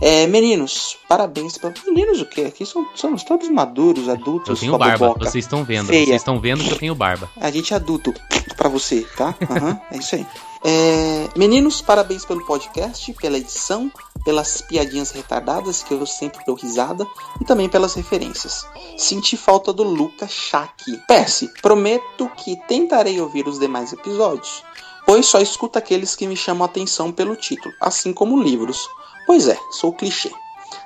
É, 0.00 0.26
meninos, 0.26 0.96
parabéns. 1.08 1.58
Pra... 1.58 1.72
Meninos 1.86 2.20
o 2.20 2.26
quê? 2.26 2.42
Aqui 2.42 2.64
são, 2.64 2.86
somos 2.94 3.22
todos 3.24 3.48
maduros, 3.48 4.08
adultos. 4.08 4.48
Eu 4.48 4.56
tenho 4.56 4.78
barba, 4.78 5.14
vocês 5.18 5.44
estão 5.44 5.64
vendo. 5.64 5.86
feia. 5.88 6.06
Vocês 6.06 6.16
estão 6.20 6.40
vendo 6.40 6.62
que 6.64 6.70
eu 6.70 6.78
tenho 6.78 6.94
barba. 6.94 7.30
A 7.36 7.50
gente 7.50 7.72
é 7.72 7.76
adulto 7.76 8.14
pra 8.56 8.68
você, 8.68 9.06
tá? 9.16 9.34
Aham, 9.50 9.80
é 9.90 9.98
isso 9.98 10.14
aí. 10.14 10.26
É, 10.64 11.28
meninos, 11.36 11.80
parabéns 11.80 12.24
pelo 12.24 12.44
podcast, 12.44 13.12
pela 13.14 13.38
edição, 13.38 13.90
pelas 14.24 14.60
piadinhas 14.60 15.10
retardadas 15.10 15.82
que 15.82 15.94
eu 15.94 16.04
sempre 16.04 16.44
dou 16.44 16.56
risada 16.56 17.06
e 17.40 17.44
também 17.44 17.68
pelas 17.68 17.94
referências. 17.94 18.66
Senti 18.96 19.36
falta 19.36 19.72
do 19.72 19.84
Luca 19.84 20.26
Shaki. 20.26 21.00
PS, 21.06 21.48
prometo 21.62 22.28
que 22.36 22.56
tentarei 22.66 23.20
ouvir 23.20 23.46
os 23.46 23.58
demais 23.58 23.92
episódios, 23.92 24.64
pois 25.06 25.26
só 25.26 25.40
escuto 25.40 25.78
aqueles 25.78 26.16
que 26.16 26.26
me 26.26 26.36
chamam 26.36 26.64
a 26.64 26.66
atenção 26.66 27.12
pelo 27.12 27.36
título, 27.36 27.74
assim 27.80 28.12
como 28.12 28.42
livros. 28.42 28.88
Pois 29.28 29.46
é, 29.46 29.58
sou 29.70 29.92
clichê. 29.92 30.30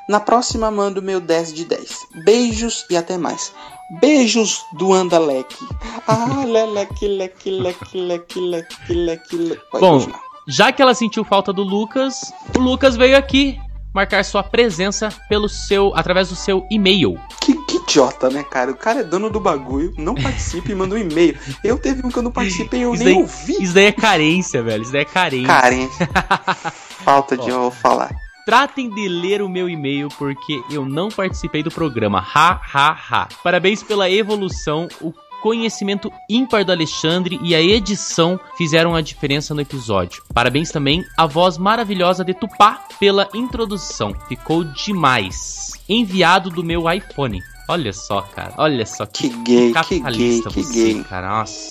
Na 0.08 0.18
próxima 0.18 0.68
mando 0.68 1.00
meu 1.00 1.20
10 1.20 1.54
de 1.54 1.64
10. 1.64 2.08
Beijos 2.24 2.84
e 2.90 2.96
até 2.96 3.16
mais. 3.16 3.54
Beijos 4.00 4.64
do 4.72 4.92
Andaleque. 4.92 5.64
Ah, 6.08 6.44
leleque, 6.44 7.06
leque, 7.06 7.50
leque, 7.50 7.96
leque, 8.00 8.40
leque, 8.40 8.92
leque, 8.92 9.36
leque. 9.36 9.62
Bom, 9.72 9.78
continuar. 10.00 10.20
já 10.48 10.72
que 10.72 10.82
ela 10.82 10.92
sentiu 10.92 11.24
falta 11.24 11.52
do 11.52 11.62
Lucas, 11.62 12.32
o 12.56 12.60
Lucas 12.60 12.96
veio 12.96 13.16
aqui 13.16 13.56
marcar 13.94 14.24
sua 14.24 14.42
presença 14.42 15.10
pelo 15.28 15.48
seu 15.48 15.92
através 15.94 16.28
do 16.30 16.34
seu 16.34 16.66
e-mail. 16.68 17.20
Que, 17.40 17.54
que 17.66 17.76
idiota, 17.76 18.28
né, 18.28 18.42
cara? 18.42 18.72
O 18.72 18.76
cara 18.76 19.00
é 19.00 19.04
dono 19.04 19.30
do 19.30 19.38
bagulho, 19.38 19.94
não 19.96 20.16
participa 20.16 20.72
e 20.72 20.74
manda 20.74 20.96
um 20.96 20.98
e-mail. 20.98 21.38
Eu 21.62 21.78
teve 21.78 22.04
um 22.04 22.10
que 22.10 22.18
eu 22.18 22.22
não 22.22 22.32
participei 22.32 22.80
e 22.80 22.82
eu 22.82 22.94
Isso 22.94 23.04
nem 23.04 23.14
daí, 23.14 23.22
ouvi. 23.22 23.62
isso 23.62 23.72
daí 23.74 23.84
é 23.86 23.92
carência, 23.92 24.62
velho. 24.64 24.82
Isso 24.82 24.92
daí 24.92 25.02
é 25.02 25.04
carência. 25.04 25.46
Carência. 25.46 26.08
Falta 27.04 27.36
de 27.36 27.48
eu 27.50 27.70
falar. 27.70 28.10
Tratem 28.44 28.90
de 28.90 29.08
ler 29.08 29.40
o 29.40 29.48
meu 29.48 29.68
e-mail 29.68 30.08
porque 30.18 30.60
eu 30.70 30.84
não 30.84 31.08
participei 31.08 31.62
do 31.62 31.70
programa. 31.70 32.18
Ha, 32.18 32.60
ha, 32.74 32.98
ha. 33.10 33.28
Parabéns 33.42 33.82
pela 33.82 34.10
evolução. 34.10 34.88
O 35.00 35.12
conhecimento 35.40 36.10
ímpar 36.28 36.64
do 36.64 36.72
Alexandre 36.72 37.38
e 37.42 37.54
a 37.54 37.60
edição 37.60 38.38
fizeram 38.56 38.94
a 38.94 39.00
diferença 39.00 39.54
no 39.54 39.60
episódio. 39.60 40.22
Parabéns 40.32 40.70
também 40.70 41.04
à 41.16 41.26
voz 41.26 41.58
maravilhosa 41.58 42.24
de 42.24 42.34
Tupá 42.34 42.84
pela 42.98 43.28
introdução. 43.34 44.14
Ficou 44.28 44.64
demais. 44.64 45.72
Enviado 45.88 46.50
do 46.50 46.64
meu 46.64 46.90
iPhone. 46.90 47.40
Olha 47.68 47.92
só, 47.92 48.22
cara. 48.22 48.54
Olha 48.56 48.84
só 48.86 49.06
que, 49.06 49.28
gay, 49.28 49.68
que 49.68 49.72
capitalista 49.72 50.50
gay, 50.50 50.62
que 50.62 50.62
você, 50.64 50.92
gay. 50.94 51.04
cara. 51.04 51.28
Nossa. 51.28 51.70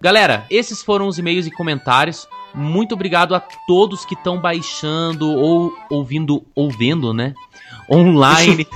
Galera, 0.00 0.46
esses 0.50 0.82
foram 0.82 1.06
os 1.06 1.18
e-mails 1.18 1.46
e 1.46 1.50
comentários. 1.50 2.28
Muito 2.54 2.94
obrigado 2.94 3.34
a 3.34 3.40
todos 3.40 4.04
que 4.04 4.14
estão 4.14 4.40
baixando 4.40 5.30
ou 5.30 5.72
ouvindo, 5.90 6.44
ouvendo, 6.54 7.14
né? 7.14 7.34
Online. 7.92 8.66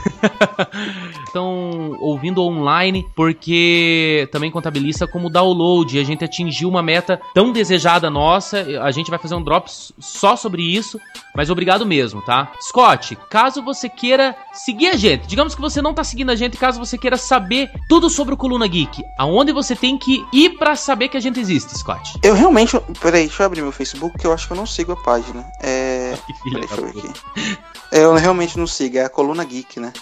Estão 1.26 1.96
ouvindo 2.00 2.42
online 2.42 3.04
porque 3.14 4.28
também 4.30 4.50
contabiliza 4.50 5.06
como 5.06 5.30
download. 5.30 5.98
A 5.98 6.04
gente 6.04 6.24
atingiu 6.24 6.68
uma 6.68 6.82
meta 6.82 7.20
tão 7.34 7.52
desejada 7.52 8.10
nossa. 8.10 8.58
A 8.82 8.90
gente 8.90 9.10
vai 9.10 9.18
fazer 9.18 9.34
um 9.34 9.42
drop 9.42 9.70
só 9.98 10.36
sobre 10.36 10.62
isso. 10.62 11.00
Mas 11.34 11.50
obrigado 11.50 11.84
mesmo, 11.84 12.22
tá? 12.22 12.52
Scott, 12.60 13.16
caso 13.28 13.62
você 13.62 13.88
queira 13.88 14.34
seguir 14.52 14.88
a 14.88 14.96
gente, 14.96 15.26
digamos 15.26 15.54
que 15.54 15.60
você 15.60 15.82
não 15.82 15.92
tá 15.92 16.02
seguindo 16.02 16.30
a 16.30 16.34
gente, 16.34 16.56
caso 16.56 16.78
você 16.78 16.96
queira 16.96 17.18
saber 17.18 17.70
tudo 17.88 18.08
sobre 18.08 18.32
o 18.32 18.36
Coluna 18.38 18.66
Geek, 18.66 19.02
aonde 19.18 19.52
você 19.52 19.76
tem 19.76 19.98
que 19.98 20.24
ir 20.32 20.56
pra 20.56 20.74
saber 20.74 21.08
que 21.08 21.16
a 21.16 21.20
gente 21.20 21.38
existe, 21.38 21.76
Scott? 21.76 22.18
Eu 22.22 22.34
realmente. 22.34 22.80
Peraí, 23.00 23.26
deixa 23.26 23.42
eu 23.42 23.46
abrir 23.46 23.60
meu 23.60 23.72
Facebook 23.72 24.16
que 24.18 24.26
eu 24.26 24.32
acho 24.32 24.46
que 24.46 24.52
eu 24.54 24.56
não 24.56 24.66
sigo 24.66 24.92
a 24.92 24.96
página. 24.96 25.44
É. 25.62 26.16
Que 26.26 26.32
filha 26.42 26.66
Peraí, 26.66 26.66
deixa 26.66 26.80
eu 26.80 27.02
ver 27.02 27.10
aqui. 27.10 27.58
Eu 27.92 28.14
realmente 28.14 28.58
não 28.58 28.66
sigo, 28.66 28.98
é 28.98 29.04
a 29.06 29.10
Coluna 29.10 29.44
Geek, 29.44 29.80
né? 29.80 29.92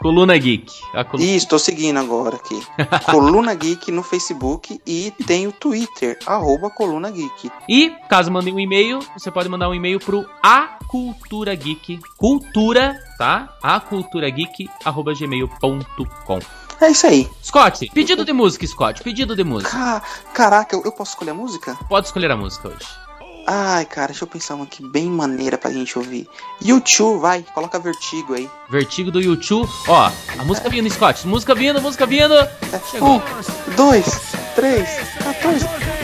Coluna 0.00 0.36
Geek. 0.38 0.72
A 0.94 1.04
Isso, 1.18 1.48
tô 1.48 1.58
seguindo 1.58 1.98
agora 1.98 2.36
aqui. 2.36 2.60
Coluna 3.10 3.54
Geek 3.54 3.90
no 3.90 4.02
Facebook 4.02 4.80
e 4.86 5.12
tem 5.26 5.46
o 5.46 5.52
Twitter, 5.52 6.18
arroba 6.26 6.70
Coluna 6.70 7.10
Geek. 7.10 7.50
E, 7.68 7.90
caso 8.08 8.30
mandem 8.30 8.54
um 8.54 8.60
e-mail, 8.60 9.00
você 9.16 9.30
pode 9.30 9.48
mandar 9.48 9.68
um 9.68 9.74
e-mail 9.74 9.98
pro 10.00 10.24
A 10.42 10.78
Cultura 10.88 11.54
Geek, 11.54 12.00
cultura, 12.18 12.98
tá? 13.18 13.48
aculturageek@gmail.com. 13.62 16.38
É 16.80 16.90
isso 16.90 17.06
aí. 17.06 17.28
Scott, 17.42 17.88
pedido 17.94 18.24
de 18.24 18.32
música, 18.32 18.66
Scott, 18.66 19.02
pedido 19.04 19.36
de 19.36 19.44
música. 19.44 19.70
Ca- 19.70 20.02
Caraca, 20.34 20.74
eu, 20.74 20.82
eu 20.84 20.90
posso 20.92 21.12
escolher 21.12 21.30
a 21.30 21.34
música? 21.34 21.78
Pode 21.88 22.06
escolher 22.08 22.30
a 22.32 22.36
música 22.36 22.68
hoje. 22.68 22.84
Ai, 23.46 23.84
cara, 23.84 24.08
deixa 24.08 24.24
eu 24.24 24.28
pensar 24.28 24.54
uma 24.54 24.64
aqui 24.64 24.82
bem 24.82 25.06
maneira 25.06 25.58
pra 25.58 25.70
gente 25.70 25.98
ouvir. 25.98 26.28
YouTube, 26.60 27.20
vai, 27.20 27.44
coloca 27.54 27.78
vertigo 27.78 28.34
aí. 28.34 28.48
Vertigo 28.70 29.10
do 29.10 29.20
YouTube. 29.20 29.68
Ó, 29.88 30.10
a 30.38 30.44
música 30.44 30.68
vindo, 30.68 30.88
Scott. 30.90 31.26
Música 31.26 31.54
vindo, 31.54 31.80
música 31.80 32.06
vindo. 32.06 32.34
Chegou. 32.90 33.16
Um, 33.16 33.22
dois, 33.76 34.06
três, 34.54 34.88
14. 35.22 36.01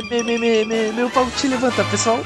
Me, 0.00 0.22
me, 0.22 0.38
me, 0.38 0.64
me- 0.64 0.92
meu 0.92 1.10
pau 1.10 1.26
te 1.30 1.48
levanta, 1.48 1.84
pessoal. 1.84 2.22